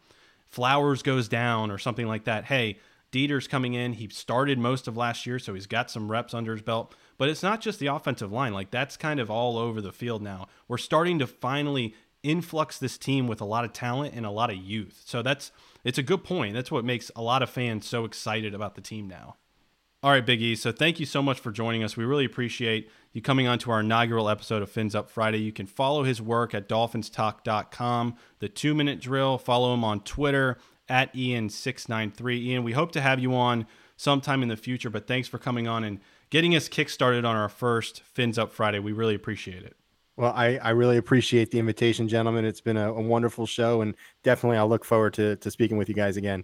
Flowers 0.47 1.03
goes 1.03 1.27
down 1.27 1.69
or 1.69 1.77
something 1.77 2.07
like 2.07 2.23
that, 2.23 2.45
hey, 2.45 2.79
Deiter's 3.11 3.47
coming 3.47 3.73
in. 3.73 3.93
He 3.93 4.07
started 4.09 4.59
most 4.59 4.87
of 4.87 4.97
last 4.97 5.25
year, 5.25 5.39
so 5.39 5.53
he's 5.53 5.67
got 5.67 5.89
some 5.89 6.11
reps 6.11 6.33
under 6.33 6.53
his 6.53 6.61
belt. 6.61 6.93
But 7.17 7.29
it's 7.29 7.43
not 7.43 7.61
just 7.61 7.79
the 7.79 7.87
offensive 7.87 8.31
line. 8.31 8.53
Like 8.53 8.71
that's 8.71 8.97
kind 8.97 9.19
of 9.19 9.31
all 9.31 9.57
over 9.57 9.81
the 9.81 9.91
field 9.91 10.21
now. 10.21 10.47
We're 10.67 10.77
starting 10.77 11.19
to 11.19 11.27
finally 11.27 11.95
influx 12.23 12.77
this 12.77 12.97
team 12.97 13.27
with 13.27 13.41
a 13.41 13.45
lot 13.45 13.65
of 13.65 13.73
talent 13.73 14.13
and 14.13 14.25
a 14.25 14.31
lot 14.31 14.49
of 14.49 14.57
youth. 14.57 15.01
So 15.05 15.21
that's 15.21 15.51
it's 15.83 15.97
a 15.97 16.03
good 16.03 16.23
point. 16.23 16.53
That's 16.53 16.71
what 16.71 16.85
makes 16.85 17.11
a 17.15 17.21
lot 17.21 17.41
of 17.41 17.49
fans 17.49 17.87
so 17.87 18.05
excited 18.05 18.53
about 18.53 18.75
the 18.75 18.81
team 18.81 19.07
now. 19.07 19.37
All 20.01 20.11
right, 20.11 20.25
Big 20.25 20.41
E. 20.41 20.55
So 20.55 20.71
thank 20.71 21.01
you 21.01 21.05
so 21.05 21.21
much 21.21 21.41
for 21.41 21.51
joining 21.51 21.83
us. 21.83 21.97
We 21.97 22.05
really 22.05 22.23
appreciate 22.23 22.89
you 23.11 23.21
coming 23.21 23.47
on 23.47 23.59
to 23.59 23.71
our 23.71 23.81
inaugural 23.81 24.29
episode 24.29 24.61
of 24.61 24.69
Fins 24.69 24.95
Up 24.95 25.09
Friday. 25.09 25.39
You 25.39 25.51
can 25.51 25.65
follow 25.65 26.03
his 26.03 26.21
work 26.21 26.55
at 26.55 26.69
dolphinstalk.com, 26.69 28.15
the 28.39 28.47
two 28.47 28.73
minute 28.73 29.01
drill. 29.01 29.37
Follow 29.37 29.73
him 29.73 29.83
on 29.83 29.99
Twitter 30.01 30.57
at 30.89 31.13
Ian693. 31.13 32.37
Ian, 32.37 32.63
we 32.63 32.73
hope 32.73 32.91
to 32.93 33.01
have 33.01 33.19
you 33.19 33.35
on 33.35 33.65
sometime 33.95 34.41
in 34.41 34.49
the 34.49 34.57
future, 34.57 34.89
but 34.89 35.07
thanks 35.07 35.27
for 35.27 35.37
coming 35.37 35.67
on 35.67 35.83
and 35.83 35.99
getting 36.29 36.55
us 36.55 36.69
kickstarted 36.69 37.19
on 37.19 37.35
our 37.35 37.49
first 37.49 38.01
Fins 38.01 38.37
Up 38.37 38.51
Friday. 38.51 38.79
We 38.79 38.91
really 38.91 39.15
appreciate 39.15 39.63
it. 39.63 39.75
Well, 40.15 40.33
I, 40.35 40.57
I 40.57 40.71
really 40.71 40.97
appreciate 40.97 41.51
the 41.51 41.59
invitation, 41.59 42.09
gentlemen. 42.09 42.43
It's 42.43 42.59
been 42.59 42.75
a, 42.75 42.93
a, 42.93 43.01
wonderful 43.01 43.45
show, 43.45 43.81
and 43.81 43.95
definitely 44.21 44.57
I'll 44.57 44.67
look 44.67 44.83
forward 44.83 45.13
to, 45.13 45.37
to 45.37 45.49
speaking 45.49 45.77
with 45.77 45.87
you 45.87 45.95
guys 45.95 46.17
again. 46.17 46.43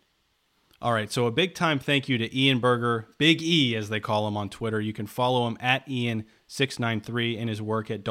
All 0.81 0.93
right. 0.93 1.11
So, 1.11 1.25
a 1.25 1.31
big 1.31 1.55
time 1.55 1.79
thank 1.79 2.07
you 2.07 2.17
to 2.17 2.37
Ian 2.37 2.59
Berger, 2.59 3.09
Big 3.17 3.41
E, 3.41 3.75
as 3.75 3.89
they 3.89 3.99
call 3.99 4.27
him 4.29 4.37
on 4.37 4.49
Twitter. 4.49 4.79
You 4.79 4.93
can 4.93 5.07
follow 5.07 5.45
him 5.45 5.57
at 5.59 5.85
Ian693 5.87 7.37
in 7.37 7.47
his 7.49 7.61
work 7.61 7.91
at 7.91 8.03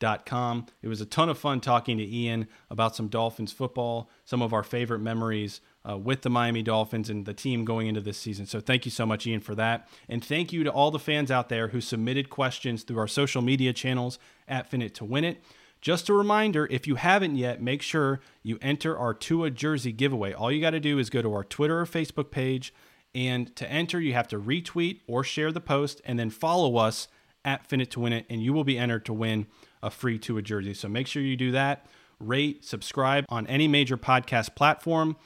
dolphinstalk.com. 0.00 0.66
It 0.82 0.88
was 0.88 1.00
a 1.00 1.06
ton 1.06 1.28
of 1.28 1.38
fun 1.38 1.60
talking 1.60 1.98
to 1.98 2.04
Ian 2.04 2.48
about 2.70 2.96
some 2.96 3.08
Dolphins 3.08 3.52
football, 3.52 4.10
some 4.24 4.42
of 4.42 4.52
our 4.52 4.62
favorite 4.62 5.00
memories 5.00 5.60
uh, 5.88 5.96
with 5.96 6.22
the 6.22 6.30
Miami 6.30 6.62
Dolphins 6.62 7.08
and 7.08 7.24
the 7.24 7.34
team 7.34 7.64
going 7.64 7.86
into 7.86 8.00
this 8.00 8.18
season. 8.18 8.46
So 8.46 8.60
thank 8.60 8.84
you 8.84 8.90
so 8.90 9.06
much, 9.06 9.26
Ian, 9.26 9.40
for 9.40 9.54
that. 9.54 9.88
And 10.08 10.24
thank 10.24 10.52
you 10.52 10.64
to 10.64 10.70
all 10.70 10.90
the 10.90 10.98
fans 10.98 11.30
out 11.30 11.48
there 11.48 11.68
who 11.68 11.80
submitted 11.80 12.30
questions 12.30 12.82
through 12.82 12.98
our 12.98 13.08
social 13.08 13.42
media 13.42 13.72
channels 13.72 14.18
at 14.48 14.68
Fin 14.68 14.88
to 14.88 15.04
Win 15.04 15.24
It. 15.24 15.42
Just 15.80 16.10
a 16.10 16.12
reminder 16.12 16.66
if 16.70 16.86
you 16.86 16.96
haven't 16.96 17.36
yet, 17.36 17.62
make 17.62 17.80
sure 17.80 18.20
you 18.42 18.58
enter 18.60 18.98
our 18.98 19.14
Tua 19.14 19.50
jersey 19.50 19.92
giveaway. 19.92 20.34
All 20.34 20.52
you 20.52 20.60
got 20.60 20.70
to 20.70 20.80
do 20.80 20.98
is 20.98 21.08
go 21.08 21.22
to 21.22 21.32
our 21.32 21.44
Twitter 21.44 21.80
or 21.80 21.86
Facebook 21.86 22.30
page. 22.30 22.74
And 23.14 23.54
to 23.56 23.68
enter, 23.68 23.98
you 23.98 24.12
have 24.12 24.28
to 24.28 24.38
retweet 24.38 25.00
or 25.08 25.24
share 25.24 25.50
the 25.50 25.60
post 25.60 26.00
and 26.04 26.18
then 26.18 26.30
follow 26.30 26.76
us 26.76 27.08
at 27.44 27.66
Fin 27.66 27.84
to 27.84 28.00
Win 28.00 28.12
It, 28.12 28.26
and 28.28 28.42
you 28.42 28.52
will 28.52 28.64
be 28.64 28.78
entered 28.78 29.04
to 29.06 29.14
win 29.14 29.46
a 29.82 29.90
free 29.90 30.18
Tua 30.18 30.42
jersey. 30.42 30.74
So 30.74 30.88
make 30.88 31.06
sure 31.06 31.22
you 31.22 31.36
do 31.36 31.52
that. 31.52 31.86
Rate, 32.18 32.64
subscribe 32.64 33.24
on 33.28 33.46
any 33.46 33.66
major 33.66 33.96
podcast 33.96 34.54
platform. 34.54 35.16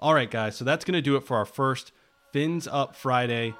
All 0.00 0.14
right, 0.14 0.30
guys, 0.30 0.56
so 0.56 0.64
that's 0.64 0.84
going 0.84 0.94
to 0.94 1.02
do 1.02 1.16
it 1.16 1.22
for 1.22 1.36
our 1.36 1.44
first 1.44 1.92
Fins 2.32 2.66
Up 2.66 2.96
Friday. 2.96 3.54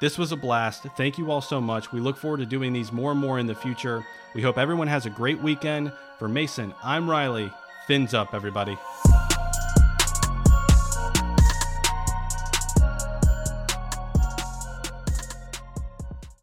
This 0.00 0.16
was 0.16 0.30
a 0.30 0.36
blast. 0.36 0.84
Thank 0.96 1.18
you 1.18 1.32
all 1.32 1.40
so 1.40 1.60
much. 1.60 1.90
We 1.90 1.98
look 1.98 2.16
forward 2.16 2.38
to 2.38 2.46
doing 2.46 2.72
these 2.72 2.92
more 2.92 3.10
and 3.10 3.20
more 3.20 3.40
in 3.40 3.48
the 3.48 3.54
future. 3.54 4.06
We 4.34 4.42
hope 4.42 4.56
everyone 4.56 4.86
has 4.86 5.06
a 5.06 5.10
great 5.10 5.40
weekend. 5.42 5.92
For 6.20 6.28
Mason, 6.28 6.72
I'm 6.82 7.10
Riley. 7.10 7.50
Fins 7.88 8.14
up, 8.14 8.34
everybody. 8.34 8.76